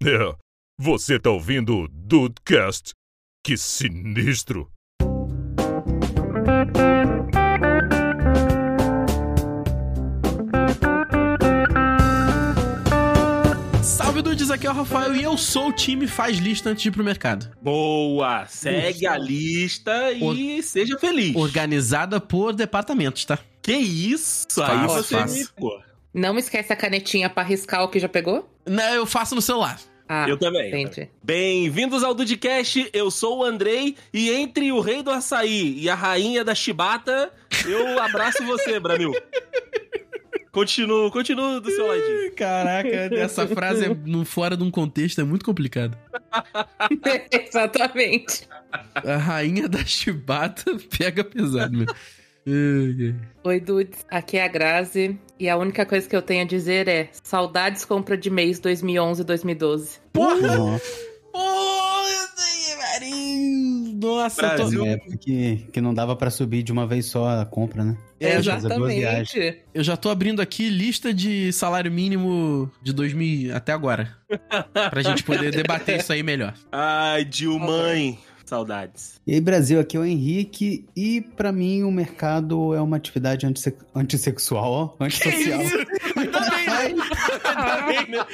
É, 0.00 0.32
você 0.78 1.18
tá 1.18 1.28
ouvindo 1.30 1.76
o 1.76 1.88
Dudecast? 1.88 2.92
Que 3.44 3.56
sinistro! 3.56 4.70
Salve 13.82 14.22
Dudes, 14.22 14.50
aqui 14.50 14.66
é 14.66 14.70
o 14.70 14.74
Rafael 14.74 15.14
e 15.14 15.22
eu 15.22 15.36
sou 15.36 15.68
o 15.68 15.72
time 15.72 16.06
Faz 16.06 16.38
Lista 16.38 16.70
antes 16.70 16.82
de 16.82 16.88
ir 16.88 16.92
pro 16.92 17.02
mercado. 17.04 17.50
Boa! 17.62 18.46
Segue 18.46 19.06
a 19.06 19.16
lista 19.18 20.12
e 20.12 20.62
seja 20.62 20.98
feliz. 20.98 21.34
Organizada 21.34 22.20
por 22.20 22.52
departamentos, 22.54 23.24
tá? 23.24 23.38
Que 23.62 23.72
isso? 23.76 24.46
Aí 24.62 24.66
Fácil, 24.66 24.88
você 24.88 25.14
fácil. 25.16 25.38
me... 25.38 25.46
Pô, 25.56 25.80
Não 26.12 26.38
esquece 26.38 26.72
a 26.72 26.76
canetinha 26.76 27.28
pra 27.30 27.42
riscar 27.42 27.82
o 27.82 27.88
que 27.88 27.98
já 27.98 28.08
pegou? 28.08 28.48
Não, 28.66 28.94
eu 28.94 29.06
faço 29.06 29.34
no 29.34 29.42
celular. 29.42 29.78
Ah, 30.08 30.26
eu 30.28 30.38
também. 30.38 30.88
Bem-vindos 31.22 32.02
ao 32.02 32.14
Dudcast, 32.14 32.88
eu 32.92 33.10
sou 33.10 33.38
o 33.40 33.44
Andrei 33.44 33.94
e 34.12 34.30
entre 34.30 34.72
o 34.72 34.80
rei 34.80 35.02
do 35.02 35.10
açaí 35.10 35.78
e 35.78 35.90
a 35.90 35.94
rainha 35.94 36.42
da 36.42 36.54
chibata, 36.54 37.30
eu 37.66 37.98
abraço 38.00 38.42
você, 38.46 38.78
Bramil. 38.80 39.12
Continuo, 40.50 41.10
continuo 41.10 41.60
do 41.60 41.70
seu 41.70 41.86
ladinho. 41.86 42.32
Caraca, 42.34 42.88
essa 43.14 43.46
frase 43.46 43.84
é 43.84 43.88
no- 44.06 44.24
fora 44.24 44.56
de 44.56 44.64
um 44.64 44.70
contexto 44.70 45.20
é 45.20 45.24
muito 45.24 45.44
complicado. 45.44 45.96
Exatamente. 47.30 48.48
A 48.94 49.16
rainha 49.18 49.68
da 49.68 49.84
chibata 49.84 50.64
pega 50.98 51.22
pesado, 51.22 51.76
meu. 51.76 51.86
Oi, 53.44 53.60
dudes. 53.60 54.06
Aqui 54.10 54.38
é 54.38 54.44
a 54.44 54.48
Grazi. 54.48 55.18
E 55.38 55.48
a 55.48 55.56
única 55.56 55.84
coisa 55.84 56.08
que 56.08 56.16
eu 56.16 56.22
tenho 56.22 56.44
a 56.44 56.46
dizer 56.46 56.88
é: 56.88 57.10
saudades 57.22 57.84
compra 57.84 58.16
de 58.16 58.30
mês 58.30 58.60
2011-2012. 58.60 60.00
Porra! 60.12 60.80
Porra, 61.32 62.28
Marinho! 62.78 63.98
Nossa, 64.00 64.42
eu 64.42 64.50
tô... 64.50 64.56
Brasil. 64.56 64.84
Na 64.84 64.90
época 64.92 65.16
que, 65.18 65.66
que 65.72 65.80
não 65.80 65.92
dava 65.92 66.16
pra 66.16 66.30
subir 66.30 66.62
de 66.62 66.72
uma 66.72 66.86
vez 66.86 67.06
só 67.06 67.28
a 67.40 67.44
compra, 67.44 67.84
né? 67.84 67.96
É. 68.20 68.36
Exatamente. 68.36 69.62
eu 69.72 69.82
já 69.84 69.96
tô 69.96 70.08
abrindo 70.08 70.40
aqui 70.40 70.68
lista 70.68 71.12
de 71.12 71.52
salário 71.52 71.90
mínimo 71.90 72.70
de 72.82 72.92
2000 72.92 73.54
até 73.54 73.72
agora. 73.72 74.16
Pra 74.90 75.02
gente 75.02 75.22
poder 75.22 75.52
debater 75.52 76.00
isso 76.00 76.12
aí 76.12 76.22
melhor. 76.22 76.54
Ai, 76.72 77.24
Dilmãe. 77.24 78.18
Saudades. 78.48 79.20
E 79.26 79.34
aí, 79.34 79.40
Brasil, 79.40 79.78
aqui 79.78 79.96
é 79.96 80.00
o 80.00 80.04
Henrique. 80.04 80.86
E 80.96 81.20
pra 81.20 81.52
mim, 81.52 81.82
o 81.82 81.90
mercado 81.90 82.74
é 82.74 82.80
uma 82.80 82.96
atividade 82.96 83.46
antisse- 83.46 83.76
antissexual, 83.94 84.96
ó. 84.98 85.04
Antissocial. 85.04 85.60
Ainda 86.16 86.40
bem, 86.50 86.66
né? 86.66 87.04
Ainda 87.44 87.86
bem, 87.86 88.08
né? 88.10 88.24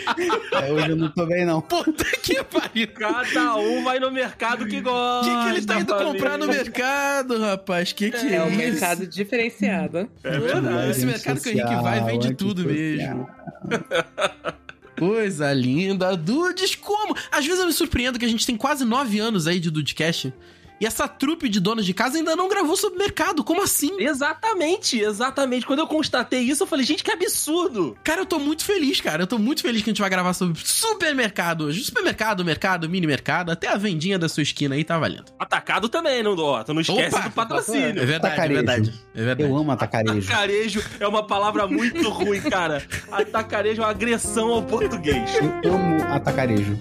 É, 0.62 0.72
hoje 0.72 0.90
eu 0.90 0.96
não 0.96 1.10
tô 1.10 1.26
bem, 1.26 1.44
não. 1.44 1.60
Puta 1.60 2.04
que 2.22 2.42
pariu. 2.44 2.88
Cada 2.94 3.56
um 3.56 3.82
vai 3.82 3.98
no 3.98 4.10
mercado 4.12 4.66
que 4.66 4.78
O 4.78 4.82
gosta. 4.82 5.30
que, 5.30 5.42
que 5.44 5.48
ele 5.58 5.66
tá 5.66 5.80
indo 5.80 5.88
família. 5.88 6.12
comprar 6.12 6.38
no 6.38 6.46
mercado, 6.46 7.40
rapaz? 7.40 7.92
Que 7.92 8.10
que 8.12 8.16
é, 8.26 8.34
É 8.36 8.42
um 8.44 8.48
isso? 8.48 8.56
mercado 8.58 9.06
diferenciado. 9.06 10.08
É 10.22 10.38
verdade. 10.38 10.90
Esse 10.90 11.06
mercado 11.06 11.40
que 11.40 11.48
o 11.48 11.52
Henrique 11.52 11.74
vai 11.82 12.04
vende 12.04 12.34
tudo 12.34 12.64
mesmo. 12.64 13.28
Coisa 14.96 15.52
linda. 15.52 16.16
Dudes, 16.16 16.74
como? 16.74 17.16
Às 17.30 17.44
vezes 17.44 17.60
eu 17.60 17.66
me 17.66 17.72
surpreendo 17.72 18.18
que 18.18 18.24
a 18.24 18.28
gente 18.28 18.46
tem 18.46 18.56
quase 18.56 18.84
nove 18.84 19.18
anos 19.18 19.46
aí 19.46 19.58
de 19.58 19.70
Dudecast. 19.70 20.32
E 20.80 20.86
essa 20.86 21.06
trupe 21.06 21.48
de 21.48 21.60
donos 21.60 21.86
de 21.86 21.94
casa 21.94 22.18
ainda 22.18 22.34
não 22.34 22.48
gravou 22.48 22.76
sobre 22.76 22.98
mercado. 22.98 23.44
Como 23.44 23.62
assim? 23.62 24.00
Exatamente, 24.00 24.98
exatamente. 25.00 25.64
Quando 25.64 25.78
eu 25.78 25.86
constatei 25.86 26.40
isso, 26.40 26.64
eu 26.64 26.66
falei, 26.66 26.84
gente, 26.84 27.04
que 27.04 27.10
absurdo. 27.12 27.96
Cara, 28.02 28.22
eu 28.22 28.26
tô 28.26 28.38
muito 28.38 28.64
feliz, 28.64 29.00
cara. 29.00 29.22
Eu 29.22 29.26
tô 29.26 29.38
muito 29.38 29.62
feliz 29.62 29.82
que 29.82 29.90
a 29.90 29.92
gente 29.92 30.00
vai 30.00 30.10
gravar 30.10 30.32
sobre 30.34 30.60
supermercado 30.64 31.64
hoje. 31.66 31.84
Supermercado, 31.84 32.44
mercado, 32.44 32.88
mini 32.88 33.06
mercado, 33.06 33.50
até 33.52 33.68
a 33.68 33.76
vendinha 33.76 34.18
da 34.18 34.28
sua 34.28 34.42
esquina 34.42 34.74
aí 34.74 34.84
tá 34.84 34.98
valendo. 34.98 35.26
Atacado 35.38 35.88
também, 35.88 36.22
não 36.22 36.34
dó. 36.34 36.62
Tu 36.64 36.74
não 36.74 36.80
esquece 36.80 37.14
Opa! 37.16 37.28
do 37.28 37.30
patrocínio. 37.30 37.88
É 38.02 38.04
verdade, 38.04 38.12
é 38.12 38.16
Atacarejo. 38.16 38.54
verdade. 38.54 38.94
É 39.14 39.22
verdade. 39.24 39.50
Eu 39.50 39.56
amo 39.56 39.70
atacarejo. 39.70 40.18
Atacarejo 40.18 40.82
é 40.98 41.06
uma 41.08 41.26
palavra 41.26 41.66
muito 41.66 42.08
ruim, 42.10 42.40
cara. 42.42 42.82
Atacarejo 43.10 43.80
é 43.80 43.84
uma 43.84 43.90
agressão 43.90 44.48
ao 44.48 44.62
português. 44.62 45.30
Eu 45.62 45.74
amo 45.74 46.02
atacarejo. 46.12 46.76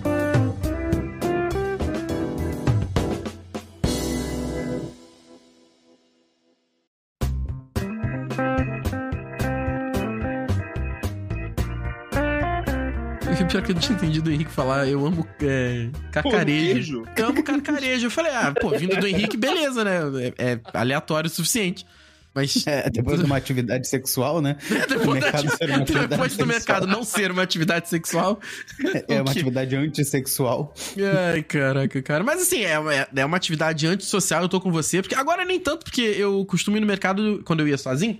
Pior 13.53 13.62
que 13.64 13.69
eu 13.72 13.75
não 13.75 13.81
tinha 13.81 13.96
entendido 13.96 14.31
o 14.31 14.34
Henrique 14.34 14.50
falar, 14.52 14.88
eu 14.88 15.06
amo 15.06 15.28
é, 15.40 15.88
carcarejo. 16.12 17.02
Porquejo? 17.03 17.03
Eu 17.16 17.28
amo 17.28 17.44
carcarejo. 17.44 18.08
Eu 18.08 18.09
falei, 18.09 18.31
ah, 18.34 18.52
pô, 18.59 18.72
vindo 18.72 18.96
do 19.00 19.06
Henrique, 19.06 19.38
beleza, 19.38 19.84
né? 19.84 20.00
É, 20.40 20.53
é 20.53 20.59
aleatório 20.74 21.28
o 21.28 21.31
suficiente. 21.31 21.86
Mas 22.34 22.66
É, 22.66 22.90
depois 22.90 23.19
de 23.19 23.25
uma 23.28 23.38
atividade 23.38 23.88
sexual, 23.88 24.41
né? 24.41 24.58
depois, 24.90 25.22
mercado 25.22 25.47
ati- 25.50 25.58
ser 25.58 25.69
uma 25.69 25.78
atividade 25.78 26.08
depois 26.08 26.36
do 26.36 26.47
mercado 26.47 26.88
não 26.88 27.03
ser 27.03 27.30
uma 27.30 27.44
atividade 27.44 27.90
sexual. 27.90 28.40
É 29.08 29.19
o 29.19 29.22
uma 29.22 29.30
atividade 29.30 29.75
antissexual. 29.75 30.74
Ai, 31.31 31.44
caraca, 31.44 32.02
cara. 32.02 32.24
Mas 32.24 32.41
assim, 32.41 32.62
é, 32.64 32.72
é- 32.74 33.08
é 33.18 33.24
uma 33.24 33.38
atividade 33.38 33.85
antissocial, 33.85 34.41
eu 34.41 34.50
tô 34.50 34.59
com 34.59 34.72
você. 34.72 35.00
Porque 35.03 35.14
agora 35.14 35.46
nem 35.46 35.59
tanto, 35.59 35.84
porque 35.84 36.02
eu 36.02 36.44
costumo 36.46 36.75
ir 36.75 36.80
no 36.80 36.88
mercado 36.88 37.44
quando 37.46 37.59
eu 37.59 37.68
ia 37.68 37.78
sozinho. 37.78 38.18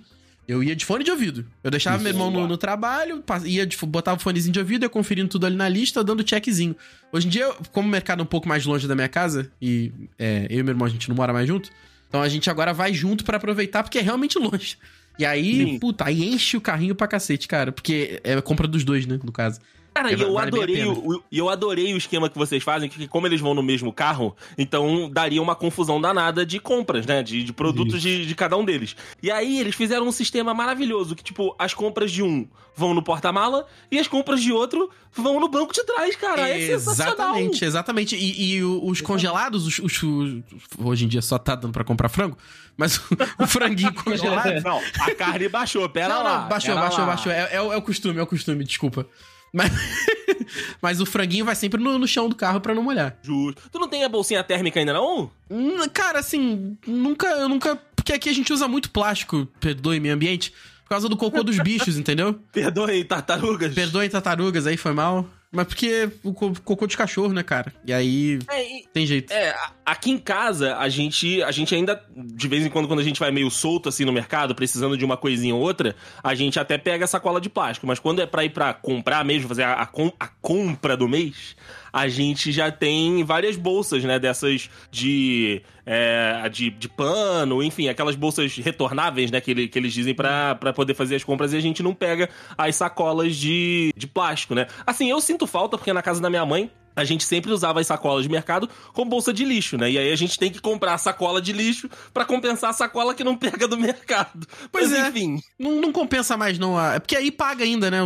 Eu 0.48 0.62
ia 0.62 0.76
de 0.76 0.86
fone 0.86 1.04
de 1.04 1.12
ouvido. 1.12 1.46
Eu 1.64 1.72
deixava 1.72 1.98
meu 2.02 2.12
irmão 2.12 2.30
no, 2.30 2.48
no 2.48 2.58
trabalho, 2.58 3.24
ia 3.46 3.66
de, 3.66 3.78
botava 3.86 4.18
o 4.18 4.20
fonezinho 4.20 4.52
de 4.52 4.60
ouvido, 4.60 4.84
ia 4.84 4.90
conferindo 4.90 5.30
tudo 5.30 5.46
ali 5.46 5.56
na 5.56 5.70
lista, 5.70 6.04
dando 6.04 6.28
checkzinho. 6.28 6.76
Hoje 7.12 7.28
em 7.28 7.30
dia, 7.30 7.50
como 7.72 7.88
o 7.88 7.92
mercado 7.92 8.20
é 8.20 8.24
um 8.24 8.28
pouco 8.28 8.48
mais 8.48 8.66
longe 8.66 8.88
da 8.88 8.96
minha 8.96 9.08
casa, 9.08 9.50
e 9.62 9.92
é, 10.20 10.48
eu 10.50 10.60
e 10.60 10.64
meu 10.64 10.74
irmão 10.74 10.86
a 10.86 10.90
gente 10.90 11.08
não 11.08 11.16
mora 11.16 11.32
mais 11.32 11.48
junto, 11.48 11.70
então 12.10 12.22
a 12.22 12.28
gente 12.28 12.50
agora 12.50 12.74
vai 12.74 12.94
junto 12.94 13.24
pra 13.24 13.38
aproveitar, 13.38 13.84
porque 13.84 13.98
é 13.98 14.02
realmente 14.02 14.38
longe. 14.38 14.78
E 15.18 15.26
aí, 15.26 15.66
Sim. 15.66 15.80
puta, 15.80 16.06
aí 16.06 16.24
enche 16.24 16.58
o 16.58 16.62
carrinho 16.62 16.96
pra 16.96 17.08
cacete, 17.08 17.48
cara. 17.48 17.72
Porque 17.72 18.20
é 18.24 18.40
compra 18.42 18.68
dos 18.68 18.84
dois, 18.84 19.06
né, 19.06 19.20
no 19.24 19.32
caso. 19.32 19.60
Cara, 19.94 20.12
É, 20.12 20.16
e 20.16 20.22
eu 20.22 20.34
vale 20.34 20.48
adorei, 20.48 20.86
o, 20.86 21.24
eu 21.32 21.50
adorei 21.50 21.94
o 21.94 21.98
esquema 21.98 22.30
que 22.30 22.38
vocês 22.38 22.64
fazem, 22.64 22.90
que 22.90 23.08
como 23.08 23.28
eles 23.28 23.40
vão 23.40 23.54
no 23.54 23.62
mesmo 23.62 23.94
carro, 23.94 24.36
então 24.58 25.10
daria 25.12 25.42
uma 25.42 25.56
confusão 25.56 26.02
danada 26.02 26.46
de 26.46 26.60
compras, 26.60 27.06
né? 27.06 27.22
De, 27.22 27.44
de 27.44 27.54
produtos 27.54 28.02
de, 28.02 28.26
de 28.26 28.36
cada 28.36 28.58
um 28.58 28.66
deles. 28.66 28.96
E 29.22 29.30
aí 29.30 29.60
eles 29.60 29.76
fizeram 29.76 30.08
um 30.08 30.12
sistema 30.12 30.54
maravilhoso, 30.54 31.16
que 31.16 31.24
tipo, 31.24 31.56
as 31.60 31.74
compras 31.74 32.12
de 32.12 32.24
um 32.24 32.48
vão 32.76 32.94
no 32.96 33.04
porta-mala 33.04 33.68
e 33.92 34.00
as 34.00 34.08
compras 34.08 34.42
de 34.42 34.52
outro 34.52 34.90
vão 35.12 35.40
no 35.40 35.48
banco 35.48 35.72
de 35.72 35.84
trás, 35.86 36.16
cara. 36.16 36.50
É 36.50 36.66
sensacional. 36.68 37.14
Exatamente, 37.14 37.66
exatamente. 37.66 38.16
E, 38.16 38.56
e 38.56 38.64
os 38.64 39.00
congelados, 39.00 39.68
os, 39.68 39.78
os- 39.80 40.02
os- 40.04 40.42
hoje 40.80 41.06
em 41.06 41.08
dia 41.08 41.22
só 41.22 41.38
tá 41.38 41.54
dando 41.54 41.72
pra 41.72 41.84
comprar 41.84 42.10
frango, 42.10 42.36
mas 42.76 42.98
o, 42.98 43.04
o 43.44 43.46
franguinho 43.48 43.94
congelado. 44.04 44.60
Não, 44.64 44.82
a 45.02 45.14
carne 45.16 45.48
baixou, 45.50 45.88
pera 45.88 46.16
não, 46.16 46.24
lá. 46.24 46.42
não, 46.42 46.50
baixou, 46.50 46.74
baixou, 46.76 47.00
lá. 47.02 47.06
baixou. 47.06 47.32
É, 47.32 47.42
é 47.52 47.56
é 47.58 47.78
o 47.78 47.82
costume, 47.84 48.20
é 48.20 48.24
o 48.24 48.28
costume, 48.28 48.64
desculpa. 48.64 49.06
Mas, 49.54 49.72
mas 50.82 51.00
o 51.00 51.06
franguinho 51.06 51.46
vai 51.46 51.56
sempre 51.56 51.82
no, 51.82 52.00
no 52.00 52.08
chão 52.08 52.28
do 52.28 52.36
carro 52.36 52.60
pra 52.60 52.74
não 52.74 52.82
molhar. 52.84 53.18
Justo. 53.22 53.62
Tu 53.72 53.80
não 53.80 53.88
tem 53.88 54.04
a 54.04 54.10
bolsinha 54.10 54.44
térmica 54.44 54.80
ainda, 54.80 54.94
não? 54.94 55.30
Hum, 55.50 55.88
Cara, 55.94 56.20
assim, 56.20 56.76
nunca, 56.88 57.28
eu 57.28 57.48
nunca. 57.48 57.76
Porque 57.96 58.12
aqui 58.14 58.30
a 58.30 58.34
gente 58.34 58.52
usa 58.52 58.68
muito 58.68 58.90
plástico, 58.90 59.48
perdoe 59.60 60.00
meio 60.00 60.16
ambiente, 60.16 60.52
por 60.84 60.90
causa 60.90 61.08
do 61.08 61.16
cocô 61.16 61.44
dos 61.44 61.58
bichos, 61.64 61.98
entendeu? 61.98 62.34
Perdoe, 62.52 63.04
tartarugas. 63.06 63.74
Perdoem 63.74 64.10
tartarugas 64.10 64.66
aí, 64.68 64.76
foi 64.76 64.92
mal. 64.92 65.30
Mas 65.56 65.68
porque 65.68 66.10
o 66.24 66.34
co- 66.34 66.52
cocô 66.64 66.88
de 66.88 66.98
cachorro, 66.98 67.32
né, 67.32 67.44
cara? 67.44 67.72
E 67.86 67.94
aí 67.94 68.40
É, 68.50 68.64
e- 68.80 68.88
tem 68.92 69.06
jeito. 69.06 69.32
É, 69.32 69.56
aqui 69.86 70.10
em 70.10 70.18
casa, 70.18 70.76
a 70.78 70.90
gente, 70.90 71.44
a 71.44 71.52
gente 71.52 71.76
ainda, 71.76 72.04
de 72.16 72.48
vez 72.48 72.66
em 72.66 72.70
quando, 72.70 72.88
quando 72.88 73.02
a 73.02 73.04
gente 73.04 73.20
vai 73.20 73.30
meio 73.32 73.52
solto 73.52 73.88
assim 73.88 74.04
no 74.04 74.12
mercado, 74.12 74.56
precisando 74.56 74.98
de 74.98 75.06
uma 75.06 75.16
coisinha 75.16 75.54
ou 75.54 75.62
outra, 75.62 75.96
a 76.24 76.34
gente 76.34 76.60
até 76.60 76.76
pega 76.78 77.06
sacola 77.06 77.40
de 77.40 77.50
plástico. 77.50 77.86
Mas 77.86 78.00
quando 78.00 78.20
é 78.22 78.26
pra 78.26 78.44
ir 78.44 78.50
pra 78.50 78.74
comprar 78.74 79.24
mesmo, 79.24 79.48
fazer 79.48 79.64
a, 79.64 79.74
a 79.84 79.90
a 80.20 80.28
compra 80.42 80.98
do 80.98 81.08
mês, 81.08 81.56
a 81.92 82.08
gente 82.08 82.52
já 82.52 82.72
tem 82.72 83.24
várias 83.24 83.56
bolsas, 83.56 84.04
né? 84.04 84.18
Dessas 84.18 84.70
de, 84.90 85.62
é, 85.86 86.48
de, 86.50 86.70
de 86.70 86.88
pano, 86.90 87.62
enfim, 87.64 87.88
aquelas 87.88 88.16
bolsas 88.16 88.56
retornáveis, 88.58 89.32
né? 89.32 89.42
Que, 89.42 89.52
ele- 89.52 89.68
que 89.68 89.78
eles 89.78 89.94
dizem 89.94 90.14
pra 90.14 90.56
poder 90.76 90.94
fazer 90.94 91.16
as 91.16 91.24
compras 91.24 91.54
e 91.54 91.58
a 91.58 91.62
gente 91.62 91.84
não 91.84 91.94
pega 91.94 92.30
as 92.58 92.76
sacolas 92.76 93.36
de, 93.36 93.92
de 93.96 94.08
plástico, 94.08 94.56
né? 94.56 94.68
Assim, 94.86 95.10
eu 95.10 95.20
sinto 95.20 95.46
falta 95.48 95.78
porque 95.78 95.92
na 95.94 96.02
casa 96.02 96.22
da 96.22 96.30
minha 96.30 96.46
mãe 96.46 96.70
a 96.96 97.04
gente 97.04 97.24
sempre 97.24 97.52
usava 97.52 97.80
as 97.80 97.88
sacolas 97.88 98.24
de 98.24 98.30
mercado 98.30 98.70
com 98.94 99.06
bolsa 99.08 99.34
de 99.34 99.44
lixo, 99.46 99.78
né? 99.78 99.90
E 99.92 99.98
aí 99.98 100.12
a 100.12 100.16
gente 100.16 100.38
tem 100.38 100.52
que 100.52 100.60
comprar 100.62 100.94
a 100.94 100.98
sacola 100.98 101.42
de 101.42 101.52
lixo 101.54 101.90
pra 102.14 102.26
compensar 102.26 102.70
a 102.70 102.74
sacola 102.74 103.14
que 103.14 103.24
não 103.24 103.36
pega 103.36 103.68
do 103.68 103.78
mercado. 103.78 104.48
Pois 104.72 104.90
Mas 104.92 105.00
é. 105.00 105.10
enfim, 105.10 105.40
Não, 105.60 105.80
não 105.82 105.92
compensa 105.92 106.36
mais, 106.38 106.58
não. 106.60 106.78
a- 106.78 106.96
É 106.96 107.00
porque 107.00 107.16
aí 107.16 107.32
paga 107.32 107.64
ainda, 107.64 107.90
né, 107.92 108.00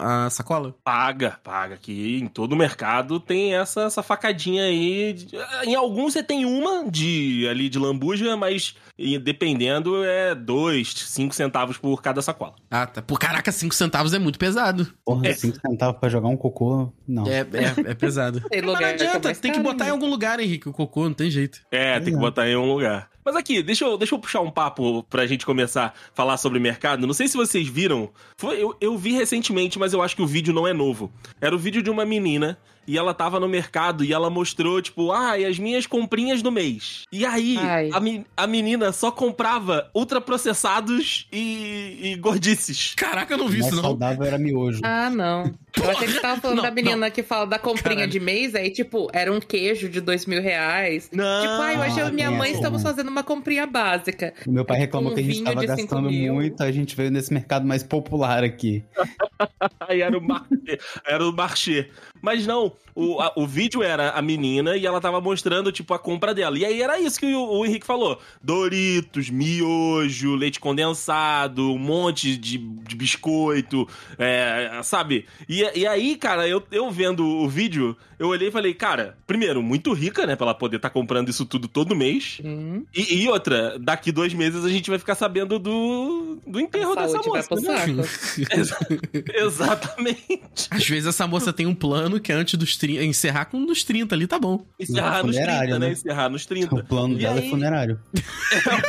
a, 0.00 0.26
a 0.26 0.30
sacola. 0.30 0.74
paga, 0.84 1.38
paga. 1.42 1.76
Que 1.80 2.18
em 2.18 2.26
todo 2.26 2.56
mercado 2.56 3.18
tem 3.20 3.54
essa, 3.54 3.82
essa 3.82 4.02
facadinha 4.02 4.64
aí. 4.64 5.16
Em 5.64 5.74
alguns 5.74 6.12
você 6.14 6.22
tem 6.22 6.44
uma 6.44 6.88
de 6.90 7.46
ali 7.50 7.68
de 7.68 7.78
lambuja, 7.78 8.36
mas 8.36 8.74
dependendo 9.22 10.04
é 10.04 10.34
dois, 10.34 10.92
cinco 10.94 11.34
centavos 11.34 11.76
por 11.78 12.00
cada 12.02 12.22
sacola. 12.22 12.54
Ah, 12.70 12.86
tá. 12.86 13.02
Pô, 13.02 13.16
caraca, 13.16 13.50
5 13.50 13.74
centavos 13.74 14.12
é 14.14 14.18
muito 14.18 14.38
pesado. 14.38 14.86
Porra, 15.04 15.28
É. 15.28 15.32
5 15.32 15.58
centavos 15.60 15.98
pra 15.98 16.08
jogar 16.08 16.28
um 16.28 16.36
cocô, 16.36 16.92
não. 17.06 17.26
É, 17.26 17.40
é, 17.40 17.90
é 17.90 17.94
pesado. 17.94 18.33
Tem 18.40 18.60
Mas 18.60 18.62
não 18.62 18.74
lugar 18.74 18.96
que 18.96 19.02
é 19.02 19.06
adianta, 19.06 19.34
tem 19.34 19.52
que 19.52 19.60
botar 19.60 19.86
em 19.86 19.90
algum 19.90 20.08
lugar, 20.08 20.40
Henrique, 20.40 20.68
o 20.68 20.72
cocô, 20.72 21.04
não 21.04 21.14
tem 21.14 21.30
jeito. 21.30 21.60
É, 21.70 21.98
tem 22.00 22.12
que 22.12 22.18
botar 22.18 22.48
em 22.48 22.56
um 22.56 22.66
lugar. 22.66 23.10
Mas 23.24 23.36
aqui, 23.36 23.62
deixa 23.62 23.84
eu, 23.84 23.96
deixa 23.96 24.14
eu 24.14 24.18
puxar 24.18 24.40
um 24.40 24.50
papo 24.50 25.02
pra 25.04 25.26
gente 25.26 25.46
começar 25.46 25.86
a 25.86 25.92
falar 26.14 26.36
sobre 26.36 26.58
mercado. 26.58 27.06
Não 27.06 27.14
sei 27.14 27.26
se 27.28 27.36
vocês 27.36 27.66
viram. 27.68 28.10
Foi, 28.36 28.62
eu, 28.62 28.76
eu 28.80 28.98
vi 28.98 29.12
recentemente, 29.12 29.78
mas 29.78 29.92
eu 29.92 30.02
acho 30.02 30.14
que 30.16 30.22
o 30.22 30.26
vídeo 30.26 30.52
não 30.52 30.66
é 30.66 30.72
novo. 30.72 31.10
Era 31.40 31.54
o 31.54 31.58
vídeo 31.58 31.82
de 31.82 31.90
uma 31.90 32.04
menina 32.04 32.58
e 32.86 32.98
ela 32.98 33.14
tava 33.14 33.40
no 33.40 33.48
mercado 33.48 34.04
e 34.04 34.12
ela 34.12 34.28
mostrou, 34.28 34.82
tipo, 34.82 35.10
ah, 35.10 35.38
e 35.38 35.46
as 35.46 35.58
minhas 35.58 35.86
comprinhas 35.86 36.42
do 36.42 36.52
mês. 36.52 37.04
E 37.10 37.24
aí, 37.24 37.56
a, 37.94 37.98
me- 37.98 38.26
a 38.36 38.46
menina 38.46 38.92
só 38.92 39.10
comprava 39.10 39.88
ultraprocessados 39.94 41.26
e, 41.32 41.98
e 42.02 42.16
gordices. 42.16 42.92
Caraca, 42.94 43.32
eu 43.34 43.38
não 43.38 43.48
vi 43.48 43.60
mais 43.60 43.66
isso, 43.72 43.76
não. 43.76 43.82
saudável 43.90 44.24
era 44.24 44.36
miojo. 44.38 44.80
Ah, 44.82 45.08
não. 45.08 45.50
Eu 45.82 45.90
achei 45.90 46.06
que 46.06 46.12
você 46.14 46.20
tava 46.20 46.40
falando 46.40 46.58
Não, 46.58 46.64
da 46.64 46.70
menina 46.70 47.10
que 47.10 47.22
fala 47.22 47.46
da 47.46 47.58
comprinha 47.58 47.96
Caralho. 47.96 48.12
de 48.12 48.20
mês, 48.20 48.54
aí, 48.54 48.70
tipo, 48.70 49.08
era 49.12 49.32
um 49.32 49.40
queijo 49.40 49.88
de 49.88 50.00
dois 50.00 50.24
mil 50.26 50.40
reais. 50.42 51.08
Não. 51.12 51.40
Tipo, 51.40 51.62
ai, 51.62 51.80
hoje 51.90 51.98
eu 52.00 52.08
e 52.08 52.12
minha 52.12 52.28
tem 52.28 52.36
mãe 52.38 52.52
estamos 52.52 52.82
fazendo 52.82 53.10
uma 53.14 53.22
comprinha 53.22 53.66
básica. 53.66 54.34
O 54.46 54.50
meu 54.50 54.64
pai 54.64 54.78
reclamou 54.78 55.12
um 55.12 55.14
que 55.14 55.20
a 55.20 55.24
gente 55.24 55.34
vinho 55.34 55.44
tava 55.44 55.60
de 55.60 55.66
cinco 55.68 55.94
gastando 55.94 56.10
mil. 56.10 56.34
muito, 56.34 56.62
a 56.62 56.72
gente 56.72 56.94
veio 56.96 57.10
nesse 57.10 57.32
mercado 57.32 57.66
mais 57.66 57.82
popular 57.82 58.42
aqui. 58.42 58.84
Aí 59.88 60.00
era 60.02 60.16
o 60.16 60.20
marchê. 60.20 60.78
Era 61.06 61.26
o 61.28 61.32
marchê. 61.32 61.90
Mas 62.22 62.46
não, 62.46 62.72
o, 62.94 63.20
a- 63.20 63.32
o 63.36 63.46
vídeo 63.46 63.82
era 63.82 64.10
a 64.10 64.22
menina 64.22 64.76
e 64.76 64.86
ela 64.86 65.00
tava 65.00 65.20
mostrando, 65.20 65.70
tipo, 65.72 65.92
a 65.92 65.98
compra 65.98 66.32
dela. 66.34 66.58
E 66.58 66.64
aí 66.64 66.80
era 66.80 66.98
isso 66.98 67.18
que 67.20 67.34
o, 67.34 67.44
o 67.58 67.66
Henrique 67.66 67.86
falou: 67.86 68.18
Doritos, 68.42 69.28
miojo, 69.30 70.34
leite 70.34 70.58
condensado, 70.60 71.70
um 71.72 71.78
monte 71.78 72.36
de, 72.36 72.58
de 72.58 72.96
biscoito, 72.96 73.86
é, 74.18 74.80
sabe? 74.82 75.26
E, 75.48 75.62
e 75.78 75.86
aí, 75.86 76.16
cara, 76.16 76.48
eu, 76.48 76.62
eu 76.70 76.90
vendo 76.90 77.26
o 77.26 77.48
vídeo, 77.48 77.96
eu 78.18 78.28
olhei 78.28 78.48
e 78.48 78.52
falei, 78.52 78.72
cara, 78.72 79.18
primeiro, 79.26 79.62
muito 79.62 79.92
rica, 79.92 80.26
né, 80.26 80.34
pra 80.36 80.46
ela 80.46 80.54
poder 80.54 80.76
estar 80.76 80.90
comprando 80.90 81.28
isso 81.28 81.44
tudo 81.44 81.68
todo 81.68 81.94
mês. 81.96 82.38
Hum, 82.44 82.84
E, 82.94 83.22
e 83.22 83.28
outra, 83.28 83.78
daqui 83.78 84.10
dois 84.12 84.32
meses 84.32 84.64
a 84.64 84.68
gente 84.70 84.88
vai 84.88 84.98
ficar 84.98 85.14
sabendo 85.14 85.58
do, 85.58 86.38
do 86.46 86.58
enterro 86.60 86.94
dessa 86.94 87.20
saúde 87.22 87.28
vai 87.30 87.42
moça. 87.42 87.48
pro 87.48 87.60
né? 87.60 88.64
saco. 88.64 88.94
Ex- 89.28 89.44
Exatamente. 89.54 90.68
Às 90.70 90.86
vezes 90.88 91.06
essa 91.06 91.26
moça 91.26 91.52
tem 91.52 91.66
um 91.66 91.74
plano 91.74 92.18
que 92.20 92.32
é 92.32 92.34
antes 92.34 92.54
dos 92.58 92.76
30, 92.76 93.04
encerrar 93.04 93.46
com 93.46 93.58
um 93.58 93.66
dos 93.66 93.82
30 93.84 94.14
ali, 94.14 94.26
tá 94.26 94.38
bom. 94.38 94.64
Encerrar 94.78 95.22
nos 95.24 95.34
30, 95.36 95.50
Funerária, 95.50 95.78
né? 95.78 95.86
né? 95.86 95.92
Encerrar 95.92 96.28
nos 96.28 96.46
30. 96.46 96.74
O 96.74 96.84
plano 96.84 97.14
E 97.14 97.18
dela 97.18 97.40
aí- 97.40 97.46
é 97.46 97.50
funerário. 97.50 98.00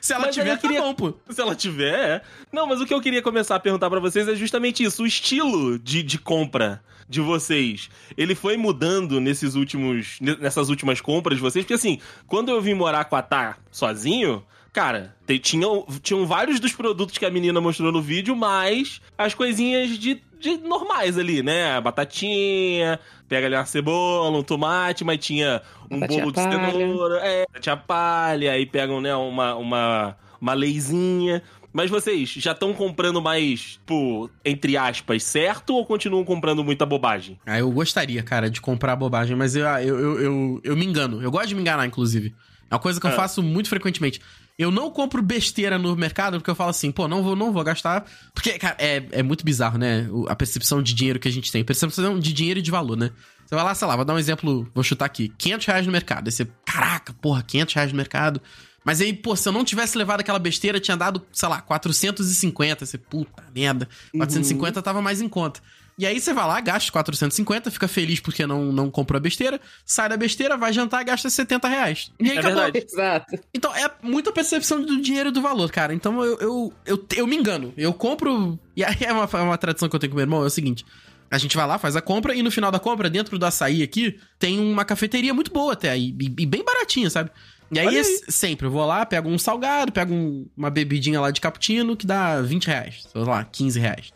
Se 0.00 0.12
ela 0.12 0.26
Mas 0.26 0.34
tiver, 0.34 0.52
eu 0.52 0.58
queria- 0.58 0.80
tá 0.80 0.86
bom, 0.86 0.94
pô. 0.94 1.14
Se 1.30 1.40
ela 1.40 1.54
tiver, 1.54 1.98
é. 1.98 2.22
Não, 2.52 2.66
mas 2.66 2.80
o 2.80 2.86
que 2.86 2.94
eu 2.94 3.00
queria 3.00 3.22
começar 3.22 3.56
a 3.56 3.60
perguntar 3.60 3.88
pra 3.90 4.00
vocês 4.00 4.28
é 4.28 4.34
justamente 4.34 4.82
isso. 4.82 5.02
O 5.02 5.06
estilo 5.06 5.78
de, 5.78 6.02
de 6.02 6.18
compra 6.18 6.82
de 7.08 7.20
vocês, 7.20 7.88
ele 8.16 8.34
foi 8.34 8.56
mudando 8.58 9.20
nesses 9.20 9.54
últimos, 9.54 10.18
nessas 10.20 10.68
últimas 10.68 11.00
compras 11.00 11.38
de 11.38 11.42
vocês? 11.42 11.64
Porque 11.64 11.74
assim, 11.74 11.98
quando 12.26 12.50
eu 12.50 12.60
vim 12.60 12.74
morar 12.74 13.04
com 13.06 13.16
a 13.16 13.22
Tá 13.22 13.56
sozinho, 13.70 14.42
cara, 14.78 15.16
tinham, 15.42 15.84
tinham 16.02 16.24
vários 16.24 16.60
dos 16.60 16.72
produtos 16.72 17.18
que 17.18 17.26
a 17.26 17.30
menina 17.30 17.60
mostrou 17.60 17.90
no 17.90 18.00
vídeo, 18.00 18.36
mas 18.36 19.00
as 19.18 19.34
coisinhas 19.34 19.98
de, 19.98 20.22
de 20.38 20.56
normais 20.58 21.18
ali, 21.18 21.42
né? 21.42 21.80
Batatinha, 21.80 23.00
pega 23.28 23.46
ali 23.48 23.56
uma 23.56 23.64
cebola, 23.64 24.38
um 24.38 24.42
tomate, 24.42 25.02
mas 25.02 25.18
tinha 25.18 25.60
um 25.90 25.98
bolo 25.98 26.30
de 26.30 26.34
palha. 26.34 26.72
cenoura, 26.72 27.20
é, 27.24 27.44
tinha 27.60 27.76
palha, 27.76 28.52
aí 28.52 28.64
pegam, 28.66 29.00
né, 29.00 29.14
uma, 29.16 29.56
uma, 29.56 30.16
uma 30.40 30.54
leizinha. 30.54 31.42
Mas 31.72 31.90
vocês 31.90 32.28
já 32.30 32.52
estão 32.52 32.72
comprando 32.72 33.20
mais, 33.20 33.72
tipo, 33.72 34.30
entre 34.44 34.76
aspas, 34.76 35.22
certo 35.24 35.74
ou 35.74 35.84
continuam 35.84 36.24
comprando 36.24 36.62
muita 36.64 36.86
bobagem? 36.86 37.38
Ah, 37.44 37.58
eu 37.58 37.70
gostaria, 37.70 38.22
cara, 38.22 38.48
de 38.48 38.60
comprar 38.60 38.94
bobagem, 38.96 39.36
mas 39.36 39.54
eu, 39.56 39.66
eu, 39.66 39.98
eu, 39.98 40.20
eu, 40.20 40.60
eu 40.64 40.76
me 40.76 40.86
engano. 40.86 41.20
Eu 41.20 41.30
gosto 41.32 41.48
de 41.48 41.54
me 41.56 41.60
enganar, 41.60 41.84
inclusive. 41.84 42.32
É 42.70 42.74
uma 42.74 42.80
coisa 42.80 43.00
que 43.00 43.06
eu 43.06 43.10
Ah. 43.10 43.14
faço 43.14 43.42
muito 43.42 43.68
frequentemente. 43.68 44.20
Eu 44.58 44.72
não 44.72 44.90
compro 44.90 45.22
besteira 45.22 45.78
no 45.78 45.94
mercado 45.94 46.38
porque 46.38 46.50
eu 46.50 46.54
falo 46.54 46.70
assim, 46.70 46.90
pô, 46.90 47.06
não 47.06 47.22
vou, 47.22 47.36
não 47.36 47.52
vou 47.52 47.62
gastar. 47.62 48.04
Porque, 48.34 48.58
cara, 48.58 48.74
é, 48.78 49.06
é 49.12 49.22
muito 49.22 49.44
bizarro, 49.44 49.78
né? 49.78 50.08
A 50.26 50.34
percepção 50.34 50.82
de 50.82 50.92
dinheiro 50.94 51.20
que 51.20 51.28
a 51.28 51.30
gente 51.30 51.52
tem. 51.52 51.62
Percepção 51.62 52.18
de 52.18 52.32
dinheiro 52.32 52.58
e 52.58 52.62
de 52.62 52.70
valor, 52.70 52.96
né? 52.96 53.12
Você 53.46 53.54
vai 53.54 53.64
lá, 53.64 53.72
sei 53.74 53.86
lá, 53.86 53.94
vou 53.94 54.04
dar 54.04 54.14
um 54.14 54.18
exemplo, 54.18 54.68
vou 54.74 54.82
chutar 54.82 55.04
aqui. 55.04 55.32
500 55.38 55.66
reais 55.66 55.86
no 55.86 55.92
mercado. 55.92 56.26
Aí 56.26 56.32
você, 56.32 56.44
caraca, 56.66 57.12
porra, 57.14 57.42
500 57.42 57.74
reais 57.74 57.92
no 57.92 57.96
mercado. 57.96 58.42
Mas 58.84 59.00
aí, 59.00 59.12
pô, 59.12 59.36
se 59.36 59.48
eu 59.48 59.52
não 59.52 59.64
tivesse 59.64 59.96
levado 59.96 60.20
aquela 60.20 60.38
besteira, 60.40 60.80
tinha 60.80 60.96
dado, 60.96 61.24
sei 61.32 61.48
lá, 61.48 61.60
450. 61.60 62.84
Você, 62.84 62.98
puta 62.98 63.44
merda. 63.54 63.88
450 64.12 64.82
tava 64.82 65.00
mais 65.00 65.20
em 65.20 65.28
conta. 65.28 65.60
E 65.98 66.06
aí 66.06 66.20
você 66.20 66.32
vai 66.32 66.46
lá, 66.46 66.60
gasta 66.60 66.92
450, 66.92 67.70
fica 67.72 67.88
feliz 67.88 68.20
porque 68.20 68.46
não, 68.46 68.70
não 68.72 68.88
comprou 68.90 69.16
a 69.18 69.20
besteira, 69.20 69.60
sai 69.84 70.08
da 70.08 70.16
besteira, 70.16 70.56
vai 70.56 70.72
jantar 70.72 71.02
e 71.02 71.04
gasta 71.04 71.28
70 71.28 71.66
reais. 71.66 72.12
E 72.20 72.30
aí 72.30 72.36
É 72.36 72.40
acabou. 72.40 72.62
verdade. 72.62 72.86
Exato. 72.88 73.38
Então 73.52 73.74
é 73.74 73.90
muita 74.02 74.30
percepção 74.32 74.80
do 74.80 75.00
dinheiro 75.02 75.30
e 75.30 75.32
do 75.32 75.42
valor, 75.42 75.70
cara. 75.72 75.92
Então 75.92 76.22
eu, 76.24 76.38
eu, 76.38 76.72
eu, 76.86 77.06
eu 77.16 77.26
me 77.26 77.34
engano. 77.36 77.74
Eu 77.76 77.92
compro. 77.92 78.58
E 78.76 78.84
aí 78.84 78.96
é 79.00 79.12
uma, 79.12 79.28
é 79.32 79.36
uma 79.42 79.58
tradição 79.58 79.88
que 79.88 79.96
eu 79.96 80.00
tenho 80.00 80.10
com 80.10 80.16
meu 80.16 80.22
irmão: 80.22 80.42
é 80.42 80.46
o 80.46 80.50
seguinte. 80.50 80.86
A 81.30 81.36
gente 81.36 81.56
vai 81.56 81.66
lá, 81.66 81.76
faz 81.78 81.94
a 81.94 82.00
compra, 82.00 82.34
e 82.34 82.42
no 82.42 82.50
final 82.50 82.70
da 82.70 82.78
compra, 82.78 83.10
dentro 83.10 83.38
do 83.38 83.44
açaí 83.44 83.82
aqui, 83.82 84.18
tem 84.38 84.58
uma 84.58 84.82
cafeteria 84.84 85.34
muito 85.34 85.52
boa 85.52 85.74
até, 85.74 85.98
e, 85.98 86.08
e- 86.08 86.34
e 86.38 86.46
bem 86.46 86.64
baratinha, 86.64 87.10
sabe? 87.10 87.30
E 87.70 87.78
aí, 87.78 87.98
aí. 87.98 88.04
sempre, 88.30 88.66
eu 88.66 88.70
vou 88.70 88.86
lá, 88.86 89.04
pego 89.04 89.28
um 89.28 89.38
salgado, 89.38 89.92
pego 89.92 90.14
um- 90.14 90.46
uma 90.56 90.70
bebidinha 90.70 91.20
lá 91.20 91.30
de 91.30 91.38
cappuccino, 91.38 91.94
que 91.98 92.06
dá 92.06 92.40
20 92.40 92.66
reais, 92.68 93.06
sei 93.12 93.20
lá, 93.24 93.44
15 93.44 93.78
reais. 93.78 94.10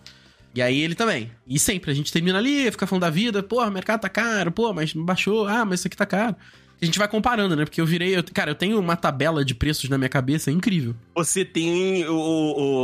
E 0.55 0.61
aí 0.63 0.81
ele 0.81 0.95
também. 0.95 1.31
E 1.47 1.59
sempre, 1.59 1.91
a 1.91 1.95
gente 1.95 2.13
termina 2.13 2.39
ali, 2.39 2.71
fica 2.71 2.87
falando 2.87 3.03
da 3.03 3.11
vida, 3.11 3.43
porra, 3.43 3.69
o 3.69 3.73
mercado 3.73 4.01
tá 4.03 4.09
caro, 4.09 4.53
pô, 4.53 4.73
mas 4.73 4.93
baixou, 4.93 5.47
ah, 5.49 5.65
mas 5.65 5.81
isso 5.81 5.89
aqui 5.89 5.97
tá 5.97 6.05
caro. 6.07 6.37
A 6.81 6.85
gente 6.85 6.99
vai 6.99 7.07
comparando, 7.07 7.55
né? 7.55 7.65
Porque 7.65 7.81
eu 7.81 7.87
virei. 7.87 8.17
eu- 8.17 8.25
cara, 8.35 8.51
eu 8.51 8.55
tenho 8.57 8.77
uma 8.81 8.97
tabela 8.97 9.45
de 9.45 9.55
preços 9.55 9.89
na 9.89 9.97
minha 9.97 10.09
cabeça 10.09 10.51
incrível. 10.51 10.97
Você 11.15 11.45
tem 11.45 12.05
o, 12.09 12.17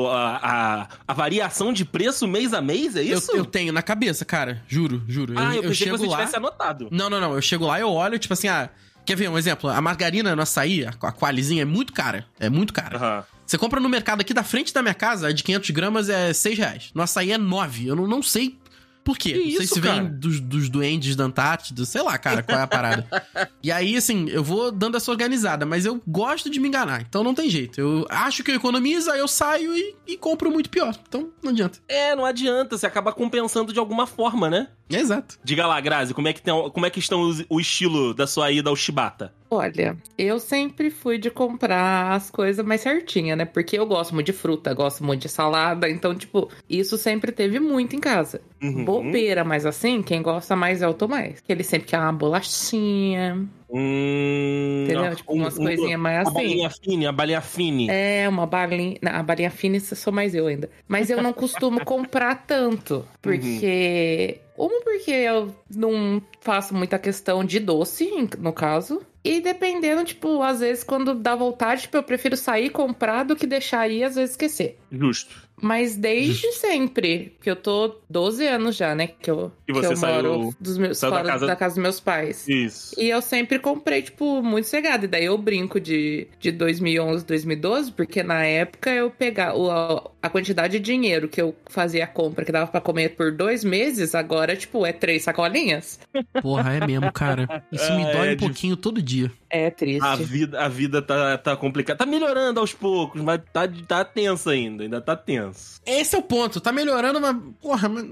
o- 0.05 0.09
a, 0.09 0.37
a, 0.37 0.89
a 1.09 1.13
variação 1.13 1.73
de 1.73 1.85
preço 1.85 2.27
mês 2.29 2.55
a 2.55 2.63
mês, 2.63 2.95
é 2.95 3.01
Eu, 3.01 3.19
isso? 3.19 3.33
eu 3.33 3.45
tenho 3.45 3.73
na 3.73 3.83
cabeça, 3.83 4.25
cara, 4.25 4.63
juro, 4.69 5.03
juro. 5.09 5.35
ah, 5.37 5.57
eu, 5.57 5.65
eu, 5.65 5.71
que 5.71 5.75
chego 5.77 5.99
você 5.99 6.07
lá. 6.07 6.17
tivesse 6.19 6.37
anotado. 6.37 6.89
Não, 6.93 7.11
não, 7.11 7.21
não. 7.21 7.35
Eu 7.35 7.43
chego 7.43 7.67
lá, 7.67 7.81
eu 7.81 7.91
olho, 7.91 8.19
tipo 8.21 8.33
assim, 8.35 8.47
ah. 8.49 8.71
Quer 9.05 9.17
ver 9.17 9.29
um 9.31 9.39
exemplo? 9.39 9.69
A 9.71 9.81
margarina 9.81 10.37
no 10.37 10.43
açaí, 10.43 10.85
a, 10.85 10.91
a 10.91 11.13
qualizinha, 11.13 11.63
é 11.63 11.65
muito 11.65 11.93
cara. 11.95 12.25
É 12.39 12.49
muito 12.51 12.73
cara. 12.75 12.97
Aham. 12.99 13.25
Você 13.49 13.57
compra 13.57 13.81
no 13.81 13.89
mercado 13.89 14.21
aqui 14.21 14.35
da 14.35 14.43
frente 14.45 14.75
da 14.75 14.83
minha 14.83 14.93
casa, 14.95 15.29
a 15.29 15.33
de 15.33 15.43
500 15.43 15.71
gramas 15.71 16.09
é 16.11 16.35
6 16.35 16.59
reais. 16.59 16.91
No 16.95 17.01
açaí 17.03 17.33
é 17.33 17.39
9. 17.39 17.87
Eu 17.89 17.97
não, 17.97 18.07
não 18.07 18.23
sei 18.23 18.59
por 19.03 19.17
quê. 19.17 19.33
Que 19.33 19.39
não 19.39 19.45
sei 19.47 19.65
isso, 19.65 19.75
se 19.77 19.81
cara? 19.81 20.03
vem 20.03 20.19
dos, 20.19 20.39
dos 20.39 20.69
duendes 20.69 21.17
da 21.17 21.25
Antártida, 21.25 21.83
sei 21.87 22.03
lá, 22.03 22.19
cara, 22.19 22.43
qual 22.43 22.59
é 22.59 22.63
a 22.63 22.67
parada. 22.67 23.07
e 23.63 23.73
aí, 23.73 23.97
assim, 23.97 24.29
eu 24.29 24.45
vou 24.45 24.71
dando 24.71 24.99
essa 24.99 25.11
organizada, 25.11 25.65
mas 25.65 25.87
eu 25.87 25.99
gosto 26.07 26.51
de 26.51 26.61
me 26.61 26.69
enganar, 26.69 27.01
então 27.01 27.25
não 27.25 27.35
tem 27.35 27.49
jeito. 27.49 27.81
Eu 27.81 28.07
acho 28.11 28.45
que 28.45 28.51
eu 28.51 28.55
economizo, 28.57 29.11
aí 29.11 29.19
eu 29.19 29.27
saio 29.27 29.75
e, 29.75 29.97
e 30.07 30.19
compro 30.19 30.51
muito 30.51 30.69
pior. 30.69 30.95
Então 31.09 31.31
não 31.43 31.51
adianta. 31.51 31.79
É, 31.89 32.15
não 32.15 32.27
adianta, 32.27 32.77
você 32.77 32.87
acaba 32.87 33.11
compensando 33.13 33.73
de 33.73 33.79
alguma 33.79 34.07
forma, 34.07 34.51
né? 34.51 34.69
É 34.91 34.99
exato. 35.01 35.39
Diga 35.43 35.67
lá, 35.67 35.81
Grazi, 35.81 36.13
como 36.13 36.29
é 36.29 36.35
que, 36.35 36.43
tem, 36.43 36.53
como 36.71 36.85
é 36.85 36.91
que 36.91 36.99
estão 36.99 37.23
os- 37.23 37.45
o 37.49 37.59
estilo 37.59 38.13
da 38.13 38.27
sua 38.27 38.53
ida 38.53 38.69
ao 38.69 38.77
Shibata? 38.77 39.33
Olha, 39.51 39.97
eu 40.17 40.39
sempre 40.39 40.91
fui 40.91 41.17
de 41.19 41.31
comprar 41.31 42.13
as 42.13 42.31
coisas 42.31 42.65
mais 42.65 42.81
certinha, 42.83 43.35
né? 43.35 43.45
Porque 43.45 43.79
eu 43.79 43.87
gosto 43.87 44.15
muito 44.15 44.27
de 44.27 44.33
fruta, 44.33 44.75
gosto 44.75 45.03
muito 45.03 45.23
de 45.23 45.29
salada, 45.29 45.89
então, 45.89 46.15
tipo, 46.15 46.49
isso 46.69 46.99
sempre 46.99 47.33
teve 47.33 47.59
muito 47.59 47.97
em 47.97 48.01
casa. 48.01 48.41
Uhum. 48.63 48.85
Bobeira, 48.85 49.45
mas 49.45 49.65
assim, 49.65 50.03
quem 50.03 50.21
gosta 50.21 50.55
mais 50.55 50.83
é 50.83 50.89
o 50.89 50.95
Tomás. 50.95 51.41
Que 51.41 51.53
ele 51.53 51.65
sempre 51.65 51.89
quer 51.89 51.99
uma 51.99 52.13
bolachinha, 52.13 53.49
Hum, 53.71 54.85
entendeu? 54.85 55.15
tipo, 55.15 55.35
umas 55.35 55.57
coisinhas 55.57 56.01
mais 56.01 56.19
A 56.19 56.23
assim. 56.23 56.33
balinha 56.33 56.71
fine, 56.71 57.07
a 57.07 57.13
balinha 57.13 57.41
fine. 57.41 57.89
É, 57.91 58.27
uma 58.29 58.47
balinha. 58.47 58.97
não, 59.03 59.13
A 59.13 59.23
balinha 59.23 59.51
fina 59.51 59.79
sou 59.81 60.13
mais 60.13 60.35
eu 60.35 60.47
ainda. 60.47 60.71
Mas 60.87 61.11
eu 61.11 61.23
não 61.23 61.33
costumo 61.33 61.85
comprar 61.85 62.47
tanto. 62.47 63.05
Porque. 63.21 64.41
Uma, 64.57 64.81
porque 64.83 65.13
eu 65.13 65.55
não 65.71 66.21
faço 66.41 66.75
muita 66.75 66.99
questão 66.99 67.45
de 67.45 67.61
doce, 67.61 68.11
no 68.41 68.53
caso. 68.53 69.01
E 69.29 69.43
dependendo, 69.43 70.05
tipo, 70.05 70.43
às 70.43 70.61
vezes 70.61 70.83
quando 70.83 71.15
dá 71.15 71.37
vontade, 71.37 71.83
tipo, 71.83 71.99
eu 71.99 72.03
prefiro 72.03 72.35
sair 72.35 72.71
comprar 72.71 73.25
do 73.25 73.37
que 73.37 73.47
deixar 73.47 73.81
aí, 73.81 74.03
às 74.03 74.15
vezes 74.15 74.31
esquecer. 74.31 74.79
Justo. 74.91 75.48
Mas 75.61 75.97
desde 75.97 76.53
sempre, 76.53 77.37
que 77.41 77.51
eu 77.51 77.57
tô 77.57 77.97
12 78.09 78.47
anos 78.47 78.77
já, 78.77 78.95
né? 78.95 79.09
Que 79.09 79.31
eu, 79.31 79.51
E 79.67 79.73
que 79.73 79.79
você 79.79 79.93
eu 79.93 79.97
saiu- 79.97 80.23
moro 80.23 80.55
dos 80.61 80.79
meus, 80.79 80.99
saiu 80.99 81.11
da 81.13 81.17
fora 81.19 81.29
casa- 81.33 81.47
da 81.47 81.57
casa 81.57 81.75
dos 81.75 81.83
meus 81.83 82.01
pais. 82.01 82.47
Isso. 82.49 82.95
E 82.99 83.09
eu 83.09 83.21
sempre 83.23 83.59
comprei, 83.59 84.03
tipo, 84.03 84.43
muito 84.43 84.67
cegado. 84.67 85.05
E 85.05 85.09
daí 85.09 85.25
eu 85.25 85.37
brinco 85.39 85.81
de, 85.81 86.29
de 86.39 86.51
2011, 86.53 87.25
2012, 87.25 87.93
porque 87.93 88.23
na 88.23 88.45
época 88.45 88.91
eu 88.91 89.11
pegava 89.11 89.57
o- 89.59 89.71
a, 89.71 90.11
a 90.23 90.29
quantidade 90.31 90.79
de 90.79 90.85
dinheiro 90.85 91.29
que 91.29 91.41
eu 91.41 91.55
fazia 91.69 92.05
a 92.05 92.07
compra, 92.07 92.45
que 92.45 92.53
dava 92.53 92.71
pra 92.71 92.81
comer 92.81 93.11
por 93.17 93.33
dois 93.33 93.65
meses, 93.65 94.15
agora, 94.15 94.57
tipo, 94.57 94.85
é 94.87 94.93
três 94.93 95.23
sacolinhas. 95.25 95.99
Porra, 96.43 96.75
é 96.75 96.87
mesmo, 96.87 97.13
cara. 97.13 97.63
Isso 97.73 97.93
me 97.95 98.05
Ah, 98.05 98.13
dói 98.13 98.29
é 98.31 98.33
um 98.35 98.37
pouquinho 98.37 98.77
todo 98.77 99.01
dia. 99.03 99.31
É 99.51 99.71
triste. 99.71 100.05
A 100.05 100.17
vida, 100.17 100.61
a 100.61 100.69
vida 100.69 101.01
tá, 101.01 101.39
tá 101.39 101.57
complicada. 101.57 101.99
Tá 101.99 102.07
melhorando 102.07 102.61
aos 102.61 102.75
poucos, 102.75 103.21
mas 103.23 103.41
tá, 103.53 103.63
tá 103.87 104.05
tenso 104.05 104.51
ainda. 104.51 104.83
Ainda 104.83 105.01
tá 105.01 105.17
tenso. 105.17 105.81
Esse 105.87 106.15
é 106.15 106.19
o 106.19 106.23
ponto. 106.23 106.61
Tá 106.61 106.71
melhorando, 106.73 107.21
mas. 107.21 107.37
Porra, 107.61 107.89
mas. 107.89 108.07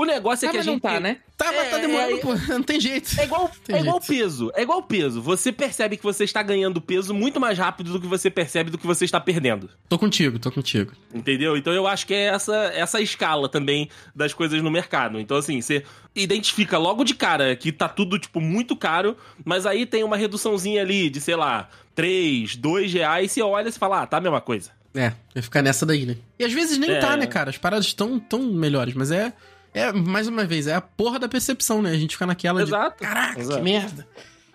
O 0.00 0.04
negócio 0.06 0.46
é 0.46 0.48
Ah, 0.48 0.52
que 0.52 0.56
a 0.58 0.62
gente. 0.62 0.72
não 0.72 0.80
tá, 0.80 0.98
né? 0.98 1.18
Tá, 1.36 1.52
mas 1.52 1.68
tá 1.70 1.78
É, 1.78 1.80
demorando, 1.82 2.12
é- 2.16 2.20
pô. 2.20 2.34
Não 2.52 2.62
tem 2.62 2.80
jeito. 2.80 3.18
É 3.20 3.24
igual, 3.24 3.50
Tem 3.64 3.76
é 3.76 3.80
igual 3.80 4.00
jeito. 4.00 4.06
peso. 4.22 4.52
É 4.54 4.62
igual 4.62 4.82
peso. 4.82 5.20
Você 5.22 5.52
percebe 5.52 5.96
que 5.96 6.02
você 6.02 6.24
está 6.24 6.42
ganhando 6.42 6.80
peso 6.80 7.12
muito 7.12 7.38
mais 7.38 7.58
rápido 7.58 7.92
do 7.92 8.00
que 8.00 8.06
você 8.06 8.30
percebe 8.30 8.70
do 8.70 8.78
que 8.78 8.86
você 8.86 9.04
está 9.04 9.20
perdendo. 9.20 9.68
Tô 9.88 9.98
contigo, 9.98 10.38
tô 10.38 10.50
contigo. 10.50 10.92
Entendeu? 11.14 11.56
Então 11.56 11.72
eu 11.72 11.86
acho 11.86 12.06
que 12.06 12.14
é 12.14 12.24
essa, 12.28 12.54
essa 12.74 13.00
escala 13.00 13.48
também 13.48 13.88
das 14.14 14.32
coisas 14.32 14.62
no 14.62 14.70
mercado. 14.70 15.20
Então, 15.20 15.36
assim, 15.36 15.60
você 15.60 15.84
identifica 16.14 16.78
logo 16.78 17.04
de 17.04 17.14
cara 17.14 17.54
que 17.56 17.70
tá 17.72 17.88
tudo, 17.88 18.18
tipo, 18.18 18.40
muito 18.40 18.74
caro, 18.76 19.16
mas 19.44 19.66
aí 19.66 19.84
tem 19.86 20.02
uma 20.04 20.16
reduçãozinha 20.16 20.80
ali 20.82 21.10
de, 21.10 21.20
sei 21.20 21.36
lá, 21.36 21.68
3, 21.94 22.56
2 22.56 22.92
reais, 22.92 23.32
você 23.32 23.42
olha 23.42 23.68
e 23.68 23.72
fala, 23.72 24.02
ah, 24.02 24.06
tá 24.06 24.16
a 24.16 24.20
mesma 24.20 24.40
coisa. 24.40 24.70
É, 24.94 25.12
vai 25.32 25.42
ficar 25.42 25.62
nessa 25.62 25.86
daí, 25.86 26.04
né? 26.04 26.16
E 26.38 26.44
às 26.44 26.52
vezes 26.52 26.76
nem 26.76 26.90
É. 26.90 26.98
tá, 26.98 27.16
né, 27.16 27.26
cara? 27.26 27.48
As 27.50 27.56
paradas 27.58 27.86
estão 27.86 28.18
tão 28.18 28.42
melhores, 28.42 28.92
mas 28.94 29.10
é. 29.12 29.32
É, 29.72 29.92
mais 29.92 30.26
uma 30.26 30.44
vez, 30.44 30.66
é 30.66 30.74
a 30.74 30.80
porra 30.80 31.18
da 31.18 31.28
percepção, 31.28 31.80
né? 31.80 31.90
A 31.90 31.98
gente 31.98 32.14
fica 32.14 32.26
naquela 32.26 32.62
Exato. 32.62 32.96
de. 32.96 33.08
Caraca, 33.08 33.40
Exato. 33.40 33.58
que 33.58 33.62
merda. 33.62 34.06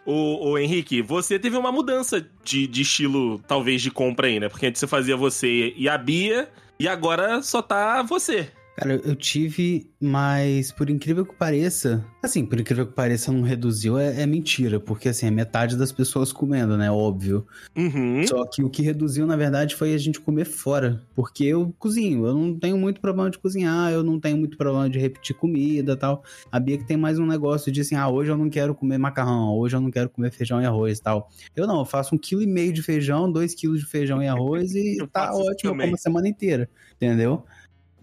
Ô, 0.05 0.51
ô, 0.51 0.57
Henrique, 0.57 1.01
você 1.01 1.39
teve 1.39 1.57
uma 1.57 1.72
mudança 1.72 2.25
de, 2.43 2.67
de 2.67 2.81
estilo, 2.81 3.39
talvez, 3.48 3.81
de 3.81 3.89
compra 3.89 4.27
aí, 4.27 4.39
né? 4.39 4.50
Porque 4.50 4.67
antes 4.67 4.79
você 4.79 4.88
fazia 4.88 5.17
você 5.17 5.74
e 5.75 5.89
a 5.89 5.98
Bia, 5.98 6.50
e 6.79 6.88
agora 6.88 7.41
só 7.41 7.62
tá 7.62 8.03
você. 8.03 8.51
Cara, 8.75 9.00
eu 9.05 9.15
tive, 9.15 9.89
mas 10.01 10.70
por 10.70 10.89
incrível 10.89 11.25
que 11.25 11.34
pareça, 11.34 12.05
assim, 12.22 12.46
por 12.46 12.60
incrível 12.60 12.86
que 12.86 12.94
pareça, 12.94 13.32
não 13.32 13.41
reduziu, 13.41 13.98
é, 13.98 14.22
é 14.22 14.25
mentira, 14.25 14.82
porque 14.82 15.08
assim, 15.08 15.27
é 15.27 15.32
metade 15.32 15.77
das 15.77 15.94
pessoas 15.94 16.34
comendo, 16.34 16.77
né? 16.77 16.91
Óbvio. 16.91 17.48
Uhum. 17.74 18.27
Só 18.27 18.46
que 18.46 18.62
o 18.62 18.70
que 18.70 18.82
reduziu, 18.82 19.25
na 19.25 19.38
verdade, 19.38 19.75
foi 19.75 19.94
a 19.94 19.98
gente 19.98 20.20
comer 20.20 20.44
fora. 20.44 21.01
Porque 21.15 21.46
eu 21.46 21.74
cozinho, 21.79 22.25
eu 22.25 22.34
não 22.34 22.60
tenho 22.60 22.77
muito 22.77 23.00
problema 23.00 23.29
de 23.29 23.39
cozinhar, 23.39 23.94
eu 23.94 24.03
não 24.03 24.20
tenho 24.20 24.38
muito 24.38 24.58
problema 24.58 24.89
de 24.89 25.00
repetir 25.00 25.36
comida 25.38 25.94
e 25.94 25.98
tal. 25.98 26.22
A 26.51 26.60
Bia 26.60 26.77
que 26.77 26.86
tem 26.86 26.98
mais 26.98 27.17
um 27.17 27.25
negócio 27.25 27.72
de 27.72 27.79
assim, 27.79 27.96
ah, 27.96 28.10
hoje 28.10 28.29
eu 28.29 28.38
não 28.38 28.50
quero 28.50 28.75
comer 28.75 28.98
macarrão, 28.98 29.58
hoje 29.58 29.77
eu 29.77 29.79
não 29.79 29.89
quero 29.89 30.10
comer 30.10 30.32
feijão 30.32 30.62
e 30.62 30.65
arroz 30.65 30.98
e 30.98 31.01
tal. 31.01 31.29
Eu 31.55 31.65
não, 31.65 31.79
eu 31.79 31.86
faço 31.86 32.13
um 32.13 32.17
quilo 32.17 32.41
e 32.41 32.48
meio 32.48 32.74
de 32.74 32.84
feijão, 32.84 33.32
dois 33.32 33.55
quilos 33.55 33.79
de 33.79 33.86
feijão 33.86 34.22
e 34.22 34.27
arroz 34.27 34.75
e 34.75 34.98
tá 35.13 35.34
ótimo, 35.34 35.72
eu 35.72 35.77
como 35.77 35.96
a 35.96 35.98
semana 35.98 36.27
inteira, 36.27 36.70
entendeu? 36.96 37.46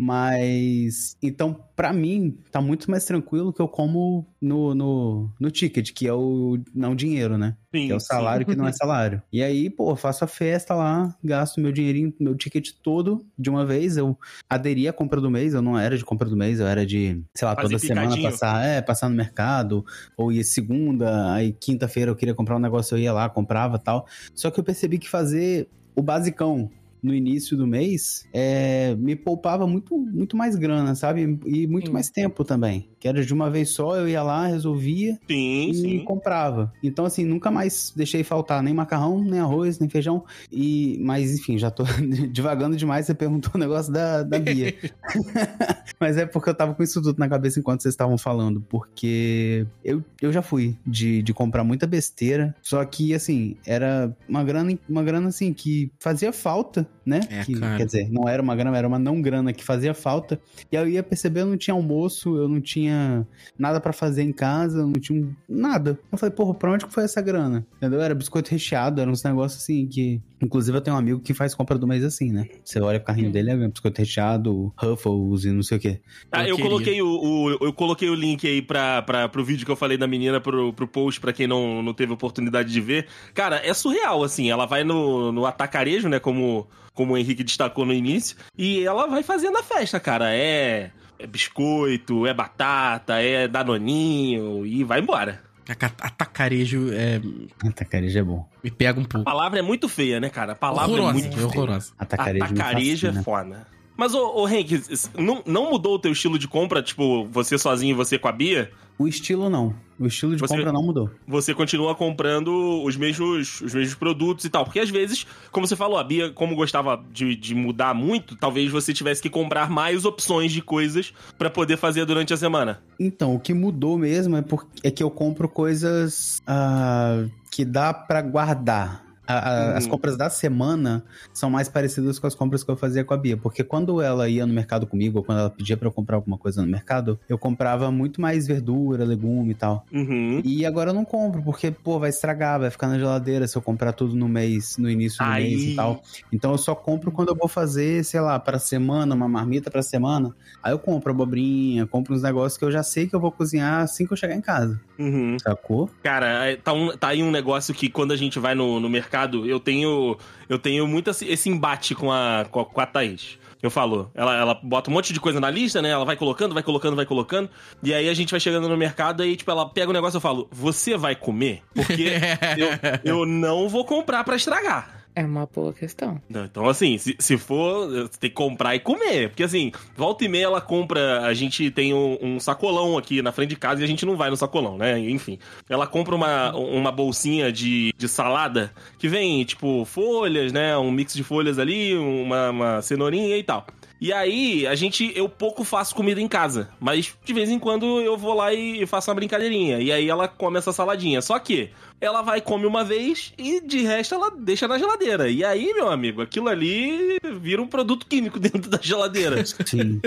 Mas, 0.05 1.17
então, 1.23 1.57
pra 1.77 1.93
mim, 1.93 2.37
tá 2.51 2.61
muito 2.61 2.91
mais 2.91 3.05
tranquilo 3.05 3.53
que 3.53 3.63
eu 3.63 3.69
como 3.69 4.27
no, 4.41 4.75
no, 4.75 5.31
no 5.39 5.49
ticket, 5.49 5.93
que 5.93 6.09
é 6.09 6.13
o 6.13 6.59
não 6.75 6.97
dinheiro, 6.97 7.39
né? 7.39 7.57
Sim, 7.73 7.87
que 7.87 7.93
é 7.93 7.95
o 7.95 8.01
sim. 8.01 8.07
salário 8.07 8.45
que 8.45 8.57
não 8.57 8.67
é 8.67 8.73
salário. 8.75 9.23
E 9.33 9.41
aí, 9.41 9.71
pô, 9.71 9.91
eu 9.91 9.97
faço 9.97 10.25
a 10.25 10.27
festa 10.27 10.75
lá, 10.75 11.17
gasto 11.23 11.61
meu 11.61 11.71
dinheirinho, 11.71 12.13
meu 12.19 12.35
ticket 12.35 12.71
todo 12.83 13.25
de 13.39 13.49
uma 13.49 13.65
vez. 13.65 13.97
Eu 13.97 14.19
aderi 14.51 14.89
à 14.89 14.93
compra 14.93 15.21
do 15.21 15.31
mês, 15.31 15.55
eu 15.55 15.63
não 15.63 15.79
era 15.79 15.97
de 15.97 16.05
compra 16.05 16.29
do 16.29 16.37
mês, 16.37 16.59
eu 16.59 16.67
era 16.67 16.85
de, 16.85 17.23
sei 17.33 17.47
lá, 17.47 17.55
Fazer 17.55 17.69
toda 17.69 17.79
semana 17.79 18.21
passar, 18.21 18.67
é, 18.67 18.83
passar 18.83 19.09
no 19.09 19.15
mercado, 19.15 19.87
ou 20.17 20.33
ia 20.33 20.43
segunda, 20.43 21.33
aí 21.33 21.53
quinta-feira 21.53 22.11
eu 22.11 22.17
queria 22.17 22.35
comprar 22.35 22.57
um 22.57 22.61
negócio, 22.61 22.97
eu 22.97 22.99
ia 22.99 23.13
lá, 23.13 23.29
comprava 23.29 23.79
tal. 23.79 24.05
Só 24.35 24.51
que 24.51 24.59
eu 24.59 24.65
percebi 24.65 24.99
que 24.99 25.09
fazer 25.09 25.69
o 25.95 26.03
basicão 26.03 26.69
no 27.03 27.13
início 27.15 27.57
do 27.57 27.67
mês 27.67 28.27
é, 28.33 28.95
me 28.97 29.17
poupava 29.17 29.67
muito, 29.67 29.97
muito 29.99 30.37
mais 30.37 30.55
grana, 30.57 30.95
sabe? 30.95 31.39
E 31.45 31.67
muito 31.67 31.87
Sim. 31.87 31.93
mais 31.93 32.11
tempo 32.11 32.45
também. 32.45 32.89
Que 32.99 33.09
era 33.09 33.25
de 33.25 33.35
uma 33.35 33.51
vez 33.51 33.71
só, 33.71 33.97
eu 33.97 34.09
ia 34.09 34.23
lá, 34.23 34.47
resolvia, 34.47 35.19
Sim, 35.29 35.71
e 35.71 35.75
sim. 35.75 36.05
comprava. 36.05 36.73
Então, 36.83 37.05
assim, 37.05 37.25
nunca 37.25 37.51
mais 37.51 37.93
deixei 37.97 38.23
faltar 38.23 38.63
nem 38.63 38.73
macarrão, 38.73 39.23
nem 39.23 39.41
arroz, 39.41 39.79
nem 39.79 39.89
feijão. 39.89 40.25
E, 40.51 40.99
mas, 41.01 41.35
enfim, 41.35 41.59
já 41.59 41.71
tô 41.71 41.85
divagando 42.31 42.77
demais. 42.77 43.07
Você 43.07 43.15
perguntou 43.15 43.53
o 43.55 43.59
negócio 43.59 43.93
da, 43.93 44.23
da 44.23 44.39
Bia. 44.39 44.75
mas 45.99 46.17
é 46.17 46.27
porque 46.27 46.51
eu 46.51 46.55
tava 46.55 46.75
com 46.75 46.83
isso 46.83 47.03
tudo 47.03 47.19
na 47.19 47.29
cabeça 47.29 47.59
enquanto 47.59 47.83
vocês 47.83 47.93
estavam 47.93 48.17
falando. 48.17 48.61
Porque 48.69 49.67
eu, 49.85 50.05
eu 50.21 50.33
já 50.33 50.43
fui 50.43 50.77
de, 50.87 51.23
de 51.23 51.35
comprar 51.35 51.65
muita 51.65 51.87
besteira. 51.87 52.55
Só 52.63 52.85
que, 52.85 53.15
assim, 53.15 53.57
era 53.67 54.17
uma 54.29 54.45
grana, 54.45 54.79
uma 54.89 55.03
grana 55.03 55.29
assim, 55.29 55.53
que 55.53 55.91
fazia 55.99 56.33
falta, 56.33 56.87
né? 57.05 57.21
É, 57.31 57.45
que, 57.45 57.55
cara. 57.59 57.77
quer 57.77 57.87
dizer, 57.87 58.09
não 58.11 58.29
era 58.29 58.41
uma 58.43 58.55
grana, 58.55 58.77
era 58.79 58.87
uma 58.87 58.99
não 58.99 59.21
grana 59.21 59.53
que 59.53 59.65
fazia 59.65 59.93
falta. 59.95 60.41
E 60.71 60.77
aí 60.77 60.85
eu 60.85 60.89
ia 60.89 61.03
perceber, 61.03 61.41
eu 61.41 61.47
não 61.47 61.57
tinha 61.57 61.75
almoço, 61.75 62.37
eu 62.37 62.49
não 62.49 62.61
tinha 62.61 63.27
nada 63.59 63.81
pra 63.81 63.93
fazer 63.93 64.23
em 64.23 64.33
casa, 64.33 64.79
eu 64.81 64.87
não 64.87 64.93
tinha 65.01 65.29
nada. 65.49 65.99
Eu 66.11 66.19
falei, 66.19 66.35
porra, 66.35 66.55
pra 66.55 66.73
onde 66.73 66.87
que 66.87 66.93
foi 66.93 67.05
essa 67.05 67.21
grana? 67.21 67.67
Entendeu? 67.77 68.01
Era 68.01 68.15
biscoito 68.15 68.51
recheado, 68.51 69.01
eram 69.01 69.13
uns 69.13 69.23
negócios 69.25 69.63
assim 69.63 69.87
que. 69.87 70.21
Inclusive, 70.43 70.77
eu 70.77 70.81
tenho 70.81 70.97
um 70.97 70.99
amigo 70.99 71.21
que 71.21 71.33
faz 71.33 71.55
compra 71.55 71.79
do 71.79 71.87
mês 71.87 72.03
assim, 72.03 72.33
né? 72.33 72.49
Você 72.65 72.81
olha 72.81 72.99
o 72.99 73.05
carrinho 73.05 73.29
Hum. 73.29 73.33
dele, 73.33 73.51
é 73.53 73.69
biscoito 73.69 74.01
recheado, 74.01 74.73
Ruffles 74.77 75.45
e 75.45 75.53
não 75.53 75.63
sei 75.63 75.79
o 75.79 75.81
quê. 75.81 76.01
Ah, 76.33 76.43
Eu 76.43 76.57
eu 76.57 76.59
coloquei 76.59 77.01
o, 77.01 77.07
o- 77.07 77.51
eu 77.65 77.73
coloquei 77.73 78.09
o 78.09 78.15
link 78.15 78.45
aí 78.47 78.61
pra, 78.61 79.03
pra, 79.03 79.29
pro 79.29 79.45
vídeo 79.45 79.65
que 79.65 79.71
eu 79.71 79.77
falei 79.77 79.97
da 79.97 80.07
menina 80.09 80.41
pro, 80.41 80.73
pro 80.73 80.89
post, 80.89 81.21
pra 81.21 81.33
quem 81.33 81.47
não, 81.47 81.81
não 81.83 81.95
teve 81.95 82.13
oportunidade 82.13 82.73
de 82.73 82.81
ver. 82.81 83.07
Cara, 83.33 83.61
é 83.65 83.73
surreal, 83.73 84.25
assim. 84.25 84.51
Ela 84.51 84.67
vai 84.67 84.83
no, 84.83 85.31
no 85.31 85.47
atacarejo, 85.47 86.09
né? 86.09 86.19
Como, 86.19 86.67
como 86.95 87.15
o 87.15 87.19
Henrique 87.19 87.43
destacou 87.45 87.85
no 87.87 87.93
início. 87.93 88.37
E 88.57 88.85
ela 88.85 89.07
vai 89.07 89.23
fazendo 89.23 89.57
a 89.59 89.63
festa, 89.63 89.99
cara. 90.01 90.35
É, 90.35 90.91
é 91.19 91.27
biscoito, 91.27 92.27
é 92.27 92.35
batata, 92.35 93.21
é 93.21 93.47
danoninho 93.49 94.67
e 94.67 94.85
vai 94.85 95.01
embora. 95.01 95.43
Aca- 95.69 95.93
Atacarejo 96.01 96.91
é, 96.93 97.21
Atacarejo 97.69 98.19
é 98.19 98.23
bom. 98.23 98.49
me 98.65 98.71
pega 98.71 98.99
um 98.99 99.05
A 99.05 99.09
pouco. 99.09 99.25
palavra 99.25 99.59
é 99.61 99.63
muito 99.63 99.89
feia, 99.89 100.19
né, 100.21 100.29
cara? 100.29 100.53
A 100.53 100.57
palavra 100.57 100.91
horrorosa, 100.91 101.11
é 101.11 101.13
muito 101.23 101.29
é 101.29 101.37
feia. 101.37 101.47
horrorosa. 101.47 101.93
Atacarejo, 101.99 102.45
Atacarejo 102.45 103.07
é 103.07 103.23
foda. 103.23 103.67
Mas, 103.97 104.15
ô, 104.15 104.41
ô 104.43 104.49
Henrique, 104.49 104.83
não, 105.17 105.43
não 105.47 105.71
mudou 105.71 105.95
o 105.95 105.99
teu 105.99 106.11
estilo 106.13 106.39
de 106.39 106.49
compra? 106.49 106.83
Tipo, 106.83 107.27
você 107.29 107.57
sozinho 107.59 107.91
e 107.93 107.95
você 107.95 108.19
com 108.19 108.27
a 108.27 108.33
Bia? 108.33 108.71
O 109.03 109.09
estilo 109.09 109.51
não. 109.51 109.75
O 109.99 110.07
estilo 110.07 110.35
de 110.35 110.41
Você- 110.41 110.57
compra 110.57 110.73
não 110.73 110.83
mudou. 110.83 111.11
você 111.27 111.55
continua 111.55 111.95
comprando 111.95 112.83
os 112.85 112.97
mesmos, 112.97 113.61
os 113.61 113.73
mesmos 113.75 113.95
produtos 113.95 114.45
e 114.45 114.51
tal. 114.51 114.65
Porque 114.65 114.81
às 114.81 114.91
vezes, 114.91 115.27
como 115.51 115.67
você 115.67 115.77
falou, 115.77 115.97
a 115.99 116.05
Bia, 116.05 116.31
como 116.31 116.57
gostava 116.57 117.03
de, 117.13 117.37
de 117.37 117.55
mudar 117.55 117.95
muito, 117.95 118.35
talvez 118.37 118.71
você 118.71 118.93
tivesse 118.93 119.23
que 119.23 119.31
comprar 119.31 119.71
mais 119.71 120.05
opções 120.05 120.53
de 120.53 120.61
coisas 120.63 121.13
pra 121.39 121.49
poder 121.51 121.77
fazer 121.77 122.05
durante 122.05 122.33
a 122.33 122.37
semana. 122.37 122.83
Então, 122.99 123.35
o 123.35 123.41
que 123.41 123.55
mudou 123.55 123.97
mesmo 123.99 124.37
é, 124.37 124.43
por, 124.43 124.67
é 124.83 124.91
que 124.91 125.03
eu 125.03 125.11
compro 125.11 125.49
coisas 125.49 126.43
ah, 126.47 127.25
que 127.51 127.65
dá 127.65 127.93
pra 127.95 128.23
guardar. 128.23 129.05
A- 129.26 129.38
a- 129.38 129.71
Uhum. 129.71 129.76
As 129.76 129.87
compras 129.87 130.17
da 130.17 130.29
semana 130.29 131.05
são 131.33 131.49
mais 131.50 131.69
parecidas 131.69 132.19
com 132.19 132.26
as 132.26 132.35
compras 132.35 132.64
que 132.64 132.71
eu 132.71 132.76
fazia 132.76 133.05
com 133.05 133.14
a 133.14 133.17
Bia. 133.17 133.37
Porque 133.37 133.62
quando 133.62 134.00
ela 134.02 134.29
ia 134.29 134.45
no 134.47 134.52
mercado 134.52 134.87
comigo, 134.87 135.19
ou 135.19 135.25
quando 135.25 135.38
ela 135.38 135.50
pedia 135.50 135.76
pra 135.76 135.88
eu 135.88 135.93
comprar 135.93 136.17
alguma 136.17 136.37
coisa 136.37 136.61
no 136.62 136.69
mercado, 136.69 137.19
eu 137.29 137.38
comprava 137.38 137.91
muito 137.91 138.21
mais 138.21 138.47
verdura, 138.47 139.05
legume 139.05 139.52
e 139.52 139.55
tal. 139.55 139.87
Uhum. 139.93 140.41
E 140.45 140.67
agora 140.67 140.91
eu 140.91 140.95
não 140.95 141.05
compro, 141.05 141.43
porque, 141.43 141.71
pô, 141.71 141.99
vai 141.99 142.11
estragar, 142.11 142.59
vai 142.61 142.71
ficar 142.71 142.88
na 142.88 142.99
geladeira 142.99 143.47
se 143.47 143.57
eu 143.57 143.62
comprar 143.62 143.93
tudo 143.93 144.14
no 144.17 144.29
mês, 144.29 144.76
no 144.76 144.91
início 144.91 145.25
do 145.25 145.31
Aí. 145.31 145.45
mês 145.50 145.62
e 145.64 145.75
tal. 145.76 146.02
Então 146.33 146.52
eu 146.52 146.59
só 146.59 146.75
compro 146.75 147.11
quando 147.12 147.29
eu 147.29 147.37
vou 147.37 147.49
fazer, 147.49 148.05
sei 148.05 148.21
lá, 148.21 148.38
pra 148.38 148.59
semana, 148.59 149.14
uma 149.14 149.29
marmita 149.29 149.71
pra 149.71 149.83
semana. 149.83 150.35
Aí 150.62 150.73
eu 150.73 150.79
compro 150.79 151.12
abobrinha, 151.12 151.87
compro 151.87 152.14
uns 152.14 152.23
negócios 152.23 152.59
que 152.59 152.64
eu 152.64 152.71
já 152.73 152.83
sei 152.83 153.07
que 153.07 153.14
eu 153.14 153.21
vou 153.21 153.31
cozinhar 153.33 153.83
assim 153.83 154.07
que 154.07 154.12
eu 154.12 154.17
chegar 154.17 154.35
em 154.35 154.41
casa. 154.41 154.81
Uhum. 154.99 155.37
Sacou? 155.38 155.88
Cara, 156.02 156.47
é, 156.50 156.57
tá, 156.57 156.73
um- 156.73 156.97
tá 156.97 157.09
aí 157.09 157.23
um 157.23 157.31
negócio 157.31 157.73
que 157.75 157.88
quando 157.88 158.12
a 158.12 158.17
gente 158.17 158.38
vai 158.38 158.55
no, 158.55 158.79
no 158.81 158.88
mercado, 158.88 159.12
eu 159.47 159.61
tenho 159.61 160.16
eu 160.49 160.59
tenho 160.59 160.87
muito 160.87 161.11
esse, 161.11 161.49
embate 161.49 161.95
com 161.95 162.12
a, 162.12 162.45
com 162.50 162.61
a, 162.61 162.64
com 162.66 162.81
a 162.81 162.87
Thaís. 162.87 163.38
Eu 163.62 163.71
falo, 163.71 164.11
ela, 164.12 164.37
ela 164.37 164.54
bota 164.61 164.90
um 164.90 164.92
monte 164.92 165.12
de 165.12 165.21
coisa 165.21 165.38
na 165.38 165.49
lista, 165.49 165.81
né? 165.81 165.90
Ela 165.90 166.04
vai 166.04 166.16
colocando, 166.16 166.52
vai 166.52 166.64
colocando, 166.64 166.97
vai 166.97 167.07
colocando. 167.07 167.49
E 167.81 167.95
aí 167.95 168.09
a 168.09 168.14
gente 168.14 168.33
vai 168.33 168.40
chegando 168.40 168.69
no 168.69 168.76
mercado 168.76 169.25
e, 169.25 169.37
tipo, 169.37 169.49
ela 169.52 169.69
pega 169.69 169.88
o 169.88 169.92
negócio 169.92 170.16
e 170.16 170.19
eu 170.19 170.21
falo, 170.21 170.49
você 170.50 170.97
vai 170.97 171.14
comer? 171.14 171.62
Porque 171.73 172.11
eu, 173.04 173.19
eu 173.19 173.26
não 173.26 173.69
vou 173.69 173.85
comprar 173.85 174.25
pra 174.25 174.35
estragar. 174.35 175.02
É 175.14 175.25
uma 175.25 175.47
boa 175.47 175.73
questão. 175.73 176.21
Então, 176.31 176.69
assim, 176.69 176.97
se, 176.97 177.14
se 177.19 177.37
for, 177.37 178.09
tem 178.19 178.31
que 178.31 178.37
comprar 178.37 178.75
e 178.75 178.81
comer. 178.81 179.28
Porque, 179.28 179.42
assim, 179.42 179.71
volta 179.95 180.25
e 180.25 180.28
meia 180.28 180.45
ela 180.45 180.61
compra. 180.61 181.26
A 181.26 181.35
gente 181.35 181.71
tem 181.71 181.92
um, 181.92 182.19
um 182.23 182.40
sacolão 182.40 182.97
aqui 182.97 183.21
na 183.21 183.31
frente 183.31 183.50
de 183.50 183.57
casa 183.57 183.81
e 183.81 183.85
a 183.85 183.87
gente 183.87 184.07
não 184.07 184.16
vai 184.16 184.31
no 184.31 184.37
sacolão, 184.37 184.78
né? 184.78 184.99
Enfim. 184.99 185.38
Ela 185.69 185.87
compra 185.87 186.14
uma, 186.14 186.54
uma 186.57 186.90
bolsinha 186.90 187.52
de, 187.52 187.92
de 187.97 188.09
salada 188.09 188.73
que 188.99 189.07
vem, 189.07 189.45
tipo, 189.45 189.85
folhas, 189.85 190.52
né? 190.52 190.76
Um 190.78 190.90
mix 190.90 191.12
de 191.12 191.23
folhas 191.23 191.59
ali, 191.59 191.95
uma, 191.95 192.50
uma 192.50 192.83
cenourinha 192.83 193.37
e 193.37 193.42
tal. 193.42 193.66
E 194.03 194.13
aí, 194.13 194.67
a 194.67 194.75
gente, 194.75 195.13
eu 195.15 195.29
pouco 195.29 195.63
faço 195.63 195.95
comida 195.95 196.21
em 196.21 196.27
casa, 196.27 196.69
mas 196.81 197.15
de 197.25 197.33
vez 197.33 197.49
em 197.49 197.57
quando 197.57 198.01
eu 198.01 198.17
vou 198.17 198.35
lá 198.35 198.53
e 198.53 198.85
faço 198.85 199.09
uma 199.09 199.15
brincadeirinha. 199.15 199.79
E 199.79 199.93
aí 199.93 200.09
ela 200.11 200.27
come 200.27 200.59
essa 200.59 200.73
saladinha. 200.73 201.23
Só 201.23 201.39
que 201.39 201.71
ela 202.01 202.21
vai 202.21 202.41
come 202.41 202.67
uma 202.67 202.83
vez 202.83 203.33
e 203.39 203.61
de 203.61 203.83
resto 203.83 204.17
ela 204.17 204.29
deixa 204.37 204.67
na 204.67 204.77
geladeira. 204.77 205.31
E 205.31 205.45
aí, 205.45 205.73
meu 205.73 205.89
amigo, 205.89 206.21
aquilo 206.21 206.49
ali 206.49 207.17
vira 207.41 207.63
um 207.63 207.67
produto 207.69 208.05
químico 208.05 208.41
dentro 208.43 208.69
da 208.69 208.81
geladeira. 208.83 209.45
Sim. 209.47 210.01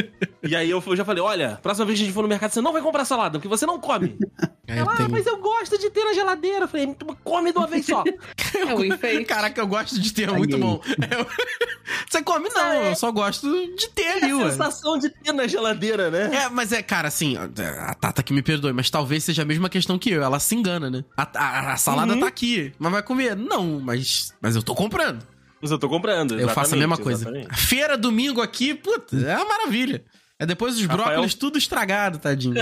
e 0.44 0.54
aí 0.54 0.70
eu 0.70 0.84
já 0.94 1.06
falei, 1.06 1.24
olha, 1.24 1.58
próxima 1.64 1.86
vez 1.86 1.98
que 1.98 2.04
a 2.04 2.06
gente 2.08 2.14
for 2.14 2.22
no 2.24 2.28
mercado, 2.28 2.52
você 2.52 2.60
não 2.60 2.74
vai 2.74 2.82
comprar 2.82 3.06
salada, 3.06 3.40
porque 3.40 3.48
você 3.48 3.66
não 3.66 3.80
come. 3.80 4.18
É, 4.68 4.80
ela, 4.80 4.94
ah, 4.94 4.98
tem- 4.98 5.08
mas 5.08 5.28
eu 5.28 5.38
gosto 5.38 5.78
de 5.78 5.92
ter 5.92 6.04
na 6.04 6.12
geladeira. 6.16 6.62
Eu 6.62 6.68
falei, 6.68 6.88
"Então 6.88 7.16
come 7.24 7.52
de 7.52 7.58
uma 7.60 7.68
vez 7.68 7.86
só. 7.86 8.04
É 8.68 8.74
o 8.74 8.84
enfeite. 8.84 9.24
Caraca, 9.25 9.62
eu 9.62 9.68
gosto 9.68 10.00
de 10.00 10.12
ter, 10.12 10.28
é 10.28 10.32
muito 10.32 10.56
aí. 10.56 10.60
bom. 10.60 10.82
Eu- 10.88 11.28
Você 12.09 12.21
come? 12.24 12.50
Não, 12.50 12.74
eu 12.85 12.95
só 12.95 13.12
gosto 13.12 13.50
de 13.75 13.89
ter 13.89 14.07
ali, 14.24 14.31
a 14.31 14.38
ué. 14.38 14.51
sensação 14.51 14.97
de 14.97 15.09
ter 15.09 15.33
na 15.33 15.47
geladeira, 15.47 16.09
né? 16.12 16.29
É, 16.43 16.50
mas 16.50 16.71
é, 16.71 16.81
cara, 16.81 17.07
assim, 17.07 17.35
a 17.38 17.93
Tata 17.95 18.21
que 18.24 18.31
me 18.33 18.41
perdoe, 18.41 18.71
mas 18.74 18.89
talvez 18.89 19.24
seja 19.24 19.41
a 19.41 19.45
mesma 19.45 19.69
questão 19.69 19.97
que 19.97 20.12
eu. 20.12 20.24
Ela 20.24 20.39
se 20.39 20.55
engana, 20.55 20.89
né? 20.89 21.03
A, 21.17 21.27
a- 21.35 21.74
a 21.74 21.77
salada 21.77 22.13
Uhum. 22.13 22.19
tá 22.19 22.27
aqui, 22.27 22.74
mas 22.79 22.91
vai 22.91 23.01
comer? 23.03 23.35
Não, 23.35 23.79
mas, 23.79 24.33
mas 24.41 24.55
eu 24.55 24.63
tô 24.63 24.74
comprando. 24.75 25.25
Mas 25.62 25.71
eu 25.71 25.79
tô 25.79 25.89
comprando. 25.89 26.39
eu 26.39 26.47
faço 26.50 26.75
a 26.75 26.77
mesma 26.77 26.97
coisa. 26.97 27.24
exatamente. 27.29 27.55
Feira 27.59 27.97
domingo 27.97 28.41
aqui, 28.41 28.74
puta, 28.75 29.15
é 29.17 29.35
uma 29.38 29.45
maravilha. 29.45 30.03
É 30.38 30.45
depois 30.45 30.75
os 30.75 30.81
Rafael- 30.85 31.07
brócolis 31.07 31.33
tudo 31.33 31.57
estragado, 31.57 32.19
tadinho. 32.19 32.55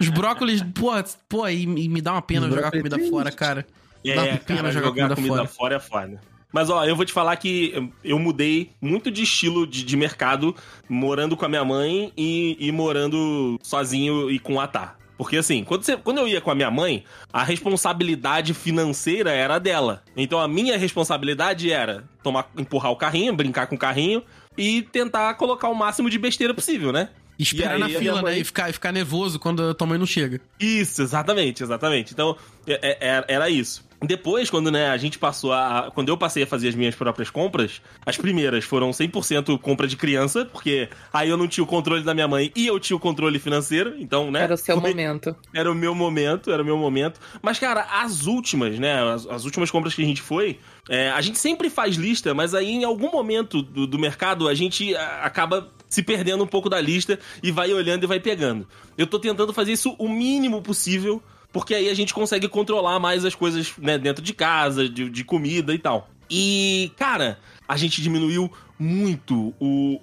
Os 0.00 0.08
brócolis, 0.08 0.62
pô, 0.74 0.92
pô, 1.28 1.48
e, 1.48 1.62
e 1.62 1.88
me 1.88 2.00
dá 2.00 2.12
uma 2.12 2.22
pena 2.22 2.46
Os 2.46 2.54
jogar 2.54 2.70
comida 2.70 2.98
fora, 3.10 3.30
cara. 3.32 3.66
Dá 4.04 4.10
É, 4.24 4.36
pena 4.36 4.60
cara, 4.60 4.72
jogar 4.72 4.86
jogar, 4.88 4.88
comida 4.90 5.14
comida, 5.16 5.34
fora. 5.34 5.48
fora. 5.48 5.74
é 5.76 5.80
foda. 5.80 6.20
Mas 6.52 6.70
ó, 6.70 6.84
eu 6.84 6.96
vou 6.96 7.04
te 7.04 7.12
falar 7.12 7.36
que 7.36 7.90
eu- 8.02 8.18
mudei 8.18 8.70
muito 8.80 9.10
de 9.10 9.22
estilo 9.22 9.66
de, 9.66 9.84
de 9.84 9.96
mercado 9.96 10.54
morando 10.88 11.36
com 11.36 11.44
a 11.44 11.48
minha 11.48 11.64
mãe 11.64 12.12
e, 12.16 12.56
e 12.58 12.72
morando 12.72 13.58
sozinho 13.62 14.30
e 14.30 14.38
com 14.38 14.60
a 14.60 14.66
Tá. 14.66 14.96
Porque 15.18 15.38
assim, 15.38 15.64
quando, 15.64 15.82
você- 15.82 15.96
quando 15.96 16.18
eu 16.18 16.28
ia 16.28 16.40
com 16.42 16.50
a 16.50 16.54
minha 16.54 16.70
mãe, 16.70 17.02
a 17.32 17.42
responsabilidade 17.42 18.52
financeira 18.52 19.30
era 19.30 19.58
dela. 19.58 20.02
Então 20.16 20.38
a 20.38 20.46
minha 20.48 20.76
responsabilidade 20.76 21.70
era 21.72 22.04
tomar, 22.22 22.50
empurrar 22.56 22.92
o 22.92 22.96
carrinho, 22.96 23.34
brincar 23.34 23.66
com 23.66 23.74
o 23.76 23.78
carrinho 23.78 24.22
e 24.56 24.82
tentar 24.82 25.32
colocar 25.34 25.68
o 25.68 25.74
máximo 25.74 26.10
de 26.10 26.18
besteira 26.18 26.52
possível, 26.52 26.92
né? 26.92 27.08
E 27.38 27.42
esperar 27.42 27.76
E 27.76 27.80
na 27.80 27.86
aí, 27.86 27.96
a 27.96 27.98
fila, 27.98 28.12
minha 28.12 28.22
mãe- 28.22 28.34
né? 28.36 28.40
E 28.40 28.44
ficar, 28.44 28.70
e 28.70 28.72
ficar 28.72 28.92
nervoso 28.92 29.38
quando 29.38 29.62
a 29.62 29.74
tua 29.74 29.86
mãe 29.86 29.98
não 29.98 30.06
chega. 30.06 30.40
Isso, 30.58 31.02
exatamente, 31.02 31.62
exatamente. 31.62 32.12
Então, 32.12 32.36
é- 32.66 32.98
é- 33.00 33.24
era 33.28 33.48
isso. 33.50 33.85
Depois, 34.02 34.50
quando 34.50 34.70
né, 34.70 34.88
a 34.88 34.96
gente 34.96 35.18
passou 35.18 35.52
a. 35.52 35.90
Quando 35.94 36.08
eu 36.08 36.16
passei 36.16 36.42
a 36.42 36.46
fazer 36.46 36.68
as 36.68 36.74
minhas 36.74 36.94
próprias 36.94 37.30
compras, 37.30 37.80
as 38.04 38.16
primeiras 38.16 38.64
foram 38.64 38.90
100% 38.90 39.58
compra 39.58 39.86
de 39.86 39.96
criança, 39.96 40.44
porque 40.44 40.88
aí 41.12 41.30
eu 41.30 41.36
não 41.36 41.48
tinha 41.48 41.64
o 41.64 41.66
controle 41.66 42.02
da 42.02 42.12
minha 42.12 42.28
mãe 42.28 42.52
e 42.54 42.66
eu 42.66 42.78
tinha 42.78 42.96
o 42.96 43.00
controle 43.00 43.38
financeiro, 43.38 43.94
então, 43.98 44.30
né? 44.30 44.42
Era 44.42 44.54
o 44.54 44.56
seu 44.56 44.78
foi- 44.80 44.90
momento. 44.90 45.34
Era 45.54 45.70
o 45.70 45.74
meu 45.74 45.94
momento, 45.94 46.52
era 46.52 46.62
o 46.62 46.64
meu 46.64 46.76
momento. 46.76 47.18
Mas, 47.40 47.58
cara, 47.58 47.86
as 47.90 48.26
últimas, 48.26 48.78
né? 48.78 49.02
As, 49.12 49.26
as 49.26 49.44
últimas 49.44 49.70
compras 49.70 49.94
que 49.94 50.02
a 50.02 50.06
gente 50.06 50.20
foi, 50.20 50.58
é, 50.88 51.10
a 51.10 51.20
gente 51.20 51.38
sempre 51.38 51.70
faz 51.70 51.96
lista, 51.96 52.34
mas 52.34 52.54
aí 52.54 52.70
em 52.70 52.84
algum 52.84 53.10
momento 53.10 53.62
do, 53.62 53.86
do 53.86 53.98
mercado 53.98 54.46
a 54.46 54.54
gente 54.54 54.94
acaba 54.96 55.68
se 55.88 56.02
perdendo 56.02 56.44
um 56.44 56.46
pouco 56.46 56.68
da 56.68 56.80
lista 56.80 57.18
e 57.42 57.50
vai 57.50 57.72
olhando 57.72 58.04
e 58.04 58.06
vai 58.06 58.20
pegando. 58.20 58.66
Eu 58.98 59.06
tô 59.06 59.18
tentando 59.18 59.52
fazer 59.52 59.72
isso 59.72 59.94
o 59.98 60.08
mínimo 60.08 60.60
possível, 60.60 61.22
porque 61.52 61.74
aí 61.74 61.88
a 61.88 61.94
gente 61.94 62.12
consegue 62.14 62.48
controlar 62.48 62.98
mais 62.98 63.24
as 63.24 63.34
coisas 63.34 63.72
né, 63.78 63.96
dentro 63.98 64.22
de 64.22 64.32
casa, 64.34 64.88
de, 64.88 65.08
de 65.10 65.24
comida 65.24 65.72
e 65.74 65.78
tal. 65.78 66.08
E, 66.30 66.90
cara, 66.96 67.38
a 67.68 67.76
gente 67.76 68.02
diminuiu 68.02 68.50
muito 68.78 69.54
o, 69.60 69.98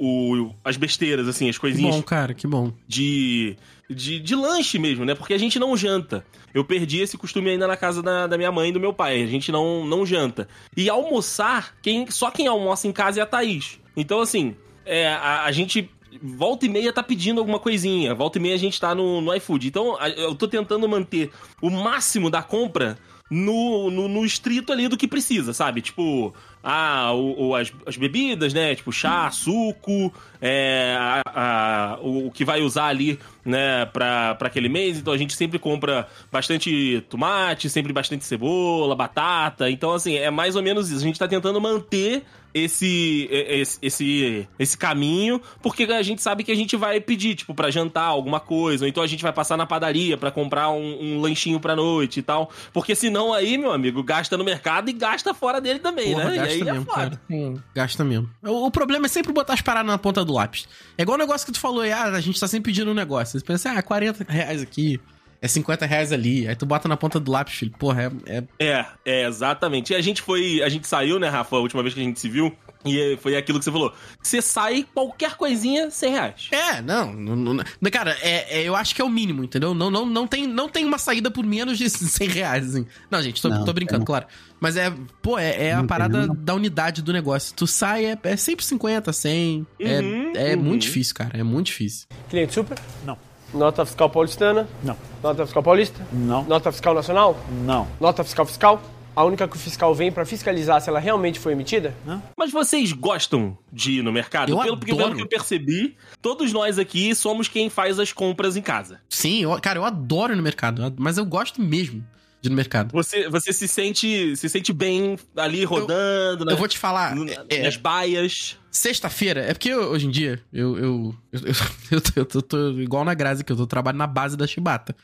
o- 0.47 0.55
as 0.63 0.77
besteiras, 0.77 1.27
assim, 1.27 1.49
as 1.49 1.55
Que 1.57 1.61
coisinhas 1.61 1.95
bom, 1.95 2.01
cara, 2.01 2.33
que 2.33 2.47
bom. 2.47 2.71
de, 2.87 3.55
de, 3.89 4.19
de 4.19 4.35
lanche 4.35 4.79
mesmo, 4.79 5.05
né? 5.05 5.13
Porque 5.15 5.33
a 5.33 5.37
gente 5.37 5.59
não 5.59 5.75
janta. 5.77 6.25
Eu 6.53 6.63
perdi 6.63 6.99
esse 6.99 7.17
costume 7.17 7.49
ainda 7.49 7.67
na 7.67 7.75
casa 7.77 8.01
da, 8.01 8.25
da 8.27 8.37
minha 8.37 8.51
mãe 8.51 8.69
e 8.69 8.71
do 8.71 8.79
meu 8.79 8.93
pai. 8.93 9.21
A 9.21 9.27
gente 9.27 9.51
não, 9.51 9.85
não 9.85 10.05
janta. 10.05 10.47
E 10.77 10.89
almoçar, 10.89 11.75
quem, 11.81 12.09
só 12.09 12.31
quem 12.31 12.47
almoça 12.47 12.87
em 12.87 12.91
casa 12.91 13.19
é 13.19 13.23
a 13.23 13.25
Thaís. 13.25 13.79
Então, 13.95 14.19
assim, 14.21 14.55
é, 14.85 15.07
a, 15.09 15.43
a 15.43 15.51
gente 15.51 15.89
volta 16.23 16.65
e 16.65 16.69
meia 16.69 16.93
tá 16.93 17.03
pedindo 17.03 17.39
alguma 17.39 17.59
coisinha. 17.59 18.15
Volta 18.15 18.37
e 18.37 18.41
meia 18.41 18.55
a 18.55 18.59
gente 18.59 18.79
tá 18.79 18.95
no, 18.95 19.19
no 19.19 19.35
iFood. 19.35 19.67
Então, 19.67 19.99
eu 20.15 20.33
tô 20.33 20.47
tentando 20.47 20.87
manter 20.87 21.31
o 21.61 21.69
máximo 21.69 22.29
da 22.29 22.41
compra 22.41 22.97
no, 23.29 23.91
no, 23.91 24.07
no 24.07 24.25
estrito 24.25 24.71
ali 24.71 24.87
do 24.87 24.95
que 24.95 25.07
precisa, 25.07 25.53
sabe? 25.53 25.81
Tipo, 25.81 26.33
ah, 26.63 27.11
o, 27.13 27.49
o- 27.49 27.55
as, 27.55 27.71
as 27.85 27.97
bebidas, 27.97 28.53
né? 28.53 28.73
Tipo, 28.73 28.91
chá, 28.91 29.29
suco, 29.31 30.13
é, 30.41 30.95
a- 30.97 31.21
a- 31.25 31.99
o, 32.01 32.27
o 32.27 32.31
que 32.31 32.45
vai 32.45 32.61
usar 32.61 32.85
ali, 32.87 33.19
né, 33.45 33.85
pra, 33.87 34.35
pra 34.35 34.47
aquele 34.47 34.69
mês. 34.69 34.97
Então 34.97 35.13
a 35.13 35.17
gente 35.17 35.35
sempre 35.35 35.59
compra 35.59 36.07
bastante 36.31 37.03
tomate, 37.09 37.69
sempre 37.69 37.91
bastante 37.93 38.25
cebola, 38.25 38.95
batata. 38.95 39.69
Então, 39.69 39.91
assim, 39.91 40.15
é 40.15 40.29
mais 40.31 40.55
ou 40.55 40.63
menos 40.63 40.89
isso. 40.89 41.01
A 41.01 41.07
gente 41.07 41.19
tá 41.19 41.27
tentando 41.27 41.59
manter 41.59 42.23
esse, 42.53 43.27
esse, 43.31 43.79
esse, 43.81 44.47
esse 44.59 44.77
caminho, 44.77 45.41
porque 45.59 45.85
a 45.85 46.03
gente 46.03 46.21
sabe 46.21 46.43
que 46.43 46.51
a 46.51 46.55
gente 46.55 46.75
vai 46.77 47.01
pedir, 47.01 47.33
tipo, 47.33 47.51
pra 47.55 47.71
jantar 47.71 48.03
alguma 48.05 48.39
coisa, 48.39 48.85
ou 48.85 48.89
então 48.89 49.01
a 49.01 49.07
gente 49.07 49.23
vai 49.23 49.33
passar 49.33 49.57
na 49.57 49.65
padaria 49.65 50.15
pra 50.17 50.29
comprar 50.29 50.69
um, 50.69 50.99
um 51.01 51.19
lanchinho 51.19 51.59
pra 51.59 51.75
noite 51.75 52.19
e 52.19 52.21
tal. 52.23 52.51
Porque 52.71 52.93
senão 52.93 53.33
aí, 53.33 53.57
meu 53.57 53.71
amigo, 53.71 54.03
gasta 54.03 54.37
no 54.37 54.43
mercado 54.43 54.87
e 54.87 54.93
gasta 54.93 55.33
fora 55.33 55.59
dele 55.59 55.79
também, 55.79 56.11
Porra, 56.13 56.25
né? 56.29 56.37
Gasta 56.59 56.63
aí 56.63 56.69
é 56.69 56.73
mesmo, 56.73 56.85
foda. 56.85 56.97
cara. 56.97 57.21
Sim. 57.27 57.61
Gasta 57.75 58.03
mesmo. 58.03 58.29
O, 58.43 58.65
o 58.67 58.71
problema 58.71 59.05
é 59.05 59.09
sempre 59.09 59.31
botar 59.33 59.53
as 59.53 59.61
paradas 59.61 59.91
na 59.91 59.97
ponta 59.97 60.23
do 60.23 60.33
lápis. 60.33 60.67
É 60.97 61.01
igual 61.03 61.15
o 61.15 61.19
negócio 61.19 61.45
que 61.45 61.51
tu 61.53 61.59
falou 61.59 61.81
aí, 61.81 61.91
ah, 61.91 62.05
a 62.05 62.21
gente 62.21 62.39
tá 62.39 62.47
sempre 62.47 62.71
pedindo 62.71 62.91
um 62.91 62.93
negócio. 62.95 63.39
Você 63.39 63.45
pensa, 63.45 63.71
ah, 63.71 63.81
40 63.81 64.25
reais 64.31 64.61
aqui, 64.61 64.99
é 65.41 65.47
50 65.47 65.85
reais 65.85 66.11
ali. 66.11 66.47
Aí 66.47 66.55
tu 66.55 66.65
bota 66.65 66.87
na 66.87 66.95
ponta 66.95 67.19
do 67.19 67.31
lápis, 67.31 67.55
filho. 67.55 67.73
Porra, 67.77 68.11
é. 68.25 68.37
é- 68.37 68.43
É, 68.59 68.85
é, 69.05 69.27
exatamente. 69.27 69.91
E 69.93 69.95
a 69.95 70.01
gente 70.01 70.21
foi. 70.21 70.61
A 70.63 70.69
gente 70.69 70.87
saiu, 70.87 71.19
né, 71.19 71.27
Rafa, 71.27 71.55
a 71.55 71.59
última 71.59 71.81
vez 71.81 71.93
que 71.93 71.99
a 71.99 72.03
gente 72.03 72.19
se 72.19 72.29
viu. 72.29 72.55
E 72.85 73.17
foi 73.21 73.35
aquilo 73.35 73.59
que 73.59 73.65
você 73.65 73.71
falou. 73.71 73.93
Você 74.21 74.41
sai 74.41 74.85
qualquer 74.93 75.35
coisinha, 75.35 75.89
100 75.89 76.11
reais. 76.11 76.47
É, 76.51 76.81
não, 76.81 77.13
não, 77.13 77.53
não- 77.53 77.63
Cara, 77.91 78.17
é, 78.21 78.59
é- 78.61 78.63
eu 78.67 78.75
acho 78.75 78.93
que 78.93 79.01
é 79.01 79.05
o 79.05 79.09
mínimo, 79.09 79.43
entendeu? 79.43 79.73
Não, 79.73 79.89
não, 79.89 80.05
não, 80.05 80.27
tem, 80.27 80.45
não 80.47 80.67
tem 80.67 80.83
uma 80.85 80.97
saída 80.97 81.31
por 81.31 81.45
menos 81.45 81.77
de 81.77 81.89
100 81.89 82.27
reais, 82.27 82.69
assim. 82.69 82.85
Não, 83.09 83.21
gente, 83.21 83.41
tô, 83.41 83.49
Não, 83.49 83.63
tô 83.63 83.71
brincando, 83.73 83.99
não. 83.99 84.05
claro. 84.05 84.25
Mas 84.59 84.77
é, 84.77 84.93
pô, 85.21 85.37
é, 85.37 85.67
é 85.67 85.73
a 85.73 85.83
parada 85.83 86.27
não. 86.27 86.35
da 86.35 86.53
unidade 86.55 87.01
do 87.01 87.11
negócio. 87.13 87.53
Tu 87.55 87.67
sai, 87.67 88.05
é, 88.05 88.17
é 88.23 88.37
sempre 88.37 88.63
50, 88.65 89.11
100. 89.13 89.67
É, 89.79 89.99
Uhum, 89.99 90.33
é 90.35 90.55
uhum. 90.55 90.63
muito 90.63 90.81
difícil, 90.83 91.15
cara. 91.15 91.31
É 91.37 91.43
muito 91.43 91.67
difícil. 91.67 92.07
Cliente 92.29 92.53
super? 92.53 92.77
Não. 93.05 93.17
Nota 93.53 93.85
fiscal 93.85 94.09
paulistana? 94.09 94.67
Não. 94.83 94.97
Nota 95.21 95.45
fiscal 95.45 95.61
paulista? 95.61 95.99
Não. 96.11 96.43
Nota 96.45 96.71
fiscal 96.71 96.93
nacional? 96.95 97.37
Não. 97.65 97.87
Nota 97.99 98.23
fiscal 98.23 98.45
fiscal? 98.45 98.81
A 99.15 99.23
única 99.23 99.47
que 99.47 99.55
o 99.55 99.59
fiscal 99.59 99.93
vem 99.93 100.11
pra 100.11 100.25
fiscalizar 100.25 100.81
se 100.81 100.89
ela 100.89 100.99
realmente 100.99 101.39
foi 101.39 101.51
emitida? 101.53 101.93
Mas 102.37 102.51
vocês 102.51 102.91
gostam 102.93 103.57
de 103.71 103.99
ir 103.99 104.01
no 104.03 104.11
mercado? 104.11 104.49
Eu 104.51 104.57
pelo, 104.57 104.73
adoro. 104.75 104.85
pelo 104.97 105.15
que 105.15 105.21
eu 105.21 105.27
percebi, 105.27 105.95
todos 106.21 106.51
nós 106.51 106.79
aqui 106.79 107.13
somos 107.13 107.47
quem 107.47 107.69
faz 107.69 107.99
as 107.99 108.11
compras 108.11 108.55
em 108.57 108.61
casa. 108.61 108.99
Sim, 109.09 109.43
eu- 109.43 109.59
cara, 109.61 109.77
eu 109.79 109.85
adoro 109.85 110.33
ir 110.33 110.35
no 110.35 110.41
mercado, 110.43 110.93
mas 110.97 111.17
eu 111.17 111.25
gosto 111.25 111.61
mesmo 111.61 112.03
de 112.41 112.47
ir 112.47 112.49
no 112.49 112.55
mercado. 112.55 112.91
Você, 112.91 113.29
você 113.29 113.53
se 113.53 113.67
sente 113.67 114.35
se 114.35 114.49
sente 114.49 114.73
bem 114.73 115.17
ali 115.37 115.63
rodando, 115.63 116.49
Eu 116.49 116.57
vou 116.57 116.67
te 116.67 116.77
falar, 116.79 117.15
no- 117.15 117.25
é- 117.49 117.61
nas 117.63 117.77
baias. 117.77 118.57
Sexta-feira, 118.71 119.41
é 119.41 119.53
porque 119.53 119.69
eu- 119.69 119.91
hoje 119.91 120.07
em 120.07 120.09
dia 120.09 120.41
eu, 120.51 120.75
eu, 120.77 121.15
eu, 121.31 121.41
eu, 121.41 121.53
eu 121.91 122.01
tô- 122.01 122.11
eu 122.15 122.25
tô, 122.25 122.41
tô 122.41 122.71
igual 122.79 123.05
na 123.05 123.13
Grazi, 123.13 123.43
que 123.43 123.51
eu 123.51 123.55
tô 123.57 123.67
trabalhando 123.67 123.99
na 123.99 124.07
base 124.07 124.35
da 124.35 124.47
chibata. 124.47 124.95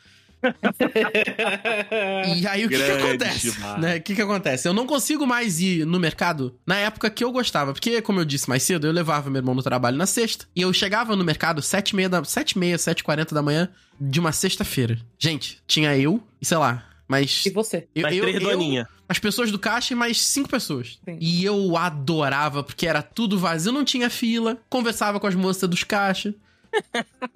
e 2.38 2.48
aí 2.48 2.66
o 2.66 2.70
que, 2.70 2.78
que 2.78 2.92
acontece? 2.92 3.60
Né? 3.80 3.98
O 3.98 4.02
que, 4.02 4.16
que 4.16 4.22
acontece? 4.22 4.68
Eu 4.68 4.74
não 4.74 4.86
consigo 4.88 5.26
mais 5.26 5.60
ir 5.60 5.86
no 5.86 6.00
mercado 6.00 6.56
na 6.66 6.76
época 6.78 7.10
que 7.10 7.24
eu 7.24 7.32
gostava. 7.32 7.74
Porque, 7.74 8.02
como 8.02 8.20
eu 8.20 8.26
disse 8.26 8.48
mais 8.50 8.64
cedo, 8.64 8.88
eu 8.88 8.92
levava 8.92 9.30
meu 9.30 9.40
irmão 9.40 9.56
no 9.56 9.64
trabalho 9.64 9.98
na 9.98 10.06
sexta. 10.06 10.46
E 10.56 10.62
eu 10.62 10.72
chegava 10.74 11.16
no 11.16 11.24
mercado 11.24 11.62
sete 11.62 11.90
e 11.92 11.96
meia, 11.96 12.10
da, 12.10 12.24
sete 12.24 12.52
e 12.52 12.60
meia, 12.60 12.78
sete 12.78 13.00
e 13.00 13.04
quarenta 13.04 13.34
da 13.36 13.42
manhã 13.42 13.70
de 14.00 14.20
uma 14.20 14.32
sexta-feira. 14.32 14.98
Gente, 15.18 15.62
tinha 15.68 15.98
eu 15.98 16.24
e 16.42 16.46
sei 16.46 16.58
lá, 16.58 16.86
mas... 17.08 17.46
E 17.46 17.50
você? 17.50 17.88
Eu, 17.94 18.04
Mais 18.04 18.16
eu- 18.16 18.22
três 18.24 18.42
eu- 18.42 18.50
doninha. 18.50 18.88
as 19.08 19.20
pessoas 19.20 19.52
do 19.52 19.60
caixa 19.60 19.94
e 19.94 19.96
mais 19.98 20.22
cinco 20.22 20.48
pessoas. 20.48 21.00
Sim. 21.04 21.18
E 21.20 21.44
eu 21.44 21.76
adorava, 21.76 22.64
porque 22.64 22.88
era 22.88 23.02
tudo 23.02 23.38
vazio, 23.38 23.72
não 23.72 23.84
tinha 23.84 24.10
fila, 24.10 24.58
conversava 24.70 25.20
com 25.20 25.28
as 25.28 25.36
moças 25.36 25.70
dos 25.70 25.84
caixas. 25.84 26.34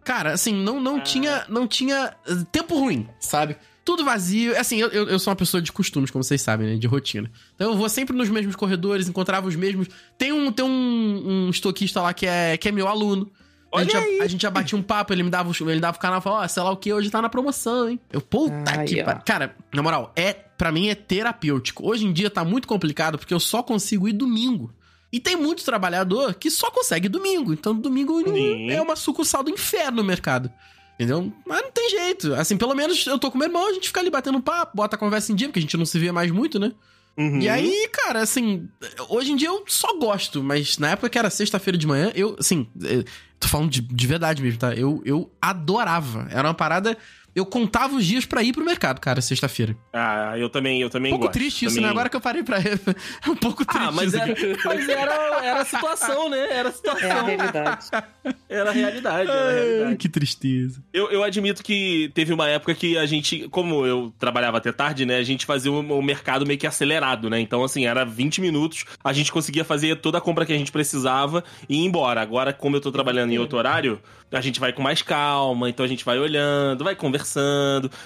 Cara, 0.04 0.34
assim, 0.34 0.54
não, 0.54 0.80
não 0.80 1.00
tinha 1.00 1.46
não 1.50 1.68
tinha 1.68 2.16
eh, 2.28 2.36
tempo 2.52 2.78
ruim, 2.78 3.08
sabe? 3.20 3.56
Tudo 3.86 4.06
vazio. 4.06 4.58
Assim, 4.58 4.80
eu, 4.80 4.90
eu, 4.90 5.20
sou 5.20 5.32
uma 5.32 5.36
pessoa 5.36 5.62
de 5.62 5.72
costumes, 5.72 6.10
como 6.10 6.24
vocês 6.24 6.42
sabem, 6.42 6.68
né? 6.68 6.76
De 6.78 6.88
rotina. 6.88 7.30
Então 7.56 7.72
eu 7.72 7.78
vou 7.78 7.90
sempre 7.90 8.16
nos 8.16 8.30
mesmos 8.30 8.56
corredores, 8.56 9.10
encontrava 9.10 9.48
os 9.48 9.56
mesmos. 9.56 9.90
Tem 10.18 10.32
um, 10.32 10.52
tem 10.52 10.64
um, 10.64 11.24
um 11.26 11.50
estoquista 11.50 12.02
lá 12.02 12.14
que 12.14 12.26
é, 12.26 12.56
que 12.58 12.70
é 12.70 12.72
meu 12.72 12.88
aluno. 12.88 13.30
A 13.76 13.84
gente, 13.84 13.92
já, 13.92 14.24
a 14.24 14.28
gente 14.28 14.42
já 14.42 14.52
batia 14.52 14.78
um 14.78 14.84
papo, 14.84 15.12
ele 15.14 15.24
me 15.24 15.32
dava, 15.32 15.52
ele 15.62 15.80
dava 15.80 15.98
o 15.98 16.00
canal 16.00 16.20
e 16.20 16.22
falava, 16.22 16.46
ó, 16.46 16.48
sei 16.48 16.62
lá 16.62 16.72
o 16.72 16.78
que, 16.78 16.94
hoje 16.94 17.10
tá 17.10 17.22
na 17.22 17.30
promoção, 17.30 17.90
hein? 17.90 18.00
Eu, 18.12 18.22
puta 18.22 18.54
Aí, 18.68 18.88
que 18.88 19.04
pariu. 19.04 19.24
Cara, 19.26 19.56
na 19.74 19.82
moral, 19.82 20.14
é, 20.16 20.32
para 20.32 20.72
mim 20.72 20.90
é 20.90 20.96
terapêutico. 20.96 21.88
Hoje 21.88 22.06
em 22.06 22.14
dia 22.14 22.30
tá 22.30 22.46
muito 22.46 22.68
complicado 22.68 23.18
porque 23.18 23.34
eu 23.34 23.40
só 23.40 23.64
consigo 23.64 24.08
ir 24.08 24.14
domingo. 24.14 24.72
E 25.14 25.20
tem 25.20 25.36
muito 25.36 25.64
trabalhador 25.64 26.34
que 26.34 26.50
só 26.50 26.72
consegue 26.72 27.08
domingo. 27.08 27.54
Então, 27.54 27.76
domingo 27.76 28.20
Sim. 28.24 28.72
é 28.72 28.82
uma 28.82 28.96
sucursal 28.96 29.44
do 29.44 29.52
inferno 29.52 29.98
no 29.98 30.04
mercado. 30.04 30.52
Entendeu? 30.96 31.32
Mas 31.46 31.62
não 31.62 31.72
tem 31.72 31.88
jeito. 31.92 32.34
Assim, 32.34 32.58
pelo 32.58 32.74
menos 32.74 33.06
eu 33.06 33.20
tô 33.20 33.30
com 33.30 33.38
meu 33.38 33.48
irmão, 33.48 33.68
a 33.68 33.74
gente 33.74 33.90
fica 33.90 34.00
ali 34.00 34.10
batendo 34.10 34.42
papo, 34.42 34.76
bota 34.76 34.96
a 34.96 35.00
conversa 35.00 35.32
em 35.32 35.36
dia, 35.36 35.48
porque 35.48 35.60
a 35.60 35.62
gente 35.62 35.78
não 35.78 35.86
se 35.86 36.00
vê 36.00 36.12
mais 36.12 36.32
muito, 36.32 36.60
né? 36.60 36.72
Uhum. 37.16 37.40
E 37.40 37.48
aí, 37.48 37.88
cara, 37.92 38.22
assim, 38.22 38.68
hoje 39.08 39.32
em 39.32 39.36
dia 39.36 39.50
eu 39.50 39.64
só 39.68 39.96
gosto, 40.00 40.44
mas 40.44 40.80
na 40.80 40.90
época 40.90 41.10
que 41.10 41.20
era 41.20 41.30
sexta-feira 41.30 41.78
de 41.78 41.86
manhã, 41.86 42.12
eu, 42.16 42.36
assim, 42.40 42.68
eh, 42.84 43.04
tô 43.40 43.48
falando 43.48 43.70
de, 43.70 43.82
de 43.82 44.08
verdade 44.08 44.42
mesmo, 44.42 44.58
tá? 44.58 44.74
Eu, 44.74 45.00
eu 45.06 45.32
adorava. 45.40 46.28
Era 46.32 46.48
uma 46.48 46.56
parada. 46.56 46.98
Eu 47.36 47.46
contava 47.46 47.96
os 47.96 48.06
dias 48.06 48.26
pra 48.26 48.44
ir 48.44 48.54
pro 48.54 48.64
mercado, 48.64 49.00
cara, 49.00 49.20
sexta-feira. 49.22 49.76
Ah, 49.92 50.34
eu 50.38 50.50
também, 50.50 50.82
eu 50.82 50.90
também 50.90 51.12
Um 51.12 51.16
pouco 51.16 51.26
gosto. 51.26 51.34
triste 51.40 51.66
isso, 51.66 51.76
Também- 51.76 51.86
né? 51.86 51.90
Agora 51.92 52.10
que 52.10 52.16
eu 52.16 52.22
parei 52.22 52.44
pra. 52.44 52.58
É 53.26 53.30
um 53.30 53.36
pouco 53.36 53.66
triste 53.66 53.88
Ah, 53.88 53.92
mas 53.92 54.14
isso. 54.14 54.18
era, 54.22 54.36
mas 54.66 54.90
era, 54.90 55.14
era 55.46 55.62
a 55.62 55.66
situação, 55.66 56.30
né? 56.30 56.38
Era 56.52 56.54
a 56.54 56.58
É 56.60 56.68
a 56.68 56.72
situação. 56.72 57.26
realidade. 57.26 57.86
Era 58.50 58.70
a 58.70 58.74
realidade, 58.74 59.30
era 59.32 59.40
a 59.42 59.48
Ai, 59.48 59.54
realidade. 59.56 59.96
que 59.98 60.08
tristeza. 60.08 60.84
Eu, 60.94 61.10
eu 61.10 61.24
admito 61.24 61.64
que 61.64 62.12
teve 62.14 62.32
uma 62.32 62.48
época 62.48 62.76
que 62.76 62.96
a 63.00 63.06
gente, 63.06 63.50
como 63.50 63.84
eu 63.86 64.14
trabalhava 64.20 64.58
até 64.58 64.72
tarde, 64.72 65.06
né? 65.08 65.18
A 65.18 65.24
gente 65.24 65.44
fazia 65.46 65.72
o, 65.72 65.80
o 65.80 66.02
mercado 66.04 66.46
meio 66.46 66.60
que 66.60 66.68
acelerado, 66.68 67.32
né? 67.32 67.40
Então, 67.40 67.64
assim, 67.64 67.88
era 67.88 68.06
20 68.06 68.42
minutos, 68.42 68.86
a 69.04 69.12
gente 69.12 69.32
conseguia 69.32 69.66
fazer 69.66 69.96
toda 69.98 70.20
a 70.20 70.22
compra 70.22 70.46
que 70.46 70.54
a 70.54 70.58
gente 70.58 70.72
precisava 70.72 71.44
e 71.68 71.78
ir 71.82 71.86
embora. 71.86 72.22
Agora, 72.22 72.54
como 72.54 72.76
eu 72.76 72.82
tô 72.82 72.92
trabalhando 72.92 73.32
em 73.32 73.40
outro 73.40 73.58
horário, 73.58 74.00
a 74.32 74.42
gente 74.42 74.60
vai 74.60 74.72
com 74.72 74.84
mais 74.84 75.02
calma, 75.02 75.68
então 75.68 75.84
a 75.84 75.90
gente 75.90 76.06
vai 76.06 76.20
olhando, 76.20 76.84
vai 76.84 76.96
conversando. 76.96 77.23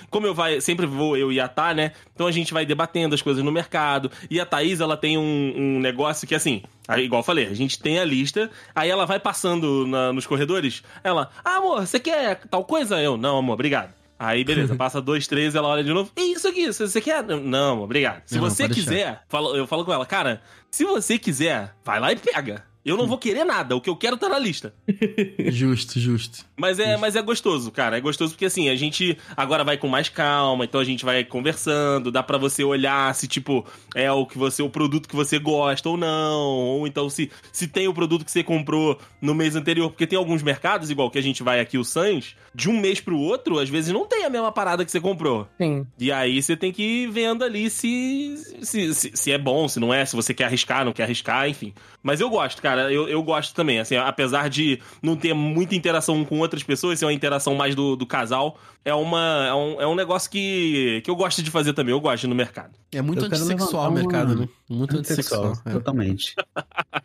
Como 0.09 0.25
eu 0.27 0.33
vai, 0.33 0.61
sempre 0.61 0.85
vou 0.85 1.15
eu 1.17 1.31
e 1.31 1.39
a 1.39 1.47
Tá, 1.47 1.73
né? 1.73 1.91
Então 2.13 2.27
a 2.27 2.31
gente 2.31 2.53
vai 2.53 2.65
debatendo 2.65 3.15
as 3.15 3.21
coisas 3.21 3.43
no 3.43 3.51
mercado. 3.51 4.11
E 4.29 4.39
a 4.39 4.45
Thaís, 4.45 4.79
ela 4.79 4.95
tem 4.97 5.17
um, 5.17 5.53
um 5.55 5.79
negócio 5.79 6.27
que, 6.27 6.35
assim, 6.35 6.61
igual 6.97 7.19
eu 7.21 7.25
falei, 7.25 7.47
a 7.47 7.53
gente 7.53 7.79
tem 7.79 7.99
a 7.99 8.05
lista, 8.05 8.49
aí 8.75 8.89
ela 8.89 9.05
vai 9.05 9.19
passando 9.19 9.85
na- 9.87 10.13
nos 10.13 10.25
corredores, 10.27 10.83
ela, 11.03 11.29
ah, 11.43 11.57
amor, 11.57 11.85
você 11.85 11.99
quer 11.99 12.41
tal 12.49 12.63
coisa? 12.63 13.01
Eu, 13.01 13.17
não, 13.17 13.37
amor, 13.37 13.53
obrigado. 13.53 13.93
Aí, 14.19 14.43
beleza, 14.43 14.73
passa 14.77 14.99
dois, 15.01 15.27
três, 15.27 15.53
ela 15.55 15.67
olha 15.67 15.83
de 15.83 15.93
novo. 15.93 16.11
E 16.17 16.33
isso 16.33 16.47
aqui, 16.47 16.71
você 16.73 16.99
quer? 17.01 17.23
Não, 17.23 17.73
amor, 17.73 17.83
obrigado. 17.83 18.23
Se 18.25 18.35
Não, 18.35 18.41
você 18.49 18.67
quiser, 18.67 19.21
falo- 19.29 19.55
eu 19.55 19.67
falo 19.67 19.85
com 19.85 19.93
ela, 19.93 20.05
cara, 20.05 20.41
se 20.71 20.83
você 20.83 21.17
quiser, 21.19 21.73
vai 21.85 21.99
lá 21.99 22.11
e 22.11 22.15
pega. 22.15 22.63
Eu 22.87 22.95
não 22.95 23.05
vou 23.05 23.17
querer 23.17 23.43
nada, 23.43 23.75
o 23.75 23.81
que 23.81 23.89
eu 23.89 23.97
quero 23.97 24.15
tá 24.15 24.29
na 24.29 24.39
lista. 24.39 24.73
Justo, 25.51 25.99
justo. 25.99 26.45
Mas 26.55 26.79
é, 26.79 26.95
mas 26.95 27.15
é 27.15 27.21
gostoso, 27.21 27.69
cara. 27.69 27.97
É 27.97 28.01
gostoso 28.01 28.31
porque 28.31 28.45
assim, 28.45 28.69
a 28.69 28.75
gente 28.75 29.17
agora 29.35 29.63
vai 29.63 29.77
com 29.77 29.87
mais 29.87 30.07
calma, 30.07 30.63
então 30.63 30.79
a 30.79 30.83
gente 30.83 31.03
vai 31.03 31.23
conversando, 31.23 32.11
dá 32.11 32.23
pra 32.23 32.37
você 32.37 32.63
olhar 32.63 33.13
se 33.13 33.27
tipo 33.27 33.65
é 33.93 34.11
o 34.11 34.25
que 34.25 34.37
você 34.37 34.63
o 34.63 34.69
produto 34.69 35.07
que 35.07 35.15
você 35.15 35.37
gosta 35.37 35.89
ou 35.89 35.97
não, 35.97 36.45
ou 36.45 36.87
então 36.87 37.09
se 37.09 37.29
se 37.51 37.67
tem 37.67 37.87
o 37.87 37.93
produto 37.93 38.23
que 38.23 38.31
você 38.31 38.43
comprou 38.43 38.97
no 39.21 39.35
mês 39.35 39.55
anterior, 39.55 39.89
porque 39.89 40.07
tem 40.07 40.17
alguns 40.17 40.41
mercados 40.41 40.89
igual 40.89 41.11
que 41.11 41.19
a 41.19 41.23
gente 41.23 41.43
vai 41.43 41.59
aqui 41.59 41.77
o 41.77 41.83
Sans, 41.83 42.35
de 42.55 42.69
um 42.69 42.79
mês 42.79 42.99
pro 42.99 43.17
outro, 43.19 43.59
às 43.59 43.69
vezes 43.69 43.93
não 43.93 44.05
tem 44.05 44.25
a 44.25 44.29
mesma 44.29 44.51
parada 44.51 44.85
que 44.85 44.91
você 44.91 45.01
comprou. 45.01 45.47
Sim. 45.57 45.85
E 45.99 46.11
aí 46.11 46.41
você 46.41 46.55
tem 46.55 46.71
que 46.71 46.81
ir 46.81 47.11
vendo 47.11 47.43
ali 47.43 47.69
se, 47.69 48.35
se, 48.61 48.93
se, 48.93 49.11
se 49.13 49.31
é 49.31 49.37
bom, 49.37 49.67
se 49.67 49.79
não 49.79 49.93
é, 49.93 50.05
se 50.05 50.15
você 50.15 50.33
quer 50.33 50.45
arriscar, 50.45 50.85
não 50.85 50.93
quer 50.93 51.03
arriscar, 51.03 51.49
enfim. 51.49 51.73
Mas 52.01 52.21
eu 52.21 52.29
gosto, 52.29 52.61
cara, 52.61 52.76
eu, 52.81 53.07
eu 53.07 53.21
gosto 53.23 53.53
também, 53.53 53.79
assim, 53.79 53.95
apesar 53.95 54.49
de 54.49 54.79
não 55.01 55.15
ter 55.15 55.33
muita 55.33 55.75
interação 55.75 56.23
com 56.25 56.39
outras 56.39 56.63
pessoas, 56.63 56.99
ser 56.99 57.05
uma 57.05 57.13
interação 57.13 57.55
mais 57.55 57.75
do, 57.75 57.95
do 57.95 58.05
casal, 58.05 58.57
é, 58.85 58.93
uma, 58.93 59.45
é, 59.47 59.53
um, 59.53 59.81
é 59.81 59.87
um 59.87 59.95
negócio 59.95 60.29
que, 60.29 61.01
que 61.03 61.09
eu 61.09 61.15
gosto 61.15 61.41
de 61.43 61.51
fazer 61.51 61.73
também, 61.73 61.93
eu 61.93 61.99
gosto 61.99 62.21
de 62.21 62.27
ir 62.27 62.29
no 62.29 62.35
mercado. 62.35 62.71
É 62.91 63.01
muito 63.01 63.21
Eu 63.21 63.27
antissexual 63.27 63.89
o 63.89 63.93
mercado, 63.93 64.33
uma- 64.33 64.41
né? 64.41 64.49
Muito 64.69 64.97
antissexual. 64.97 65.45
Antissexual, 65.45 65.71
é. 65.73 65.77
totalmente. 65.77 66.35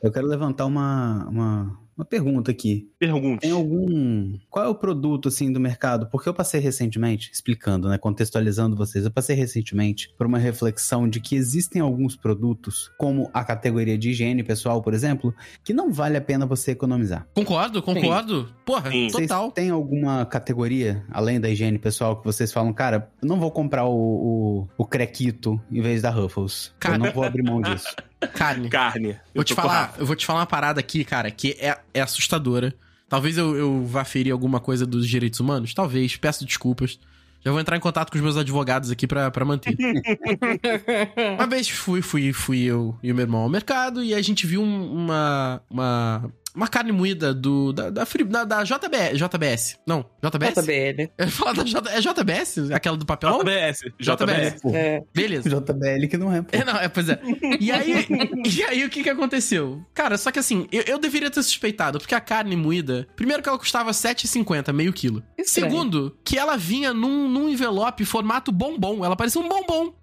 Eu 0.02 0.12
quero 0.12 0.26
levantar 0.26 0.66
uma, 0.66 1.26
uma, 1.28 1.78
uma 1.96 2.04
pergunta 2.04 2.50
aqui. 2.50 2.90
Pergunte. 2.98 3.40
Tem 3.40 3.50
algum. 3.50 4.38
Qual 4.48 4.64
é 4.64 4.68
o 4.68 4.74
produto, 4.74 5.28
assim, 5.28 5.52
do 5.52 5.60
mercado? 5.60 6.06
Porque 6.06 6.28
eu 6.28 6.34
passei 6.34 6.60
recentemente, 6.60 7.30
explicando, 7.32 7.88
né? 7.88 7.98
Contextualizando 7.98 8.76
vocês, 8.76 9.04
eu 9.04 9.10
passei 9.10 9.36
recentemente 9.36 10.12
por 10.16 10.26
uma 10.26 10.38
reflexão 10.38 11.08
de 11.08 11.20
que 11.20 11.36
existem 11.36 11.82
alguns 11.82 12.16
produtos, 12.16 12.90
como 12.98 13.30
a 13.32 13.44
categoria 13.44 13.98
de 13.98 14.10
higiene 14.10 14.42
pessoal, 14.42 14.82
por 14.82 14.94
exemplo, 14.94 15.34
que 15.62 15.72
não 15.72 15.92
vale 15.92 16.16
a 16.16 16.20
pena 16.20 16.46
você 16.46 16.72
economizar. 16.72 17.26
Concordo, 17.34 17.82
concordo. 17.82 18.52
Porra, 18.64 18.90
Sim. 18.90 19.08
total. 19.08 19.44
Vocês 19.44 19.52
têm 19.54 19.70
alguma 19.70 20.24
categoria, 20.24 21.04
além 21.10 21.40
da 21.40 21.48
higiene 21.50 21.78
pessoal, 21.78 22.16
que 22.16 22.24
vocês 22.24 22.52
falam, 22.52 22.72
cara, 22.72 23.10
eu 23.22 23.28
não 23.28 23.38
vou 23.38 23.50
comprar 23.50 23.84
o, 23.84 23.94
o, 23.94 24.68
o 24.78 24.86
crequito 24.86 25.60
em 25.70 25.80
vez 25.80 26.02
da 26.02 26.10
Ruffles. 26.10 26.74
Cara. 26.78 26.96
Eu 26.96 26.98
não 27.00 27.12
vou 27.12 27.24
abrir 27.24 27.42
mão 27.42 27.60
disso. 27.60 27.94
Carne. 28.28 28.68
Carne. 28.68 29.08
Vou 29.12 29.20
Eu 29.34 29.44
te 29.44 29.54
falar, 29.54 29.94
eu 29.98 30.06
vou 30.06 30.16
te 30.16 30.24
falar 30.26 30.40
uma 30.40 30.46
parada 30.46 30.80
aqui, 30.80 31.04
cara, 31.04 31.30
que 31.30 31.56
é, 31.60 31.78
é 31.94 32.00
assustadora. 32.00 32.74
Talvez 33.08 33.36
eu, 33.36 33.54
eu 33.56 33.84
vá 33.86 34.04
ferir 34.04 34.32
alguma 34.32 34.58
coisa 34.60 34.86
dos 34.86 35.06
direitos 35.08 35.38
humanos, 35.40 35.74
talvez, 35.74 36.16
peço 36.16 36.44
desculpas. 36.46 36.98
Já 37.44 37.50
vou 37.50 37.60
entrar 37.60 37.76
em 37.76 37.80
contato 37.80 38.10
com 38.10 38.16
os 38.16 38.22
meus 38.22 38.36
advogados 38.36 38.90
aqui 38.90 39.06
pra, 39.06 39.30
pra 39.30 39.44
manter. 39.44 39.76
uma 41.34 41.46
vez 41.46 41.68
fui, 41.68 42.00
fui, 42.00 42.32
fui 42.32 42.60
eu 42.62 42.96
e 43.02 43.10
o 43.10 43.14
meu 43.14 43.24
irmão 43.24 43.40
ao 43.42 43.48
mercado 43.48 44.02
e 44.02 44.14
a 44.14 44.22
gente 44.22 44.46
viu 44.46 44.62
um- 44.62 44.92
uma, 44.94 45.60
uma, 45.68 46.30
uma 46.54 46.68
carne 46.68 46.92
moída 46.92 47.32
do, 47.32 47.72
da, 47.72 47.90
da, 47.90 48.04
da, 48.04 48.44
da 48.44 48.64
JB, 48.64 49.14
JBS. 49.16 49.78
Não, 49.86 50.04
JBS? 50.22 50.54
JBL. 50.54 51.10
Eu 51.18 51.28
falar 51.28 51.52
da 51.54 51.64
J, 51.64 51.90
é 51.90 52.00
JBS? 52.00 52.70
Aquela 52.72 52.96
do 52.96 53.06
papelão? 53.06 53.38
JBS. 53.38 53.80
JBS. 53.98 54.60
Pô, 54.60 54.70
É. 54.74 55.02
Beleza. 55.14 55.48
JBL 55.48 56.06
que 56.08 56.16
não 56.16 56.32
é, 56.32 56.42
pô. 56.42 56.48
É, 56.52 56.64
não, 56.64 56.76
é, 56.76 56.88
pois 56.88 57.08
é. 57.08 57.20
E 57.58 57.70
aí, 57.70 58.06
e 58.46 58.62
aí 58.64 58.84
o 58.84 58.90
que 58.90 59.02
que 59.02 59.10
aconteceu? 59.10 59.82
Cara, 59.94 60.18
só 60.18 60.30
que 60.30 60.38
assim, 60.38 60.66
eu, 60.70 60.82
eu 60.86 60.98
deveria 60.98 61.30
ter 61.30 61.42
suspeitado, 61.42 61.98
porque 61.98 62.14
a 62.14 62.20
carne 62.20 62.56
moída, 62.56 63.06
primeiro 63.16 63.42
que 63.42 63.48
ela 63.48 63.58
custava 63.58 63.90
R$7,50, 63.90 64.72
meio 64.72 64.92
quilo. 64.92 65.22
Estranho. 65.38 65.70
Segundo, 65.70 66.16
que 66.24 66.38
ela 66.38 66.56
vinha 66.56 66.92
num, 66.92 67.28
num 67.28 67.48
envelope 67.48 68.04
formato 68.04 68.52
bombom. 68.52 69.04
Ela 69.04 69.16
parecia 69.16 69.40
um 69.40 69.48
bombom. 69.48 69.94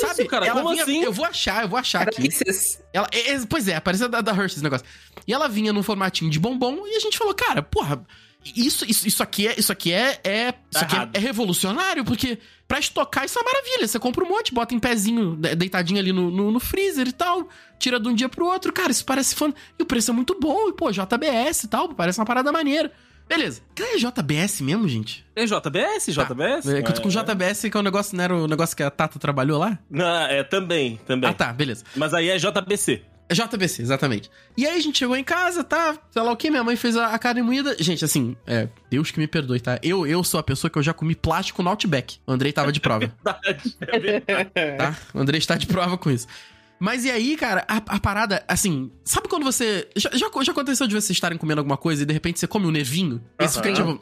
sabe? 0.00 0.26
cara? 0.26 0.46
Ela 0.46 0.60
Como 0.62 0.70
vinha- 0.70 0.82
assim? 0.82 1.02
Eu 1.02 1.12
vou 1.12 1.24
achar, 1.24 1.62
eu 1.62 1.68
vou 1.68 1.78
achar 1.78 2.02
Era 2.02 2.10
aqui. 2.10 2.28
Ela, 2.92 3.06
é, 3.12 3.30
é, 3.32 3.40
pois 3.48 3.68
é, 3.68 3.78
parecia 3.80 4.08
da, 4.08 4.20
da 4.20 4.32
Hershey's 4.32 4.60
o 4.60 4.64
negócio. 4.64 4.86
E 5.26 5.32
ela 5.32 5.48
vinha 5.48 5.72
num 5.72 5.82
formatinho 5.84 6.30
de 6.30 6.40
bombom 6.40 6.86
e 6.86 6.96
a 6.96 7.00
gente 7.00 7.16
falou, 7.16 7.34
cara, 7.34 7.62
porra, 7.62 8.04
isso, 8.56 8.84
isso, 8.88 9.06
isso 9.08 9.22
aqui 9.22 9.46
é. 9.46 9.54
Isso 9.58 9.72
aqui 9.72 9.92
é. 9.92 10.20
é 10.24 10.54
isso 10.70 10.84
aqui 10.84 10.96
é, 10.96 11.08
é 11.14 11.18
revolucionário, 11.18 12.04
porque 12.04 12.38
pra 12.68 12.78
estocar 12.78 13.24
isso 13.24 13.38
é 13.38 13.42
uma 13.42 13.50
maravilha. 13.50 13.86
Você 13.88 13.98
compra 13.98 14.24
um 14.24 14.28
monte, 14.28 14.52
bota 14.52 14.74
em 14.74 14.78
pezinho, 14.78 15.36
de- 15.36 15.54
deitadinho 15.54 15.98
ali 15.98 16.12
no, 16.12 16.30
no, 16.30 16.50
no 16.50 16.60
freezer 16.60 17.08
e 17.08 17.12
tal, 17.12 17.48
tira 17.78 17.98
de 17.98 18.08
um 18.08 18.14
dia 18.14 18.28
pro 18.28 18.44
outro. 18.46 18.72
Cara, 18.72 18.90
isso 18.90 19.04
parece 19.04 19.34
fã. 19.34 19.52
E 19.78 19.82
o 19.82 19.86
preço 19.86 20.10
é 20.10 20.14
muito 20.14 20.36
bom, 20.38 20.68
e 20.68 20.72
pô, 20.74 20.90
JBS 20.90 21.64
e 21.64 21.68
tal, 21.68 21.88
parece 21.94 22.18
uma 22.18 22.26
parada 22.26 22.52
maneira. 22.52 22.92
Beleza. 23.26 23.62
É 23.78 23.96
JBS 23.96 24.60
mesmo, 24.60 24.86
gente? 24.86 25.24
É 25.34 25.46
JBS? 25.46 26.08
JBS? 26.08 26.68
É 26.68 26.80
eu 26.80 26.92
tô 26.92 27.00
com 27.00 27.08
JBS, 27.08 27.62
que 27.70 27.74
é 27.74 27.80
o 27.80 27.82
negócio, 27.82 28.14
não 28.14 28.22
era 28.24 28.36
o 28.36 28.46
negócio 28.46 28.76
que 28.76 28.82
a 28.82 28.90
Tata 28.90 29.18
trabalhou 29.18 29.58
lá? 29.58 29.78
Não, 29.90 30.26
é 30.26 30.42
também, 30.44 31.00
também. 31.06 31.30
Ah, 31.30 31.32
tá, 31.32 31.50
beleza. 31.50 31.84
Mas 31.96 32.12
aí 32.12 32.28
é 32.28 32.36
JBC. 32.36 33.02
É 33.28 33.34
JBC, 33.34 33.82
exatamente. 33.82 34.30
E 34.56 34.66
aí 34.66 34.76
a 34.76 34.80
gente 34.80 34.98
chegou 34.98 35.16
em 35.16 35.24
casa, 35.24 35.64
tá? 35.64 35.96
Sei 36.10 36.20
lá 36.20 36.30
o 36.30 36.36
que, 36.36 36.50
minha 36.50 36.62
mãe 36.62 36.76
fez 36.76 36.96
a, 36.96 37.08
a 37.08 37.18
carne 37.18 37.40
moída. 37.42 37.74
Gente, 37.80 38.04
assim, 38.04 38.36
é, 38.46 38.68
Deus 38.90 39.10
que 39.10 39.18
me 39.18 39.26
perdoe, 39.26 39.60
tá? 39.60 39.78
Eu, 39.82 40.06
eu 40.06 40.22
sou 40.22 40.38
a 40.38 40.42
pessoa 40.42 40.70
que 40.70 40.78
eu 40.78 40.82
já 40.82 40.92
comi 40.92 41.14
plástico 41.14 41.62
no 41.62 41.70
Outback. 41.70 42.18
O 42.26 42.32
Andrei 42.32 42.52
tava 42.52 42.70
de 42.70 42.80
prova, 42.80 43.10
É 43.80 43.98
verdade. 43.98 44.50
tá? 44.76 44.96
O 45.14 45.18
Andrei 45.18 45.38
está 45.38 45.56
de 45.56 45.66
prova 45.66 45.96
com 45.96 46.10
isso. 46.10 46.26
Mas 46.78 47.04
e 47.04 47.10
aí, 47.10 47.36
cara, 47.36 47.64
a, 47.66 47.76
a 47.76 48.00
parada, 48.00 48.44
assim, 48.46 48.90
sabe 49.04 49.28
quando 49.28 49.44
você. 49.44 49.88
Já, 49.96 50.10
já, 50.12 50.28
já 50.42 50.52
aconteceu 50.52 50.86
de 50.86 50.94
vocês 50.94 51.10
estarem 51.10 51.38
comendo 51.38 51.60
alguma 51.60 51.76
coisa 51.76 52.02
e 52.02 52.06
de 52.06 52.12
repente 52.12 52.38
você 52.38 52.46
come 52.46 52.66
um 52.66 52.70
nevinho? 52.70 53.22
E 53.38 53.48
você 53.48 53.62
fica 53.62 53.72
tipo. 53.72 53.98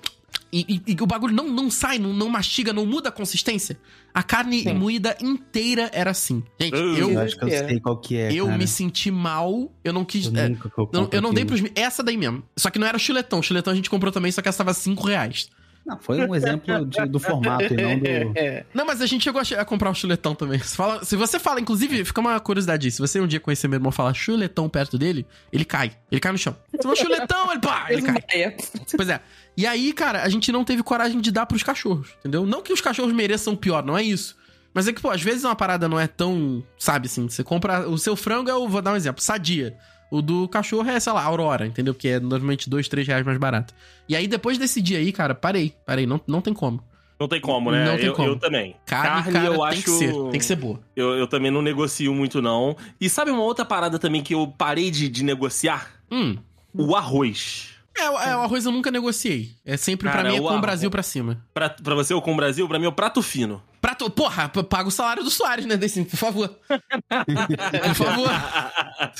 E, 0.52 0.82
e- 0.86 0.92
e 0.92 0.96
o 1.02 1.06
bagulho 1.06 1.34
não, 1.34 1.48
não 1.48 1.70
sai, 1.70 1.98
não, 1.98 2.12
não 2.12 2.28
mastiga, 2.28 2.72
não 2.72 2.84
muda 2.84 3.08
a 3.08 3.12
consistência? 3.12 3.78
A 4.12 4.22
carne 4.22 4.62
Sim. 4.62 4.74
moída 4.74 5.16
inteira 5.20 5.90
era 5.94 6.10
assim. 6.10 6.42
Gente, 6.60 6.74
Uh. 6.74 6.96
eu, 6.96 7.10
Eu 7.12 7.20
acho 7.20 7.38
que 7.38 7.44
eu 7.44 7.48
sei 7.48 7.80
qual 7.80 7.96
que 7.98 8.16
é, 8.16 8.32
eu 8.32 8.46
cara. 8.46 8.58
me 8.58 8.66
senti 8.66 9.10
mal, 9.10 9.72
eu 9.82 9.92
não 9.92 10.04
quis. 10.04 10.26
Eu 10.26 10.36
é, 10.36 10.48
nunca 10.50 10.68
que 10.68 10.78
eu 10.78 10.90
não, 10.92 11.08
eu 11.10 11.22
não 11.22 11.32
dei 11.32 11.44
pros. 11.44 11.62
Essa 11.74 12.02
daí 12.02 12.16
mesmo. 12.18 12.42
Só 12.56 12.68
que 12.70 12.78
não 12.78 12.86
era 12.86 12.96
o 12.96 13.00
chuletão. 13.00 13.38
O 13.38 13.42
chuletão 13.42 13.72
a 13.72 13.76
gente 13.76 13.88
comprou 13.88 14.12
também, 14.12 14.30
só 14.30 14.42
que 14.42 14.48
essa 14.48 14.58
tava 14.58 14.74
5 14.74 15.06
reais. 15.06 15.48
Não, 15.84 15.98
foi 15.98 16.20
um 16.24 16.34
exemplo 16.34 16.86
de- 16.86 17.06
do 17.06 17.18
formato 17.18 17.64
e 17.74 17.76
não 17.76 17.98
do... 17.98 18.06
É. 18.38 18.64
Não, 18.72 18.86
mas 18.86 19.00
a 19.00 19.06
gente 19.06 19.24
chegou 19.24 19.40
a, 19.40 19.60
a 19.60 19.64
comprar 19.64 19.90
o 19.90 19.94
chuletão 19.94 20.34
também. 20.34 20.58
Se, 20.60 20.76
fala- 20.76 21.04
se 21.04 21.16
você 21.16 21.38
fala, 21.38 21.60
inclusive, 21.60 22.04
fica 22.04 22.20
uma 22.20 22.38
curiosidade. 22.38 22.90
Se 22.90 23.00
você 23.00 23.20
um 23.20 23.26
dia 23.26 23.40
conhecer 23.40 23.66
meu 23.68 23.78
irmão 23.78 23.90
e 23.90 23.94
falar 23.94 24.14
chuletão 24.14 24.68
perto 24.68 24.96
dele, 24.96 25.26
ele 25.52 25.64
cai. 25.64 25.92
Ele 26.10 26.20
cai 26.20 26.30
no 26.32 26.38
chão. 26.38 26.56
Você 26.70 26.82
fala 26.82 26.94
chuletão, 26.96 27.50
ele 27.50 27.60
pá, 27.60 27.86
ele 27.90 28.02
cai. 28.02 28.56
Pois 28.96 29.08
é. 29.08 29.20
E 29.56 29.66
aí, 29.66 29.92
cara, 29.92 30.22
a 30.22 30.28
gente 30.28 30.50
não 30.52 30.64
teve 30.64 30.82
coragem 30.82 31.20
de 31.20 31.30
dar 31.32 31.46
pros 31.46 31.62
cachorros, 31.62 32.10
entendeu? 32.20 32.46
Não 32.46 32.62
que 32.62 32.72
os 32.72 32.80
cachorros 32.80 33.12
mereçam 33.12 33.56
pior, 33.56 33.84
não 33.84 33.98
é 33.98 34.02
isso. 34.02 34.36
Mas 34.74 34.88
é 34.88 34.92
que, 34.92 35.02
pô, 35.02 35.10
às 35.10 35.20
vezes 35.20 35.44
uma 35.44 35.54
parada 35.54 35.86
não 35.86 36.00
é 36.00 36.06
tão. 36.06 36.64
Sabe 36.78 37.06
assim, 37.06 37.28
você 37.28 37.44
compra. 37.44 37.86
O 37.88 37.98
seu 37.98 38.16
frango 38.16 38.48
é 38.48 38.54
o. 38.54 38.66
Vou 38.66 38.80
dar 38.80 38.92
um 38.92 38.96
exemplo, 38.96 39.22
sadia. 39.22 39.76
O 40.12 40.20
do 40.20 40.46
cachorro 40.46 40.90
é, 40.90 41.00
sei 41.00 41.10
lá, 41.12 41.22
Aurora, 41.24 41.66
entendeu? 41.66 41.94
Porque 41.94 42.08
é 42.08 42.20
normalmente 42.20 42.68
dois, 42.68 42.86
três 42.86 43.06
reais 43.06 43.24
mais 43.24 43.38
barato. 43.38 43.72
E 44.06 44.14
aí, 44.14 44.26
depois 44.28 44.58
desse 44.58 44.82
dia 44.82 44.98
aí, 44.98 45.10
cara, 45.10 45.34
parei. 45.34 45.74
Parei, 45.86 46.04
não, 46.06 46.20
não 46.26 46.42
tem 46.42 46.52
como. 46.52 46.84
Não 47.18 47.26
tem 47.26 47.40
como, 47.40 47.70
né? 47.70 47.84
Não 47.86 47.96
tem 47.96 48.06
eu, 48.06 48.12
como. 48.12 48.28
eu 48.28 48.38
também. 48.38 48.76
Carne, 48.84 49.32
cara, 49.32 49.46
eu 49.46 49.52
tem 49.54 49.64
acho. 49.68 49.82
que 49.84 49.90
ser. 49.90 50.12
Tem 50.12 50.38
que 50.40 50.44
ser 50.44 50.56
boa. 50.56 50.80
Eu, 50.94 51.14
eu 51.14 51.26
também 51.26 51.50
não 51.50 51.62
negocio 51.62 52.12
muito, 52.14 52.42
não. 52.42 52.76
E 53.00 53.08
sabe 53.08 53.30
uma 53.30 53.42
outra 53.42 53.64
parada 53.64 53.98
também 53.98 54.22
que 54.22 54.34
eu 54.34 54.46
parei 54.58 54.90
de, 54.90 55.08
de 55.08 55.24
negociar? 55.24 55.88
Hum. 56.10 56.36
O 56.74 56.94
arroz. 56.94 57.70
É, 57.96 58.10
o- 58.10 58.18
é, 58.18 58.36
o 58.36 58.40
arroz 58.40 58.66
eu 58.66 58.72
nunca 58.72 58.90
negociei. 58.90 59.52
É 59.64 59.76
sempre, 59.78 60.08
pra 60.10 60.18
Cara, 60.18 60.30
mim, 60.30 60.36
é 60.36 60.40
com 60.40 60.56
o 60.56 60.60
Brasil 60.60 60.90
pra 60.90 61.02
cima. 61.02 61.42
Pra, 61.54 61.70
pra 61.70 61.94
você, 61.94 62.12
ou 62.12 62.20
com 62.20 62.32
o 62.32 62.36
Brasil, 62.36 62.68
pra 62.68 62.78
mim 62.78 62.84
é 62.84 62.88
o 62.88 62.92
prato 62.92 63.22
fino. 63.22 63.62
Prato, 63.82 64.08
porra, 64.08 64.48
paga 64.48 64.88
o 64.88 64.92
salário 64.92 65.24
do 65.24 65.30
Soares, 65.30 65.66
né, 65.66 65.76
Decinho? 65.76 66.06
Por 66.06 66.16
favor. 66.16 66.48
Por 66.70 67.94
favor. 67.96 68.30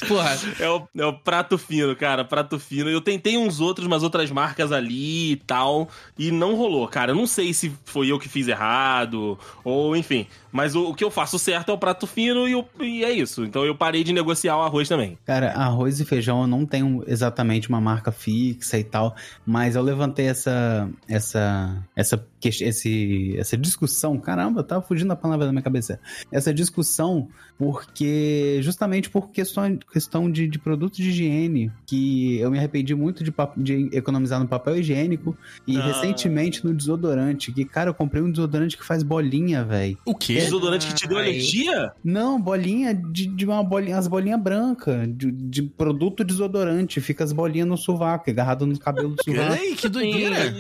Porra. 0.07 0.38
É 0.61 0.68
o, 0.70 0.88
é 0.96 1.05
o 1.05 1.12
prato 1.12 1.59
fino, 1.59 1.94
cara, 1.96 2.25
prato 2.25 2.59
fino. 2.61 2.88
Eu 2.88 3.01
tentei 3.01 3.37
uns 3.37 3.59
outros, 3.61 3.87
umas 3.88 4.05
outras 4.05 4.31
marcas 4.31 4.70
ali 4.70 5.33
e 5.33 5.37
tal, 5.37 5.88
e 6.16 6.31
não 6.31 6.55
rolou, 6.55 6.87
cara. 6.87 7.11
Eu 7.11 7.16
não 7.16 7.27
sei 7.27 7.53
se 7.53 7.72
foi 7.85 8.07
eu 8.12 8.18
que 8.20 8.29
fiz 8.29 8.46
errado, 8.46 9.37
ou 9.64 9.96
enfim. 9.96 10.29
Mas 10.53 10.77
o, 10.77 10.90
o 10.90 10.94
que 10.94 11.03
eu 11.03 11.11
faço 11.11 11.38
certo 11.40 11.70
é 11.70 11.75
o 11.75 11.79
prato 11.79 12.07
fino 12.07 12.46
e, 12.48 12.55
o- 12.55 12.64
e 12.81 13.05
é 13.05 13.11
isso. 13.11 13.44
Então 13.44 13.64
eu 13.64 13.75
parei 13.75 14.05
de 14.05 14.12
negociar 14.12 14.57
o 14.57 14.62
arroz 14.62 14.88
também. 14.88 15.18
Cara, 15.27 15.51
arroz 15.53 15.98
e 15.98 16.05
feijão 16.05 16.42
eu 16.42 16.46
não 16.46 16.64
tenho 16.64 17.03
exatamente 17.09 17.68
uma 17.68 17.81
marca 17.81 18.12
fixa 18.12 18.79
e 18.79 18.85
tal, 18.85 19.16
mas 19.44 19.75
eu 19.75 19.83
levantei 19.83 20.27
essa 20.29 20.88
essa 21.09 21.77
essa 21.96 22.25
esse, 22.48 23.37
essa 23.38 23.57
discussão, 23.57 24.18
caramba, 24.18 24.62
tava 24.62 24.83
fugindo 24.83 25.12
a 25.12 25.16
palavra 25.16 25.46
da 25.46 25.52
minha 25.52 25.62
cabeça. 25.62 26.00
Essa 26.31 26.52
discussão 26.52 27.28
porque 27.59 28.59
justamente 28.62 29.09
por 29.09 29.31
questão, 29.31 29.79
questão 29.93 30.31
de, 30.31 30.49
de 30.49 30.59
produtos 30.59 30.99
de 30.99 31.09
higiene, 31.11 31.71
que 31.87 32.38
eu 32.38 32.51
me 32.51 32.59
arrependi 32.59 32.95
muito 32.95 33.23
de, 33.23 33.33
de 33.57 33.88
economizar 33.97 34.41
no 34.41 34.49
papel 34.49 34.77
higiênico 34.79 35.37
e 35.67 35.77
Ah. 35.77 35.87
recentemente 35.87 36.65
no 36.65 36.73
desodorante, 36.75 37.53
que 37.53 37.65
cara, 37.65 37.91
eu 37.91 37.95
comprei 37.95 38.23
um 38.23 38.31
desodorante 38.31 38.77
que 38.77 38.85
faz 38.85 39.03
bolinha, 39.03 39.65
velho. 39.65 39.97
O 40.05 40.15
quê? 40.15 40.35
Desodorante 40.35 40.87
que 40.88 40.95
te 40.95 41.09
deu 41.09 41.19
Ai. 41.19 41.25
alergia? 41.29 41.93
Não, 42.05 42.41
bolinha 42.41 42.95
de, 42.95 43.27
de 43.27 43.45
uma 43.45 43.62
bolinha, 43.62 43.97
as 43.99 44.07
bolinhas 44.09 44.41
brancas, 44.41 45.09
de, 45.17 45.31
de 45.31 45.62
produto 45.62 46.25
desodorante. 46.25 47.01
Fica 47.01 47.25
as 47.25 47.33
bolinhas 47.33 47.69
no 47.69 47.77
sovaco, 47.77 48.31
agarrado 48.31 48.67
no 48.67 48.79
cabelo 48.79 49.11
do 49.17 49.23
sovaco. 49.25 49.55
Ei, 49.62 49.75
que 49.75 49.88
doideira. 49.88 50.53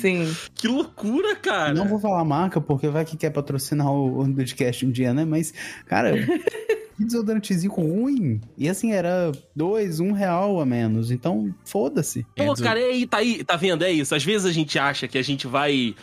Sim. 0.00 0.30
Que 0.54 0.68
loucura, 0.68 1.36
cara. 1.36 1.72
Não 1.74 1.88
vou 1.88 1.98
falar 1.98 2.24
marca, 2.24 2.60
porque 2.60 2.88
vai 2.88 3.04
que 3.04 3.16
quer 3.16 3.30
patrocinar 3.30 3.90
o 3.90 4.26
podcast 4.34 4.84
um 4.86 4.90
dia, 4.90 5.12
né? 5.14 5.24
Mas, 5.24 5.52
cara, 5.86 6.15
que 6.96 7.04
desodorantezinho 7.04 7.72
ruim. 7.72 8.40
E 8.56 8.68
assim, 8.68 8.92
era 8.92 9.30
dois, 9.54 10.00
um 10.00 10.12
real 10.12 10.60
a 10.60 10.66
menos. 10.66 11.10
Então, 11.10 11.54
foda-se. 11.64 12.26
Pô, 12.34 12.54
cara, 12.54 12.80
e 12.80 12.84
aí, 12.84 13.06
tá 13.06 13.18
aí, 13.18 13.44
tá 13.44 13.56
vendo? 13.56 13.84
É 13.84 13.92
isso. 13.92 14.14
Às 14.14 14.24
vezes 14.24 14.46
a 14.46 14.52
gente 14.52 14.78
acha 14.78 15.06
que 15.06 15.18
a 15.18 15.22
gente 15.22 15.46
vai, 15.46 15.94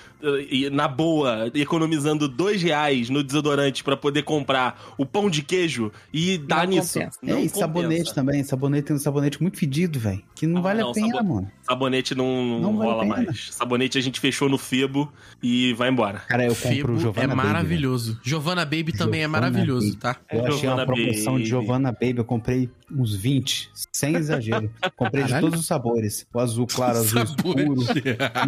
na 0.71 0.87
boa, 0.87 1.51
economizando 1.53 2.27
dois 2.27 2.61
reais 2.61 3.09
no 3.09 3.23
desodorante 3.23 3.83
pra 3.83 3.97
poder 3.97 4.23
comprar 4.23 4.93
o 4.97 5.05
pão 5.05 5.29
de 5.29 5.41
queijo 5.41 5.91
e 6.13 6.37
dá 6.37 6.57
Não 6.63 6.65
nisso. 6.65 6.93
compensa. 6.99 7.19
Não 7.21 7.29
é, 7.29 7.31
e 7.33 7.35
compensa. 7.43 7.59
sabonete 7.59 8.13
também. 8.15 8.43
Sabonete 8.43 8.87
tem 8.87 8.95
um 8.95 8.99
sabonete 8.99 9.41
muito 9.41 9.57
fedido, 9.57 9.99
velho. 9.99 10.23
Que 10.35 10.47
não 10.47 10.59
Ah, 10.59 10.61
vale 10.61 10.81
não, 10.81 10.91
a 10.91 10.93
pena, 10.93 11.07
sabonete- 11.07 11.33
mano. 11.33 11.51
Sabonete 11.63 12.15
não, 12.15 12.45
não, 12.45 12.59
Não 12.59 12.77
vale 12.77 12.89
a 12.89 12.93
rola 12.93 13.05
mais. 13.05 13.49
Sabonete 13.51 13.97
a 13.97 14.01
gente 14.01 14.19
fechou 14.19 14.47
no 14.49 14.57
Febo 14.57 15.11
e 15.41 15.73
vai 15.73 15.89
embora. 15.89 16.19
Cara, 16.19 16.45
eu 16.45 16.55
compro 16.55 16.69
Febo 16.69 16.93
o 16.93 16.99
Giovanna 16.99 17.23
é 17.23 17.27
Baby, 17.27 17.41
velho. 17.41 17.53
maravilhoso. 17.53 18.19
Giovanna 18.23 18.65
Baby 18.65 18.91
também 18.93 19.21
é 19.21 19.23
Giovanna 19.25 19.41
maravilhoso, 19.51 19.87
Baby. 19.87 19.99
tá? 19.99 20.15
Eu 20.31 20.45
achei 20.45 20.59
Giovanna 20.59 20.81
uma 20.81 20.85
promoção 20.85 21.33
Baby. 21.33 21.43
de 21.43 21.49
Giovanna 21.49 21.91
Baby, 21.91 22.15
eu 22.17 22.25
comprei 22.25 22.69
uns 22.95 23.15
20, 23.15 23.69
sem 23.91 24.15
exagero. 24.15 24.69
Comprei 24.95 25.23
Caralho. 25.23 25.45
de 25.45 25.49
todos 25.49 25.59
os 25.61 25.65
sabores. 25.65 26.27
O 26.33 26.39
azul 26.39 26.67
claro, 26.67 26.99
azul 26.99 27.25
Sabor. 27.25 27.59
escuro. 27.59 27.81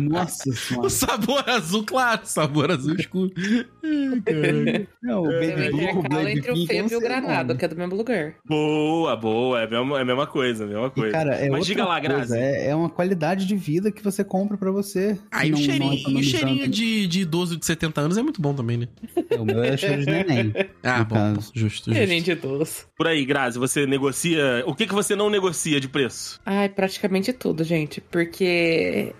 Nossa 0.02 0.44
O 0.50 0.54
senhora. 0.54 0.90
sabor 0.90 1.50
azul 1.50 1.64
claro, 1.88 2.21
sabor 2.25 2.71
azul 2.71 2.95
escuro. 2.95 3.32
Ai. 3.84 4.88
Não, 5.01 5.23
o 5.23 5.30
Tem 5.30 5.49
Baby 5.56 5.69
um 5.73 5.78
Blue, 5.78 5.99
o 5.99 6.04
Baby 6.04 6.32
entre 6.32 6.51
o 6.51 6.56
não 6.56 6.65
Febo 6.65 6.89
e 6.91 6.95
o 6.95 6.99
Granado, 6.99 7.56
que 7.56 7.65
é 7.65 7.67
do 7.67 7.75
mesmo 7.75 7.95
lugar. 7.95 8.36
Boa, 8.45 9.15
boa. 9.15 9.62
É 9.62 9.65
a 9.65 9.69
mesma, 9.69 9.97
é 9.99 10.01
a 10.01 10.06
mesma 10.06 10.28
coisa, 10.28 10.63
a 10.63 10.67
mesma 10.67 10.88
E, 10.88 10.91
coisa. 10.91 11.12
cara, 11.12 11.36
é 11.36 11.49
Mas 11.49 11.60
outra 11.60 11.65
diga 11.65 11.86
lá, 11.86 11.99
Grazi. 11.99 12.38
É, 12.38 12.69
é 12.69 12.75
uma 12.75 12.89
qualidade 12.89 13.45
de 13.45 13.56
vida 13.56 13.91
que 13.91 14.04
você 14.04 14.23
compra 14.23 14.58
pra 14.58 14.71
você. 14.71 15.17
Aí 15.32 15.49
o 15.49 15.54
Não- 15.54 15.60
não 15.60 15.65
cheirinho, 15.65 16.10
e 16.10 16.15
o 16.19 16.23
cheirinho 16.23 16.67
de, 16.67 17.08
de 17.08 17.21
idoso 17.21 17.58
de 17.58 17.65
70 17.65 18.01
anos 18.01 18.17
é 18.17 18.21
muito 18.23 18.41
bom 18.41 18.54
também, 18.54 18.78
né? 18.78 18.88
O 19.39 19.45
meu 19.45 19.63
é 19.63 19.75
cheiro 19.78 20.01
de 20.06 20.12
neném. 20.12 20.54
Ah, 20.84 21.04
bom, 21.04 21.15
caso. 21.15 21.51
justo, 21.56 21.89
É, 21.91 21.95
justo. 21.95 22.08
gente 22.08 22.36
doce. 22.36 22.86
Por 22.95 23.08
aí, 23.08 23.25
Grazi, 23.25 23.58
você 23.58 23.88
negocia. 23.88 24.63
O 24.67 24.75
que, 24.75 24.86
que 24.86 24.93
você 24.93 25.15
não 25.15 25.30
negocia 25.32 25.80
de 25.80 25.88
preço? 25.88 26.39
Ai, 26.45 26.69
praticamente 26.69 27.34
tudo, 27.34 27.63
gente. 27.63 27.99
Porque 28.01 29.13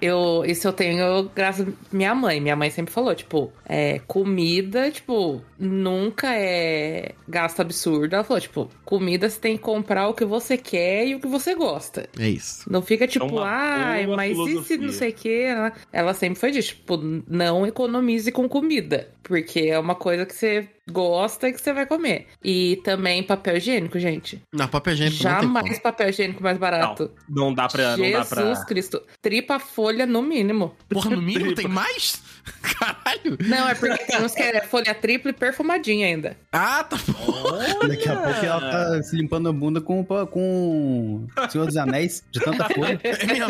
eu, 0.00 0.44
isso 0.46 0.68
eu 0.68 0.72
tenho 0.74 1.30
graças 1.34 1.66
minha 1.92 2.14
mãe. 2.14 2.40
Minha 2.40 2.56
mãe 2.56 2.70
sempre 2.70 2.92
falou, 2.92 3.14
tipo, 3.14 3.52
é, 3.64 4.00
comida, 4.06 4.90
tipo, 4.90 5.42
nunca 5.58 6.34
é 6.34 7.12
gasto 7.28 7.60
absurdo. 7.60 8.14
Ela 8.14 8.24
falou, 8.24 8.40
tipo, 8.40 8.70
comida 8.84 9.28
você 9.28 9.40
tem 9.40 9.56
que 9.56 9.62
comprar 9.62 10.08
o 10.08 10.14
que 10.14 10.24
você 10.24 10.56
quer 10.56 11.06
e 11.06 11.14
o 11.14 11.20
que 11.20 11.26
você 11.28 11.54
gosta. 11.54 12.08
É 12.18 12.28
isso. 12.28 12.70
Não 12.70 12.82
fica 12.82 13.06
tipo, 13.06 13.26
uma 13.26 13.46
ai, 13.46 14.06
mas 14.06 14.32
e 14.32 14.34
se 14.34 14.44
filosofia. 14.44 14.78
não 14.78 14.92
sei 14.92 15.10
o 15.10 15.14
que? 15.14 15.44
Ela 15.92 16.14
sempre 16.14 16.38
foi 16.38 16.50
disso, 16.50 16.68
tipo, 16.68 16.96
não 16.96 17.66
economize 17.66 18.30
com 18.32 18.48
comida. 18.48 19.08
Porque 19.22 19.60
é 19.60 19.78
uma 19.78 19.94
coisa 19.94 20.24
que 20.24 20.34
você 20.34 20.68
gosta 20.90 21.48
e 21.48 21.52
que 21.52 21.60
você 21.60 21.72
vai 21.72 21.86
comer. 21.86 22.26
E 22.42 22.80
também 22.84 23.22
papel 23.22 23.56
higiênico, 23.56 23.98
gente. 23.98 24.40
Na 24.52 24.68
papel 24.68 24.94
higiênico 24.94 25.22
não 25.22 25.30
tem 25.30 25.48
Jamais 25.48 25.78
papel 25.78 26.08
higiênico 26.08 26.42
mais 26.42 26.58
barato. 26.58 27.10
Não 27.28 27.52
dá 27.52 27.68
pra. 27.68 27.96
Não 27.96 28.10
dá 28.10 28.22
Jesus 28.22 28.28
pra... 28.28 28.64
Cristo. 28.66 29.02
Tripa 29.20 29.58
folha 29.58 30.06
no 30.06 30.22
mínimo. 30.22 30.74
Porra, 30.88 31.10
no 31.10 31.22
mínimo 31.22 31.54
tem 31.54 31.68
mais? 31.68 32.22
Caralho. 32.62 33.36
Não, 33.40 33.68
é 33.68 33.74
porque 33.74 34.04
tem 34.04 34.22
uns 34.22 34.32
que 34.32 34.42
é 34.42 34.60
folha 34.62 34.94
tripla 34.94 35.30
e 35.30 35.34
perfumadinha 35.34 36.06
ainda. 36.06 36.36
Ah, 36.52 36.84
tá 36.84 36.96
bom. 37.08 37.88
Daqui 37.88 38.08
a 38.08 38.16
pouco 38.16 38.44
ela 38.44 38.60
tá 38.60 39.02
se 39.02 39.16
limpando 39.16 39.48
a 39.48 39.52
bunda 39.52 39.80
com, 39.80 40.04
com 40.04 41.26
o 41.36 41.50
Senhor 41.50 41.66
dos 41.66 41.76
Anéis, 41.76 42.22
de 42.30 42.40
tanta 42.40 42.68
folha. 42.68 43.00
É 43.06 43.26
mesmo. 43.26 43.46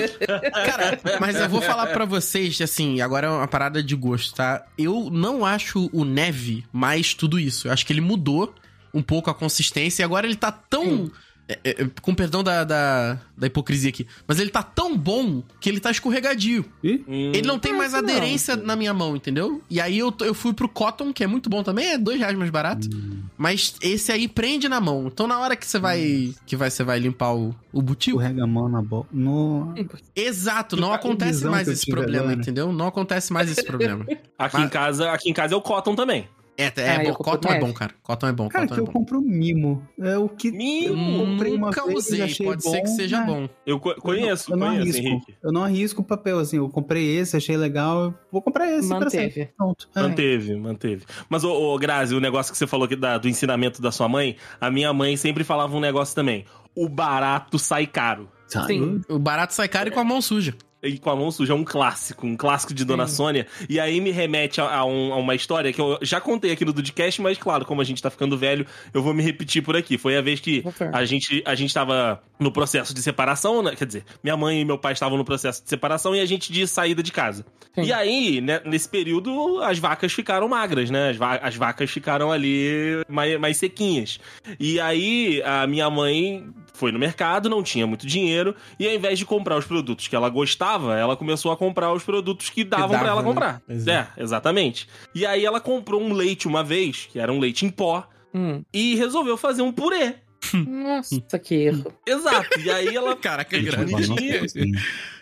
Cara, 0.66 0.98
mas 1.20 1.36
eu 1.36 1.48
vou 1.48 1.60
falar 1.60 1.88
pra 1.88 2.04
vocês, 2.04 2.60
assim, 2.60 3.00
agora 3.00 3.26
é 3.26 3.30
uma 3.30 3.48
parada 3.48 3.82
de 3.82 3.94
gosto, 3.94 4.34
tá? 4.34 4.64
Eu 4.78 5.08
não 5.10 5.44
acho 5.44 5.90
o 5.92 6.04
Neve 6.04 6.64
mais 6.72 7.14
tudo 7.14 7.25
isso. 7.38 7.68
Eu 7.68 7.72
acho 7.72 7.84
que 7.84 7.92
ele 7.92 8.00
mudou 8.00 8.54
um 8.94 9.02
pouco 9.02 9.28
a 9.30 9.34
consistência 9.34 10.02
e 10.02 10.04
agora 10.04 10.26
ele 10.26 10.36
tá 10.36 10.50
tão. 10.50 11.10
é, 11.48 11.58
é, 11.64 11.74
com 12.02 12.12
perdão 12.14 12.42
da, 12.42 12.64
da, 12.64 13.20
da 13.36 13.46
hipocrisia 13.46 13.88
aqui, 13.90 14.04
mas 14.26 14.40
ele 14.40 14.50
tá 14.50 14.62
tão 14.64 14.96
bom 14.96 15.42
que 15.60 15.68
ele 15.68 15.78
tá 15.78 15.90
escorregadio. 15.92 16.64
Hum, 16.82 17.04
Ele 17.06 17.42
não 17.46 17.56
tem 17.58 17.72
mais 17.72 17.92
não, 17.92 18.00
aderência 18.00 18.56
na 18.56 18.74
minha 18.74 18.92
mão, 18.92 19.14
entendeu? 19.14 19.62
E 19.70 19.80
aí 19.80 19.98
eu, 19.98 20.12
eu 20.22 20.34
fui 20.34 20.52
pro 20.52 20.68
Cotton, 20.68 21.12
que 21.12 21.22
é 21.22 21.26
muito 21.28 21.48
bom 21.48 21.62
também, 21.62 21.92
é 21.92 21.98
dois 21.98 22.18
reais 22.18 22.36
mais 22.36 22.50
barato. 22.50 22.88
Mas 23.38 23.76
esse 23.80 24.10
aí 24.10 24.26
prende 24.26 24.68
na 24.68 24.80
mão. 24.80 25.06
Então 25.06 25.26
na 25.28 25.38
hora 25.38 25.54
que 25.54 25.66
você 25.66 25.78
vai. 25.78 26.34
Que 26.46 26.56
vai, 26.56 26.68
você 26.70 26.82
vai 26.82 26.98
limpar 26.98 27.32
o, 27.34 27.54
o 27.72 27.80
butil. 27.82 28.16
Escorrega 28.16 28.42
a 28.42 28.46
mão 28.46 28.68
na 28.68 28.82
boca. 28.82 29.08
No... 29.12 29.72
Exato, 30.16 30.74
não 30.76 30.92
acontece 30.92 31.44
mais 31.44 31.68
esse 31.68 31.86
problema, 31.88 32.24
agora. 32.24 32.40
entendeu? 32.40 32.72
Não 32.72 32.86
acontece 32.88 33.32
mais 33.32 33.50
esse 33.50 33.62
problema. 33.64 34.04
Aqui, 34.38 34.56
Mas- 34.56 34.66
em 34.66 34.68
casa, 34.68 35.10
aqui 35.12 35.30
em 35.30 35.32
casa 35.32 35.54
é 35.54 35.56
o 35.56 35.62
Cotton 35.62 35.94
também. 35.94 36.28
É, 36.58 36.72
é 36.74 36.90
Ah, 36.90 36.96
bom. 36.98 37.02
eu 37.08 37.14
compro 37.14 37.32
Cotton 37.32 37.48
é 37.52 37.60
bom, 37.60 37.72
cara. 37.72 37.94
Cotton 38.02 38.26
é 38.28 38.32
bom, 38.32 38.48
Cara, 38.48 38.66
que 38.66 38.72
é 38.74 38.78
eu 38.78 38.84
bom. 38.86 38.92
compro 38.92 39.20
mimo. 39.20 39.86
É 40.00 40.16
o 40.16 40.28
que 40.28 40.50
Mimo? 40.50 41.20
eu 41.22 41.26
comprei 41.26 41.54
uma 41.54 41.66
Nunca 41.66 41.84
vez, 41.84 41.98
usei, 42.06 42.22
achei 42.22 42.46
pode 42.46 42.62
ser 42.62 42.80
que 42.80 42.88
bom, 42.88 42.96
seja 42.96 43.20
né? 43.20 43.26
bom. 43.26 43.48
Eu 43.66 43.78
co- 43.78 43.94
conheço, 43.96 44.52
eu 44.52 44.56
não 44.56 44.66
conheço, 44.68 44.82
arrisco. 44.84 45.06
Henrique. 45.06 45.34
Eu 45.42 45.52
não 45.52 45.62
arrisco 45.64 46.00
o 46.00 46.04
papel, 46.04 46.38
assim. 46.38 46.56
Eu 46.56 46.68
comprei 46.70 47.18
esse, 47.18 47.36
achei 47.36 47.56
legal. 47.56 48.04
eu 48.04 48.14
Vou 48.32 48.40
comprar 48.40 48.70
esse 48.72 48.88
pra 48.88 49.00
Manteve. 49.00 49.32
sempre. 49.34 49.50
Pronto. 49.56 49.88
É. 49.94 50.00
Manteve, 50.02 50.56
manteve. 50.56 51.04
Mas, 51.28 51.44
ô, 51.44 51.52
ô 51.74 51.78
Grazi, 51.78 52.14
o 52.14 52.20
negócio 52.20 52.50
que 52.52 52.58
você 52.58 52.66
falou 52.66 52.86
aqui 52.86 52.96
da- 52.96 53.18
do 53.18 53.28
ensinamento 53.28 53.82
da 53.82 53.92
sua 53.92 54.08
mãe, 54.08 54.36
a 54.60 54.70
minha 54.70 54.92
mãe 54.92 55.16
sempre 55.16 55.44
falava 55.44 55.76
um 55.76 55.80
negócio 55.80 56.14
também. 56.14 56.44
O 56.74 56.88
barato 56.88 57.58
sai 57.58 57.86
caro. 57.86 58.28
Sim. 58.48 59.00
O 59.08 59.18
barato 59.18 59.52
sai 59.52 59.68
caro 59.68 59.88
e 59.88 59.92
com 59.92 60.00
a 60.00 60.04
mão 60.04 60.22
suja. 60.22 60.54
E 60.86 60.98
com 60.98 61.10
a 61.10 61.16
mão 61.16 61.30
suja 61.30 61.52
é 61.52 61.56
um 61.56 61.64
clássico, 61.64 62.26
um 62.26 62.36
clássico 62.36 62.72
de 62.74 62.84
Dona 62.84 63.06
Sônia. 63.06 63.46
E 63.68 63.78
aí 63.80 64.00
me 64.00 64.10
remete 64.10 64.60
a, 64.60 64.76
a 64.78 64.84
um- 64.84 65.12
a 65.12 65.16
uma 65.16 65.34
história 65.34 65.72
que 65.72 65.80
eu 65.80 65.98
já 66.02 66.20
contei 66.20 66.52
aqui 66.52 66.64
no 66.64 66.72
Dudcast, 66.72 67.20
mas 67.20 67.36
claro, 67.38 67.64
como 67.64 67.80
a 67.80 67.84
gente 67.84 68.02
tá 68.02 68.10
ficando 68.10 68.36
velho, 68.38 68.66
eu 68.94 69.02
vou 69.02 69.12
me 69.14 69.22
repetir 69.22 69.62
por 69.62 69.76
aqui. 69.76 69.98
Foi 69.98 70.16
a 70.16 70.20
vez 70.22 70.40
que 70.40 70.62
Opa. 70.64 70.90
a 70.92 71.04
gente, 71.04 71.42
a 71.44 71.54
gente 71.54 71.72
tava 71.74 72.20
no 72.38 72.52
processo 72.52 72.92
de 72.94 73.02
separação, 73.02 73.62
né? 73.62 73.74
Quer 73.76 73.86
dizer, 73.86 74.04
minha 74.22 74.36
mãe 74.36 74.60
e 74.60 74.64
meu 74.64 74.78
pai 74.78 74.92
estavam 74.92 75.16
no 75.18 75.24
processo 75.24 75.62
de 75.62 75.68
separação 75.68 76.14
e 76.14 76.20
a 76.20 76.26
gente 76.26 76.52
de 76.52 76.66
saída 76.66 77.02
de 77.02 77.10
casa. 77.12 77.44
Sim. 77.74 77.82
E 77.84 77.92
aí, 77.92 78.40
né, 78.40 78.60
nesse 78.64 78.88
período, 78.88 79.60
as 79.62 79.78
vacas 79.78 80.12
ficaram 80.12 80.48
magras, 80.48 80.90
né? 80.90 81.10
As, 81.10 81.16
va- 81.16 81.36
as 81.42 81.56
vacas 81.56 81.90
ficaram 81.90 82.30
ali 82.32 83.02
mais, 83.08 83.38
mais 83.40 83.56
sequinhas. 83.56 84.18
E 84.60 84.78
aí, 84.80 85.42
a 85.44 85.66
minha 85.66 85.88
mãe 85.90 86.46
foi 86.76 86.92
no 86.92 86.98
mercado, 86.98 87.48
não 87.48 87.62
tinha 87.62 87.86
muito 87.86 88.06
dinheiro, 88.06 88.54
e 88.78 88.86
ao 88.86 88.94
invés 88.94 89.18
de 89.18 89.24
comprar 89.24 89.56
os 89.56 89.64
produtos 89.64 90.06
que 90.08 90.14
ela 90.14 90.28
gostava, 90.28 90.94
ela 90.96 91.16
começou 91.16 91.50
a 91.50 91.56
comprar 91.56 91.92
os 91.92 92.02
produtos 92.04 92.50
que 92.50 92.62
davam 92.64 92.88
dava, 92.90 92.98
pra 93.02 93.08
ela 93.12 93.22
né? 93.22 93.28
comprar. 93.28 93.62
Pois 93.66 93.86
é. 93.86 94.06
Exatamente. 94.16 94.86
E 95.14 95.24
aí 95.26 95.44
ela 95.44 95.60
comprou 95.60 96.00
um 96.00 96.12
leite 96.12 96.46
uma 96.46 96.62
vez, 96.62 97.08
que 97.10 97.18
era 97.18 97.32
um 97.32 97.38
leite 97.38 97.64
em 97.66 97.70
pó, 97.70 98.06
Hum. 98.34 98.62
e 98.72 98.94
resolveu 98.96 99.36
fazer 99.36 99.62
um 99.62 99.72
purê. 99.72 100.14
Nossa, 100.52 101.38
que 101.38 101.54
erro. 101.54 101.92
Exato. 102.06 102.60
E 102.60 102.70
aí 102.70 102.94
ela 102.94 103.16
Caraca, 103.16 103.50
fez 103.50 103.64
grande. 103.64 103.90
bonitinha, 103.92 104.40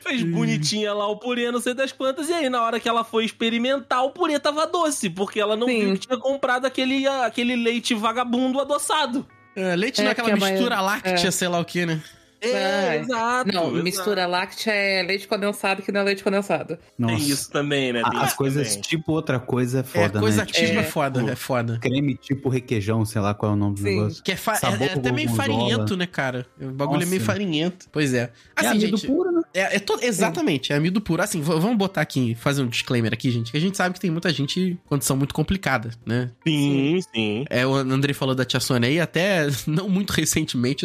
fez 0.03 0.23
bonitinha 0.23 0.93
lá 0.93 1.07
o 1.09 1.17
purê, 1.17 1.51
não 1.51 1.61
sei 1.61 1.73
das 1.75 1.93
quantas, 1.93 2.29
e 2.29 2.33
aí 2.33 2.49
na 2.51 2.63
hora 2.63 2.79
que 2.81 2.89
ela 2.89 3.05
foi 3.05 3.25
experimentar, 3.25 4.05
o 4.05 4.11
purê 4.11 4.39
tava 4.39 4.67
doce, 4.67 5.09
porque 5.09 5.41
ela 5.41 5.57
não 5.57 5.67
Sim. 5.67 5.81
viu 5.81 5.93
que 5.95 6.07
tinha 6.07 6.19
comprado 6.19 6.67
aquele, 6.67 7.07
aquele 7.07 7.57
leite 7.57 7.95
vagabundo 7.95 8.61
adoçado. 8.61 9.27
É, 9.57 9.77
leite 9.77 10.01
É, 10.01 10.05
naquela 10.05 10.29
que 10.29 10.35
a 10.35 10.37
maioria- 10.37 10.59
mistura 10.61 10.81
láctea, 10.81 11.29
é. 11.29 11.31
sei 11.31 11.49
lá 11.49 11.59
o 11.61 11.65
que, 11.65 11.87
né? 11.87 12.01
É, 12.49 12.97
É. 12.97 13.01
exato. 13.01 13.53
Não, 13.53 13.69
exato. 13.69 13.83
mistura 13.85 14.27
láctea 14.27 14.73
é 14.73 15.03
leite 15.03 15.27
condensado 15.29 15.83
que 15.83 15.91
não 15.93 16.01
é 16.01 16.05
leite 16.05 16.23
condensado. 16.25 16.77
Tem 16.77 16.81
Nossa. 16.99 17.25
isso 17.25 17.51
também, 17.51 17.93
né? 17.93 18.03
Tem 18.09 18.21
As 18.21 18.33
coisas 18.35 18.69
também. 18.69 18.83
tipo 18.83 19.13
outra 19.13 19.39
coisa 19.39 19.79
é 19.79 19.81
É, 19.81 19.83
foda, 19.85 20.21
coisa 20.21 20.39
né? 20.45 20.47
tipo 20.47 20.59
é, 20.73 20.77
É. 20.77 20.83
foda, 20.83 21.31
é 21.31 21.37
foda. 21.37 21.79
Creme 21.81 22.15
tipo 22.17 22.49
requeijão, 22.49 23.05
sei 23.05 23.21
lá 23.21 23.35
qual 23.35 23.53
é 23.53 23.55
o 23.55 23.59
nome 23.59 23.77
do 23.77 23.83
Sim. 23.83 23.97
negócio. 23.97 24.23
Que 24.23 24.33
é, 24.33 24.37
fa- 24.37 24.55
Sabor 24.57 24.83
é- 24.83 24.91
é 24.91 24.93
até 24.95 25.13
meio 25.13 25.31
farinhento, 25.31 25.97
né, 25.97 26.07
cara? 26.07 26.47
O 26.61 26.67
bagulho 26.71 27.03
é 27.03 27.07
meio 27.07 27.21
Nossa. 27.21 27.33
farinhento. 27.33 27.87
Pois 27.93 28.13
é. 28.15 28.25
é 28.25 28.31
Assim, 28.57 28.69
amido 28.69 28.97
gente, 28.97 29.07
puro, 29.07 29.31
né? 29.33 29.43
É, 29.55 29.77
é 29.77 29.79
to- 29.79 29.99
exatamente, 30.03 30.73
é 30.73 30.77
amido 30.77 31.01
puro. 31.01 31.23
Assim, 31.23 31.41
vamos 31.41 31.77
botar 31.77 32.01
aqui, 32.01 32.35
fazer 32.35 32.63
um 32.63 32.67
disclaimer 32.67 33.13
aqui, 33.13 33.31
gente, 33.31 33.51
que 33.51 33.57
a 33.57 33.61
gente 33.61 33.77
sabe 33.77 33.95
que 33.95 34.01
tem 34.01 34.11
muita 34.11 34.33
gente 34.33 34.77
condição 34.87 35.17
muito 35.17 35.33
complicada, 35.35 35.91
né? 36.05 36.31
Sim, 36.47 37.01
sim. 37.15 37.45
É, 37.49 37.67
o 37.67 37.75
André 37.75 38.13
falou 38.13 38.35
da 38.35 38.45
Tia 38.45 38.61
Sônia 38.61 38.89
aí, 38.89 39.01
até 39.01 39.47
não 39.67 39.89
muito 39.89 40.11
recentemente, 40.11 40.85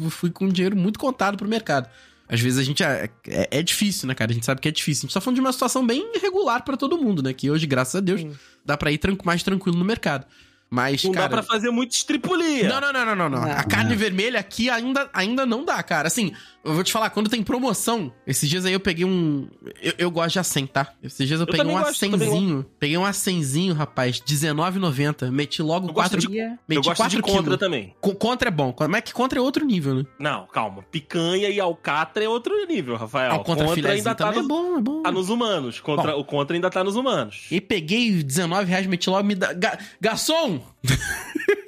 eu 0.00 0.10
fui 0.10 0.30
com 0.30 0.48
dinheiro 0.48 0.76
muito 0.76 0.98
contado 1.00 1.36
pro 1.36 1.48
mercado. 1.48 1.88
Às 2.28 2.40
vezes 2.40 2.58
a 2.60 2.62
gente. 2.62 2.82
É, 2.84 3.10
é- 3.26 3.48
é 3.58 3.62
difícil, 3.62 4.06
né, 4.06 4.14
cara? 4.14 4.30
A 4.30 4.34
gente 4.34 4.46
sabe 4.46 4.60
que 4.60 4.68
é 4.68 4.70
difícil. 4.70 5.02
A 5.02 5.06
gente 5.08 5.14
tá 5.14 5.20
falando 5.20 5.34
de 5.34 5.40
uma 5.40 5.52
situação 5.52 5.84
bem 5.84 6.12
irregular 6.14 6.64
pra 6.64 6.76
todo 6.76 6.96
mundo, 6.96 7.22
né? 7.22 7.32
Que 7.32 7.50
hoje, 7.50 7.66
graças 7.66 7.96
a 7.96 8.00
Deus, 8.00 8.20
Sim. 8.20 8.32
dá 8.64 8.76
pra 8.76 8.92
ir 8.92 9.00
mais 9.24 9.42
tranquilo 9.42 9.76
no 9.76 9.84
mercado. 9.84 10.24
Mas, 10.70 11.02
Não 11.02 11.10
cara. 11.12 11.28
dá 11.28 11.36
pra 11.38 11.42
fazer 11.42 11.70
muito 11.70 11.92
estripulia. 11.92 12.68
Não, 12.68 12.80
não, 12.80 12.92
não, 12.92 13.04
não, 13.04 13.16
não, 13.16 13.28
não. 13.30 13.40
Não. 13.40 13.50
A 13.50 13.64
carne 13.64 13.96
vermelha 13.96 14.38
aqui 14.38 14.70
ainda, 14.70 15.10
ainda 15.12 15.44
não 15.44 15.64
dá, 15.64 15.82
cara. 15.82 16.06
Assim, 16.06 16.32
eu 16.64 16.74
vou 16.74 16.84
te 16.84 16.92
falar, 16.92 17.10
quando 17.10 17.28
tem 17.28 17.42
promoção, 17.42 18.12
esses 18.24 18.48
dias 18.48 18.64
aí 18.64 18.72
eu 18.72 18.78
peguei 18.78 19.04
um. 19.04 19.48
Eu, 19.82 19.94
eu 19.98 20.10
gosto 20.12 20.34
de 20.34 20.38
acém, 20.38 20.66
tá? 20.68 20.92
Esses 21.02 21.26
dias 21.26 21.40
eu, 21.40 21.46
peguei 21.46 21.58
também 21.62 21.74
um 21.74 21.80
eu 21.80 21.86
acenzinho. 21.86 22.66
Peguei 22.78 22.96
um 22.96 23.04
acenzinho, 23.04 23.74
rapaz, 23.74 24.20
R$19,90. 24.24 25.30
Meti 25.32 25.60
logo 25.62 25.88
Eu 25.88 25.92
gosto 25.92 26.10
quatro. 26.12 26.20
de- 26.20 26.28
Meti 26.38 26.58
Eu 26.68 26.82
gosto 26.82 26.90
de 26.92 26.96
quatro 26.96 27.22
contra 27.22 27.42
quilos. 27.42 27.58
também. 27.58 27.94
Co- 28.00 28.14
Contra 28.14 28.48
é 28.48 28.52
bom. 28.52 28.72
Mas 28.88 29.02
que 29.02 29.12
contra 29.12 29.38
é 29.38 29.42
outro 29.42 29.64
nível, 29.64 29.94
né? 29.96 30.04
Não, 30.20 30.46
calma. 30.46 30.82
Picanha 30.90 31.48
e 31.48 31.58
alcatra 31.58 32.22
é 32.22 32.28
outro 32.28 32.54
nível, 32.68 32.94
Rafael. 32.96 33.32
Ah, 33.32 33.36
o 33.36 33.44
contra, 33.44 33.66
filézinho 33.68 33.88
ainda 33.96 34.14
tá 34.14 34.26
também 34.26 34.42
nos, 34.42 34.44
é 34.44 34.48
bom, 34.48 34.78
é 34.78 34.80
bom. 34.80 35.02
tá 35.02 35.10
nos 35.10 35.28
humanos. 35.30 35.80
Contra, 35.80 36.16
o 36.16 36.24
contra 36.24 36.56
ainda 36.56 36.70
tá 36.70 36.84
nos 36.84 36.94
humanos. 36.94 37.46
E 37.50 37.60
peguei 37.60 38.10
R$19,00, 38.18 38.86
meti 38.86 39.10
logo, 39.10 39.26
me 39.26 39.34
dá... 39.34 39.52
Ga... 39.52 39.76
Garçom! 40.00 40.59
wrong. 40.60 40.98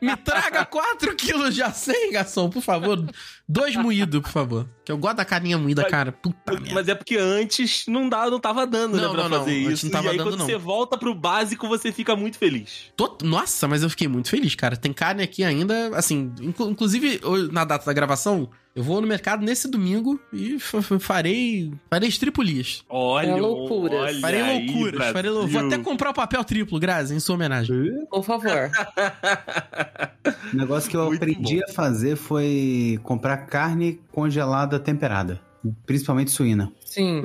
me 0.00 0.16
traga 0.16 0.64
4 0.64 1.14
quilos 1.16 1.54
de 1.54 1.62
acém, 1.62 2.12
garçom, 2.12 2.48
por 2.50 2.62
favor. 2.62 3.04
Dois 3.48 3.76
moídos, 3.76 4.20
por 4.22 4.30
favor. 4.30 4.68
Que 4.84 4.90
eu 4.92 4.98
gosto 4.98 5.16
da 5.16 5.24
carinha 5.24 5.56
moída, 5.58 5.82
Mas- 5.82 5.90
cara. 5.90 6.12
Puta 6.12 6.52
merda. 6.52 6.70
Mas 6.74 6.88
é 6.88 6.94
porque 6.94 7.16
antes 7.16 7.84
não, 7.88 8.08
dá, 8.08 8.28
não 8.30 8.38
tava 8.40 8.66
dando, 8.66 8.96
Não, 8.96 9.02
né, 9.08 9.08
pra 9.14 9.22
não, 9.24 9.28
não. 9.30 9.38
fazer 9.40 9.64
Antes 9.66 9.72
isso. 9.78 9.86
não 9.86 9.92
tava 9.92 10.06
e 10.06 10.10
aí, 10.10 10.16
dando, 10.16 10.26
quando 10.28 10.38
não. 10.38 10.46
você 10.46 10.56
volta 10.56 10.96
pro 10.98 11.14
básico, 11.14 11.68
você 11.68 11.90
fica 11.92 12.14
muito 12.16 12.38
feliz. 12.38 12.92
Tô- 12.96 13.16
Nossa, 13.22 13.66
mas 13.68 13.82
eu 13.82 13.90
fiquei 13.90 14.08
muito 14.08 14.28
feliz, 14.28 14.54
cara. 14.54 14.76
Tem 14.76 14.92
carne 14.92 15.22
aqui 15.22 15.42
ainda, 15.44 15.96
assim, 15.96 16.32
inclu- 16.40 16.70
inclusive 16.70 17.20
na 17.52 17.64
data 17.64 17.84
da 17.86 17.92
gravação, 17.92 18.48
eu 18.74 18.82
vou 18.82 19.00
no 19.00 19.06
mercado 19.06 19.44
nesse 19.44 19.68
domingo 19.68 20.20
e 20.32 20.58
fa- 20.58 20.82
fa- 20.82 20.98
farei, 21.00 21.72
farei 21.90 22.08
estripulias. 22.08 22.84
Olha, 22.88 23.30
É 23.30 23.36
loucuras. 23.36 24.00
olha 24.00 24.20
Farei 24.20 24.40
aí, 24.42 24.66
loucuras, 24.66 25.12
farei 25.12 25.30
lou- 25.30 25.46
Vou 25.46 25.66
até 25.66 25.78
comprar 25.78 26.10
o 26.10 26.14
papel 26.14 26.44
triplo, 26.44 26.78
Grazi, 26.78 27.14
em 27.14 27.20
sua 27.20 27.34
homenagem. 27.36 28.06
Por 28.10 28.22
favor. 28.24 28.70
O 30.52 30.56
negócio 30.56 30.90
que 30.90 30.96
eu 30.96 31.06
Muito 31.06 31.16
aprendi 31.16 31.62
a 31.62 31.72
fazer 31.72 32.16
foi 32.16 32.98
comprar 33.02 33.36
carne 33.38 34.00
congelada 34.12 34.78
temperada. 34.78 35.40
Principalmente 35.84 36.30
suína. 36.30 36.72
Sim. 36.84 37.24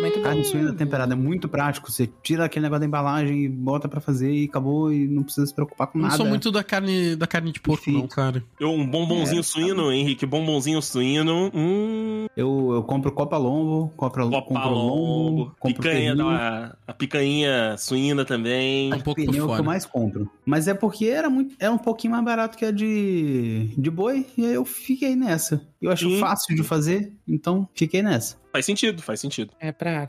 Muito. 0.00 0.20
Carne 0.20 0.44
suína 0.44 0.72
temperada 0.74 1.12
é 1.14 1.16
muito 1.16 1.48
prático. 1.48 1.90
Você 1.90 2.08
tira 2.22 2.44
aquele 2.44 2.64
negócio 2.64 2.80
da 2.80 2.86
embalagem 2.86 3.44
e 3.44 3.48
bota 3.48 3.88
pra 3.88 4.00
fazer 4.00 4.32
e 4.32 4.44
acabou 4.44 4.92
e 4.92 5.06
não 5.06 5.22
precisa 5.22 5.46
se 5.46 5.54
preocupar 5.54 5.86
com 5.86 5.98
Não 5.98 6.04
nada. 6.06 6.16
sou 6.16 6.26
muito 6.26 6.50
da 6.50 6.62
carne, 6.62 7.16
da 7.16 7.26
carne 7.26 7.52
de 7.52 7.60
porco, 7.60 7.90
não, 7.90 8.06
cara. 8.06 8.42
Eu, 8.58 8.70
um 8.70 8.86
bombonzinho 8.86 9.40
É, 9.40 9.42
suíno, 9.42 9.92
Henrique, 9.92 10.26
bombonzinho 10.26 10.80
suíno. 10.82 11.50
Hum, 11.54 12.26
Eu, 12.36 12.72
eu 12.74 12.82
compro 12.82 13.10
Copa 13.12 13.36
Lombo, 13.36 13.92
compro, 13.96 14.28
copa 14.28 14.46
compro 14.48 14.68
lombo, 14.70 14.94
lombo, 14.94 15.56
compro 15.58 15.82
picanha, 15.82 16.14
da, 16.14 16.76
a 16.86 16.92
picanha 16.92 17.76
suína 17.78 18.24
também. 18.24 18.92
Um 18.92 19.00
pouco 19.00 19.24
Pneu 19.24 19.44
é 19.44 19.46
o 19.46 19.54
que 19.54 19.60
eu 19.60 19.64
mais 19.64 19.86
compro. 19.86 20.30
Mas 20.44 20.68
é 20.68 20.74
porque 20.74 21.06
era, 21.06 21.30
muito, 21.30 21.54
era 21.58 21.72
um 21.72 21.78
pouquinho 21.78 22.12
mais 22.12 22.24
barato 22.24 22.58
que 22.58 22.64
a 22.64 22.70
de, 22.70 23.70
de 23.76 23.90
boi, 23.90 24.26
e 24.36 24.44
aí 24.44 24.54
eu 24.54 24.64
fiquei 24.64 25.16
nessa. 25.16 25.66
Eu 25.80 25.90
acho 25.90 26.08
Sim. 26.08 26.18
fácil 26.18 26.54
de 26.56 26.62
fazer, 26.62 27.12
então 27.28 27.68
fiquei 27.74 28.02
nessa. 28.02 28.36
Faz 28.56 28.64
sentido, 28.64 29.02
faz 29.02 29.20
sentido. 29.20 29.52
É 29.60 29.70
pra. 29.70 30.08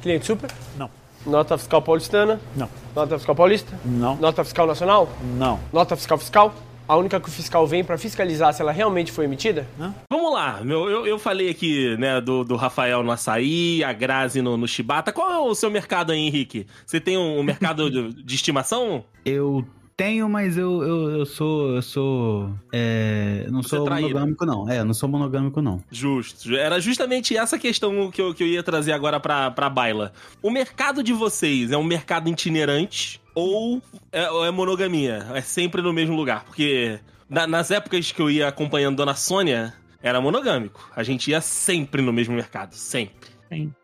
Cliente 0.00 0.24
super? 0.24 0.48
Não. 0.78 0.88
Nota 1.26 1.58
fiscal 1.58 1.82
paulistana? 1.82 2.40
Não. 2.54 2.70
Nota 2.94 3.16
fiscal 3.18 3.34
paulista? 3.34 3.76
Não. 3.84 4.14
Nota 4.14 4.44
fiscal 4.44 4.64
nacional? 4.64 5.08
Não. 5.36 5.58
Nota 5.72 5.96
fiscal 5.96 6.16
fiscal? 6.16 6.54
A 6.86 6.96
única 6.96 7.18
que 7.18 7.28
o 7.28 7.32
fiscal 7.32 7.66
vem 7.66 7.82
pra 7.82 7.98
fiscalizar 7.98 8.54
se 8.54 8.62
ela 8.62 8.70
realmente 8.70 9.10
foi 9.10 9.24
emitida? 9.24 9.66
Vamos 10.08 10.32
lá, 10.32 10.60
meu, 10.62 10.88
eu, 10.88 11.04
eu 11.04 11.18
falei 11.18 11.50
aqui, 11.50 11.96
né, 11.96 12.20
do, 12.20 12.44
do 12.44 12.54
Rafael 12.54 13.02
no 13.02 13.10
açaí, 13.10 13.82
a 13.82 13.92
Grazi 13.92 14.40
no, 14.40 14.56
no 14.56 14.68
chibata. 14.68 15.10
Qual 15.10 15.32
é 15.32 15.38
o 15.38 15.54
seu 15.54 15.68
mercado 15.68 16.12
aí, 16.12 16.18
Henrique? 16.18 16.68
Você 16.86 17.00
tem 17.00 17.18
um 17.18 17.42
mercado 17.42 17.90
de, 17.90 18.22
de 18.22 18.34
estimação? 18.36 19.04
Eu 19.24 19.66
tenho, 19.96 20.28
mas 20.28 20.56
eu, 20.56 20.82
eu, 20.82 21.10
eu 21.18 21.26
sou. 21.26 21.74
Eu 21.76 21.82
sou. 21.82 22.54
É, 22.72 23.46
não 23.50 23.62
Você 23.62 23.70
sou 23.76 23.84
traíra. 23.84 24.08
monogâmico, 24.08 24.44
não. 24.46 24.68
É, 24.68 24.82
não 24.84 24.94
sou 24.94 25.08
monogâmico, 25.08 25.60
não. 25.62 25.82
Justo. 25.90 26.54
Era 26.54 26.80
justamente 26.80 27.36
essa 27.36 27.58
questão 27.58 28.10
que 28.10 28.20
eu, 28.20 28.34
que 28.34 28.42
eu 28.42 28.46
ia 28.46 28.62
trazer 28.62 28.92
agora 28.92 29.18
pra, 29.20 29.50
pra 29.50 29.68
baila. 29.70 30.12
O 30.42 30.50
mercado 30.50 31.02
de 31.02 31.12
vocês 31.12 31.70
é 31.72 31.76
um 31.76 31.84
mercado 31.84 32.28
itinerante 32.28 33.20
ou 33.34 33.82
é, 34.12 34.30
ou 34.30 34.44
é 34.44 34.50
monogamia? 34.50 35.26
É 35.34 35.40
sempre 35.40 35.82
no 35.82 35.92
mesmo 35.92 36.14
lugar? 36.16 36.44
Porque 36.44 36.98
na- 37.28 37.46
nas 37.46 37.70
épocas 37.70 38.12
que 38.12 38.20
eu 38.22 38.30
ia 38.30 38.48
acompanhando 38.48 38.96
Dona 38.96 39.14
Sônia, 39.14 39.74
era 40.02 40.20
monogâmico. 40.20 40.90
A 40.94 41.02
gente 41.02 41.30
ia 41.30 41.40
sempre 41.40 42.02
no 42.02 42.12
mesmo 42.12 42.34
mercado, 42.34 42.74
sempre. 42.74 43.33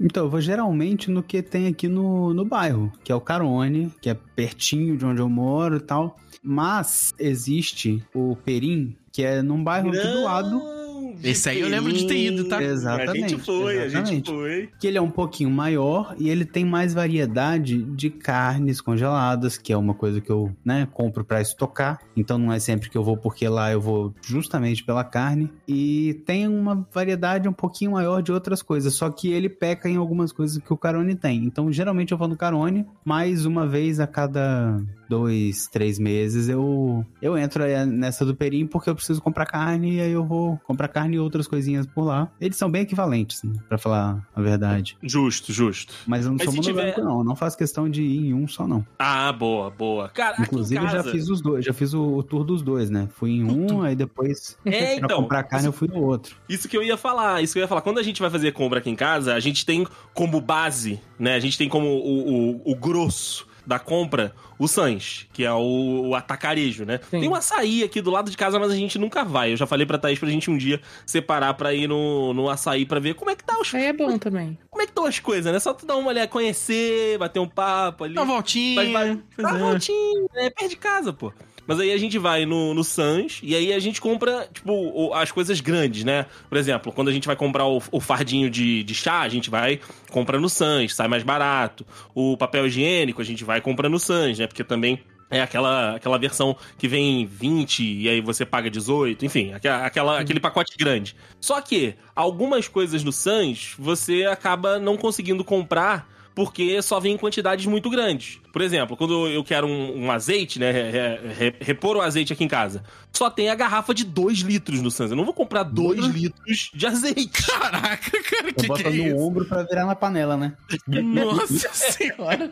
Então, 0.01 0.25
eu 0.25 0.31
vou 0.31 0.41
geralmente 0.41 1.11
no 1.11 1.23
que 1.23 1.43
tem 1.43 1.67
aqui 1.67 1.89
no, 1.89 2.35
no 2.35 2.45
bairro, 2.45 2.93
que 3.05 3.13
é 3.13 3.15
o 3.15 3.21
Carone, 3.21 3.93
que 4.01 4.11
é 4.11 4.15
pertinho 4.15 4.97
de 4.97 5.05
onde 5.05 5.21
eu 5.21 5.29
moro 5.29 5.77
e 5.77 5.81
tal. 5.81 6.17
Mas 6.43 7.13
existe 7.19 8.03
o 8.15 8.37
Perim, 8.37 8.97
que 9.13 9.23
é 9.23 9.43
num 9.43 9.63
bairro 9.63 9.89
aqui 9.91 10.07
do 10.07 10.23
lado. 10.25 10.80
Esse 11.23 11.49
aí 11.49 11.61
eu 11.61 11.69
lembro 11.69 11.93
de 11.93 12.07
ter 12.07 12.19
ido, 12.19 12.45
tá? 12.45 12.63
Exatamente. 12.63 13.25
A 13.25 13.29
gente 13.29 13.43
foi, 13.43 13.79
a 13.79 13.89
gente 13.89 13.97
exatamente. 13.97 14.31
foi. 14.31 14.69
que 14.79 14.87
ele 14.87 14.99
é 14.99 15.01
um 15.01 15.11
pouquinho 15.11 15.51
maior 15.51 16.15
e 16.19 16.29
ele 16.29 16.45
tem 16.45 16.65
mais 16.65 16.95
variedade 16.95 17.83
de 17.83 18.11
carnes 18.11 18.81
congeladas, 18.81 19.59
que 19.59 19.73
é 19.73 19.77
uma 19.77 19.95
coisa 19.95 20.21
que 20.21 20.31
eu, 20.31 20.55
né, 20.65 20.87
compro 20.93 21.25
pra 21.25 21.41
estocar. 21.41 22.01
Então 22.17 22.39
não 22.39 22.53
é 22.53 22.59
sempre 22.59 22.89
que 22.91 22.97
eu 22.97 23.03
vou 23.03 23.17
porque 23.17 23.49
lá 23.49 23.71
eu 23.73 23.81
vou 23.81 24.15
justamente 24.23 24.85
pela 24.85 25.05
carne 25.05 25.51
e 25.67 26.23
tem 26.27 26.47
uma 26.47 26.87
variedade 26.93 27.49
um 27.49 27.53
pouquinho 27.53 27.93
maior 27.93 28.23
de 28.23 28.33
outras 28.33 28.63
coisas, 28.63 28.95
só 28.95 29.11
que 29.11 29.33
ele 29.33 29.49
peca 29.49 29.89
em 29.89 29.97
algumas 29.97 30.33
coisas 30.33 30.59
que 30.59 30.73
o 30.73 30.77
Carone 30.77 31.15
tem. 31.15 31.45
Então 31.45 31.73
geralmente 31.73 32.13
eu 32.13 32.19
vou 32.19 32.29
no 32.29 32.37
Carone, 32.37 32.87
mais 33.05 33.45
uma 33.45 33.67
vez 33.67 34.01
a 34.01 34.07
cada 34.07 34.81
dois, 35.11 35.67
três 35.67 35.99
meses 35.99 36.49
eu 36.49 37.05
eu 37.21 37.37
entro 37.37 37.65
aí 37.65 37.85
nessa 37.85 38.25
do 38.25 38.35
Perim 38.35 38.67
porque 38.67 38.89
eu 38.89 38.95
preciso 38.95 39.21
comprar 39.21 39.45
carne 39.45 39.97
e 39.97 40.01
aí 40.01 40.13
eu 40.13 40.25
vou 40.25 40.57
comprar 40.65 40.87
carne 40.89 41.17
e 41.17 41.19
outras 41.19 41.47
coisinhas 41.49 41.85
por 41.87 42.05
lá. 42.05 42.31
Eles 42.41 42.57
são 42.57 42.71
bem 42.71 42.83
equivalentes, 42.83 43.43
né, 43.43 43.53
pra 43.69 43.77
falar 43.77 44.27
a 44.35 44.41
verdade. 44.41 44.97
Justo, 45.03 45.53
justo. 45.53 45.93
Mas 46.07 46.25
eu 46.25 46.31
não 46.31 46.39
Mas 46.39 46.45
sou 46.47 46.55
monogâmico, 46.55 46.95
tiver- 46.97 47.05
não. 47.05 47.19
Eu 47.19 47.25
não 47.25 47.35
faço 47.37 47.59
questão 47.59 47.91
de 47.91 48.03
ir 48.03 48.29
em 48.29 48.35
um 48.35 48.47
só, 48.47 48.67
não. 48.69 48.87
Ah, 48.99 49.33
boa, 49.33 49.69
boa. 49.71 50.09
Cara, 50.11 50.33
aqui 50.35 50.43
em 50.43 50.45
Inclusive, 50.45 50.83
já 50.87 50.91
casa- 50.99 51.11
fiz 51.11 51.29
os 51.29 51.41
dois. 51.41 51.65
Já 51.65 51.73
fiz 51.73 51.93
o, 51.93 52.03
o 52.19 52.23
tour 52.23 52.45
dos 52.45 52.63
dois, 52.63 52.89
né? 52.89 53.09
Fui 53.15 53.31
em 53.33 53.45
um, 53.45 53.83
aí 53.83 53.97
depois, 53.97 54.57
É, 54.65 54.97
pra 54.97 55.07
então. 55.07 55.23
comprar 55.23 55.43
carne, 55.43 55.67
eu 55.67 55.73
fui 55.73 55.89
no 55.89 56.01
outro. 56.03 56.37
Isso 56.49 56.69
que 56.69 56.77
eu 56.77 56.83
ia 56.83 56.97
falar, 56.97 57.43
isso 57.43 57.53
que 57.53 57.59
eu 57.59 57.63
ia 57.63 57.69
falar. 57.69 57.81
Quando 57.83 57.99
a 57.99 58.03
gente 58.03 58.21
vai 58.21 58.31
fazer 58.31 58.53
compra 58.53 58.79
aqui 58.79 58.89
em 58.91 58.97
casa, 58.97 59.35
a 59.35 59.41
gente 59.41 59.67
tem 59.67 59.85
como 60.15 60.41
base, 60.41 61.01
né? 61.19 61.35
A 61.35 61.41
gente 61.41 61.59
tem 61.59 61.69
como 61.69 61.87
o, 61.89 62.53
o, 62.63 62.73
o 62.73 62.75
grosso 62.77 63.50
da 63.71 63.79
compra 63.79 64.35
o 64.59 64.67
Sans, 64.67 65.27
que 65.33 65.45
é 65.45 65.53
o, 65.53 66.09
o 66.09 66.15
atacarejo, 66.17 66.85
né? 66.85 66.99
Sim. 67.09 67.21
Tem 67.21 67.29
um 67.29 67.35
açaí 67.37 67.85
aqui 67.85 68.01
do 68.03 68.11
lado 68.11 68.29
de 68.29 68.37
casa, 68.37 68.59
mas 68.59 68.71
a 68.73 68.75
gente 68.75 68.99
nunca 68.99 69.25
vai. 69.25 69.53
Eu 69.53 69.57
já 69.57 69.65
falei 69.67 69.87
pra 69.87 69.97
Thaís 69.97 70.19
pra 70.19 70.29
gente 70.29 70.51
um 70.51 70.57
dia 70.59 70.81
separar 71.07 71.55
pra 71.55 71.73
ir 71.73 71.87
no, 71.89 72.35
no 72.35 72.51
açaí 72.51 72.85
pra 72.85 72.99
ver 72.99 73.15
como 73.15 73.31
é 73.31 73.37
que 73.37 73.45
tá 73.45 73.57
os, 73.61 73.73
Aí 73.73 73.85
é 73.85 73.93
bom 73.93 74.19
também. 74.19 74.59
como 74.69 74.83
é 74.83 74.87
que 74.87 74.91
estão 74.91 75.07
as 75.07 75.21
coisas, 75.21 75.53
né? 75.53 75.61
Só 75.61 75.73
tu 75.73 75.87
dar 75.87 75.97
uma 75.97 76.09
olhada, 76.09 76.27
conhecer, 76.27 77.17
bater 77.19 77.39
um 77.39 77.49
papo 77.49 78.03
ali. 78.05 78.15
Dá 78.15 78.23
uma 78.23 78.35
voltinha. 78.35 78.75
Vai, 78.75 78.93
vai, 78.93 79.19
Pois 79.37 79.49
dá 79.49 79.55
uma 79.55 79.67
é. 79.67 79.71
voltinha, 79.71 80.27
é 80.35 80.51
perto 80.51 80.71
de 80.71 80.77
casa, 80.77 81.13
pô. 81.13 81.33
Mas 81.71 81.79
aí 81.79 81.93
a 81.93 81.97
gente 81.97 82.19
vai 82.19 82.45
no, 82.45 82.75
no 82.75 82.83
Sans 82.83 83.39
e 83.45 83.55
aí 83.55 83.73
a 83.73 83.79
gente 83.79 84.01
compra, 84.01 84.49
tipo, 84.53 85.15
as 85.15 85.31
coisas 85.31 85.61
grandes, 85.61 86.03
né? 86.03 86.27
Por 86.49 86.59
exemplo, 86.59 86.91
quando 86.91 87.07
a 87.07 87.13
gente 87.13 87.29
vai 87.29 87.37
comprar 87.37 87.65
o, 87.65 87.81
o 87.93 88.01
fardinho 88.01 88.51
de, 88.51 88.83
de 88.83 88.93
chá, 88.93 89.21
a 89.21 89.29
gente 89.29 89.49
vai 89.49 89.79
compra 90.11 90.41
no 90.41 90.49
Sans, 90.49 90.93
sai 90.93 91.07
mais 91.07 91.23
barato. 91.23 91.87
O 92.13 92.37
papel 92.37 92.67
higiênico 92.67 93.23
a 93.23 93.25
gente 93.25 93.45
vai 93.45 93.61
compra 93.61 93.89
no 93.89 94.01
Sans, 94.01 94.37
né? 94.37 94.49
Porque 94.49 94.65
também 94.65 94.99
É 95.31 95.41
aquela, 95.41 95.95
aquela 95.95 96.19
versão 96.19 96.57
que 96.77 96.89
vem 96.89 97.25
20 97.25 97.85
e 97.85 98.09
aí 98.09 98.21
você 98.21 98.45
paga 98.45 98.69
18, 98.69 99.25
enfim, 99.25 99.53
aquela, 99.53 99.87
aquela- 99.87 100.19
aquele 100.19 100.41
pacote 100.41 100.77
grande. 100.77 101.15
Só 101.41 101.61
que 101.61 101.95
algumas 102.17 102.67
coisas 102.67 103.05
no 103.05 103.13
Sans 103.13 103.75
você 103.79 104.25
acaba 104.25 104.81
não 104.81 104.97
conseguindo 104.97 105.45
comprar 105.45 106.09
porque 106.35 106.81
só 106.83 106.99
vem 107.01 107.15
em 107.15 107.19
quantidades 107.19 107.67
muito 107.67 107.91
grandes. 107.91 108.39
Por 108.53 108.63
exemplo, 108.63 108.97
quando 108.97 109.29
eu 109.29 109.45
quero 109.45 109.67
um, 109.67 110.05
um 110.07 110.11
azeite, 110.11 110.59
né, 110.59 110.71
re- 110.71 110.91
re- 110.91 111.33
re- 111.35 111.55
repor 111.61 111.97
o 111.97 112.01
azeite 112.01 112.33
aqui 112.33 112.43
em 112.45 112.49
casa, 112.49 112.83
só 113.13 113.29
tem 113.31 113.49
a 113.51 113.55
garrafa 113.55 113.93
de 113.95 114.05
2 114.05 114.39
litros 114.39 114.81
no 114.81 114.91
Sans. 114.91 115.11
Eu 115.11 115.17
não 115.17 115.25
vou 115.25 115.35
comprar 115.35 115.63
2 115.63 116.07
litros 116.07 116.71
de 116.75 116.87
azeite. 116.87 117.31
Caraca, 117.47 118.11
cara, 118.23 118.49
Eu 118.49 118.55
que 118.55 118.69
que 118.83 118.89
é 118.89 118.91
no 118.91 119.07
isso? 119.09 119.17
ombro 119.17 119.45
pra 119.45 119.63
virar 119.63 119.87
na 119.87 119.95
panela, 119.95 120.37
né? 120.37 120.55
Nossa 120.89 121.69
senhora. 121.75 122.51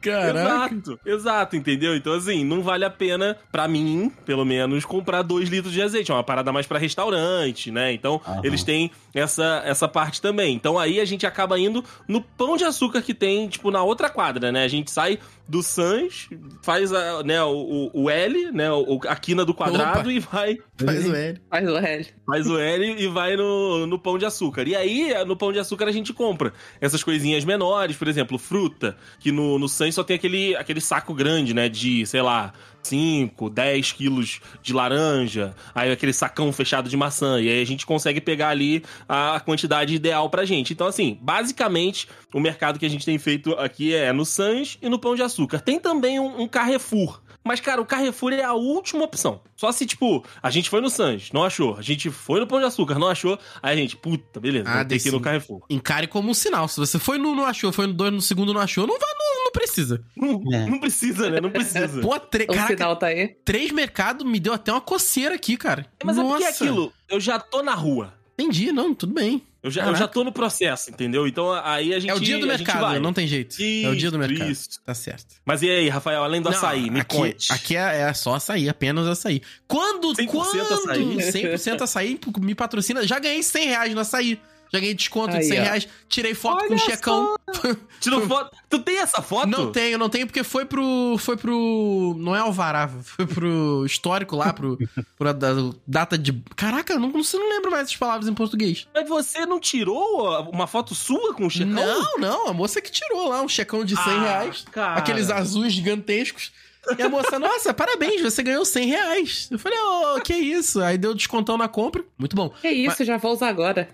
Caraca. 0.00 0.74
Exato, 0.74 1.00
exato, 1.04 1.56
entendeu? 1.56 1.94
Então, 1.94 2.12
assim, 2.12 2.44
não 2.44 2.62
vale 2.62 2.84
a 2.84 2.90
pena, 2.90 3.36
pra 3.52 3.68
mim, 3.68 4.10
pelo 4.24 4.44
menos, 4.44 4.84
comprar 4.84 5.22
dois 5.22 5.48
litros 5.48 5.72
de 5.72 5.82
azeite. 5.82 6.10
É 6.10 6.14
uma 6.14 6.24
parada 6.24 6.52
mais 6.52 6.66
pra 6.66 6.78
restaurante, 6.78 7.70
né? 7.70 7.92
Então, 7.92 8.20
Aham. 8.26 8.40
eles 8.44 8.62
têm 8.64 8.90
essa, 9.14 9.62
essa 9.64 9.86
parte 9.86 10.20
também. 10.20 10.54
Então, 10.54 10.78
aí 10.78 11.00
a 11.00 11.04
gente 11.04 11.26
acaba 11.26 11.58
indo 11.58 11.84
no 12.08 12.20
pão 12.22 12.56
de 12.56 12.64
açúcar 12.64 13.02
que 13.02 13.12
tem, 13.14 13.48
tipo, 13.48 13.70
na 13.70 13.82
outra 13.82 14.08
quadra, 14.08 14.50
né? 14.50 14.64
A 14.64 14.68
gente 14.68 14.90
sai 14.90 15.18
do 15.50 15.64
Sans, 15.64 16.28
faz 16.62 16.92
a, 16.92 17.24
né, 17.24 17.42
o, 17.42 17.90
o 17.92 18.08
L, 18.08 18.52
né? 18.52 18.70
O, 18.70 19.00
a 19.08 19.16
quina 19.16 19.44
do 19.44 19.52
quadrado 19.52 20.00
Opa. 20.00 20.12
e 20.12 20.20
vai 20.20 20.58
Faz 20.84 21.06
o 21.06 21.14
L. 21.14 21.40
Faz 21.50 21.68
o 21.68 21.76
L. 21.76 22.06
Faz 22.26 22.46
o 22.46 22.58
L 22.58 23.02
e 23.02 23.06
vai 23.08 23.36
no, 23.36 23.86
no 23.86 23.98
pão 23.98 24.16
de 24.16 24.24
açúcar. 24.24 24.66
E 24.66 24.74
aí, 24.74 25.12
no 25.26 25.36
pão 25.36 25.52
de 25.52 25.58
açúcar, 25.58 25.86
a 25.86 25.92
gente 25.92 26.12
compra 26.12 26.52
essas 26.80 27.02
coisinhas 27.02 27.44
menores, 27.44 27.96
por 27.96 28.08
exemplo, 28.08 28.38
fruta, 28.38 28.96
que 29.18 29.32
no, 29.32 29.58
no 29.58 29.68
Sans 29.68 29.94
só 29.94 30.04
tem 30.04 30.16
aquele, 30.16 30.54
aquele 30.56 30.80
saco 30.80 31.12
grande, 31.12 31.52
né? 31.52 31.68
De, 31.68 32.06
sei 32.06 32.22
lá, 32.22 32.52
5, 32.82 33.50
10 33.50 33.92
quilos 33.92 34.40
de 34.62 34.72
laranja, 34.72 35.54
aí 35.74 35.90
aquele 35.90 36.12
sacão 36.12 36.52
fechado 36.52 36.88
de 36.88 36.96
maçã. 36.96 37.40
E 37.40 37.48
aí 37.48 37.62
a 37.62 37.66
gente 37.66 37.86
consegue 37.86 38.20
pegar 38.20 38.48
ali 38.48 38.82
a 39.08 39.40
quantidade 39.40 39.94
ideal 39.94 40.28
pra 40.30 40.44
gente. 40.44 40.72
Então, 40.72 40.86
assim, 40.86 41.18
basicamente, 41.20 42.08
o 42.32 42.40
mercado 42.40 42.78
que 42.78 42.86
a 42.86 42.90
gente 42.90 43.04
tem 43.04 43.18
feito 43.18 43.52
aqui 43.54 43.94
é 43.94 44.12
no 44.12 44.24
Sans 44.24 44.78
e 44.80 44.88
no 44.88 44.98
pão 44.98 45.14
de 45.14 45.22
açúcar. 45.22 45.60
Tem 45.60 45.78
também 45.78 46.18
um, 46.18 46.42
um 46.42 46.48
Carrefour. 46.48 47.20
Mas, 47.42 47.58
cara, 47.58 47.80
o 47.80 47.86
Carrefour 47.86 48.34
é 48.34 48.44
a 48.44 48.52
última 48.52 49.02
opção. 49.02 49.40
Só 49.56 49.72
se, 49.72 49.86
tipo, 49.86 50.22
a 50.42 50.50
gente 50.50 50.68
foi 50.68 50.80
no 50.82 50.90
Sans, 50.90 51.32
não 51.32 51.42
achou. 51.42 51.74
A 51.76 51.82
gente 51.82 52.10
foi 52.10 52.38
no 52.38 52.46
Pão 52.46 52.58
de 52.58 52.66
Açúcar, 52.66 52.98
não 52.98 53.08
achou. 53.08 53.38
Aí 53.62 53.72
a 53.72 53.76
gente, 53.76 53.96
puta, 53.96 54.38
beleza, 54.38 54.68
Ah, 54.68 54.84
ter 54.84 54.98
que 55.00 55.08
ir 55.08 55.12
no 55.12 55.20
Carrefour. 55.20 55.62
Encare 55.70 56.06
como 56.06 56.30
um 56.30 56.34
sinal. 56.34 56.68
Se 56.68 56.78
você 56.78 56.98
foi 56.98 57.16
no 57.16 57.34
não 57.34 57.46
achou, 57.46 57.72
foi 57.72 57.86
no 57.86 57.94
dois, 57.94 58.12
no 58.12 58.20
segundo 58.20 58.52
não 58.52 58.60
achou, 58.60 58.86
não 58.86 58.98
vai, 58.98 59.14
não, 59.18 59.29
não 59.50 59.60
precisa. 59.60 60.04
Não, 60.16 60.42
É. 60.52 60.66
não 60.66 60.78
precisa, 60.80 61.30
né? 61.30 61.40
Não 61.40 61.50
precisa. 61.50 62.00
Pô, 62.00 62.18
tre... 62.20 62.44
O 62.44 62.46
Caraca, 62.48 62.68
sinal 62.76 62.96
tá 62.96 63.06
aí. 63.08 63.36
três 63.44 63.70
mercados 63.72 64.26
me 64.26 64.38
deu 64.38 64.52
até 64.52 64.70
uma 64.72 64.80
coceira 64.80 65.34
aqui, 65.34 65.56
cara. 65.56 65.86
Mas 66.04 66.16
é 66.16 66.22
porque 66.22 66.42
é 66.42 66.46
Nossa. 66.46 66.64
aquilo, 66.64 66.92
eu 67.08 67.20
já 67.20 67.38
tô 67.38 67.62
na 67.62 67.74
rua. 67.74 68.14
Entendi, 68.38 68.72
não, 68.72 68.94
tudo 68.94 69.12
bem. 69.12 69.42
Eu 69.62 69.70
já, 69.70 69.84
eu 69.86 69.94
já 69.94 70.08
tô 70.08 70.24
no 70.24 70.32
processo, 70.32 70.90
entendeu? 70.90 71.26
Então 71.26 71.52
aí 71.52 71.92
a 71.92 72.00
gente. 72.00 72.10
é 72.10 72.14
o 72.14 72.18
dia 72.20 72.38
do 72.38 72.46
mercado, 72.46 72.98
não 72.98 73.12
tem 73.12 73.26
jeito. 73.26 73.54
é 73.60 73.88
o 73.90 73.94
dia 73.94 74.10
do 74.10 74.16
Isso, 74.18 74.28
mercado. 74.28 74.50
isso. 74.50 74.68
Tá 74.82 74.94
certo. 74.94 75.26
Mas 75.44 75.60
e 75.60 75.68
aí, 75.68 75.86
Rafael, 75.90 76.24
além 76.24 76.40
do 76.40 76.48
Não, 76.48 76.56
açaí, 76.56 76.88
me 76.88 77.00
aqui, 77.00 77.14
conte. 77.14 77.52
Aqui 77.52 77.76
é, 77.76 78.00
é 78.08 78.14
só 78.14 78.34
açaí, 78.36 78.70
apenas 78.70 79.06
açaí. 79.06 79.42
Quando, 79.68 80.14
100% 80.14 80.26
quando 80.28 80.60
açaí. 80.62 81.04
100% 81.16 81.82
açaí 81.82 82.18
me 82.40 82.54
patrocina, 82.54 83.06
já 83.06 83.18
ganhei 83.18 83.42
100 83.42 83.66
reais 83.66 83.94
no 83.94 84.00
açaí. 84.00 84.40
Já 84.72 84.78
ganhei 84.78 84.94
desconto 84.94 85.32
de 85.32 85.38
Aí, 85.38 85.44
100 85.44 85.58
ó. 85.58 85.62
reais. 85.62 85.88
Tirei 86.08 86.34
foto 86.34 86.58
com 86.66 86.74
Olha 86.74 86.78
checão. 86.78 87.36
Tirou 88.00 88.26
foto. 88.26 88.56
Tu 88.68 88.78
tem 88.78 88.98
essa 88.98 89.20
foto? 89.20 89.48
Não 89.48 89.72
tenho, 89.72 89.98
não 89.98 90.08
tenho, 90.08 90.26
porque 90.26 90.44
foi 90.44 90.64
pro. 90.64 91.16
Foi 91.18 91.36
pro. 91.36 92.14
Não 92.18 92.34
é 92.34 92.38
Alvará, 92.38 92.88
foi 92.88 93.26
pro 93.26 93.84
histórico 93.84 94.36
lá, 94.36 94.52
pro. 94.52 94.78
pro 95.18 95.34
da, 95.34 95.48
data 95.86 96.16
de. 96.16 96.32
Caraca, 96.54 96.98
não, 96.98 97.10
você 97.10 97.36
não 97.36 97.48
lembro 97.48 97.70
mais 97.70 97.84
essas 97.84 97.96
palavras 97.96 98.28
em 98.28 98.34
português. 98.34 98.86
Mas 98.94 99.08
você 99.08 99.44
não 99.44 99.58
tirou 99.58 100.48
uma 100.52 100.66
foto 100.66 100.94
sua 100.94 101.34
com 101.34 101.46
o 101.46 101.50
checão? 101.50 101.74
Não, 101.74 102.18
não, 102.18 102.46
a 102.48 102.52
moça 102.52 102.80
que 102.80 102.90
tirou 102.90 103.28
lá 103.28 103.42
um 103.42 103.48
checão 103.48 103.84
de 103.84 103.96
100 103.96 104.02
Ah, 104.04 104.20
reais. 104.20 104.64
cara. 104.70 104.94
Aqueles 104.98 105.30
azuis 105.30 105.72
gigantescos. 105.72 106.52
E 106.98 107.02
a 107.02 107.08
moça, 107.08 107.38
nossa, 107.38 107.74
parabéns, 107.74 108.22
você 108.22 108.42
ganhou 108.42 108.64
100 108.64 108.86
reais. 108.88 109.48
Eu 109.50 109.58
falei, 109.58 109.78
ô, 109.78 110.20
que 110.20 110.34
isso? 110.34 110.80
Aí 110.80 110.96
deu 110.96 111.14
descontão 111.14 111.58
na 111.58 111.68
compra. 111.68 112.02
Muito 112.18 112.34
bom. 112.34 112.48
Que 112.48 112.70
isso, 112.70 113.04
já 113.04 113.18
vou 113.18 113.32
usar 113.32 113.48
agora. 113.48 113.88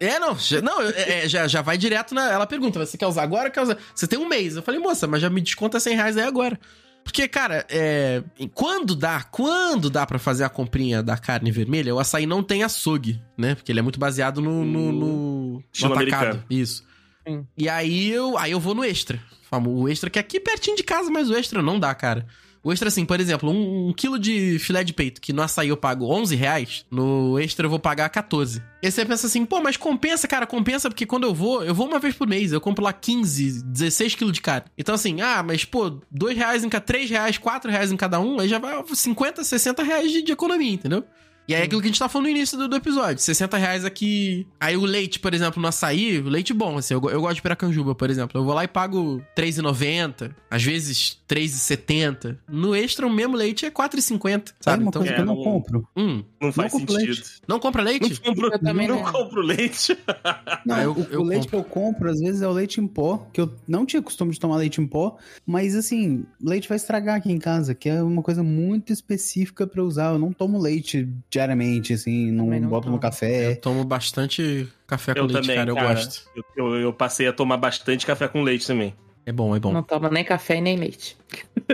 É, 0.00 0.18
não, 0.18 0.36
já, 0.36 0.60
não, 0.60 0.82
é, 0.82 1.24
é, 1.24 1.28
já, 1.28 1.46
já 1.46 1.62
vai 1.62 1.78
direto 1.78 2.14
na. 2.14 2.30
Ela 2.30 2.46
pergunta: 2.46 2.84
você 2.84 2.98
quer 2.98 3.06
usar 3.06 3.22
agora 3.22 3.46
ou 3.46 3.52
quer 3.52 3.62
usar? 3.62 3.78
Você 3.94 4.06
tem 4.06 4.18
um 4.18 4.28
mês. 4.28 4.56
Eu 4.56 4.62
falei, 4.62 4.80
moça, 4.80 5.06
mas 5.06 5.22
já 5.22 5.30
me 5.30 5.40
desconta 5.40 5.78
100 5.78 5.96
reais 5.96 6.16
aí 6.16 6.24
agora. 6.24 6.58
Porque, 7.04 7.26
cara, 7.26 7.66
é, 7.68 8.22
quando 8.54 8.94
dá, 8.94 9.22
quando 9.22 9.90
dá 9.90 10.06
pra 10.06 10.18
fazer 10.18 10.44
a 10.44 10.48
comprinha 10.48 11.02
da 11.02 11.16
carne 11.16 11.50
vermelha, 11.50 11.94
o 11.94 11.98
açaí 11.98 12.26
não 12.26 12.42
tem 12.42 12.62
açougue, 12.62 13.20
né? 13.36 13.54
Porque 13.54 13.72
ele 13.72 13.80
é 13.80 13.82
muito 13.82 13.98
baseado 13.98 14.40
no, 14.40 14.64
no, 14.64 14.92
no, 14.92 15.64
no 15.80 15.92
atacado. 15.92 16.44
Isso. 16.48 16.84
Sim. 17.26 17.46
E 17.56 17.68
aí 17.68 18.10
eu, 18.10 18.36
aí 18.38 18.52
eu 18.52 18.60
vou 18.60 18.74
no 18.74 18.84
extra. 18.84 19.20
Famo- 19.52 19.70
O 19.82 19.86
extra 19.86 20.08
que 20.08 20.18
é 20.18 20.20
aqui 20.20 20.40
pertinho 20.40 20.74
de 20.78 20.82
casa, 20.82 21.10
mas 21.10 21.28
o 21.28 21.34
extra 21.36 21.60
não 21.60 21.78
dá, 21.78 21.94
cara. 21.94 22.26
O 22.64 22.72
extra, 22.72 22.88
assim, 22.88 23.04
por 23.04 23.20
exemplo, 23.20 23.50
um, 23.50 23.88
um 23.88 23.92
quilo 23.92 24.18
de 24.18 24.56
filé 24.60 24.82
de 24.84 24.92
peito, 24.94 25.20
que 25.20 25.32
no 25.32 25.42
açaí 25.42 25.68
eu 25.68 25.76
pago 25.76 26.06
11 26.06 26.34
reais, 26.36 26.86
no 26.90 27.38
extra 27.38 27.66
eu 27.66 27.70
vou 27.70 27.78
pagar 27.78 28.08
14. 28.08 28.62
E 28.80 28.88
você 28.90 29.04
pensa 29.04 29.26
assim, 29.26 29.44
pô, 29.44 29.60
mas 29.60 29.76
compensa, 29.76 30.26
cara, 30.28 30.46
compensa, 30.46 30.88
porque 30.88 31.04
quando 31.04 31.24
eu 31.24 31.34
vou, 31.34 31.62
eu 31.64 31.74
vou 31.74 31.86
uma 31.88 31.98
vez 31.98 32.14
por 32.14 32.26
mês, 32.26 32.52
eu 32.52 32.60
compro 32.60 32.84
lá 32.84 32.92
15, 32.92 33.64
16 33.64 34.14
quilos 34.14 34.32
de 34.32 34.40
carne. 34.40 34.66
Então 34.78 34.94
assim, 34.94 35.20
ah, 35.20 35.42
mas 35.42 35.64
pô, 35.64 36.00
2 36.10 36.36
reais 36.36 36.62
em 36.64 36.68
cada, 36.68 36.84
3 36.84 37.10
reais, 37.10 37.36
4 37.36 37.68
reais 37.70 37.90
em 37.92 37.96
cada 37.96 38.20
um, 38.20 38.38
aí 38.38 38.48
já 38.48 38.60
vai 38.60 38.80
50, 38.94 39.42
60 39.44 39.82
reais 39.82 40.10
de, 40.12 40.22
de 40.22 40.30
economia, 40.32 40.72
entendeu? 40.72 41.04
E 41.48 41.54
aí 41.54 41.62
é 41.62 41.64
aquilo 41.64 41.80
que 41.80 41.86
a 41.88 41.90
gente 41.90 41.98
tá 41.98 42.08
falando 42.08 42.26
no 42.26 42.30
início 42.30 42.56
do, 42.56 42.68
do 42.68 42.76
episódio. 42.76 43.22
60 43.22 43.56
reais 43.56 43.84
aqui. 43.84 44.46
Aí 44.60 44.76
o 44.76 44.84
leite, 44.84 45.18
por 45.18 45.34
exemplo, 45.34 45.60
no 45.60 45.68
açaí, 45.68 46.18
o 46.18 46.28
leite 46.28 46.54
bom, 46.54 46.78
assim, 46.78 46.94
eu, 46.94 47.00
eu 47.10 47.20
gosto 47.20 47.34
de 47.36 47.42
piracanjuba, 47.42 47.94
por 47.94 48.08
exemplo. 48.10 48.38
Eu 48.40 48.44
vou 48.44 48.54
lá 48.54 48.62
e 48.64 48.68
pago 48.68 49.22
R$3,90, 49.36 50.30
às 50.50 50.62
vezes 50.62 51.18
R$3,70. 51.28 52.38
No 52.48 52.74
extra, 52.76 53.06
o 53.06 53.10
mesmo 53.12 53.36
leite 53.36 53.64
é 53.66 53.68
R$4,50, 53.68 54.20
Sabe 54.20 54.54
sabe? 54.60 54.82
uma 54.84 54.88
Então, 54.88 55.02
coisa 55.02 55.14
que 55.14 55.20
eu 55.20 55.24
não 55.26 55.40
É, 55.40 55.44
compro? 55.44 55.88
hum, 55.96 56.24
Não 56.40 56.52
faz 56.52 56.72
compro 56.72 56.92
sentido. 56.94 57.06
leite. 57.14 57.30
não 57.48 57.58
compra 57.58 57.82
leite? 57.82 58.08
Não 58.10 58.16
compro, 58.34 58.46
Eu 58.52 58.58
também 58.58 58.88
não 58.88 59.02
não. 59.02 59.12
compro 59.12 59.42
leite. 59.42 59.98
Não, 60.64 60.76
Ah, 60.76 60.82
eu- 60.84 60.92
o, 60.92 61.06
eu 61.10 61.20
o 61.20 61.24
leite 61.24 61.48
que 61.48 61.54
eu 61.56 61.64
compro, 61.64 62.08
às 62.08 62.20
vezes, 62.20 62.40
é 62.40 62.46
o 62.46 62.52
leite 62.52 62.80
em 62.80 62.86
pó, 62.86 63.26
que 63.32 63.40
eu 63.40 63.52
não 63.66 63.84
tinha 63.84 64.00
costume 64.00 64.30
de 64.32 64.38
tomar 64.38 64.56
leite 64.56 64.80
em 64.80 64.86
pó, 64.86 65.16
mas 65.44 65.74
assim, 65.74 66.24
leite 66.40 66.68
vai 66.68 66.76
estragar 66.76 67.16
aqui 67.16 67.32
em 67.32 67.38
casa, 67.38 67.74
que 67.74 67.88
é 67.88 68.00
uma 68.00 68.22
coisa 68.22 68.42
muito 68.44 68.92
específica 68.92 69.66
pra 69.66 69.82
usar. 69.82 70.12
Eu 70.12 70.18
não 70.18 70.32
tomo 70.32 70.58
leite 70.60 71.08
diariamente, 71.42 71.92
assim, 71.92 72.30
não, 72.30 72.46
não 72.46 72.68
boto 72.68 72.86
no 72.86 72.92
tomo. 72.92 72.98
café. 72.98 73.52
Eu 73.52 73.56
tomo 73.60 73.84
bastante 73.84 74.68
café 74.86 75.12
com 75.14 75.20
Eu 75.20 75.26
leite, 75.26 75.40
também, 75.42 75.56
cara, 75.56 75.70
eu 75.70 75.74
cara. 75.74 75.94
gosto. 75.94 76.22
Eu, 76.36 76.44
eu- 76.56 76.80
eu 76.80 76.92
passei 76.92 77.26
a 77.26 77.32
tomar 77.32 77.56
bastante 77.56 78.06
café 78.06 78.28
com 78.28 78.42
leite 78.42 78.66
também. 78.66 78.94
É 79.24 79.30
bom, 79.32 79.54
é 79.54 79.60
bom. 79.60 79.72
Não 79.72 79.82
toma 79.84 80.10
nem 80.10 80.24
café 80.24 80.56
e 80.56 80.60
nem 80.60 80.76
leite. 80.76 81.16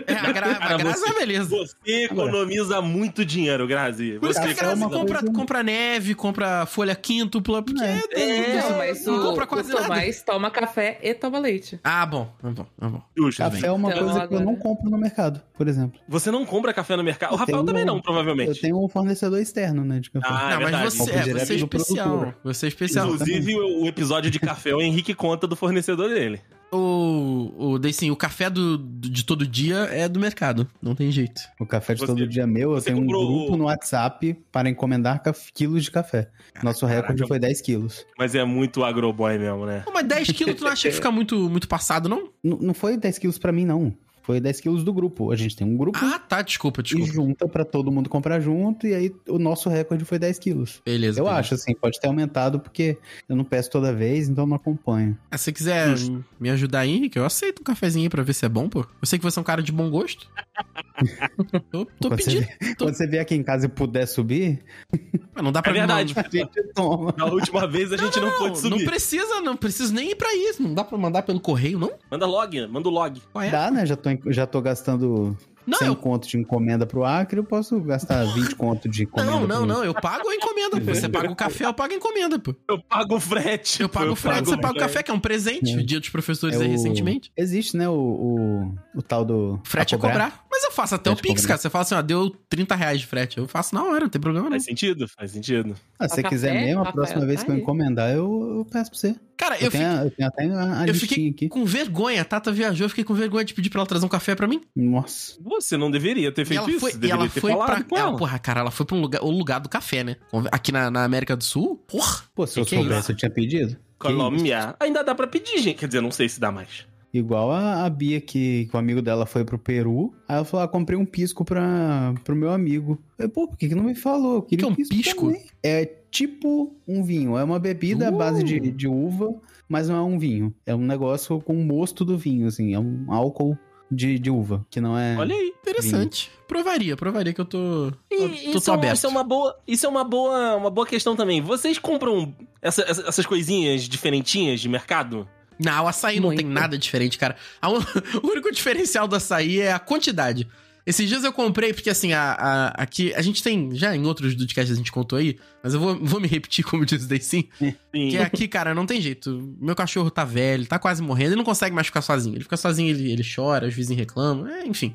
É, 0.07 0.12
a, 0.14 0.32
gra 0.32 0.51
a 0.53 0.55
Cara, 0.57 0.76
graça 0.76 1.01
você- 1.01 1.11
é 1.11 1.18
beleza. 1.18 1.49
Você 1.49 2.05
economiza 2.05 2.80
muito 2.82 3.24
dinheiro, 3.24 3.66
Grazi. 3.66 4.18
Por 4.20 4.30
isso 4.30 4.38
que 4.40 4.46
Você 4.49 4.53
a 4.53 4.55
graça 4.55 4.72
é 4.72 4.76
uma 4.76 4.90
compra, 4.90 5.18
coisa- 5.20 5.32
compra 5.34 5.62
neve, 5.62 6.14
compra 6.14 6.66
folha 6.66 6.94
quíntupla, 6.94 7.62
porque 7.62 7.82
É. 7.82 8.01
É, 8.12 8.61
não, 8.61 8.76
mas 8.76 9.05
não 9.07 9.18
o, 9.18 9.22
compra 9.22 9.44
o 9.44 9.46
quase 9.49 9.72
nada. 9.72 9.82
Tomás 9.84 10.22
toma 10.22 10.51
café 10.51 10.99
e 11.03 11.14
toma 11.14 11.38
leite. 11.38 11.80
Ah, 11.82 12.05
bom, 12.07 12.30
é 12.44 12.49
bom, 12.51 12.66
é 12.82 12.86
bom. 12.86 13.03
Justo. 13.16 13.42
Tudo 13.42 13.51
bem. 13.53 13.61
Café 13.61 13.66
é 13.66 13.72
uma 13.72 13.90
Então, 13.90 14.05
coisa 14.05 14.28
que 14.28 14.34
eu 14.34 14.40
não 14.40 14.49
agora- 14.53 14.62
compro 14.62 14.90
no 14.90 14.99
mercado, 14.99 15.40
por 15.57 15.66
exemplo. 15.66 15.99
Você 16.07 16.30
não 16.30 16.44
compra 16.44 16.72
café 16.74 16.96
no 16.96 17.03
mercado? 17.03 17.32
O 17.32 17.36
Rafael 17.36 17.64
também 17.64 17.82
um- 17.82 17.86
não, 17.86 18.01
provavelmente. 18.03 18.49
Eu 18.51 18.61
tenho 18.61 18.84
um 18.84 18.88
fornecedor 18.90 19.40
externo, 19.40 19.82
né, 19.84 19.99
de 20.01 20.11
café. 20.11 20.26
Ah, 20.28 20.51
não, 20.61 20.70
mas 20.70 20.94
você, 20.94 21.11
é, 21.12 21.22
você 21.22 21.55
é 21.55 21.57
especial. 21.57 22.09
produtor. 22.18 22.34
Você 22.44 22.66
é 22.66 22.68
especial. 22.68 23.07
Inclusive, 23.09 23.55
o, 23.57 23.84
o 23.84 23.86
episódio 23.86 24.30
de 24.30 24.38
café, 24.38 24.74
o 24.74 24.80
Henrique 24.82 25.14
conta 25.14 25.46
do 25.46 25.57
fornecedor 25.57 26.11
dele. 26.11 26.40
O, 26.71 27.53
o, 27.57 27.79
daí, 27.79 27.93
sim, 27.93 28.11
o 28.11 28.16
café 28.16 28.51
do, 28.51 28.77
do- 28.77 29.09
de 29.09 29.25
todo 29.25 29.47
dia 29.47 29.77
é 29.91 30.07
do 30.09 30.21
mercado. 30.21 30.69
Não 30.83 30.95
tem 30.95 31.11
jeito. 31.11 31.41
O 31.59 31.64
café 31.66 31.95
de 31.95 32.01
Você- 32.01 32.07
todo 32.07 32.27
dia 32.27 32.47
meu, 32.47 32.75
eu 32.75 32.83
tenho 32.83 32.99
um 32.99 33.07
grupo 33.07 33.55
o- 33.55 33.57
no 33.57 33.64
WhatsApp 33.64 34.37
para 34.53 34.69
encomendar 34.69 35.23
quilos 35.55 35.85
de 35.85 35.91
café. 35.91 36.29
Nosso 36.62 36.85
recorde 36.85 37.09
caraca. 37.23 37.27
foi 37.29 37.39
10 37.39 37.61
quilos. 37.62 38.05
Mas 38.19 38.35
é 38.35 38.45
muito 38.45 38.85
agroboy 38.85 39.39
mesmo, 39.39 39.64
né? 39.64 39.85
Mas 39.93 40.07
10 40.07 40.29
quilos 40.33 40.57
tu 40.57 40.64
não 40.64 40.73
acha 40.73 40.89
que 40.89 40.95
fica 40.95 41.11
muito, 41.11 41.49
muito 41.49 41.66
passado, 41.69 42.09
não? 42.09 42.31
N- 42.45 42.59
não 42.61 42.75
foi 42.75 42.97
10 42.97 43.16
quilos 43.19 43.39
pra 43.39 43.51
mim, 43.53 43.64
não. 43.64 43.95
Foi 44.29 44.41
10 44.43 44.61
quilos 44.61 44.85
do 44.85 44.93
grupo. 44.93 45.33
A 45.33 45.37
gente 45.37 45.57
tem 45.57 45.66
um 45.66 45.74
grupo 45.74 45.99
Ah, 46.03 46.18
tá, 46.18 46.43
desculpa, 46.43 46.81
e 46.81 46.85
desculpa. 46.85 47.11
junta 47.11 47.49
pra 47.49 47.64
todo 47.64 47.91
mundo 47.91 48.11
comprar 48.11 48.41
junto, 48.41 48.87
e 48.87 48.95
aí 48.95 49.14
o 49.26 49.39
nosso 49.39 49.70
recorde 49.70 50.05
foi 50.05 50.18
10 50.18 50.39
quilos. 50.39 50.83
Beleza. 50.85 51.20
Eu 51.20 51.24
beleza. 51.24 51.41
acho, 51.41 51.55
assim, 51.55 51.74
pode 51.74 51.99
ter 51.99 52.09
aumentado 52.09 52.61
porque 52.61 52.99
eu 53.26 53.35
não 53.35 53.43
peço 53.43 53.70
toda 53.70 53.91
vez, 53.91 54.29
então 54.29 54.45
eu 54.45 54.49
não 54.49 54.57
acompanho. 54.57 55.16
Ah, 55.31 55.39
se 55.39 55.45
você 55.45 55.53
quiser 55.53 55.95
me 56.39 56.51
ajudar 56.51 56.81
aí, 56.81 56.95
Henrique, 56.95 57.18
eu 57.18 57.24
aceito 57.24 57.61
um 57.61 57.64
cafezinho 57.64 58.05
aí 58.05 58.11
pra 58.11 58.22
ver 58.22 58.35
se 58.35 58.45
é 58.45 58.51
bom, 58.51 58.68
pô. 58.68 58.81
Eu 58.81 59.07
sei 59.07 59.18
que 59.18 59.24
você 59.24 59.39
é 59.39 59.41
um 59.41 59.45
cara 59.45 59.62
de 59.62 59.72
bom 59.72 59.89
gosto. 59.89 60.29
tô 61.72 61.85
tô 61.87 62.09
Quando 62.09 62.20
você 62.22 62.24
pedindo. 62.31 62.47
Tô- 62.76 62.85
Quando 62.85 62.95
você 62.97 63.07
vier 63.07 63.22
aqui 63.22 63.35
em 63.35 63.43
casa 63.43 63.64
e 63.64 63.68
puder 63.70 64.07
subir, 64.07 64.62
Mas 65.35 65.45
não 65.45 65.53
dá 65.53 65.62
pra 65.62 65.70
É 65.70 65.74
verdade. 65.74 66.14
Não, 66.14 66.22
a 66.22 66.29
gente 66.31 66.72
toma. 66.74 67.14
Na 67.16 67.26
última 67.26 67.66
vez 67.66 67.93
a 67.93 67.97
gente 67.97 68.18
não, 68.20 68.31
pôde 68.33 68.49
não 68.62 68.72
subir. 68.72 68.85
precisa, 68.85 69.41
não 69.41 69.57
precisa 69.57 69.93
nem 69.95 70.11
ir 70.11 70.16
pra 70.16 70.35
isso. 70.35 70.62
Não 70.62 70.74
dá 70.74 70.83
pra 70.85 70.99
mandar 70.99 71.22
pelo 71.22 71.41
correio, 71.41 71.79
não? 71.79 71.93
Manda 72.11 72.26
log, 72.26 72.66
manda 72.66 72.89
o 72.89 72.93
log. 72.93 73.22
Qual 73.33 73.43
é? 73.43 73.49
Dá, 73.51 73.70
né? 73.70 73.87
Já 73.87 73.95
tô, 73.97 74.11
em- 74.11 74.18
já 74.27 74.47
tô 74.47 74.61
gastando 74.61 75.37
Não, 75.66 75.79
100 75.79 75.89
eu- 75.89 75.97
conto 75.97 76.27
de 76.27 76.39
encomenda 76.39 76.87
pro 76.87 77.05
Acre, 77.05 77.39
eu 77.41 77.45
posso 77.45 77.79
gastar 77.81 78.25
20 78.33 78.55
conto 78.57 78.89
de 78.89 79.05
encomenda 79.05 79.31
Não, 79.33 79.41
não, 79.47 79.57
pro- 79.59 79.66
não. 79.66 79.85
Eu 79.85 79.95
pago 79.95 80.29
a 80.29 80.35
encomenda, 80.35 80.81
pô. 80.81 80.95
Você 80.95 81.09
paga 81.09 81.31
o 81.31 81.37
café, 81.37 81.66
eu 81.66 81.75
pago 81.75 81.93
a 81.93 81.97
encomenda, 81.97 82.39
pô. 82.39 82.55
Eu 82.69 82.83
pago 82.83 83.16
o 83.16 83.21
frete. 83.21 83.83
Eu 83.83 83.89
pago 83.89 84.12
o 84.12 84.16
frete, 84.16 84.49
você 84.49 84.57
paga 84.57 84.75
o 84.75 84.79
café, 84.81 85.03
que 85.03 85.11
é 85.11 85.14
um 85.14 85.21
presente. 85.21 85.73
É. 85.73 85.77
O 85.77 85.85
dia 85.85 86.01
dos 86.01 86.09
professores 86.09 86.59
É 86.59 86.62
aí 86.62 86.69
o- 86.69 86.73
recentemente. 86.73 87.31
Existe, 87.37 87.77
né, 87.77 87.89
o, 87.89 87.93
o, 87.93 88.75
o 88.99 89.03
tal 89.03 89.25
do... 89.25 89.61
Frete 89.64 89.95
é 89.95 89.99
cobrar. 89.99 90.45
Mas 90.51 90.64
eu 90.64 90.73
faço 90.73 90.95
até 90.95 91.11
o 91.11 91.14
Frete 91.14 91.27
é 91.27 91.29
Pix, 91.29 91.41
cobrar. 91.43 91.49
cara. 91.55 91.62
Você 91.62 91.71
fala 91.71 91.83
assim, 91.83 91.95
ó, 91.95 92.03
deu 92.03 92.31
30 92.49 92.75
reais 92.75 93.01
de 93.01 93.07
frete. 93.07 93.39
Eu 93.39 93.47
faço 93.47 93.75
na 93.75 93.85
hora, 93.85 94.01
não 94.01 94.09
tem 94.09 94.21
problema 94.21 94.47
não. 94.47 94.53
Faz 94.53 94.64
sentido, 94.64 95.07
faz 95.09 95.31
sentido. 95.33 95.75
Ah, 95.99 96.09
se 96.09 96.14
você 96.16 96.23
quiser 96.23 96.55
mesmo, 96.55 96.83
a 96.83 96.91
próxima 96.93 97.25
vez 97.27 97.41
tá 97.41 97.45
que 97.47 97.51
eu 97.53 97.57
aí. 97.57 97.61
encomendar, 97.61 98.11
eu, 98.11 98.57
eu 98.59 98.64
peço 98.71 98.91
pra 98.91 98.99
você. 98.99 99.14
Cara, 99.39 99.57
Eu, 99.59 99.66
eu, 99.66 99.70
tenho, 99.70 99.84
fiquei, 99.91 100.07
eu 100.07 100.11
tenho 100.11 100.28
até 100.28 100.45
a, 100.51 100.80
a 100.82 100.86
eu 100.89 100.95
fiquei 100.95 101.30
aqui. 101.30 101.49
com 101.49 101.64
vergonha. 101.64 102.20
A 102.20 102.24
Tata 102.24 102.53
viajou, 102.53 102.84
eu 102.84 102.89
fiquei 102.91 103.05
com 103.05 103.14
vergonha 103.14 103.45
de 103.45 103.55
pedir 103.55 103.70
pra 103.70 103.78
ela 103.80 103.86
trazer 103.86 104.05
um 104.05 104.09
café 104.09 104.34
pra 104.34 104.47
mim. 104.49 104.61
Nossa. 104.76 105.36
Você 105.43 105.76
não 105.76 105.91
deveria 105.91 106.30
ter 106.32 106.43
E 106.43 106.45
feito 106.45 106.61
ela 106.61 106.70
isso. 106.70 106.80
foi, 106.80 106.91
Você 106.91 106.97
e 106.97 107.01
deveria 107.01 107.22
ela 107.22 107.30
ter 107.30 107.41
foi 107.41 107.53
falado 107.53 107.66
pra. 107.68 107.84
com 107.84 107.97
Ela, 107.97 108.09
ela. 108.09 108.18
porra, 108.18 108.39
cara, 108.39 108.61
ela 108.61 108.70
foi 108.72 108.84
pra 108.84 108.97
um 108.97 109.01
lugar, 109.01 109.22
o 109.22 109.30
lugar 109.30 109.61
do 109.61 109.68
café, 109.68 110.03
né? 110.05 110.16
Aqui 110.53 110.72
na, 110.72 110.91
na 110.91 111.05
América 111.05 111.36
do 111.36 111.45
Sul. 111.45 111.76
Porra! 111.86 112.24
Pô, 112.34 112.47
se 112.47 112.59
eu 112.61 112.66
Que 112.66 112.74
é 112.74 112.78
soubesse, 112.80 113.12
eu 113.12 113.16
tinha 113.16 113.30
pedido. 113.30 113.76
Colômbia. 113.99 114.74
Ainda 114.80 115.03
dá 115.05 115.14
pra 115.14 115.26
pedir, 115.26 115.59
gente. 115.62 115.78
Quer 115.78 115.86
dizer, 115.86 116.01
não 116.01 116.11
sei 116.11 116.28
se 116.28 116.39
dá 116.41 116.51
mais. 116.53 116.86
Igual 117.12 117.50
a, 117.50 117.84
a 117.84 117.90
Bia, 117.90 118.20
que, 118.20 118.66
que 118.66 118.76
o 118.76 118.78
amigo 118.78 119.00
dela 119.00 119.24
foi 119.24 119.44
pro 119.44 119.59
Peru. 119.59 120.12
Aí 120.28 120.36
ela 120.36 120.44
falou: 120.44 120.64
ah, 120.64 120.68
comprei 120.68 120.98
um 120.98 121.06
pisco 121.06 121.44
pra, 121.44 122.14
pro 122.22 122.36
meu 122.36 122.50
amigo. 122.50 122.92
Eu, 122.92 123.16
falei, 123.16 123.32
pô, 123.32 123.48
por 123.48 123.56
que, 123.56 123.68
que 123.68 123.74
não 123.74 123.84
me 123.84 123.94
falou? 123.94 124.34
Eu 124.36 124.42
queria 124.42 124.64
Que 124.66 124.70
é 124.70 124.72
um 124.72 124.76
pisco? 124.86 125.26
também." 125.26 125.46
É 125.62 125.86
tipo 126.11 126.76
um 126.86 127.02
vinho. 127.02 127.36
É 127.38 127.42
uma 127.44 127.59
bebida 127.59 128.09
à 128.09 128.11
base 128.11 128.42
de, 128.42 128.59
Uh. 128.59 128.72
de 128.72 128.86
uva, 128.86 129.34
mas 129.68 129.88
não 129.88 129.96
é 129.96 130.02
um 130.02 130.18
vinho. 130.18 130.54
É 130.66 130.74
um 130.74 130.84
negócio 130.84 131.40
com 131.40 131.54
o 131.59 131.64
mosto 131.64 132.04
do 132.04 132.16
vinho, 132.18 132.46
assim. 132.46 132.74
É 132.74 132.78
um 132.78 133.04
álcool 133.09 133.56
de, 133.90 134.18
de 134.18 134.30
uva, 134.30 134.66
que 134.70 134.78
não 134.80 134.96
é. 134.98 135.16
Olha 135.16 135.34
aí. 135.34 135.48
Interessante. 135.68 136.30
Provaria, 136.46 136.96
provaria 136.96 137.32
que 137.32 137.40
eu 137.40 137.44
tô. 137.44 137.92
E 138.11 138.14
eu 138.22 138.28
tô, 138.28 138.34
isso, 138.34 138.61
tô 138.64 138.70
é 138.70 138.74
um- 138.74 138.78
aberto. 138.78 138.96
isso 138.96 139.06
é 139.06 139.11
uma 139.11 139.22
boa, 139.24 139.59
isso 139.66 139.84
é 139.86 139.88
uma 139.88 140.02
boa, 140.04 140.56
uma 140.56 140.70
boa 140.70 140.86
questão 140.86 141.14
também. 141.14 141.42
Vocês 141.42 141.78
compram 141.78 142.34
essa- 142.62 142.82
essa- 142.82 143.06
essas 143.06 143.26
coisinhas 143.26 143.82
diferentinhas 143.82 144.61
de 144.61 144.68
mercado? 144.68 145.28
Não, 145.59 145.84
o 145.84 145.88
açaí 145.88 146.16
não 146.20 146.26
Muito. 146.28 146.38
tem 146.38 146.46
nada 146.46 146.78
diferente, 146.78 147.18
cara. 147.18 147.36
A 147.61 147.68
un- 147.70 147.78
O 148.22 148.28
único 148.28 148.50
diferencial 148.52 149.09
do 149.09 149.16
açaí 149.16 149.61
é 149.61 149.72
a 149.72 149.78
quantidade. 149.78 150.46
Esses 150.86 151.06
dias 151.06 151.22
eu 151.22 151.32
comprei, 151.34 151.74
porque 151.74 151.90
assim, 151.90 152.12
a, 152.14 152.32
a- 152.32 152.68
aqui. 152.82 153.12
A 153.14 153.20
gente 153.20 153.42
tem. 153.42 153.74
Já 153.74 153.94
em 153.94 154.06
outros 154.06 154.34
podcasts 154.34 154.72
a 154.72 154.76
gente 154.78 154.90
contou 154.90 155.18
aí, 155.18 155.38
mas 155.62 155.74
eu 155.74 155.80
vou, 155.80 155.96
vou 156.00 156.18
me 156.20 156.26
repetir 156.28 156.64
como 156.64 156.86
diz 156.86 157.04
o 157.04 157.09
sim. 157.22 157.44
Sim. 157.59 157.74
Que 157.92 158.16
aqui, 158.18 158.48
cara, 158.48 158.74
não 158.74 158.86
tem 158.86 159.00
jeito. 159.00 159.54
Meu 159.61 159.74
cachorro 159.74 160.11
tá 160.11 160.24
velho, 160.24 160.64
tá 160.66 160.78
quase 160.78 161.02
morrendo, 161.02 161.30
ele 161.30 161.36
não 161.36 161.44
consegue 161.44 161.74
mais 161.74 161.86
ficar 161.88 162.00
sozinho. 162.00 162.36
Ele 162.36 162.44
fica 162.44 162.56
sozinho, 162.56 162.88
ele, 162.88 163.12
ele 163.12 163.22
chora, 163.22 163.66
os 163.66 163.74
vizinhos 163.74 164.00
reclamam, 164.00 164.46
é, 164.48 164.64
enfim. 164.66 164.94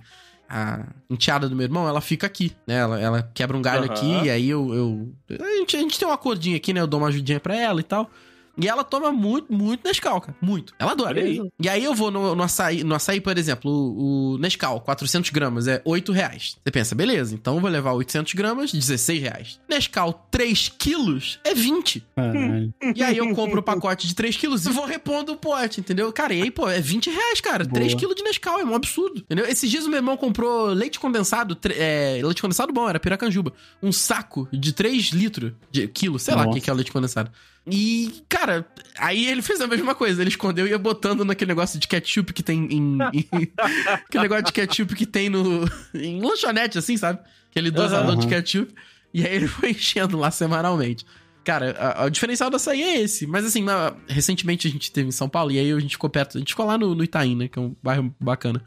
A 0.50 0.88
enteada 1.10 1.48
do 1.50 1.56
meu 1.56 1.64
irmão, 1.64 1.88
ela 1.88 2.02
fica 2.02 2.26
aqui, 2.28 2.52
né? 2.68 2.76
Ela, 2.76 3.00
ela 3.00 3.32
quebra 3.34 3.56
um 3.58 3.62
galho 3.62 3.86
Aham. 3.86 3.94
aqui, 3.94 4.26
e 4.26 4.30
aí 4.30 4.50
eu. 4.50 4.74
eu 4.74 5.14
a, 5.40 5.56
gente, 5.58 5.78
a 5.78 5.80
gente 5.80 6.00
tem 6.00 6.08
um 6.08 6.12
acordinho 6.12 6.56
aqui, 6.58 6.74
né? 6.74 6.80
Eu 6.82 6.88
dou 6.88 7.00
uma 7.00 7.08
ajudinha 7.10 7.40
pra 7.40 7.56
ela 7.56 7.80
e 7.80 7.84
tal. 7.84 8.10
E 8.58 8.68
ela 8.68 8.84
toma 8.84 9.12
muito, 9.12 9.52
muito 9.52 9.86
Nescau, 9.86 10.22
cara. 10.22 10.36
Muito. 10.40 10.74
Ela 10.78 10.92
adora. 10.92 11.20
Aí. 11.20 11.42
E 11.60 11.68
aí 11.68 11.84
eu 11.84 11.94
vou 11.94 12.12
no, 12.12 12.36
no 12.36 12.44
açaí, 12.44 12.84
no 12.84 12.94
açaí, 12.94 13.20
por 13.20 13.38
exemplo, 13.38 13.72
o, 13.72 14.34
o 14.34 14.38
Nescau, 14.38 14.80
400 14.82 15.32
gramas, 15.32 15.68
é 15.68 15.82
8 15.84 16.12
reais. 16.12 16.56
Você 16.64 16.72
pensa, 16.72 16.96
beleza, 16.96 17.34
então 17.34 17.56
eu 17.56 17.62
vou 17.62 17.70
levar 17.70 17.94
800 17.94 18.34
gramas, 18.34 18.72
16 18.72 19.22
reais. 19.22 19.60
Nescau, 19.68 20.28
3 20.30 20.70
quilos, 20.78 21.40
é 21.44 21.54
20. 21.54 22.06
Caralho. 22.16 22.74
E 22.96 23.04
aí 23.04 23.18
eu 23.18 23.34
compro 23.34 23.60
o 23.60 23.64
pacote 23.64 24.08
de 24.08 24.16
3 24.16 24.38
quilos 24.38 24.66
e 24.66 24.70
vou 24.70 24.86
repondo 24.86 25.32
o 25.32 25.38
pote, 25.38 25.80
entendeu? 25.80 26.12
Cara, 26.14 26.34
e 26.34 26.44
aí, 26.44 26.52
pô, 26.52 26.70
é 26.70 26.80
20 26.80 27.10
reais, 27.10 27.42
cara. 27.42 27.64
Boa. 27.64 27.74
3 27.74 27.96
quilos 27.96 28.16
de 28.16 28.24
Nescau, 28.24 28.60
é 28.60 28.64
um 28.64 28.76
absurdo. 28.76 29.22
Entendeu? 29.22 29.46
Esses 29.46 29.70
dias 29.70 29.86
o 29.86 29.90
meu 29.90 29.98
irmão 29.98 30.16
comprou 30.16 30.68
leite 30.68 31.00
condensado, 31.00 31.58
é, 31.76 32.20
leite 32.24 32.42
condensado 32.42 32.72
bom, 32.72 32.88
era 32.88 33.00
piracanjuba. 33.00 33.54
Um 33.82 33.92
saco 33.92 34.48
de 34.52 34.74
3 34.74 35.08
litros, 35.08 35.54
de 35.72 35.88
quilo, 35.88 36.20
sei 36.20 36.36
lá 36.36 36.42
o 36.42 36.46
Nossa. 36.46 36.60
que 36.60 36.66
que 36.66 36.70
é 36.70 36.74
o 36.74 36.76
leite 36.76 36.92
condensado. 36.92 37.32
E, 37.66 38.24
cara, 38.28 38.68
aí 38.98 39.26
ele 39.28 39.42
fez 39.42 39.62
a 39.62 39.68
mesma 39.68 39.96
coisa. 39.96 40.22
Ele 40.22 40.30
escondeu 40.30 40.68
e 40.68 40.72
ia 40.72 40.78
botando 40.78 41.24
naquele 41.24 41.50
negócio 41.50 41.80
de 41.80 41.88
ketchup 41.88 42.34
que 42.34 42.44
tem 42.44 42.68
em. 42.72 42.98
em 43.14 43.28
aquele 43.58 44.24
negócio 44.24 44.44
de 44.46 44.52
ketchup 44.54 44.94
que 44.96 45.06
tem 45.06 45.30
no. 45.30 45.66
em 45.94 46.22
lanchonete, 46.22 46.78
assim, 46.78 46.98
sabe? 46.98 47.20
Aquele 47.50 47.72
dosador 47.72 48.16
de 48.18 48.22
Aham. 48.28 48.30
ketchup. 48.30 48.74
E 49.14 49.26
aí 49.26 49.34
ele 49.36 49.48
foi 49.48 49.72
enchendo 49.78 50.18
lá 50.18 50.30
semanalmente. 50.32 51.06
Cara, 51.46 51.76
a- 51.78 52.04
a- 52.04 52.06
o 52.06 52.10
diferencial 52.10 52.50
do 52.50 52.56
açaí 52.58 52.82
é 52.82 53.02
esse. 53.02 53.26
Mas 53.28 53.46
assim, 53.46 53.64
na- 53.64 53.94
recentemente 54.08 54.68
a 54.68 54.72
gente 54.72 54.92
teve 54.92 55.08
em 55.10 55.12
São 55.12 55.30
Paulo 55.30 55.52
e 55.52 55.60
aí 55.60 55.72
a 55.72 55.80
gente 55.80 55.92
ficou 55.92 56.10
perto. 56.10 56.38
A 56.38 56.40
gente 56.40 56.50
ficou 56.54 56.66
lá 56.66 56.78
no, 56.78 56.94
no 56.94 57.04
Itaim, 57.04 57.36
né? 57.36 57.48
Que 57.48 57.60
é 57.60 57.62
um 57.62 57.76
bairro 57.82 58.14
bacana. 58.20 58.62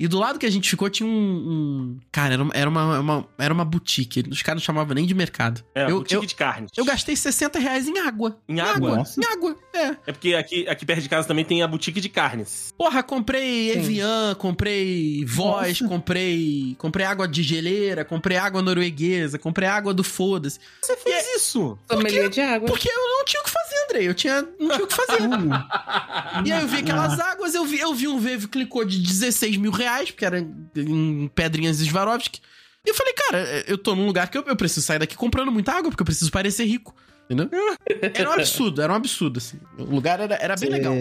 E 0.00 0.06
do 0.06 0.18
lado 0.18 0.38
que 0.38 0.46
a 0.46 0.50
gente 0.50 0.68
ficou 0.70 0.88
tinha 0.88 1.08
um. 1.08 1.12
um- 1.12 1.98
cara, 2.12 2.34
era 2.34 2.42
uma, 2.42 2.52
era, 2.54 2.70
uma, 2.70 3.00
uma- 3.00 3.28
era 3.38 3.52
uma 3.54 3.64
boutique. 3.64 4.22
Os 4.30 4.42
caras 4.42 4.60
não 4.62 4.64
chamavam 4.66 4.94
nem 4.94 5.04
de 5.06 5.14
mercado. 5.14 5.64
É, 5.74 5.84
eu, 5.84 5.96
boutique 5.96 6.14
eu, 6.14 6.24
de 6.26 6.34
carne. 6.34 6.68
eu 6.76 6.84
gastei 6.84 7.16
60 7.16 7.58
reais 7.58 7.88
em 7.88 7.98
água. 7.98 8.38
Em 8.48 8.60
água? 8.60 8.96
Nossa. 8.98 9.20
Em 9.20 9.24
água, 9.26 9.56
é. 9.74 9.96
É 10.06 10.12
porque 10.12 10.34
aqui, 10.34 10.68
aqui 10.68 10.86
perto 10.86 11.02
de 11.02 11.08
casa 11.08 11.26
também 11.26 11.44
tem 11.44 11.62
a 11.62 11.68
boutique 11.68 12.00
de 12.00 12.08
carnes. 12.08 12.72
Porra, 12.78 13.02
comprei 13.02 13.72
Evian, 13.72 14.34
comprei 14.36 15.24
Voz, 15.26 15.80
Nossa. 15.80 15.92
comprei. 15.94 16.76
Comprei 16.78 17.04
água 17.06 17.26
de 17.26 17.42
geleira, 17.42 18.04
comprei 18.04 18.36
água 18.36 18.62
norueguesa, 18.62 19.38
comprei 19.38 19.68
água 19.68 19.92
do 19.92 20.04
foda-se. 20.04 20.58
Você 20.82 20.96
fez 20.96 21.36
isso? 21.36 21.78
Sommelier 21.90 22.28
de 22.28 22.40
água. 22.40 22.68
Porque 22.68 22.88
eu 22.88 23.08
não 23.08 23.24
tinha 23.24 23.40
o 23.40 23.44
que 23.44 23.50
fazer, 23.50 23.67
Andrei. 23.84 24.08
Eu 24.08 24.14
tinha, 24.14 24.42
não 24.58 24.70
tinha 24.70 24.84
o 24.84 24.86
que 24.86 24.94
fazer. 24.94 25.18
Como? 25.18 25.50
E 26.44 26.52
aí 26.52 26.60
eu 26.62 26.68
vi 26.68 26.78
aquelas 26.78 27.18
águas, 27.18 27.54
eu 27.54 27.64
vi, 27.64 27.78
eu 27.80 27.92
vi 27.94 28.06
um 28.06 28.18
Vevo 28.18 28.46
que 28.46 28.58
clicou 28.58 28.84
de 28.84 29.00
16 29.00 29.56
mil 29.56 29.70
reais, 29.72 30.10
porque 30.10 30.24
era 30.24 30.38
em 30.76 31.28
pedrinhas 31.34 31.78
Swarovski. 31.78 32.40
E 32.86 32.90
eu 32.90 32.94
falei, 32.94 33.12
cara, 33.12 33.64
eu 33.66 33.76
tô 33.76 33.94
num 33.94 34.06
lugar 34.06 34.30
que 34.30 34.38
eu, 34.38 34.44
eu 34.46 34.56
preciso 34.56 34.86
sair 34.86 34.98
daqui 34.98 35.16
comprando 35.16 35.50
muita 35.50 35.72
água, 35.72 35.90
porque 35.90 36.02
eu 36.02 36.06
preciso 36.06 36.30
parecer 36.30 36.64
rico. 36.64 36.94
Entendeu? 37.28 37.50
Era 38.14 38.30
um 38.30 38.32
absurdo, 38.32 38.80
era 38.80 38.92
um 38.92 38.96
absurdo, 38.96 39.38
assim. 39.38 39.58
O 39.76 39.84
lugar 39.84 40.20
era, 40.20 40.34
era 40.36 40.54
bem 40.56 40.70
Você- 40.70 40.74
legal. 40.76 40.94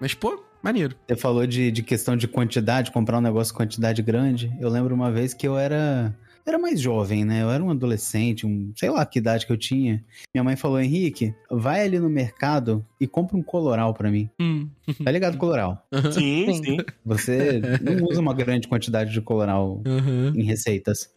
Mas, 0.00 0.12
pô, 0.12 0.42
maneiro. 0.62 0.94
Você 1.08 1.16
falou 1.16 1.46
de, 1.46 1.70
de 1.70 1.82
questão 1.82 2.16
de 2.16 2.28
quantidade, 2.28 2.90
comprar 2.90 3.18
um 3.18 3.22
negócio 3.22 3.52
com 3.54 3.58
quantidade 3.60 4.02
grande. 4.02 4.52
Eu 4.60 4.68
lembro 4.68 4.94
uma 4.94 5.10
vez 5.10 5.32
que 5.32 5.46
eu 5.48 5.56
era. 5.56 6.14
Era 6.44 6.58
mais 6.58 6.80
jovem, 6.80 7.24
né? 7.24 7.42
Eu 7.42 7.50
era 7.50 7.62
um 7.62 7.70
adolescente, 7.70 8.46
um, 8.46 8.72
sei 8.76 8.90
lá 8.90 9.04
que 9.04 9.18
idade 9.18 9.46
que 9.46 9.52
eu 9.52 9.58
tinha. 9.58 10.04
Minha 10.34 10.44
mãe 10.44 10.56
falou: 10.56 10.80
Henrique, 10.80 11.34
vai 11.50 11.82
ali 11.82 11.98
no 11.98 12.08
mercado 12.08 12.84
e 13.00 13.06
compra 13.06 13.36
um 13.36 13.42
coloral 13.42 13.94
pra 13.94 14.10
mim. 14.10 14.28
Hum. 14.40 14.68
Tá 15.02 15.10
ligado, 15.10 15.38
coloral? 15.38 15.86
Sim, 16.12 16.52
Sim. 16.52 16.64
sim. 16.64 16.76
Você 17.04 17.60
não 17.82 18.06
usa 18.08 18.20
uma 18.20 18.34
grande 18.34 18.68
quantidade 18.68 19.12
de 19.12 19.20
coloral 19.20 19.82
Uhum. 19.86 20.32
em 20.34 20.42
receitas. 20.44 21.10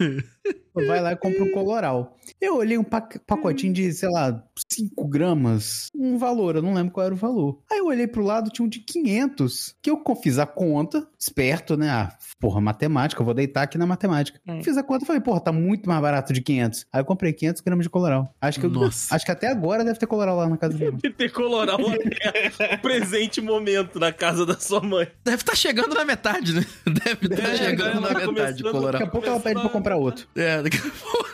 Vai 0.76 1.00
lá 1.02 1.12
e 1.12 1.16
compra 1.16 1.44
um 1.44 1.52
coloral. 1.52 2.18
Eu 2.42 2.58
olhei 2.58 2.78
um 2.80 2.84
pac- 2.84 3.20
pacotinho 3.28 3.72
de, 3.74 3.92
sei 3.94 4.10
lá, 4.10 4.44
5 4.72 5.08
gramas. 5.08 5.88
Um 5.96 6.18
valor, 6.18 6.56
eu 6.56 6.62
não 6.64 6.74
lembro 6.74 6.92
qual 6.92 7.06
era 7.06 7.14
o 7.14 7.18
valor. 7.18 7.60
Aí 7.72 7.78
eu 7.78 7.86
olhei 7.86 8.08
pro 8.08 8.24
lado, 8.24 8.50
tinha 8.50 8.66
um 8.66 8.70
de 8.70 8.80
500. 8.80 9.76
Que 9.84 9.92
eu 9.92 10.02
fiz 10.22 10.40
a 10.40 10.48
conta, 10.48 11.08
esperto, 11.20 11.78
né? 11.78 11.90
Ah, 11.90 12.18
porra, 12.40 12.60
matemática, 12.60 13.22
eu 13.22 13.26
vou 13.26 13.36
deitar 13.36 13.62
aqui 13.64 13.78
na 13.78 13.86
matemática. 13.86 14.40
Hum. 14.48 14.64
Fiz 14.64 14.76
a 14.76 14.82
conta 14.84 15.04
e 15.04 15.08
falei, 15.08 15.22
porra, 15.22 15.40
tá 15.42 15.52
muito 15.52 15.88
mais 15.88 16.02
barato 16.02 16.34
de 16.34 16.42
500. 16.42 16.88
Aí 16.92 17.02
eu 17.02 17.06
comprei 17.06 17.34
500 17.34 17.62
gramas 17.62 17.86
de 17.86 17.90
coloral. 17.92 18.34
Acho 18.42 18.60
que, 18.60 18.66
eu, 18.66 18.70
Nossa. 18.72 19.14
acho 19.16 19.26
que 19.26 19.32
até 19.32 19.48
agora 19.50 19.84
deve 19.86 20.00
ter 20.00 20.08
coloral 20.08 20.36
lá 20.38 20.50
na 20.50 20.58
casa 20.58 20.76
dele. 20.76 20.98
E 21.04 21.10
ter 21.12 21.32
coloral 21.32 21.73
até 21.76 22.76
o 22.76 22.78
presente 22.82 23.42
momento 23.42 24.00
na 24.00 24.12
casa 24.12 24.46
da 24.46 24.58
sua 24.60 24.82
mãe. 24.82 25.08
Deve 25.24 25.38
estar 25.38 25.56
chegando 25.56 25.94
na 25.94 26.06
metade, 26.06 26.54
né? 26.54 26.66
Deve 26.86 27.28
estar 27.34 27.50
É, 27.50 27.56
chegando 27.58 28.02
na 28.02 28.08
tá 28.08 28.28
metade, 28.32 28.64
Colorado. 28.64 28.92
Daqui 28.94 29.04
a 29.04 29.08
pouco 29.08 29.28
ela 29.28 29.40
pede 29.40 29.60
pra 29.62 29.70
comprar 29.70 29.96
outro. 29.98 30.28
É, 30.36 30.62
daqui 30.62 30.78
a 30.78 30.82
pouco. 30.82 31.30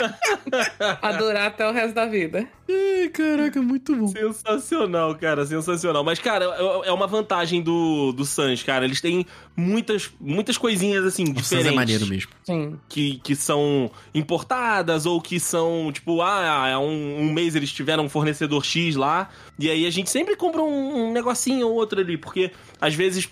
Adorar 1.02 1.46
até 1.48 1.68
o 1.68 1.72
resto 1.72 1.94
da 1.94 2.06
vida. 2.06 2.46
Ai, 2.68 3.08
caraca, 3.08 3.62
muito 3.62 3.94
bom. 3.94 4.08
Sensacional, 4.08 5.14
cara, 5.14 5.46
sensacional. 5.46 6.02
Mas, 6.04 6.18
cara, 6.18 6.44
é 6.44 6.88
é 6.88 6.92
uma 6.92 7.06
vantagem 7.06 7.62
do, 7.62 8.12
do 8.12 8.24
Sans, 8.24 8.62
cara. 8.62 8.84
Eles 8.84 9.00
têm 9.00 9.26
muitas, 9.56 10.10
muitas 10.20 10.56
coisinhas, 10.58 11.04
assim, 11.04 11.24
O 11.24 11.26
Sans 11.26 11.42
diferentes. 11.42 11.72
é 11.72 11.74
maneiro 11.74 12.06
mesmo. 12.06 12.30
Sim. 12.44 12.78
Que, 12.88 13.18
que 13.18 13.34
são 13.34 13.90
importadas 14.14 15.06
ou 15.06 15.20
que 15.20 15.38
são, 15.40 15.90
tipo, 15.92 16.20
ah, 16.22 16.72
há 16.72 16.78
um, 16.78 17.20
um 17.20 17.32
mês 17.32 17.54
eles 17.54 17.72
tiveram 17.72 18.04
um 18.04 18.08
fornecedor 18.08 18.64
X 18.64 18.96
lá. 18.96 19.28
E 19.58 19.70
aí 19.70 19.86
a 19.86 19.90
gente 19.90 20.10
sempre 20.10 20.36
compra 20.36 20.62
um, 20.62 21.08
um 21.08 21.12
negocinho 21.12 21.68
ou 21.68 21.74
outro 21.74 22.00
ali. 22.00 22.16
Porque, 22.16 22.50
às 22.80 22.94
vezes, 22.94 23.28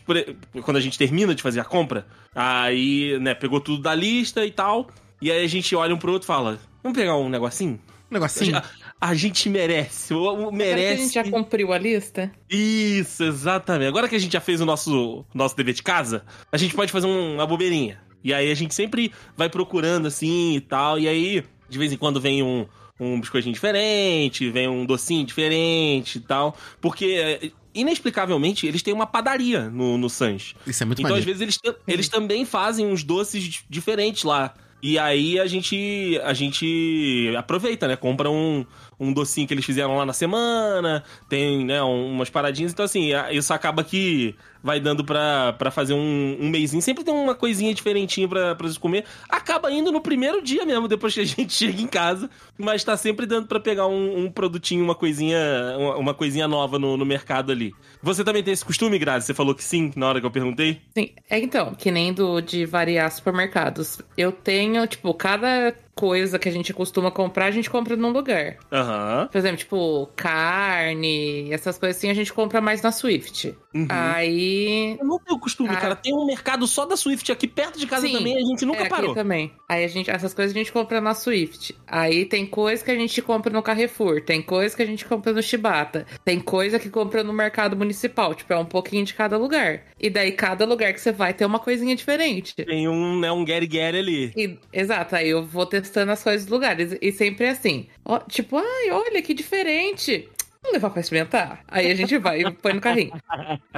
quando 0.62 0.76
a 0.76 0.80
gente 0.80 0.98
termina 0.98 1.34
de 1.34 1.42
fazer 1.42 1.60
a 1.60 1.64
compra, 1.64 2.06
aí, 2.34 3.18
né, 3.20 3.34
pegou 3.34 3.60
tudo 3.60 3.82
da 3.82 3.94
lista 3.94 4.44
e 4.44 4.50
tal. 4.50 4.88
E 5.24 5.32
aí 5.32 5.42
a 5.42 5.48
gente 5.48 5.74
olha 5.74 5.94
um 5.94 5.98
pro 5.98 6.12
outro 6.12 6.26
e 6.26 6.28
fala: 6.28 6.58
Vamos 6.82 6.98
pegar 6.98 7.16
um 7.16 7.30
negocinho? 7.30 7.80
Um 8.10 8.14
negocinho. 8.14 8.56
A, 8.58 8.62
a 9.00 9.14
gente 9.14 9.48
merece. 9.48 10.12
o- 10.12 10.18
o- 10.22 10.28
Agora 10.32 10.50
que 10.50 10.56
Merece. 10.56 10.92
a 10.92 10.96
gente 11.04 11.14
já 11.14 11.24
cumpriu 11.24 11.72
a 11.72 11.78
lista? 11.78 12.30
Isso, 12.50 13.24
exatamente. 13.24 13.88
Agora 13.88 14.06
que 14.06 14.14
a 14.16 14.18
gente 14.18 14.32
já 14.34 14.40
fez 14.40 14.60
o 14.60 14.66
nosso, 14.66 15.24
nosso 15.34 15.56
dever 15.56 15.72
de 15.74 15.82
casa, 15.82 16.24
a 16.52 16.56
gente 16.58 16.74
pode 16.74 16.92
fazer 16.92 17.06
um- 17.06 17.36
uma 17.36 17.46
bobeirinha. 17.46 17.98
E 18.22 18.34
aí 18.34 18.50
a 18.50 18.54
gente 18.54 18.74
sempre 18.74 19.12
vai 19.34 19.48
procurando 19.48 20.06
assim 20.08 20.56
e 20.56 20.60
tal. 20.60 20.98
E 20.98 21.08
aí, 21.08 21.42
de 21.70 21.78
vez 21.78 21.90
em 21.90 21.96
quando 21.96 22.20
vem 22.20 22.42
um, 22.42 22.66
um 23.00 23.18
biscoitinho 23.18 23.54
diferente, 23.54 24.50
vem 24.50 24.68
um 24.68 24.84
docinho 24.84 25.24
diferente 25.24 26.18
e 26.18 26.20
tal. 26.20 26.54
Porque 26.82 27.06
é, 27.06 27.50
inexplicavelmente, 27.74 28.66
eles 28.66 28.82
têm 28.82 28.92
uma 28.94 29.06
padaria 29.06 29.70
no, 29.70 29.96
no 29.98 30.08
Sans. 30.10 30.54
Isso 30.66 30.82
é 30.82 30.86
muito 30.86 31.00
Então, 31.00 31.16
às 31.16 31.20
maneiro. 31.24 31.26
vezes, 31.38 31.40
eles, 31.42 31.56
ta- 31.58 31.80
eles 31.88 32.08
também 32.08 32.44
fazem 32.44 32.86
uns 32.86 33.02
doces 33.02 33.64
diferentes 33.68 34.22
lá. 34.24 34.54
E 34.87 34.99
aí 34.99 35.41
a 35.41 35.47
gente 35.47 36.20
a 36.22 36.35
gente 36.35 37.32
aproveita, 37.39 37.89
né? 37.89 37.97
Compra 37.97 38.28
um, 38.30 38.66
um 39.01 39.14
docinho 39.14 39.47
que 39.49 39.55
eles 39.55 39.64
fizeram 39.64 39.97
lá 39.97 40.05
na 40.05 40.12
semana, 40.12 41.03
tem, 41.26 41.64
né, 41.64 41.82
um- 41.82 42.12
umas 42.12 42.28
paradinhas. 42.28 42.70
Então, 42.72 42.85
assim, 42.85 43.09
isso 43.30 43.55
acaba 43.55 43.82
que 43.82 44.35
vai 44.64 44.80
dando 44.80 45.04
pra 45.04 45.70
fazer 45.70 45.92
um, 45.92 46.38
um 46.40 46.48
mêsinho. 46.48 46.80
Sempre 46.80 47.04
tem 47.04 47.12
uma 47.12 47.34
coisinha 47.34 47.74
diferentinha 47.74 48.26
pra, 48.26 48.54
pra 48.54 48.66
comer. 48.80 49.04
Acaba 49.28 49.70
indo 49.70 49.92
no 49.92 50.00
primeiro 50.00 50.42
dia 50.42 50.64
mesmo, 50.64 50.88
depois 50.88 51.12
que 51.12 51.20
a 51.20 51.24
gente 51.26 51.52
chega 51.52 51.82
em 51.82 51.86
casa. 51.86 52.30
Mas 52.56 52.82
tá 52.82 52.96
sempre 52.96 53.26
dando 53.26 53.46
pra 53.46 53.60
pegar 53.60 53.86
um, 53.86 54.24
um 54.24 54.30
produtinho, 54.30 54.82
uma 54.82 54.94
coisinha, 54.94 55.38
uma, 55.76 55.96
uma 55.96 56.14
coisinha 56.14 56.48
nova 56.48 56.78
no, 56.78 56.96
no 56.96 57.04
mercado 57.04 57.52
ali. 57.52 57.74
Você 58.02 58.24
também 58.24 58.42
tem 58.42 58.54
esse 58.54 58.64
costume, 58.64 58.98
Grazi? 58.98 59.26
Você 59.26 59.34
falou 59.34 59.54
que 59.54 59.62
sim 59.62 59.92
na 59.94 60.08
hora 60.08 60.20
que 60.20 60.26
eu 60.26 60.30
perguntei? 60.30 60.80
Sim, 60.96 61.10
é 61.28 61.38
então, 61.38 61.74
que 61.74 61.90
nem 61.90 62.14
do 62.14 62.40
de 62.40 62.64
variar 62.64 63.10
supermercados. 63.12 64.00
Eu 64.16 64.32
tenho, 64.32 64.86
tipo, 64.86 65.12
cada 65.12 65.74
coisa 65.95 66.38
que 66.38 66.49
a 66.49 66.53
gente 66.53 66.72
costuma 66.72 67.11
comprar, 67.11 67.47
a 67.47 67.51
gente 67.51 67.70
compra 67.70 67.95
num 67.97 68.11
lugar. 68.11 68.57
Aham. 68.72 69.28
Por 69.30 69.38
exemplo, 69.38 69.57
tipo, 69.59 70.09
carne, 70.16 71.53
essas 71.53 71.78
coisas 71.78 71.97
assim, 71.97 72.11
a 72.11 72.14
gente 72.14 72.32
compra 72.32 72.61
mais 72.61 72.82
na 72.82 72.90
Swift. 72.92 73.57
Uhum. 73.74 73.86
Aí. 73.88 74.97
Eu 75.01 75.07
não 75.07 75.18
tenho 75.18 75.38
costume, 75.38 75.70
Ah. 75.70 75.76
cara. 75.76 75.97
Tem 75.97 76.14
um 76.14 76.26
mercado 76.26 76.66
só 76.66 76.84
da 76.84 76.97
Swift 76.97 77.30
aqui 77.30 77.47
perto 77.47 77.78
de 77.78 77.86
casa 77.86 78.07
Sim, 78.07 78.12
também, 78.14 78.36
a 78.36 78.40
gente 78.40 78.64
nunca 78.64 78.80
é, 78.80 78.82
aqui 78.82 78.90
parou. 78.90 79.14
também. 79.14 79.53
Aí 79.74 79.84
a 79.84 79.88
gente, 79.88 80.08
essas 80.08 80.32
coisas 80.32 80.54
a 80.54 80.58
gente 80.58 80.70
compra 80.70 81.00
na 81.00 81.14
Swift. 81.14 81.74
Aí 81.86 82.24
tem 82.24 82.46
coisa 82.46 82.84
que 82.84 82.90
a 82.92 82.94
gente 82.94 83.20
compra 83.20 83.52
no 83.52 83.60
Carrefour, 83.62 84.20
tem 84.20 84.40
coisa 84.40 84.76
que 84.76 84.82
a 84.82 84.86
gente 84.86 85.04
compra 85.04 85.32
no 85.32 85.42
Shibata, 85.42 86.06
tem 86.24 86.38
coisa 86.38 86.78
que 86.78 86.88
compra 86.88 87.24
no 87.24 87.32
mercado 87.32 87.76
municipal, 87.76 88.34
tipo, 88.34 88.52
é 88.52 88.56
um 88.56 88.64
pouquinho 88.64 89.04
de 89.04 89.14
cada 89.14 89.36
lugar. 89.36 89.82
E 90.00 90.08
daí 90.08 90.30
cada 90.30 90.64
lugar 90.64 90.92
que 90.92 91.00
você 91.00 91.10
vai 91.10 91.34
tem 91.34 91.44
uma 91.44 91.58
coisinha 91.58 91.96
diferente. 91.96 92.54
Tem 92.54 92.88
um, 92.88 93.18
né, 93.18 93.32
um 93.32 93.44
Gary 93.44 93.66
Gary 93.66 93.98
ali. 93.98 94.32
E- 94.36 94.58
exato, 94.72 95.16
aí 95.16 95.28
eu 95.28 95.44
vou 95.44 95.66
testando 95.66 96.12
as 96.12 96.22
coisas 96.22 96.44
dos 96.46 96.52
lugares. 96.52 96.96
E 97.00 97.10
sempre 97.10 97.46
é 97.46 97.50
assim. 97.50 97.88
Ó, 98.04 98.20
tipo, 98.20 98.56
ai, 98.56 98.90
olha 98.90 99.22
que 99.22 99.34
diferente. 99.34 100.28
Vamos 100.64 100.72
levar 100.72 100.88
pra 100.88 101.00
experimentar? 101.02 101.62
Aí 101.68 101.90
a 101.92 101.94
gente 101.94 102.16
vai 102.16 102.40
e 102.40 102.50
põe 102.50 102.72
no 102.72 102.80
carrinho. 102.80 103.12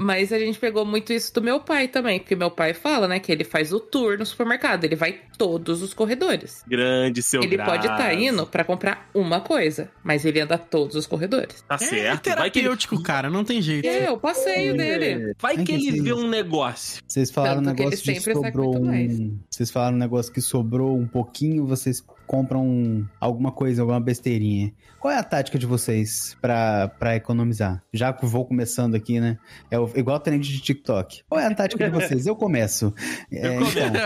Mas 0.00 0.32
a 0.32 0.38
gente 0.38 0.56
pegou 0.56 0.86
muito 0.86 1.12
isso 1.12 1.34
do 1.34 1.42
meu 1.42 1.58
pai 1.58 1.88
também, 1.88 2.20
porque 2.20 2.36
meu 2.36 2.48
pai 2.48 2.74
fala, 2.74 3.08
né, 3.08 3.18
que 3.18 3.32
ele 3.32 3.42
faz 3.42 3.72
o 3.72 3.80
tour 3.80 4.16
no 4.16 4.24
supermercado, 4.24 4.84
ele 4.84 4.94
vai 4.94 5.18
todos 5.36 5.82
os 5.82 5.92
corredores. 5.92 6.62
Grande 6.64 7.24
seu 7.24 7.42
ele 7.42 7.58
pode 7.58 7.86
estar 7.88 7.96
Grazi. 7.96 8.24
indo 8.24 8.46
pra 8.46 8.62
comprar 8.62 9.10
uma 9.12 9.40
coisa, 9.40 9.90
mas 10.04 10.24
ele 10.24 10.40
anda 10.40 10.56
todos 10.56 10.94
os 10.94 11.08
corredores. 11.08 11.60
Tá 11.62 11.74
É 11.74 11.78
certo. 11.78 12.30
Vai 12.36 12.50
que, 12.50 12.60
ele, 12.60 12.76
cara, 13.02 13.28
não 13.28 13.42
tem 13.42 13.60
jeito. 13.60 13.88
É, 13.88 14.08
o 14.08 14.18
passeio 14.18 14.76
dele. 14.76 15.34
vai 15.40 15.54
É 15.54 15.56
que 15.58 15.64
que 15.64 15.72
ele 15.88 16.00
vê 16.00 16.12
um 16.12 16.28
negócio. 16.28 17.02
Vocês 17.04 17.32
falaram 17.32 17.60
um 17.60 17.64
Tanto 17.64 17.76
que 17.76 17.82
ele 17.82 17.90
negócio 17.90 18.14
sempre 18.14 18.34
sai 18.34 18.52
sobrou 18.52 18.76
um. 18.76 19.38
Vocês 19.50 19.70
falaram 19.72 19.96
um 19.96 20.00
negócio 20.00 20.32
que 20.32 20.40
sobrou 20.40 20.96
um 20.96 21.06
pouquinho, 21.08 21.66
vocês 21.66 22.00
compram 22.26 22.64
um- 22.66 23.06
alguma 23.20 23.52
coisa, 23.52 23.82
alguma 23.82 24.00
besteirinha. 24.00 24.72
Qual 25.00 25.12
é 25.12 25.18
a 25.18 25.22
tática 25.22 25.58
de 25.58 25.66
vocês 25.66 26.36
pra, 26.40 26.88
pra 26.98 27.14
economizar? 27.14 27.82
Já 27.92 28.12
que 28.12 28.26
vou 28.26 28.44
começando 28.44 28.94
aqui, 28.94 29.20
né? 29.20 29.38
É 29.70 29.78
o- 29.78 29.88
igual 29.94 30.18
trend 30.18 30.42
de 30.48 30.60
TikTok. 30.60 31.22
Qual 31.28 31.40
é 31.40 31.46
a 31.46 31.54
tática 31.54 31.88
de 31.88 31.90
vocês? 31.94 32.26
Eu 32.26 32.34
começo. 32.34 32.92
É, 33.30 33.46
Eu 33.56 33.58
começo. 33.60 33.78
então, 33.78 33.96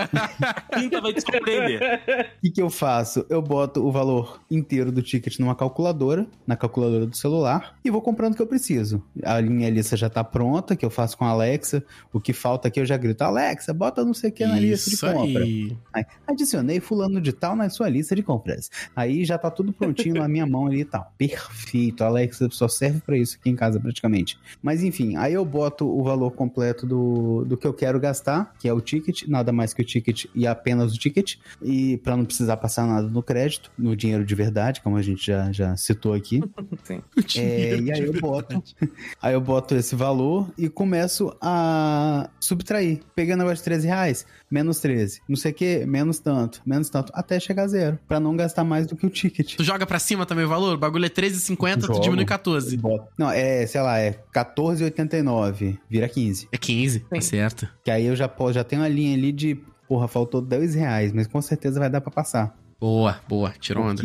Quinta 0.80 1.00
vai 1.00 1.12
te 1.14 1.20
surpreender. 1.22 2.00
o 2.36 2.40
que, 2.42 2.50
que 2.50 2.62
eu 2.62 2.68
faço? 2.70 3.24
Eu 3.30 3.40
boto 3.40 3.82
o 3.86 3.90
valor 3.90 4.40
inteiro 4.50 4.92
do 4.92 5.00
ticket 5.02 5.38
numa 5.38 5.54
calculadora, 5.54 6.26
na 6.46 6.56
calculadora 6.56 7.06
do 7.06 7.16
celular, 7.16 7.76
e 7.84 7.90
vou 7.90 8.02
comprando 8.02 8.34
o 8.34 8.36
que 8.36 8.42
eu 8.42 8.46
preciso. 8.46 9.02
A 9.24 9.40
minha 9.40 9.70
lista 9.70 9.96
já 9.96 10.10
tá 10.10 10.22
pronta, 10.22 10.76
que 10.76 10.84
eu 10.84 10.90
faço 10.90 11.16
com 11.16 11.24
a 11.24 11.28
Alexa. 11.28 11.82
O 12.12 12.20
que 12.20 12.32
falta 12.32 12.68
aqui 12.68 12.80
eu 12.80 12.84
já 12.86 12.96
grito, 12.96 13.22
Alexa, 13.22 13.72
bota 13.72 14.04
não 14.04 14.12
sei 14.12 14.30
o 14.30 14.32
que 14.32 14.44
na 14.46 14.58
lista 14.58 14.90
de 14.90 14.96
compra. 15.00 15.42
aí. 15.44 15.76
Aí, 15.94 16.04
adicionei 16.26 16.80
fulano 16.80 17.20
de 17.20 17.32
tal 17.32 17.56
na 17.56 17.70
sua 17.70 17.88
lista 17.88 18.09
de 18.14 18.22
compras. 18.22 18.70
Aí 18.94 19.24
já 19.24 19.38
tá 19.38 19.50
tudo 19.50 19.72
prontinho 19.72 20.14
na 20.14 20.28
minha 20.28 20.46
mão 20.46 20.66
ali 20.66 20.80
e 20.80 20.84
tal. 20.84 21.12
Perfeito. 21.16 22.02
A 22.02 22.06
Alexa 22.06 22.48
só 22.50 22.68
serve 22.68 23.00
pra 23.00 23.16
isso 23.16 23.36
aqui 23.38 23.50
em 23.50 23.56
casa 23.56 23.78
praticamente. 23.78 24.38
Mas 24.62 24.82
enfim, 24.82 25.16
aí 25.16 25.34
eu 25.34 25.44
boto 25.44 25.86
o 25.86 26.02
valor 26.02 26.32
completo 26.32 26.86
do, 26.86 27.44
do 27.44 27.56
que 27.56 27.66
eu 27.66 27.74
quero 27.74 28.00
gastar, 28.00 28.54
que 28.58 28.68
é 28.68 28.72
o 28.72 28.80
ticket, 28.80 29.26
nada 29.26 29.52
mais 29.52 29.72
que 29.72 29.82
o 29.82 29.84
ticket 29.84 30.26
e 30.34 30.46
apenas 30.46 30.94
o 30.94 30.98
ticket, 30.98 31.36
e 31.62 31.96
pra 31.98 32.16
não 32.16 32.24
precisar 32.24 32.56
passar 32.56 32.86
nada 32.86 33.08
no 33.08 33.22
crédito, 33.22 33.70
no 33.78 33.94
dinheiro 33.94 34.24
de 34.24 34.34
verdade, 34.34 34.80
como 34.80 34.96
a 34.96 35.02
gente 35.02 35.24
já, 35.24 35.52
já 35.52 35.76
citou 35.76 36.12
aqui. 36.12 36.40
Sim. 36.84 37.02
É, 37.36 37.78
e 37.78 37.92
aí 37.92 38.04
eu 38.04 38.12
boto, 38.20 38.62
aí 39.20 39.34
eu 39.34 39.40
boto 39.40 39.74
esse 39.74 39.94
valor 39.94 40.50
e 40.56 40.68
começo 40.68 41.36
a 41.40 42.28
subtrair. 42.40 43.00
Peguei 43.14 43.34
o 43.34 43.36
negócio 43.36 43.58
de 43.58 43.64
13 43.64 43.86
reais, 43.86 44.26
menos 44.50 44.80
13. 44.80 45.20
Não 45.28 45.36
sei 45.36 45.52
o 45.52 45.54
que, 45.54 45.86
menos 45.86 46.18
tanto, 46.18 46.60
menos 46.66 46.88
tanto, 46.90 47.12
até 47.14 47.38
chegar 47.38 47.64
a 47.64 47.68
zero. 47.68 47.98
Pra 48.08 48.18
não 48.18 48.36
gastar 48.36 48.64
mais 48.64 48.86
do 48.88 48.96
que 48.96 49.06
o 49.06 49.10
ticket. 49.10 49.54
Tu 49.56 49.62
joga 49.62 49.86
pra 49.86 49.98
cima 49.98 50.26
também 50.26 50.44
o 50.44 50.48
valor? 50.48 50.74
O 50.74 50.78
bagulho 50.78 51.04
é 51.04 51.08
13,50, 51.08 51.86
tu 51.86 52.00
diminui 52.00 52.24
14. 52.24 52.76
Boto- 52.76 53.06
Não, 53.16 53.30
é, 53.30 53.64
sei 53.66 53.80
lá, 53.80 53.98
é 53.98 54.18
14,89, 54.34 55.78
vira 55.88 56.08
15. 56.08 56.48
É 56.52 56.58
15, 56.58 57.00
tá 57.00 57.16
Sim. 57.16 57.20
certo. 57.20 57.68
Que 57.84 57.90
aí 57.90 58.06
eu 58.06 58.16
já, 58.16 58.28
po- 58.28 58.52
já 58.52 58.64
tenho 58.64 58.82
uma 58.82 58.88
linha 58.88 59.16
ali 59.16 59.32
de, 59.32 59.56
porra, 59.88 60.08
faltou 60.08 60.40
10 60.40 60.74
reais, 60.74 61.12
mas 61.12 61.26
com 61.26 61.40
certeza 61.40 61.78
vai 61.78 61.88
dar 61.90 62.00
pra 62.00 62.10
passar. 62.10 62.56
Boa, 62.80 63.20
boa. 63.28 63.52
Tirou 63.60 63.84
onda. 63.84 64.02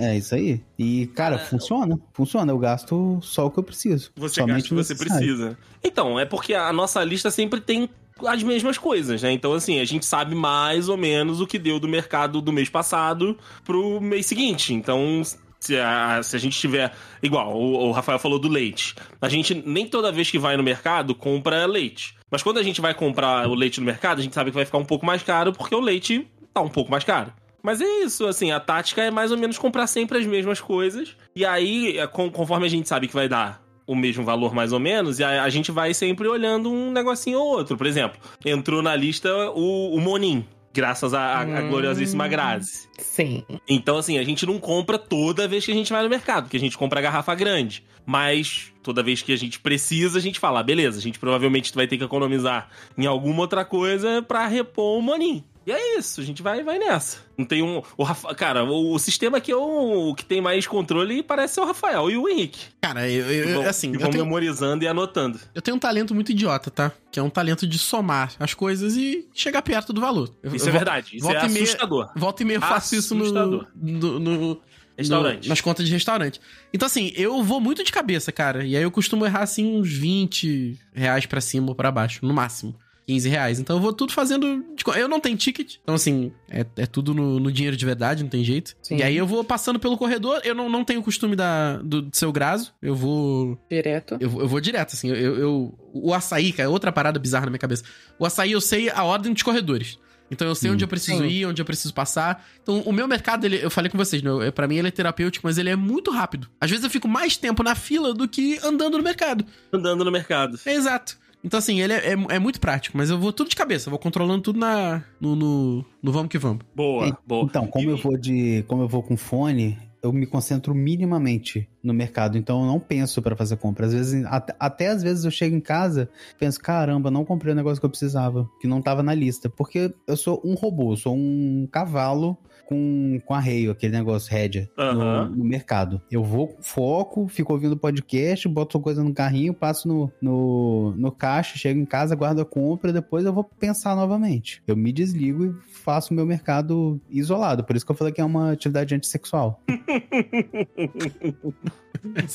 É 0.00 0.16
isso 0.16 0.34
aí. 0.34 0.60
E, 0.76 1.06
cara, 1.14 1.38
funciona. 1.38 1.96
Funciona. 2.12 2.50
Eu 2.50 2.58
gasto 2.58 3.18
só 3.22 3.46
o 3.46 3.50
que 3.50 3.60
eu 3.60 3.62
preciso. 3.62 4.10
Você 4.16 4.40
Somente 4.40 4.54
gasta 4.54 4.66
o 4.66 4.68
que 4.70 4.74
você 4.84 4.92
necessário. 4.94 5.26
precisa. 5.26 5.58
Então, 5.84 6.18
é 6.18 6.24
porque 6.26 6.52
a 6.52 6.72
nossa 6.72 7.02
lista 7.04 7.30
sempre 7.30 7.60
tem 7.60 7.88
as 8.26 8.42
mesmas 8.42 8.78
coisas, 8.78 9.22
né? 9.22 9.32
Então, 9.32 9.52
assim, 9.52 9.80
a 9.80 9.84
gente 9.84 10.06
sabe 10.06 10.34
mais 10.34 10.88
ou 10.88 10.96
menos 10.96 11.40
o 11.40 11.46
que 11.46 11.58
deu 11.58 11.78
do 11.78 11.88
mercado 11.88 12.40
do 12.40 12.52
mês 12.52 12.68
passado 12.68 13.36
pro 13.64 14.00
mês 14.00 14.26
seguinte. 14.26 14.74
Então, 14.74 15.22
se 15.60 15.76
a, 15.76 16.22
se 16.22 16.36
a 16.36 16.38
gente 16.38 16.58
tiver. 16.58 16.92
Igual, 17.22 17.54
o, 17.54 17.88
o 17.88 17.92
Rafael 17.92 18.18
falou 18.18 18.38
do 18.38 18.48
leite. 18.48 18.94
A 19.20 19.28
gente 19.28 19.54
nem 19.66 19.86
toda 19.86 20.12
vez 20.12 20.30
que 20.30 20.38
vai 20.38 20.56
no 20.56 20.62
mercado 20.62 21.14
compra 21.14 21.66
leite. 21.66 22.16
Mas 22.30 22.42
quando 22.42 22.58
a 22.58 22.62
gente 22.62 22.80
vai 22.80 22.94
comprar 22.94 23.48
o 23.48 23.54
leite 23.54 23.80
no 23.80 23.86
mercado, 23.86 24.18
a 24.18 24.22
gente 24.22 24.34
sabe 24.34 24.50
que 24.50 24.56
vai 24.56 24.64
ficar 24.64 24.78
um 24.78 24.84
pouco 24.84 25.06
mais 25.06 25.22
caro 25.22 25.52
porque 25.52 25.74
o 25.74 25.80
leite 25.80 26.26
tá 26.52 26.60
um 26.60 26.68
pouco 26.68 26.90
mais 26.90 27.04
caro. 27.04 27.32
Mas 27.62 27.80
é 27.80 27.86
isso, 28.04 28.26
assim, 28.26 28.52
a 28.52 28.60
tática 28.60 29.02
é 29.02 29.10
mais 29.10 29.32
ou 29.32 29.38
menos 29.38 29.58
comprar 29.58 29.86
sempre 29.86 30.18
as 30.18 30.26
mesmas 30.26 30.60
coisas. 30.60 31.16
E 31.34 31.44
aí, 31.44 31.98
é, 31.98 32.06
conforme 32.06 32.66
a 32.66 32.68
gente 32.68 32.88
sabe 32.88 33.08
que 33.08 33.14
vai 33.14 33.28
dar 33.28 33.60
o 33.88 33.96
mesmo 33.96 34.22
valor 34.22 34.54
mais 34.54 34.70
ou 34.72 34.78
menos, 34.78 35.18
e 35.18 35.24
a, 35.24 35.42
a 35.42 35.48
gente 35.48 35.72
vai 35.72 35.94
sempre 35.94 36.28
olhando 36.28 36.70
um 36.70 36.92
negocinho 36.92 37.40
ou 37.40 37.46
outro. 37.48 37.76
Por 37.76 37.86
exemplo, 37.86 38.20
entrou 38.44 38.82
na 38.82 38.94
lista 38.94 39.28
o, 39.50 39.94
o 39.94 40.00
Monin, 40.00 40.44
graças 40.74 41.14
à 41.14 41.42
Hum. 41.42 41.68
gloriosíssima 41.70 42.28
Grazi. 42.28 42.86
Sim. 42.98 43.42
Então, 43.66 43.96
assim, 43.96 44.18
a 44.18 44.22
gente 44.22 44.44
não 44.44 44.58
compra 44.58 44.98
toda 44.98 45.48
vez 45.48 45.64
que 45.64 45.72
a 45.72 45.74
gente 45.74 45.90
vai 45.90 46.02
no 46.02 46.10
mercado, 46.10 46.44
porque 46.44 46.58
a 46.58 46.60
gente 46.60 46.76
compra 46.76 47.00
a 47.00 47.02
garrafa 47.02 47.34
grande. 47.34 47.82
Mas 48.04 48.72
toda 48.82 49.02
vez 49.02 49.20
que 49.22 49.32
a 49.32 49.36
gente 49.36 49.58
precisa, 49.60 50.18
a 50.18 50.20
gente 50.20 50.38
fala, 50.38 50.60
ah, 50.60 50.62
beleza, 50.62 50.98
a 50.98 51.02
gente 51.02 51.18
provavelmente 51.18 51.74
vai 51.74 51.86
ter 51.86 51.98
que 51.98 52.04
economizar 52.04 52.68
em 52.96 53.06
alguma 53.06 53.40
outra 53.40 53.64
coisa 53.64 54.22
pra 54.22 54.46
repor 54.46 54.98
o 54.98 55.02
Monin. 55.02 55.42
E 55.68 55.72
é 55.72 55.98
isso, 55.98 56.20
a 56.20 56.24
gente 56.24 56.42
vai, 56.42 56.62
vai 56.64 56.78
nessa. 56.78 57.18
Não 57.36 57.44
tem 57.44 57.62
um. 57.62 57.82
O 57.96 58.02
Rafa, 58.02 58.34
cara, 58.34 58.64
o, 58.64 58.94
o 58.94 58.98
sistema 58.98 59.38
que, 59.38 59.52
é 59.52 59.56
o, 59.56 60.08
o 60.10 60.14
que 60.14 60.24
tem 60.24 60.40
mais 60.40 60.66
controle 60.66 61.22
parece 61.22 61.54
ser 61.54 61.60
o 61.60 61.66
Rafael 61.66 62.10
e 62.10 62.16
o 62.16 62.26
Henrique. 62.26 62.58
Cara, 62.80 63.06
eu, 63.10 63.30
eu- 63.30 63.54
vão, 63.60 63.68
assim, 63.68 63.92
vão 63.92 64.10
tenho, 64.10 64.24
memorizando 64.24 64.82
e 64.82 64.88
anotando. 64.88 65.38
eu 65.54 65.60
tenho 65.60 65.76
um 65.76 65.80
talento 65.80 66.14
muito 66.14 66.32
idiota, 66.32 66.70
tá? 66.70 66.90
Que 67.12 67.20
é 67.20 67.22
um 67.22 67.28
talento 67.28 67.66
de 67.66 67.78
somar 67.78 68.32
as 68.40 68.54
coisas 68.54 68.96
e 68.96 69.28
chegar 69.34 69.60
perto 69.60 69.92
do 69.92 70.00
valor. 70.00 70.34
Isso 70.54 70.64
eu 70.64 70.70
é 70.70 70.72
verdade. 70.72 71.16
Isso 71.18 71.28
é 71.28 71.32
volta 71.32 71.46
e 71.46 71.50
meia- 71.50 71.64
assustador. 71.64 72.10
Volta 72.16 72.42
e 72.42 72.46
meia 72.46 72.56
eu 72.56 72.62
faço 72.62 72.94
isso 72.96 73.14
no, 73.14 73.66
no, 73.76 74.18
no- 74.18 74.60
Restaurante. 74.96 75.44
no- 75.44 75.48
nas 75.50 75.60
contas 75.60 75.86
de 75.86 75.92
restaurante. 75.92 76.40
Então, 76.72 76.86
assim, 76.86 77.12
eu 77.14 77.42
vou 77.44 77.60
muito 77.60 77.84
de 77.84 77.92
cabeça, 77.92 78.32
cara. 78.32 78.64
E 78.64 78.74
aí 78.76 78.82
eu 78.82 78.90
costumo 78.90 79.24
errar, 79.26 79.42
assim, 79.42 79.78
uns 79.78 79.92
20 79.92 80.76
reais 80.94 81.24
pra 81.26 81.40
cima 81.40 81.68
ou 81.68 81.74
pra 81.74 81.92
baixo, 81.92 82.24
no 82.26 82.34
máximo. 82.34 82.74
15 83.08 83.26
reais. 83.30 83.58
Então 83.58 83.76
eu 83.76 83.80
vou 83.82 83.90
tudo 83.92 84.12
fazendo. 84.12 84.62
de 84.76 84.84
Eu 85.00 85.08
não 85.08 85.18
tenho 85.18 85.34
ticket. 85.34 85.76
Então, 85.82 85.94
assim, 85.94 86.30
é, 86.50 86.66
é 86.76 86.84
tudo 86.84 87.14
no, 87.14 87.40
no 87.40 87.50
dinheiro 87.50 87.74
de 87.74 87.84
verdade, 87.86 88.22
não 88.22 88.28
tem 88.28 88.44
jeito. 88.44 88.76
Sim. 88.82 88.98
E 88.98 89.02
aí 89.02 89.16
eu 89.16 89.26
vou 89.26 89.42
passando 89.42 89.80
pelo 89.80 89.96
corredor. 89.96 90.42
Eu 90.44 90.54
não, 90.54 90.68
não 90.68 90.84
tenho 90.84 91.00
o 91.00 91.02
costume 91.02 91.34
da, 91.34 91.78
do, 91.78 92.02
do 92.02 92.14
seu 92.16 92.30
graso. 92.30 92.74
Eu 92.82 92.94
vou. 92.94 93.58
Direto. 93.70 94.18
Eu, 94.20 94.28
vou- 94.28 94.42
eu 94.42 94.48
vou 94.48 94.60
direto, 94.60 94.92
assim. 94.92 95.08
Eu, 95.08 95.36
eu- 95.38 95.78
o 95.94 96.12
açaí, 96.12 96.52
cara, 96.52 96.66
é 96.66 96.68
outra 96.68 96.92
parada 96.92 97.18
bizarra 97.18 97.46
na 97.46 97.50
minha 97.50 97.58
cabeça. 97.58 97.82
O 98.18 98.26
açaí 98.26 98.52
eu 98.52 98.60
sei 98.60 98.90
a 98.90 99.02
ordem 99.04 99.32
dos 99.32 99.42
corredores. 99.42 99.98
Então 100.30 100.46
eu 100.46 100.54
sei 100.54 100.68
Hum. 100.70 100.74
onde 100.74 100.84
eu 100.84 100.88
preciso 100.88 101.22
Sim. 101.22 101.28
ir, 101.28 101.46
onde 101.46 101.62
eu 101.62 101.64
preciso 101.64 101.94
passar. 101.94 102.46
Então 102.62 102.80
o 102.82 102.92
meu 102.92 103.08
mercado, 103.08 103.46
ele, 103.46 103.58
eu 103.64 103.70
falei 103.70 103.90
com 103.90 103.96
vocês, 103.96 104.20
né? 104.22 104.50
pra 104.50 104.68
mim 104.68 104.76
ele 104.76 104.88
é 104.88 104.90
terapêutico, 104.90 105.46
mas 105.46 105.56
ele 105.56 105.70
é 105.70 105.76
muito 105.76 106.10
rápido. 106.10 106.46
Às 106.60 106.68
vezes 106.68 106.84
eu 106.84 106.90
fico 106.90 107.08
mais 107.08 107.38
tempo 107.38 107.62
na 107.62 107.74
fila 107.74 108.12
do 108.12 108.28
que 108.28 108.58
andando 108.62 108.98
no 108.98 109.02
mercado. 109.02 109.46
Andando 109.72 110.04
no 110.04 110.12
mercado. 110.12 110.60
É 110.66 110.74
exato. 110.74 111.16
Então, 111.44 111.58
assim, 111.58 111.80
ele 111.80 111.92
é, 111.92 112.12
é, 112.12 112.16
é 112.30 112.38
muito 112.38 112.60
prático, 112.60 112.96
mas 112.96 113.10
eu 113.10 113.18
vou 113.18 113.32
tudo 113.32 113.48
de 113.50 113.56
cabeça, 113.56 113.88
vou 113.90 113.98
controlando 113.98 114.42
tudo 114.42 114.58
na, 114.58 115.04
no, 115.20 115.36
no, 115.36 115.84
no 116.02 116.12
vamos 116.12 116.28
que 116.28 116.38
vamos. 116.38 116.64
Boa, 116.74 117.06
É, 117.08 117.12
boa. 117.26 117.44
Então, 117.44 117.66
como 117.66 117.88
E- 117.88 117.92
eu 117.92 117.96
vou 117.96 118.16
de. 118.16 118.64
Como 118.66 118.82
eu 118.82 118.88
vou 118.88 119.02
com 119.02 119.16
fone, 119.16 119.78
eu 120.02 120.12
me 120.12 120.26
concentro 120.26 120.74
minimamente 120.74 121.68
no 121.82 121.94
mercado, 121.94 122.36
então 122.36 122.60
eu 122.60 122.66
não 122.66 122.78
penso 122.80 123.22
pra 123.22 123.36
fazer 123.36 123.56
compra. 123.56 123.86
Às 123.86 123.92
vezes, 123.94 124.24
até, 124.26 124.54
até 124.58 124.88
às 124.88 125.02
vezes 125.02 125.24
eu 125.24 125.30
chego 125.30 125.54
em 125.56 125.60
casa, 125.60 126.08
penso, 126.38 126.60
caramba, 126.60 127.10
não 127.10 127.24
comprei 127.24 127.52
o 127.52 127.56
negócio 127.56 127.80
que 127.80 127.86
eu 127.86 127.90
precisava, 127.90 128.48
que 128.60 128.66
não 128.66 128.82
tava 128.82 129.02
na 129.02 129.14
lista, 129.14 129.48
porque 129.48 129.92
eu 130.06 130.16
sou 130.16 130.40
um 130.44 130.54
robô, 130.54 130.92
eu 130.92 130.96
sou 130.96 131.16
um 131.16 131.68
cavalo 131.70 132.36
com, 132.68 133.18
com 133.24 133.32
arreio, 133.32 133.70
aquele 133.70 133.94
negócio 133.96 134.30
rédea 134.30 134.68
Aham. 134.76 135.24
no, 135.30 135.36
no 135.36 135.44
mercado. 135.44 136.02
Eu 136.10 136.22
vou, 136.22 136.54
foco, 136.60 137.26
fico 137.26 137.54
ouvindo 137.54 137.78
podcast, 137.78 138.46
boto 138.46 138.78
coisa 138.78 139.02
no 139.02 139.14
carrinho, 139.14 139.54
passo 139.54 139.88
no, 139.88 140.12
no, 140.20 140.92
no 140.94 141.10
caixa, 141.10 141.56
chego 141.56 141.80
em 141.80 141.86
casa, 141.86 142.14
guardo 142.14 142.40
a 142.40 142.44
compra, 142.44 142.92
depois 142.92 143.24
eu 143.24 143.32
vou 143.32 143.42
pensar 143.42 143.96
novamente. 143.96 144.62
Eu 144.66 144.76
me 144.76 144.92
desligo 144.92 145.46
e 145.46 145.54
faço 145.82 146.12
o 146.12 146.16
meu 146.16 146.26
mercado 146.26 147.00
isolado. 147.10 147.64
Por 147.64 147.74
isso 147.74 147.86
que 147.86 147.92
eu 147.92 147.96
falei 147.96 148.12
que 148.12 148.20
é 148.20 148.24
uma 148.24 148.52
atividade 148.52 148.94
antissexual. 148.94 149.62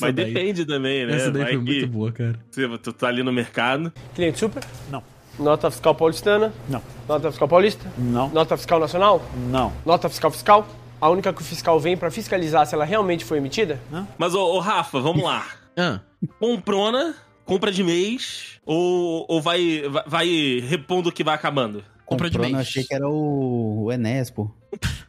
daí- 0.00 0.12
depende 0.12 0.66
também, 0.66 1.06
né? 1.06 1.14
Essa 1.14 1.30
daí 1.30 1.42
Vai 1.44 1.52
foi 1.54 1.64
que 1.64 1.70
muito 1.80 1.88
boa, 1.88 2.10
cara. 2.12 2.38
você- 2.50 2.78
tu 2.78 2.92
tá 2.92 3.06
ali 3.08 3.22
no 3.22 3.32
mercado. 3.32 3.92
Cliente 4.14 4.38
super? 4.40 4.62
Não. 4.90 5.02
Nota 5.38 5.70
fiscal 5.70 5.94
paulistana? 5.94 6.52
Não. 6.68 6.80
Nota 7.08 7.30
fiscal 7.30 7.48
paulista? 7.48 7.92
Não. 7.98 8.28
Nota 8.30 8.56
fiscal 8.56 8.78
nacional? 8.78 9.22
Não. 9.48 9.72
Nota 9.84 10.08
fiscal 10.08 10.30
fiscal? 10.30 10.66
A 11.00 11.08
única 11.08 11.32
que 11.32 11.42
o 11.42 11.44
fiscal 11.44 11.78
vem 11.80 11.96
pra 11.96 12.10
fiscalizar 12.10 12.66
se 12.66 12.74
ela 12.74 12.84
realmente 12.84 13.24
foi 13.24 13.38
emitida? 13.38 13.80
Mas, 14.16 14.34
ô, 14.34 14.54
ô, 14.54 14.58
Rafa, 14.60 15.00
vamos 15.00 15.22
lá. 15.22 15.44
Ah, 15.76 15.98
Comprona, 16.38 17.16
compra 17.44 17.72
de 17.72 17.82
mês, 17.82 18.60
ou, 18.64 19.26
ou 19.28 19.42
vai, 19.42 19.82
vai, 19.90 20.04
vai 20.06 20.60
repondo 20.64 21.08
o 21.08 21.12
que 21.12 21.24
vai 21.24 21.34
acabando? 21.34 21.82
Compra 22.06 22.28
de 22.28 22.36
Comprou, 22.36 22.52
mês. 22.52 22.54
Eu 22.54 22.60
achei 22.70 22.84
que 22.84 22.94
era 22.94 23.08
o, 23.08 23.84
o 23.84 23.92
Enes, 23.92 24.30
pô. 24.30 24.50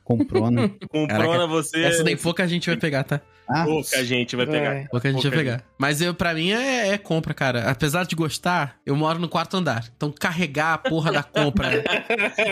Comprou, 0.04 0.50
né? 0.52 0.70
Comprona 0.90 1.08
Caraca, 1.08 1.48
você. 1.48 1.84
essa 1.84 2.04
daí 2.04 2.16
pouca 2.16 2.48
gente 2.48 2.68
vai 2.68 2.78
pegar, 2.78 3.04
tá? 3.04 3.20
Ah, 3.48 3.64
Pouca 3.64 4.04
gente 4.04 4.36
vai 4.36 4.46
pegar. 4.48 4.74
Vai. 4.74 4.88
Pouca 4.88 5.12
gente 5.12 5.22
vai 5.22 5.32
Pouca 5.32 5.38
pegar. 5.38 5.64
Mas 5.78 6.02
eu, 6.02 6.16
pra 6.16 6.34
mim 6.34 6.52
é, 6.52 6.90
é 6.90 6.98
compra, 6.98 7.32
cara. 7.34 7.70
Apesar 7.70 8.04
de 8.06 8.16
gostar, 8.16 8.78
eu 8.86 8.96
moro 8.96 9.20
no 9.20 9.30
quarto 9.30 9.56
andar. 9.58 9.88
Então 9.96 10.12
carregar 10.12 10.74
a 10.74 10.78
porra 10.80 11.12
da 11.12 11.22
compra 11.22 11.70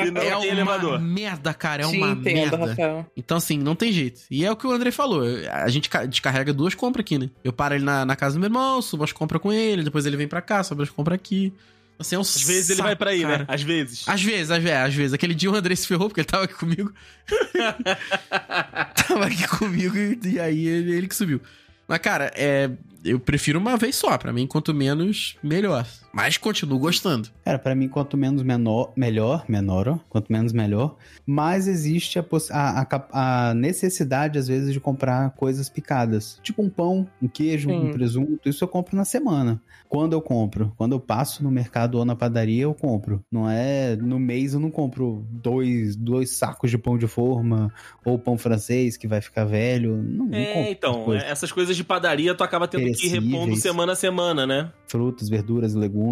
E 0.06 0.12
não 0.12 0.22
é 0.22 0.26
tem 0.26 0.34
uma 0.36 0.46
elevador. 0.46 1.00
merda, 1.00 1.52
cara. 1.54 1.84
É 1.84 1.88
Te 1.88 1.98
uma 1.98 2.10
entendo, 2.12 2.58
merda. 2.58 2.58
Rafael. 2.58 3.06
Então, 3.18 3.38
assim, 3.38 3.58
não 3.58 3.76
tem 3.76 3.91
jeito. 3.91 4.22
E 4.30 4.46
é 4.46 4.52
o 4.52 4.56
que 4.56 4.68
o 4.68 4.72
André 4.72 4.91
falou. 4.91 5.24
A 5.52 5.68
gente 5.70 5.89
ca- 5.89 6.06
descarrega 6.06 6.54
duas 6.54 6.76
compras 6.76 7.02
aqui, 7.04 7.18
né? 7.18 7.30
Eu 7.44 7.52
paro 7.54 7.74
ele 7.74 7.84
na, 7.86 8.06
na 8.06 8.16
casa 8.16 8.36
do 8.36 8.39
meu 8.39 8.48
irmão, 8.48 8.80
subo 8.82 9.04
as 9.04 9.12
compras 9.12 9.41
com 9.41 9.52
ele, 9.52 9.82
depois 9.84 10.06
ele 10.06 10.18
vem 10.18 10.28
pra 10.28 10.41
cá, 10.41 10.62
subo 10.64 10.84
as 10.84 10.89
compras 10.91 11.16
aqui. 11.16 11.52
Assim, 12.00 12.16
é 12.16 12.18
um 12.18 12.22
Às 12.22 12.41
vezes 12.41 12.70
ele 12.72 12.82
vai 12.82 12.96
pra 12.96 13.12
aí, 13.12 13.24
né? 13.24 13.46
Às 13.48 13.62
vezes. 13.62 14.04
Às 14.08 14.22
vezes, 14.22 14.52
às 14.52 14.62
vezes, 14.62 14.78
às 14.78 14.94
vezes. 14.94 15.14
Aquele 15.14 15.34
dia 15.34 15.52
o 15.52 15.56
André 15.56 15.76
se 15.76 15.88
ferrou 15.88 16.10
porque 16.10 16.22
ele 16.22 16.28
tava 16.28 16.46
aqui 16.46 16.56
comigo. 16.56 16.94
tava 18.96 19.26
aqui 19.26 19.48
comigo 19.48 19.96
e, 19.98 20.20
e 20.26 20.39
aí 20.39 20.68
ele, 20.68 20.91
ele 20.91 21.08
que 21.08 21.16
subiu. 21.16 21.39
Mas, 21.88 22.00
cara, 22.00 22.32
é, 22.36 22.70
eu 23.04 23.20
prefiro 23.20 23.60
uma 23.60 23.78
vez 23.78 23.96
só. 23.96 24.18
Pra 24.18 24.34
mim, 24.34 24.48
quanto 24.48 24.74
menos, 24.74 25.36
melhor. 25.44 25.86
Mas 26.14 26.38
continuo 26.38 26.78
gostando. 26.78 27.30
Cara, 27.43 27.57
pra 27.57 27.74
mim, 27.74 27.88
quanto 27.88 28.16
menos 28.16 28.43
menor, 28.43 28.91
melhor, 28.95 29.45
menor, 29.49 29.88
ó, 29.89 29.99
quanto 30.09 30.32
menos 30.32 30.53
melhor, 30.53 30.95
mais 31.26 31.68
existe 31.68 32.20
a, 32.20 32.26
a, 32.51 32.82
a 32.82 33.49
a 33.49 33.53
necessidade, 33.55 34.38
às 34.38 34.47
vezes, 34.47 34.72
de 34.74 34.80
comprar 34.80 35.32
coisas 35.32 35.70
picadas. 35.70 36.39
Tipo 36.43 36.61
um 36.61 36.70
pão, 36.70 37.07
um 37.22 37.28
queijo, 37.28 37.70
Sim. 37.70 37.89
um 37.89 37.91
presunto, 37.91 38.47
isso 38.47 38.64
eu 38.64 38.68
compro 38.68 38.95
na 38.95 39.05
semana. 39.05 39.59
Quando 39.89 40.14
eu 40.14 40.22
compro? 40.22 40.72
Quando 40.78 40.93
eu 40.93 40.99
passo 40.99 41.43
no 41.43 41.49
mercado 41.49 41.95
ou 41.97 42.05
na 42.05 42.16
padaria, 42.16 42.64
eu 42.64 42.74
compro. 42.74 43.24
Não 43.32 43.49
é, 43.49 43.95
no 43.95 44.20
mês 44.20 44.53
eu 44.53 44.59
não 44.59 44.70
compro 44.72 45.26
dois, 45.32 45.95
dois 45.95 46.32
sacos 46.32 46.70
de 46.70 46.78
pão 46.78 46.97
de 46.97 47.07
forma, 47.07 47.72
ou 48.05 48.20
pão 48.20 48.38
francês 48.38 48.97
que 48.97 49.07
vai 49.07 49.22
ficar 49.22 49.45
velho, 49.45 49.97
não, 49.97 50.26
não 50.28 50.36
É, 50.38 50.51
essas 50.61 50.72
então, 50.72 51.03
coisas. 51.05 51.24
é, 51.28 51.32
essas 51.32 51.51
coisas 51.51 51.76
de 51.76 51.84
padaria 51.84 52.36
tu 52.36 52.43
acaba 52.43 52.68
tendo 52.68 52.91
que 52.91 53.07
ir 53.07 53.09
repondo 53.09 53.55
semana 53.55 53.93
a 53.93 53.95
semana, 53.95 54.45
né? 54.45 54.72
Frutas, 54.88 55.28
verduras, 55.30 55.74
legumes, 55.74 56.03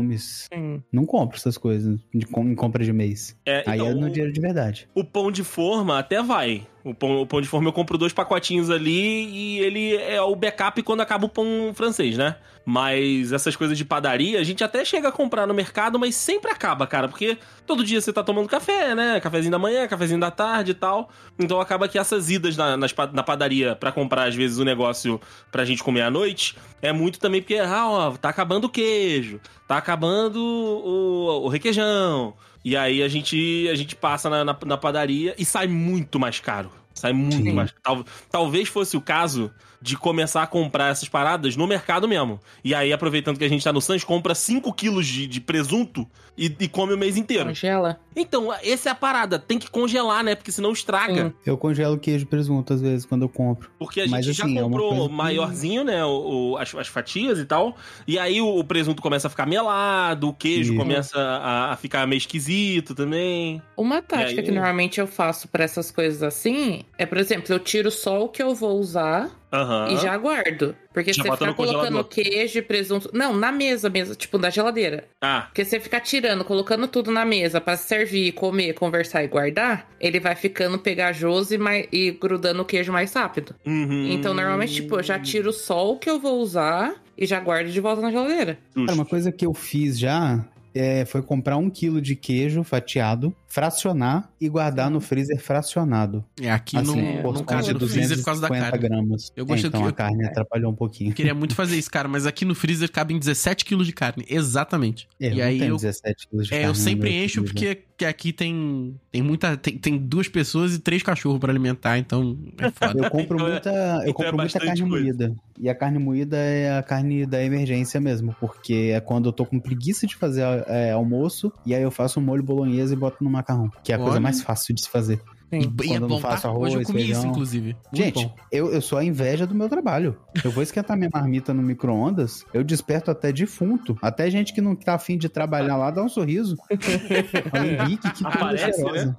Sim. 0.51 0.83
não 0.91 1.05
compro 1.05 1.37
essas 1.37 1.57
coisas 1.57 1.99
de, 2.13 2.25
em 2.25 2.55
compra 2.55 2.83
de 2.83 2.93
mês. 2.93 3.37
É, 3.45 3.63
Aí 3.67 3.79
então, 3.79 3.91
é 3.91 3.93
no 3.93 4.09
dinheiro 4.09 4.31
de 4.31 4.41
verdade. 4.41 4.89
O 4.93 5.03
pão 5.03 5.31
de 5.31 5.43
forma 5.43 5.97
até 5.99 6.21
vai. 6.21 6.67
O 6.83 6.95
pão, 6.95 7.21
o 7.21 7.27
pão 7.27 7.39
de 7.39 7.47
forma 7.47 7.69
eu 7.69 7.73
compro 7.73 7.97
dois 7.97 8.11
pacotinhos 8.11 8.69
ali 8.69 9.25
e 9.27 9.59
ele 9.59 9.95
é 9.95 10.19
o 10.21 10.35
backup 10.35 10.81
quando 10.81 11.01
acaba 11.01 11.25
o 11.25 11.29
pão 11.29 11.71
francês, 11.75 12.17
né? 12.17 12.37
Mas 12.65 13.31
essas 13.31 13.55
coisas 13.55 13.77
de 13.77 13.83
padaria, 13.83 14.39
a 14.39 14.43
gente 14.43 14.63
até 14.63 14.85
chega 14.85 15.09
a 15.09 15.11
comprar 15.11 15.47
no 15.47 15.53
mercado, 15.53 15.97
mas 15.99 16.15
sempre 16.15 16.51
acaba, 16.51 16.85
cara. 16.85 17.07
Porque 17.07 17.37
todo 17.65 17.83
dia 17.83 17.99
você 17.99 18.13
tá 18.13 18.23
tomando 18.23 18.47
café, 18.47 18.93
né? 18.93 19.19
Cafezinho 19.19 19.51
da 19.51 19.59
manhã, 19.59 19.87
cafezinho 19.87 20.19
da 20.19 20.31
tarde 20.31 20.71
e 20.71 20.75
tal. 20.75 21.09
Então 21.39 21.59
acaba 21.59 21.87
que 21.87 21.97
essas 21.97 22.29
idas 22.29 22.55
na, 22.57 22.77
nas 22.77 22.93
na 23.13 23.23
padaria 23.23 23.75
pra 23.75 23.91
comprar, 23.91 24.27
às 24.27 24.35
vezes, 24.35 24.57
o 24.57 24.65
negócio 24.65 25.19
pra 25.51 25.65
gente 25.65 25.83
comer 25.83 26.01
à 26.01 26.11
noite, 26.11 26.55
é 26.81 26.91
muito 26.91 27.19
também 27.19 27.41
porque, 27.41 27.57
ah, 27.57 27.87
ó, 27.87 28.11
tá 28.11 28.29
acabando 28.29 28.65
o 28.65 28.69
queijo, 28.69 29.39
tá 29.67 29.77
acabando 29.77 30.39
o, 30.39 31.45
o 31.45 31.47
requeijão. 31.47 32.35
E 32.63 32.77
aí 32.77 33.01
a 33.01 33.07
gente, 33.07 33.67
a 33.71 33.75
gente 33.75 33.95
passa 33.95 34.29
na, 34.29 34.43
na, 34.45 34.57
na 34.65 34.77
padaria 34.77 35.35
e 35.37 35.45
sai 35.45 35.67
muito 35.67 36.19
mais 36.19 36.39
caro. 36.39 36.71
Sai 36.93 37.13
muito 37.13 37.37
Sim. 37.37 37.53
mais 37.53 37.73
Tal, 37.81 38.05
talvez 38.29 38.69
fosse 38.69 38.95
o 38.95 39.01
caso 39.01 39.51
de 39.81 39.97
começar 39.97 40.43
a 40.43 40.47
comprar 40.47 40.89
essas 40.91 41.09
paradas 41.09 41.55
no 41.55 41.65
mercado 41.65 42.07
mesmo. 42.07 42.39
E 42.63 42.75
aí, 42.75 42.93
aproveitando 42.93 43.37
que 43.37 43.43
a 43.43 43.49
gente 43.49 43.63
tá 43.63 43.73
no 43.73 43.81
Sans, 43.81 44.03
compra 44.03 44.35
5 44.35 44.71
quilos 44.73 45.07
de, 45.07 45.25
de 45.25 45.41
presunto 45.41 46.07
e, 46.37 46.55
e 46.59 46.67
come 46.67 46.93
o 46.93 46.97
mês 46.97 47.17
inteiro. 47.17 47.45
Congela. 47.47 47.99
Então, 48.15 48.53
essa 48.63 48.89
é 48.89 48.91
a 48.91 48.95
parada. 48.95 49.39
Tem 49.39 49.57
que 49.57 49.69
congelar, 49.71 50.23
né? 50.23 50.35
Porque 50.35 50.51
senão 50.51 50.71
estraga. 50.71 51.29
Sim. 51.29 51.33
Eu 51.45 51.57
congelo 51.57 51.97
queijo 51.97 52.23
e 52.23 52.27
presunto 52.27 52.73
às 52.73 52.81
vezes 52.81 53.05
quando 53.05 53.23
eu 53.23 53.29
compro. 53.29 53.71
Porque 53.79 54.01
a 54.01 54.03
gente 54.03 54.11
Mas, 54.11 54.25
já 54.25 54.43
assim, 54.43 54.57
é 54.57 54.61
comprou 54.61 54.89
coisa 54.89 55.09
que- 55.09 55.15
maiorzinho, 55.15 55.83
né? 55.83 56.05
O, 56.05 56.51
o- 56.51 56.57
as, 56.57 56.73
as 56.75 56.87
fatias 56.87 57.39
e 57.39 57.45
tal. 57.45 57.75
E 58.07 58.19
aí 58.19 58.39
o, 58.41 58.59
o 58.59 58.63
presunto 58.63 59.01
começa 59.01 59.27
a 59.27 59.29
ficar 59.29 59.45
melado, 59.47 60.29
o 60.29 60.33
queijo 60.33 60.73
Isso. 60.73 60.79
começa 60.81 61.19
a, 61.19 61.71
a 61.73 61.75
ficar 61.77 62.05
meio 62.05 62.17
esquisito 62.19 62.93
também. 62.93 63.61
Uma 63.75 64.01
tática 64.01 64.41
aí? 64.41 64.45
que 64.45 64.51
normalmente 64.51 64.99
eu 64.99 65.07
faço 65.07 65.47
pra 65.47 65.63
essas 65.63 65.89
coisas 65.89 66.21
assim 66.21 66.83
é, 66.97 67.05
por 67.05 67.17
exemplo, 67.17 67.51
eu 67.53 67.59
tiro 67.59 67.89
só 67.89 68.23
o 68.23 68.29
que 68.29 68.43
eu 68.43 68.53
vou 68.53 68.79
usar 68.79 69.29
Aham. 69.51 69.89
e 69.89 69.97
já 69.97 70.15
guardo. 70.17 70.75
Porque 70.93 71.13
Já 71.13 71.23
você 71.23 71.31
ficar 71.31 71.53
congelador. 71.53 71.87
colocando 71.89 72.03
queijo 72.05 72.59
e 72.59 72.61
presunto. 72.61 73.09
Não, 73.13 73.33
na 73.35 73.51
mesa 73.51 73.89
mesmo, 73.89 74.15
tipo, 74.15 74.37
da 74.37 74.49
geladeira. 74.49 75.05
Ah, 75.21 75.43
Porque 75.47 75.63
você 75.65 75.79
ficar 75.79 75.99
tirando, 76.01 76.43
colocando 76.43 76.87
tudo 76.87 77.11
na 77.11 77.25
mesa 77.25 77.59
pra 77.61 77.77
servir, 77.77 78.31
comer, 78.33 78.73
conversar 78.73 79.23
e 79.23 79.27
guardar, 79.27 79.89
ele 79.99 80.19
vai 80.19 80.35
ficando 80.35 80.77
pegajoso 80.79 81.53
e, 81.53 81.57
mais, 81.57 81.87
e 81.91 82.11
grudando 82.11 82.61
o 82.61 82.65
queijo 82.65 82.91
mais 82.91 83.13
rápido. 83.13 83.55
uhum. 83.65 84.07
Então, 84.11 84.33
normalmente, 84.33 84.73
tipo, 84.75 84.95
eu 84.97 85.03
já 85.03 85.17
tiro 85.19 85.51
só 85.53 85.91
o 85.91 85.97
que 85.97 86.09
eu 86.09 86.19
vou 86.19 86.39
usar 86.39 86.93
e 87.17 87.25
já 87.25 87.39
guardo 87.39 87.69
de 87.69 87.79
volta 87.79 88.01
na 88.01 88.11
geladeira. 88.11 88.57
Cara, 88.75 88.93
uma 88.93 89.05
coisa 89.05 89.31
que 89.31 89.45
eu 89.45 89.53
fiz 89.53 89.97
já 89.99 90.43
é, 90.73 91.05
foi 91.05 91.21
comprar 91.21 91.57
um 91.57 91.69
quilo 91.69 92.01
de 92.01 92.15
queijo 92.15 92.63
fatiado, 92.63 93.35
fracionar 93.47 94.29
e 94.39 94.47
guardar 94.49 94.89
no 94.89 94.99
freezer 95.01 95.39
fracionado. 95.41 96.23
É, 96.41 96.49
aqui 96.51 96.77
Assim, 96.77 96.93
de 96.93 96.97
no 96.97 97.03
freezer 97.03 97.23
por 97.33 97.45
causa 97.45 97.73
da 97.73 97.79
250 97.79 98.59
carne. 98.59 98.77
gramas. 98.79 99.31
Eu 99.35 99.45
gostei 99.45 99.65
É, 99.65 99.67
então 99.67 99.81
que- 99.83 99.87
a 99.89 99.91
carne 99.91 100.25
atrapalhou 100.25 100.71
um 100.71 100.75
pouquinho. 100.75 101.11
Eu 101.11 101.15
queria 101.15 101.33
muito 101.33 101.53
fazer 101.55 101.77
isso, 101.77 101.89
cara, 101.91 102.07
mas 102.07 102.25
aqui 102.25 102.45
no 102.45 102.55
freezer 102.55 102.91
cabem 102.91 103.19
17 103.19 103.65
quilos 103.65 103.85
de 103.87 103.93
carne. 103.93 104.25
Exatamente. 104.29 105.07
É, 105.19 105.27
eu 105.29 105.33
e 105.35 105.41
aí 105.41 105.59
tenho 105.59 105.71
eu, 105.71 105.75
17 105.75 106.27
quilos 106.27 106.47
de 106.47 106.53
é, 106.53 106.57
carne 106.57 106.65
eu 106.65 106.69
no 106.69 106.75
sempre 106.75 107.09
encho 107.23 107.43
freezer. 107.45 107.75
porque 107.75 107.87
que 108.01 108.05
aqui 108.05 108.33
tem 108.33 108.99
tem 109.11 109.21
muita 109.21 109.55
tem, 109.55 109.77
tem 109.77 109.95
duas 109.95 110.27
pessoas 110.27 110.73
e 110.73 110.79
três 110.79 111.03
cachorros 111.03 111.39
pra 111.39 111.51
alimentar, 111.51 111.99
então 111.99 112.37
é 112.57 112.71
foda. 112.71 113.05
Eu 113.05 113.11
compro 113.11 113.35
Então 113.35 113.47
é- 113.47 113.51
muita, 113.51 113.69
eu 113.69 113.75
então 113.75 114.03
é 114.09 114.13
compro 114.13 114.37
muita 114.37 114.59
carne 114.59 114.79
coisa. 114.81 114.85
moída. 115.03 115.35
E 115.59 115.69
a 115.69 115.75
carne 115.75 115.99
moída 115.99 116.37
é 116.37 116.75
a 116.79 116.81
carne 116.81 117.25
da 117.27 117.43
emergência 117.43 118.01
mesmo, 118.01 118.35
porque 118.39 118.91
é 118.95 118.99
quando 118.99 119.27
eu 119.29 119.33
tô 119.33 119.45
com 119.45 119.59
preguiça 119.59 120.07
de 120.07 120.15
fazer 120.15 120.41
é, 120.67 120.91
almoço 120.91 121.51
e 121.65 121.73
aí 121.73 121.81
eu 121.81 121.91
faço 121.91 122.19
um 122.19 122.23
molho 122.23 122.43
bolonhesa 122.43 122.93
e 122.93 122.97
boto 122.97 123.23
no 123.23 123.29
macarrão, 123.29 123.69
que 123.83 123.91
é 123.91 123.95
a 123.95 123.97
coisa 123.97 124.13
Olha. 124.13 124.21
mais 124.21 124.41
fácil 124.41 124.73
de 124.73 124.81
se 124.81 124.89
fazer. 124.89 125.21
E, 125.51 125.57
e 125.57 125.63
é 125.63 125.67
quando 125.67 125.93
eu 125.93 125.99
não 126.01 126.07
bom, 126.07 126.19
faço 126.19 126.43
tá? 126.43 126.49
arroz, 126.49 126.73
Hoje 126.73 126.83
eu 126.83 126.87
comi 126.87 126.99
isso, 127.01 127.13
feijão. 127.13 127.31
inclusive. 127.31 127.73
Muito 127.73 127.95
Gente, 127.95 128.33
eu, 128.51 128.71
eu 128.71 128.81
sou 128.81 128.97
a 128.97 129.03
inveja 129.03 129.45
do 129.45 129.53
meu 129.55 129.67
trabalho. 129.67 130.17
Eu 130.43 130.51
vou 130.51 130.63
esquentar 130.63 130.95
minha 130.97 131.09
marmita 131.13 131.53
no 131.53 131.61
micro-ondas, 131.61 132.45
eu 132.53 132.63
desperto 132.63 133.11
até 133.11 133.31
defunto. 133.31 133.97
Até 134.01 134.29
gente 134.29 134.53
que 134.53 134.61
não 134.61 134.75
tá 134.75 134.95
afim 134.95 135.17
de 135.17 135.27
trabalhar 135.27 135.75
lá 135.77 135.91
dá 135.91 136.03
um 136.03 136.09
sorriso. 136.09 136.55
Olha, 137.53 137.83
Henrique, 137.83 138.11
que 138.13 138.25
Aparece, 138.25 138.83
né? 138.83 139.15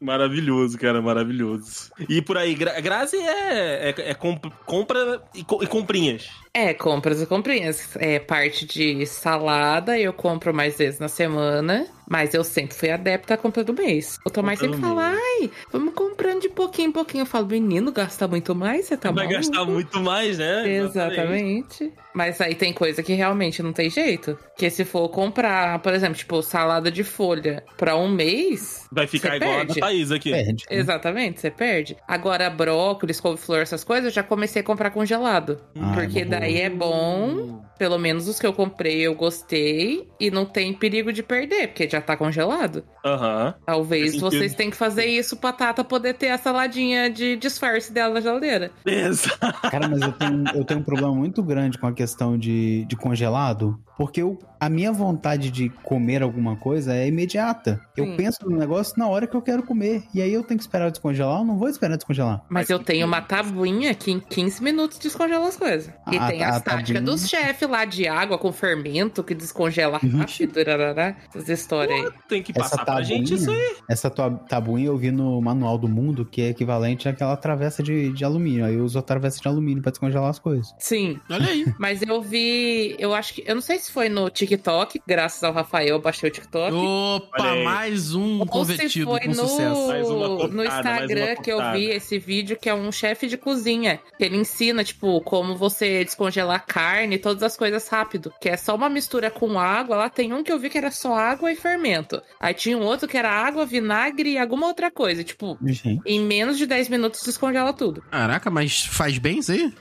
Maravilhoso, 0.00 0.78
cara, 0.78 1.00
maravilhoso. 1.00 1.90
E 2.08 2.20
por 2.20 2.36
aí, 2.36 2.54
Gra 2.54 2.80
Grazi 2.80 3.16
é, 3.16 3.90
é, 3.90 4.10
é 4.10 4.14
comp- 4.14 4.52
compra 4.66 5.22
e, 5.34 5.44
co- 5.44 5.62
e 5.62 5.66
comprinhas. 5.66 6.28
É, 6.52 6.72
compras 6.74 7.20
e 7.22 7.26
comprinhas. 7.26 7.88
É 7.96 8.18
parte 8.18 8.66
de 8.66 9.04
salada, 9.06 9.98
eu 9.98 10.12
compro 10.12 10.52
mais 10.54 10.76
vezes 10.78 10.98
na 11.00 11.08
semana. 11.08 11.86
Mas 12.08 12.34
eu 12.34 12.44
sempre 12.44 12.76
fui 12.76 12.90
adepta 12.90 13.34
à 13.34 13.36
compra 13.36 13.64
do 13.64 13.72
mês. 13.72 14.18
O 14.24 14.30
Tomás 14.30 14.58
sempre 14.58 14.76
do 14.76 14.82
fala, 14.82 15.08
ai, 15.10 15.16
ai, 15.40 15.50
vamos 15.72 15.94
comprando 15.94 16.42
de 16.42 16.48
pouquinho 16.48 16.88
em 16.88 16.92
pouquinho. 16.92 17.22
Eu 17.22 17.26
falo, 17.26 17.46
menino, 17.46 17.90
gasta 17.92 18.28
muito 18.28 18.54
mais, 18.54 18.86
você 18.86 18.96
tá 18.96 19.10
Vai 19.10 19.24
maluco? 19.26 19.40
gastar 19.40 19.64
muito 19.64 20.00
mais, 20.00 20.38
né? 20.38 20.68
Exatamente. 20.76 21.92
Mas 22.14 22.40
aí 22.40 22.54
tem 22.54 22.72
coisa 22.72 23.02
que 23.02 23.12
realmente 23.14 23.62
não 23.62 23.72
tem 23.72 23.90
jeito. 23.90 24.38
Que 24.56 24.70
se 24.70 24.84
for 24.84 25.08
comprar, 25.08 25.80
por 25.80 25.92
exemplo, 25.92 26.14
tipo, 26.14 26.40
salada 26.42 26.90
de 26.90 27.02
folha 27.02 27.64
pra 27.76 27.96
um 27.96 28.08
mês. 28.08 28.86
Vai 28.92 29.06
ficar 29.06 29.36
igual 29.36 29.52
a 29.52 29.56
perde. 29.58 29.80
da 29.80 29.86
Thaís 29.86 30.12
aqui. 30.12 30.30
Perde. 30.30 30.64
né? 30.70 30.76
Exatamente, 30.76 31.40
você 31.40 31.50
perde. 31.50 31.96
Agora, 32.06 32.48
brócolis, 32.48 33.20
couve-flor, 33.20 33.60
essas 33.60 33.82
coisas, 33.82 34.04
eu 34.06 34.10
já 34.12 34.22
comecei 34.22 34.62
a 34.62 34.64
comprar 34.64 34.90
congelado. 34.90 35.60
Ah, 35.76 35.92
porque 35.94 36.24
boa. 36.24 36.38
daí 36.40 36.60
é 36.60 36.70
bom, 36.70 37.64
pelo 37.78 37.98
menos 37.98 38.28
os 38.28 38.38
que 38.38 38.46
eu 38.46 38.52
comprei 38.52 39.00
eu 39.00 39.14
gostei, 39.14 40.08
e 40.18 40.30
não 40.30 40.44
tem 40.44 40.72
perigo 40.72 41.12
de 41.12 41.22
perder, 41.22 41.68
porque 41.68 41.88
já 41.88 42.00
tá 42.00 42.16
congelado. 42.16 42.84
Aham. 43.04 43.54
Talvez 43.66 44.02
Faz 44.02 44.12
sentido. 44.12 44.30
vocês 44.30 44.54
tenham 44.54 44.70
que 44.70 44.76
fazer 44.76 45.06
isso 45.06 45.36
pra 45.36 45.52
Tata 45.52 45.84
poder 45.84 46.14
ter 46.14 46.30
a 46.30 46.38
saladinha 46.38 47.10
de 47.10 47.36
disfarce 47.36 47.92
dela 47.92 48.14
na 48.14 48.20
geladeira. 48.20 48.70
Exato. 48.86 49.70
Cara, 49.70 49.88
mas 49.88 50.00
eu 50.00 50.12
tenho, 50.12 50.44
eu 50.54 50.64
tenho 50.64 50.80
um 50.80 50.84
problema 50.84 51.14
muito 51.14 51.42
grande 51.42 51.78
com 51.78 51.86
a 51.86 51.92
questão 51.92 52.38
de, 52.38 52.84
de 52.86 52.96
congelado, 52.96 53.78
porque 53.96 54.22
eu, 54.22 54.38
a 54.60 54.68
minha 54.68 54.92
vontade 54.92 55.50
de 55.50 55.68
comer 55.68 56.22
alguma 56.22 56.56
coisa 56.56 56.94
é 56.94 57.06
imediata. 57.06 57.80
Eu 57.96 58.04
Sim. 58.06 58.16
penso 58.16 58.38
no 58.48 58.56
negócio 58.56 58.94
na 58.98 59.06
hora 59.08 59.26
que 59.26 59.36
eu 59.36 59.42
quero 59.42 59.62
comer. 59.62 60.04
E 60.14 60.20
aí 60.20 60.32
eu 60.32 60.42
tenho 60.42 60.58
que 60.58 60.64
esperar 60.64 60.90
descongelar, 60.90 61.40
eu 61.40 61.44
não 61.44 61.56
vou 61.58 61.68
esperar 61.68 61.96
descongelar. 61.96 62.42
Mas 62.48 62.70
eu 62.70 62.78
tenho 62.78 63.06
uma 63.06 63.20
tabuinha 63.22 63.94
que 63.94 64.10
em 64.10 64.20
15 64.20 64.62
minutos 64.62 64.98
descongela 64.98 65.46
as 65.48 65.56
coisas. 65.56 65.92
E 66.10 66.16
Ah, 66.16 66.26
tem 66.28 66.38
tá, 66.40 66.48
as 66.48 66.56
a 66.56 66.60
táticas 66.60 66.86
tabuinha. 66.94 67.02
dos 67.02 67.28
chefes 67.28 67.68
lá 67.68 67.84
de 67.84 68.08
água 68.08 68.38
com 68.38 68.52
fermento 68.52 69.22
que 69.22 69.34
descongela 69.34 70.00
Uhum. 70.02 70.18
rápido. 70.18 70.58
rarará, 70.64 71.16
essas 71.28 71.48
histórias 71.48 72.04
aí. 72.04 72.10
Tem 72.28 72.42
que 72.42 72.52
Essa 72.52 72.70
passar 72.70 72.84
pra 72.84 73.02
gente 73.02 73.30
tabuinha, 73.36 73.36
isso 73.36 73.50
aí. 73.50 73.76
essa 73.88 74.10
tua 74.10 74.30
tabuinha 74.30 74.86
eu 74.86 74.96
vi 74.96 75.10
no 75.10 75.40
Manual 75.40 75.76
do 75.78 75.88
Mundo, 75.88 76.24
que 76.24 76.40
é 76.42 76.48
equivalente 76.48 77.08
àquela 77.08 77.36
travessa 77.36 77.82
de, 77.82 78.12
de 78.12 78.24
alumínio. 78.24 78.64
Aí 78.64 78.74
eu 78.74 78.84
uso 78.84 78.98
a 78.98 79.02
travessa 79.02 79.40
de 79.40 79.46
alumínio 79.48 79.82
pra 79.82 79.90
descongelar 79.90 80.30
as 80.30 80.38
coisas. 80.38 80.74
Sim, 80.78 81.18
Olha 81.30 81.46
aí. 81.48 81.64
mas 81.78 82.02
eu 82.02 82.20
vi. 82.22 82.96
Eu 82.98 83.14
acho 83.14 83.34
que. 83.34 83.44
Eu 83.46 83.54
não 83.54 83.62
sei 83.62 83.78
se 83.78 83.83
foi 83.90 84.08
no 84.08 84.28
TikTok, 84.30 85.00
graças 85.06 85.42
ao 85.42 85.52
Rafael, 85.52 85.88
eu 85.88 86.00
baixei 86.00 86.28
o 86.28 86.32
TikTok. 86.32 86.74
Opa, 86.74 87.56
mais 87.56 88.14
um 88.14 88.38
Ou 88.40 88.44
se 88.44 88.50
convertido 88.50 89.10
foi 89.10 89.20
com 89.20 89.34
sucesso. 89.34 89.88
Mais 89.88 90.08
uma 90.08 90.28
no, 90.28 90.36
cortada, 90.36 90.52
no 90.52 90.56
mais 90.56 90.68
uma 90.70 90.76
Instagram 90.76 91.36
que 91.36 91.52
eu 91.52 91.72
vi 91.72 91.86
esse 91.86 92.18
vídeo, 92.18 92.56
que 92.60 92.68
é 92.68 92.74
um 92.74 92.90
chefe 92.90 93.26
de 93.26 93.36
cozinha. 93.36 94.00
Que 94.16 94.24
ele 94.24 94.36
ensina, 94.36 94.82
tipo, 94.82 95.20
como 95.20 95.56
você 95.56 96.04
descongelar 96.04 96.64
carne, 96.66 97.18
todas 97.18 97.42
as 97.42 97.56
coisas 97.56 97.86
rápido. 97.88 98.32
Que 98.40 98.48
é 98.50 98.56
só 98.56 98.74
uma 98.74 98.88
mistura 98.88 99.30
com 99.30 99.58
água. 99.58 99.96
Lá 99.96 100.08
tem 100.08 100.32
um 100.32 100.42
que 100.42 100.52
eu 100.52 100.58
vi 100.58 100.70
que 100.70 100.78
era 100.78 100.90
só 100.90 101.14
água 101.14 101.52
e 101.52 101.56
fermento. 101.56 102.22
Aí 102.40 102.54
tinha 102.54 102.76
um 102.76 102.82
outro 102.82 103.08
que 103.08 103.16
era 103.16 103.30
água, 103.30 103.66
vinagre 103.66 104.32
e 104.32 104.38
alguma 104.38 104.66
outra 104.66 104.90
coisa. 104.90 105.22
Tipo, 105.22 105.58
Gente, 105.62 106.00
em 106.06 106.20
menos 106.20 106.58
de 106.58 106.66
10 106.66 106.88
minutos 106.88 107.22
descongela 107.22 107.72
tudo. 107.72 108.02
Caraca, 108.10 108.50
mas 108.50 108.84
faz 108.84 109.18
bem 109.18 109.38
isso 109.38 109.52
aí? 109.52 109.72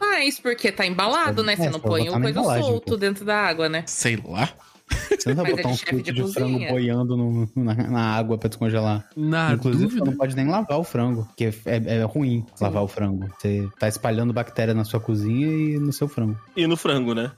Mas 0.00 0.40
porque 0.40 0.72
tá 0.72 0.86
embalado, 0.86 1.42
né? 1.42 1.52
É, 1.52 1.56
Você 1.56 1.66
não 1.66 1.80
só 1.80 1.88
põe 1.88 2.04
na 2.10 2.20
coisa 2.20 2.42
solto 2.42 2.96
dentro 2.96 3.24
da 3.24 3.35
água, 3.36 3.68
né? 3.68 3.84
Sei 3.86 4.16
lá. 4.24 4.48
você 4.88 5.34
não 5.34 5.42
vai 5.42 5.44
Mas 5.44 5.52
é 5.52 5.56
botar 5.56 5.68
de 5.68 5.74
um 5.74 5.76
filtro 5.76 6.12
de 6.14 6.22
de, 6.22 6.32
frango 6.32 6.58
boiando 6.68 7.16
no- 7.16 7.48
na, 7.56 7.74
na 7.74 8.14
água 8.16 8.38
pra 8.38 8.48
descongelar. 8.48 9.04
Na 9.16 9.52
Inclusive, 9.52 9.84
você 9.84 9.88
dúvida. 9.96 10.10
não 10.12 10.16
pode 10.16 10.36
nem 10.36 10.46
lavar 10.46 10.78
o 10.78 10.84
frango, 10.84 11.24
porque 11.26 11.52
é, 11.66 11.96
é 11.98 12.02
ruim 12.04 12.46
lavar 12.60 12.82
o 12.84 12.88
frango. 12.88 13.28
Você 13.36 13.68
tá 13.80 13.88
espalhando 13.88 14.32
bactéria 14.32 14.72
na 14.74 14.84
sua 14.84 15.00
cozinha 15.00 15.46
e 15.48 15.78
no 15.78 15.92
seu 15.92 16.06
frango. 16.06 16.38
E 16.56 16.66
no 16.68 16.76
frango, 16.76 17.14
né? 17.14 17.32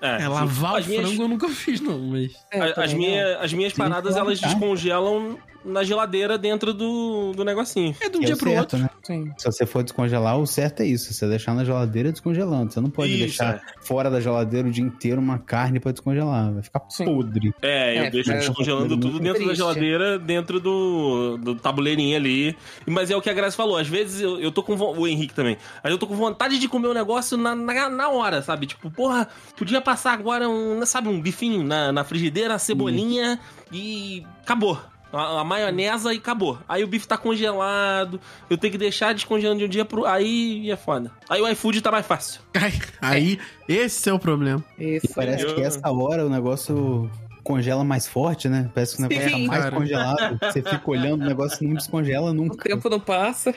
É, 0.00 0.20
sim. 0.20 0.28
lavar 0.28 0.76
As 0.76 0.86
o 0.86 0.88
minhas- 0.88 1.06
frango 1.08 1.22
eu 1.24 1.28
nunca 1.28 1.48
fiz, 1.48 1.80
não, 1.80 1.98
mas. 1.98 2.32
É, 2.52 2.60
As, 2.62 2.74
também 2.76 2.96
minha, 2.96 3.38
as 3.38 3.52
minhas 3.52 3.72
Sim, 3.72 3.78
paradas, 3.78 4.16
elas 4.16 4.38
descongelam 4.40 5.36
na 5.64 5.82
geladeira 5.84 6.38
dentro 6.38 6.72
do, 6.72 7.32
do 7.34 7.44
negocinho. 7.44 7.94
É 8.00 8.08
de 8.08 8.16
um 8.18 8.22
é 8.22 8.26
dia 8.26 8.36
pro 8.36 8.50
certo, 8.50 8.60
outro. 8.74 8.78
né? 8.78 8.90
Sim. 9.02 9.32
Se 9.36 9.44
você 9.46 9.66
for 9.66 9.82
descongelar, 9.82 10.38
o 10.38 10.46
certo 10.46 10.80
é 10.80 10.86
isso. 10.86 11.12
Você 11.12 11.26
deixar 11.28 11.54
na 11.54 11.64
geladeira 11.64 12.10
descongelando. 12.12 12.72
Você 12.72 12.80
não 12.80 12.90
pode 12.90 13.10
Isso, 13.10 13.20
deixar 13.20 13.60
fora 13.80 14.08
da 14.10 14.20
geladeira 14.20 14.68
o 14.68 14.70
dia 14.70 14.84
inteiro 14.84 15.20
uma 15.20 15.38
carne 15.38 15.78
pra 15.80 15.92
descongelar. 15.92 16.52
Vai 16.52 16.62
ficar 16.62 16.82
Sim. 16.88 17.04
podre. 17.04 17.52
É, 17.62 17.98
eu 17.98 18.02
É, 18.04 18.10
deixo 18.10 18.30
descongelando 18.32 18.96
tudo 18.96 19.18
dentro 19.18 19.40
da 19.40 19.46
Triste. 19.46 19.56
geladeira, 19.56 20.18
dentro 20.18 20.60
do, 20.60 21.36
do 21.38 21.54
tabuleirinho 21.54 22.16
ali. 22.16 22.56
Mas 22.86 23.10
é 23.10 23.16
o 23.16 23.20
que 23.20 23.28
a 23.28 23.34
Graça 23.34 23.56
falou, 23.56 23.76
às 23.76 23.88
vezes 23.88 24.20
eu, 24.20 24.38
eu 24.40 24.50
tô 24.52 24.62
com 24.62 24.76
vo- 24.76 24.94
o 24.96 25.06
Henrique 25.06 25.34
também. 25.34 25.56
Aí 25.82 25.90
eu 25.92 25.98
tô 25.98 26.06
com 26.06 26.14
vontade 26.14 26.58
de 26.58 26.68
comer 26.68 26.88
o 26.88 26.94
negócio 26.94 27.36
na, 27.36 27.54
na, 27.54 27.88
na 27.90 28.08
hora, 28.08 28.40
sabe? 28.42 28.66
Tipo, 28.66 28.90
porra, 28.90 29.28
podia 29.56 29.80
passar 29.80 30.12
agora 30.12 30.48
um, 30.48 30.84
sabe, 30.86 31.08
um 31.08 31.20
bifinho 31.20 31.62
na, 31.64 31.92
na 31.92 32.04
frigideira, 32.04 32.54
a 32.54 32.58
cebolinha 32.58 33.38
e 33.72 34.22
acabou. 34.42 34.78
A, 35.12 35.40
a 35.40 35.44
maionesa 35.44 36.12
e 36.12 36.18
acabou. 36.18 36.58
Aí 36.68 36.84
o 36.84 36.86
bife 36.86 37.08
tá 37.08 37.16
congelado, 37.16 38.20
eu 38.50 38.58
tenho 38.58 38.72
que 38.72 38.78
deixar 38.78 39.14
descongelando 39.14 39.58
de 39.60 39.64
um 39.64 39.68
dia 39.68 39.84
pro. 39.84 40.04
Aí 40.04 40.70
é 40.70 40.76
foda. 40.76 41.10
Aí 41.28 41.40
o 41.40 41.48
iFood 41.48 41.80
tá 41.80 41.90
mais 41.90 42.06
fácil. 42.06 42.40
Aí, 42.54 42.78
aí, 43.00 43.38
esse 43.68 44.08
é 44.10 44.12
o 44.12 44.18
problema. 44.18 44.62
E 44.78 44.96
Isso. 44.96 45.14
parece 45.14 45.44
eu- 45.44 45.54
que 45.54 45.62
essa 45.62 45.90
hora 45.90 46.26
o 46.26 46.28
negócio 46.28 47.10
congela 47.44 47.82
mais 47.82 48.06
forte, 48.06 48.46
né? 48.46 48.70
Parece 48.74 48.96
que 48.96 49.02
o 49.02 49.08
negócio 49.08 49.30
Sim. 49.30 49.42
tá 49.46 49.48
mais 49.48 49.62
Cara. 49.64 49.76
congelado. 49.76 50.38
Você 50.52 50.60
fica 50.60 50.90
olhando, 50.90 51.22
o 51.22 51.26
negócio 51.26 51.66
não 51.66 51.74
descongela 51.74 52.30
O 52.30 52.34
nunca. 52.34 52.68
tempo 52.68 52.90
não 52.90 53.00
passa. 53.00 53.54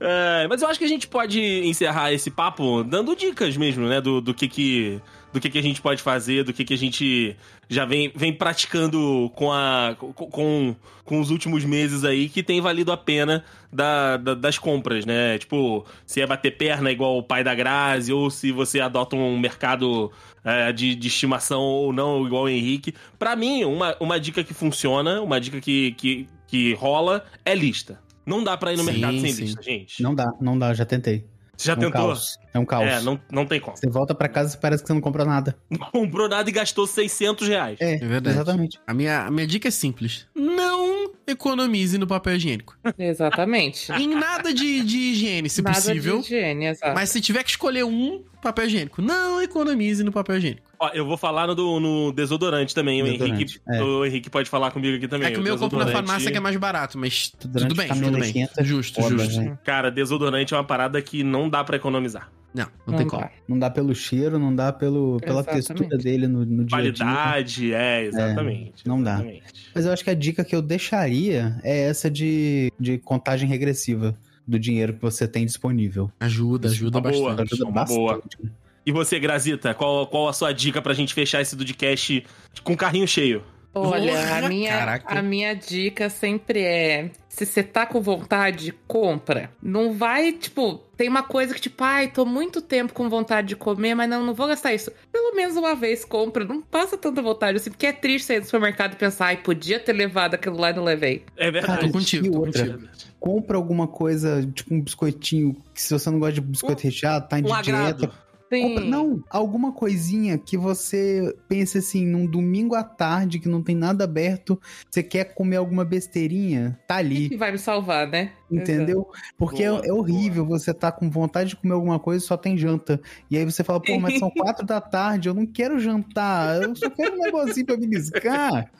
É, 0.00 0.46
mas 0.48 0.62
eu 0.62 0.68
acho 0.68 0.78
que 0.78 0.84
a 0.84 0.88
gente 0.88 1.06
pode 1.06 1.40
encerrar 1.66 2.12
esse 2.12 2.30
papo 2.30 2.82
dando 2.82 3.14
dicas 3.14 3.56
mesmo, 3.56 3.86
né? 3.86 4.00
Do, 4.00 4.20
do 4.20 4.32
que 4.32 4.48
que. 4.48 5.00
Do 5.32 5.40
que, 5.40 5.50
que 5.50 5.58
a 5.58 5.62
gente 5.62 5.82
pode 5.82 6.00
fazer, 6.00 6.44
do 6.44 6.52
que, 6.52 6.64
que 6.64 6.72
a 6.72 6.78
gente 6.78 7.36
já 7.68 7.84
vem, 7.84 8.10
vem 8.14 8.32
praticando 8.32 9.30
com, 9.34 9.52
a, 9.52 9.94
com, 9.98 10.74
com, 11.04 11.20
os 11.20 11.30
últimos 11.30 11.62
meses 11.64 12.04
aí, 12.04 12.28
que 12.28 12.42
tem 12.42 12.58
valido 12.60 12.90
a 12.90 12.96
pena 12.96 13.44
da, 13.70 14.16
da- 14.16 14.34
das 14.34 14.58
compras, 14.58 15.04
né? 15.04 15.36
Tipo, 15.38 15.84
se 16.06 16.22
é 16.22 16.26
bater 16.26 16.56
perna 16.56 16.90
igual 16.90 17.18
o 17.18 17.22
pai 17.22 17.44
da 17.44 17.54
Grazi, 17.54 18.12
ou 18.12 18.30
se 18.30 18.50
você 18.50 18.80
adota 18.80 19.14
um 19.14 19.38
mercado 19.38 20.10
é, 20.42 20.72
de, 20.72 20.94
de 20.94 21.08
estimação 21.08 21.60
ou 21.60 21.92
não, 21.92 22.24
igual 22.24 22.44
o 22.44 22.48
Henrique. 22.48 22.94
Pra 23.18 23.36
mim, 23.36 23.64
uma, 23.64 23.94
uma 24.00 24.18
dica 24.18 24.42
que 24.42 24.54
funciona, 24.54 25.20
uma 25.20 25.38
dica 25.40 25.60
que, 25.60 25.92
que, 25.98 26.26
que 26.46 26.72
rola 26.74 27.24
é 27.44 27.54
lista. 27.54 28.00
Não 28.24 28.42
dá 28.42 28.56
pra 28.56 28.72
ir 28.72 28.76
no 28.76 28.84
Sim, 28.84 28.92
mercado 28.92 29.20
sem 29.20 29.32
sim. 29.32 29.42
lista, 29.42 29.62
gente. 29.62 30.02
Não 30.02 30.14
dá, 30.14 30.32
não 30.40 30.58
dá, 30.58 30.72
já 30.72 30.84
tentei. 30.86 31.26
Você 31.56 31.68
já 31.68 31.72
um 31.74 31.76
tentou? 31.76 31.92
caos. 31.92 32.38
É 32.56 32.58
um 32.58 32.64
caos. 32.64 32.86
É, 32.86 33.00
não, 33.02 33.20
não 33.30 33.44
tem 33.44 33.60
como. 33.60 33.76
Você 33.76 33.86
volta 33.88 34.14
pra 34.14 34.28
casa 34.28 34.56
e 34.56 34.60
parece 34.60 34.82
que 34.82 34.86
você 34.86 34.94
não 34.94 35.00
comprou 35.00 35.26
nada. 35.26 35.54
Não 35.70 35.78
comprou 35.90 36.28
nada 36.28 36.48
e 36.48 36.52
gastou 36.52 36.86
600 36.86 37.46
reais. 37.48 37.76
É, 37.80 37.94
É 37.94 37.98
verdade. 37.98 38.36
exatamente. 38.36 38.78
A 38.86 38.94
minha, 38.94 39.20
a 39.26 39.30
minha 39.30 39.46
dica 39.46 39.68
é 39.68 39.70
simples. 39.70 40.26
Não 40.34 41.10
economize 41.26 41.98
no 41.98 42.06
papel 42.06 42.36
higiênico. 42.36 42.76
Exatamente. 42.98 43.90
em 43.92 44.08
nada 44.08 44.54
de, 44.54 44.80
de 44.82 44.96
higiene, 44.96 45.50
se 45.50 45.60
Nada 45.60 45.74
possível. 45.76 46.20
de 46.20 46.26
higiene, 46.34 46.66
exato. 46.66 46.94
Mas 46.94 47.10
se 47.10 47.20
tiver 47.20 47.42
que 47.42 47.50
escolher 47.50 47.84
um 47.84 48.22
papel 48.40 48.66
higiênico, 48.66 49.02
não 49.02 49.42
economize 49.42 50.02
no 50.04 50.12
papel 50.12 50.36
higiênico. 50.38 50.66
Ó, 50.78 50.88
eu 50.94 51.04
vou 51.04 51.16
falar 51.16 51.46
no, 51.48 51.54
do- 51.54 51.80
no 51.80 52.12
desodorante 52.12 52.74
também. 52.74 53.02
O 53.02 53.04
Desodorante, 53.06 53.34
Henrique, 53.34 53.60
é. 53.68 53.82
o 53.82 54.04
Henrique 54.04 54.30
pode 54.30 54.48
falar 54.48 54.70
comigo 54.70 54.96
aqui 54.96 55.08
também. 55.08 55.28
é 55.28 55.30
que 55.32 55.38
o 55.40 55.42
meu 55.42 55.54
eu 55.54 55.58
compro 55.58 55.78
na 55.78 55.86
farmácia 55.88 56.30
que 56.30 56.36
é 56.36 56.40
mais 56.40 56.56
barato, 56.56 56.96
mas 56.96 57.32
Desodorante 57.44 57.68
tudo 57.68 57.76
bem, 57.76 57.88
tudo 57.88 58.18
bem. 58.20 58.32
1500, 58.32 58.66
Justo, 58.66 59.02
justo. 59.02 59.40
né? 59.40 59.58
Cara, 59.64 59.90
desodorante 59.90 60.54
é 60.54 60.56
uma 60.56 60.64
parada 60.64 61.00
que 61.02 61.22
não 61.24 61.48
dá 61.50 61.64
pra 61.64 61.76
economizar. 61.76 62.30
Não, 62.56 62.66
não, 62.86 62.96
tem 62.96 63.06
como. 63.06 63.22
dá. 63.22 63.30
Não 63.46 63.58
dá 63.58 63.68
pelo 63.68 63.94
cheiro, 63.94 64.38
não 64.38 64.54
dá 64.54 64.72
pelo, 64.72 65.18
pela 65.20 65.40
Exatamente. 65.40 65.66
textura 65.66 65.98
dele 65.98 66.26
no, 66.26 66.44
no 66.46 66.64
dia 66.64 66.78
a 66.78 66.80
dia. 66.80 66.92
Qualidade, 66.94 67.74
é, 67.74 68.04
exatamente. 68.04 68.88
não 68.88 69.02
dá. 69.02 69.16
exatamente. 69.16 69.42
Mas 69.74 69.84
eu 69.84 69.92
acho 69.92 70.02
que 70.02 70.10
a 70.10 70.14
dica 70.14 70.42
que 70.42 70.56
eu 70.56 70.62
deixaria 70.62 71.60
é 71.62 71.80
essa 71.80 72.10
de, 72.10 72.72
de 72.80 72.96
contagem 72.96 73.46
regressiva 73.46 74.16
do 74.48 74.58
dinheiro 74.58 74.94
que 74.94 75.02
você 75.02 75.28
tem 75.28 75.44
disponível. 75.44 76.10
Ajuda, 76.18 76.68
ajuda 76.68 76.98
uma 76.98 77.10
boa. 77.10 77.28
bastante. 77.28 77.54
Ajuda 77.54 77.70
uma 77.70 77.84
boa. 77.84 78.14
bastante. 78.14 78.52
E 78.86 78.92
você, 78.92 79.18
Grazita, 79.18 79.74
qual, 79.74 80.06
qual 80.06 80.28
a 80.28 80.32
sua 80.32 80.52
dica 80.52 80.80
pra 80.80 80.94
gente 80.94 81.12
fechar 81.12 81.42
esse 81.42 81.54
Dudcast 81.56 82.24
com 82.62 82.74
carrinho 82.76 83.06
cheio? 83.06 83.42
Olha, 83.78 84.12
Porra, 84.12 84.36
a 84.46 84.48
minha, 84.48 84.70
caraca. 84.78 85.18
a 85.18 85.22
minha 85.22 85.54
dica 85.54 86.08
sempre 86.08 86.60
é: 86.62 87.10
se 87.28 87.44
você 87.44 87.62
tá 87.62 87.84
com 87.84 88.00
vontade, 88.00 88.72
compra. 88.86 89.50
Não 89.62 89.92
vai, 89.92 90.32
tipo, 90.32 90.78
tem 90.96 91.08
uma 91.08 91.22
coisa 91.22 91.52
que, 91.54 91.60
tipo, 91.60 91.84
ai, 91.84 92.08
tô 92.08 92.24
muito 92.24 92.62
tempo 92.62 92.94
com 92.94 93.08
vontade 93.10 93.48
de 93.48 93.56
comer, 93.56 93.94
mas 93.94 94.08
não, 94.08 94.24
não 94.24 94.32
vou 94.32 94.46
gastar 94.46 94.72
isso. 94.72 94.90
Pelo 95.12 95.34
menos 95.36 95.56
uma 95.56 95.74
vez 95.74 96.04
compra. 96.04 96.44
Não 96.44 96.62
passa 96.62 96.96
tanta 96.96 97.20
vontade 97.20 97.58
assim, 97.58 97.70
porque 97.70 97.86
é 97.86 97.92
triste 97.92 98.26
sair 98.26 98.40
do 98.40 98.46
supermercado 98.46 98.94
e 98.94 98.96
pensar, 98.96 99.26
ai, 99.26 99.36
podia 99.36 99.78
ter 99.78 99.92
levado 99.92 100.34
aquilo 100.34 100.56
lá 100.58 100.70
e 100.70 100.74
não 100.74 100.84
levei. 100.84 101.24
É 101.36 101.48
Ah, 101.48 101.50
verdade. 101.50 101.86
tô 101.86 101.92
contigo, 101.92 102.30
tô 102.30 102.38
outra? 102.38 102.66
contigo. 102.66 102.88
Compra 103.20 103.56
alguma 103.56 103.86
coisa, 103.88 104.46
tipo 104.54 104.72
um 104.74 104.80
biscoitinho, 104.80 105.56
que 105.74 105.82
se 105.82 105.92
você 105.92 106.08
não 106.10 106.18
gosta 106.18 106.34
de 106.34 106.40
biscoito 106.40 106.82
recheado, 106.82 107.28
tá 107.28 107.40
de 107.40 107.46
Um 107.46 107.52
agrado. 107.54 108.12
Sim. 108.48 108.88
Não, 108.88 109.22
alguma 109.28 109.72
coisinha 109.72 110.38
que 110.38 110.56
você 110.56 111.34
pense 111.48 111.78
assim, 111.78 112.06
num 112.06 112.26
domingo 112.26 112.74
à 112.74 112.84
tarde, 112.84 113.40
que 113.40 113.48
não 113.48 113.62
tem 113.62 113.74
nada 113.74 114.04
aberto, 114.04 114.60
você 114.88 115.02
quer 115.02 115.34
comer 115.34 115.56
alguma 115.56 115.84
besteirinha, 115.84 116.78
tá 116.86 116.96
ali. 116.96 117.28
que 117.28 117.36
vai 117.36 117.50
me 117.50 117.58
salvar, 117.58 118.06
né? 118.06 118.32
Entendeu? 118.50 119.08
Porque 119.36 119.64
é, 119.64 119.70
Boa, 119.70 119.82
é 119.84 119.92
horrível 119.92 120.46
você 120.46 120.72
tá 120.72 120.92
com 120.92 121.10
vontade 121.10 121.50
de 121.50 121.56
comer 121.56 121.74
alguma 121.74 121.98
coisa 121.98 122.24
e 122.24 122.26
só 122.26 122.36
tem 122.36 122.56
janta. 122.56 123.00
E 123.28 123.36
aí 123.36 123.44
você 123.44 123.64
fala, 123.64 123.80
pô, 123.80 123.98
mas 123.98 124.18
são 124.18 124.30
quatro 124.36 124.64
da 124.64 124.80
tarde, 124.80 125.28
eu 125.28 125.34
não 125.34 125.46
quero 125.46 125.80
jantar, 125.80 126.62
eu 126.62 126.76
só 126.76 126.88
quero 126.88 127.16
um 127.16 127.22
negocinho 127.22 127.66
pra 127.66 127.76
beliscar. 127.76 128.70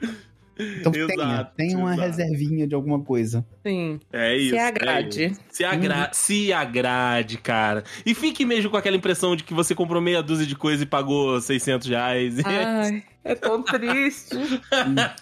Então 0.58 0.90
tenha, 0.92 1.06
Exato, 1.12 1.52
tenha 1.56 1.78
uma 1.78 1.94
exato. 1.94 2.08
reservinha 2.08 2.66
de 2.66 2.74
alguma 2.74 3.00
coisa. 3.00 3.46
Sim. 3.66 4.00
É 4.12 4.36
isso. 4.36 4.50
Se 4.50 4.56
é 4.56 4.66
agrade. 4.66 5.24
isso. 5.26 5.40
se, 5.50 5.64
agra 5.64 6.10
se 6.12 6.52
agrade, 6.52 7.38
cara. 7.38 7.84
E 8.04 8.14
fique 8.14 8.44
mesmo 8.44 8.70
com 8.70 8.76
aquela 8.76 8.96
impressão 8.96 9.36
de 9.36 9.44
que 9.44 9.54
você 9.54 9.74
comprou 9.74 10.02
meia 10.02 10.22
dúzia 10.22 10.46
de 10.46 10.56
coisa 10.56 10.82
e 10.82 10.86
pagou 10.86 11.40
600 11.40 11.88
reais. 11.88 12.36
Ai, 12.44 13.02
é 13.28 13.34
tão 13.34 13.62
triste. 13.62 14.36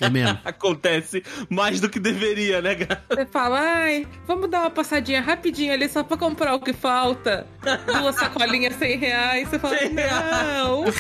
É 0.01 0.09
mesmo. 0.09 0.39
Acontece 0.45 1.23
mais 1.51 1.81
do 1.81 1.89
que 1.89 1.99
deveria, 1.99 2.63
né, 2.63 2.75
cara? 2.75 3.05
Você 3.11 3.27
fala, 3.27 3.61
ai, 3.61 4.07
vamos 4.27 4.49
dar 4.51 4.61
uma 4.61 4.71
passadinha 4.71 5.21
rapidinho 5.21 5.73
ali 5.73 5.89
só 5.89 6.03
pra 6.05 6.17
comprar 6.17 6.55
o 6.55 6.61
que 6.61 6.73
falta. 6.73 7.47
Duas 7.87 8.15
sacolinhas, 8.17 8.77
100 8.77 8.99
reais. 8.99 9.49
Você 9.49 9.59
fala, 9.59 9.77
100 9.79 9.93
não. 9.95 10.85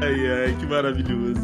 Ai, 0.00 0.44
ai, 0.44 0.56
que 0.58 0.66
maravilhoso. 0.66 1.40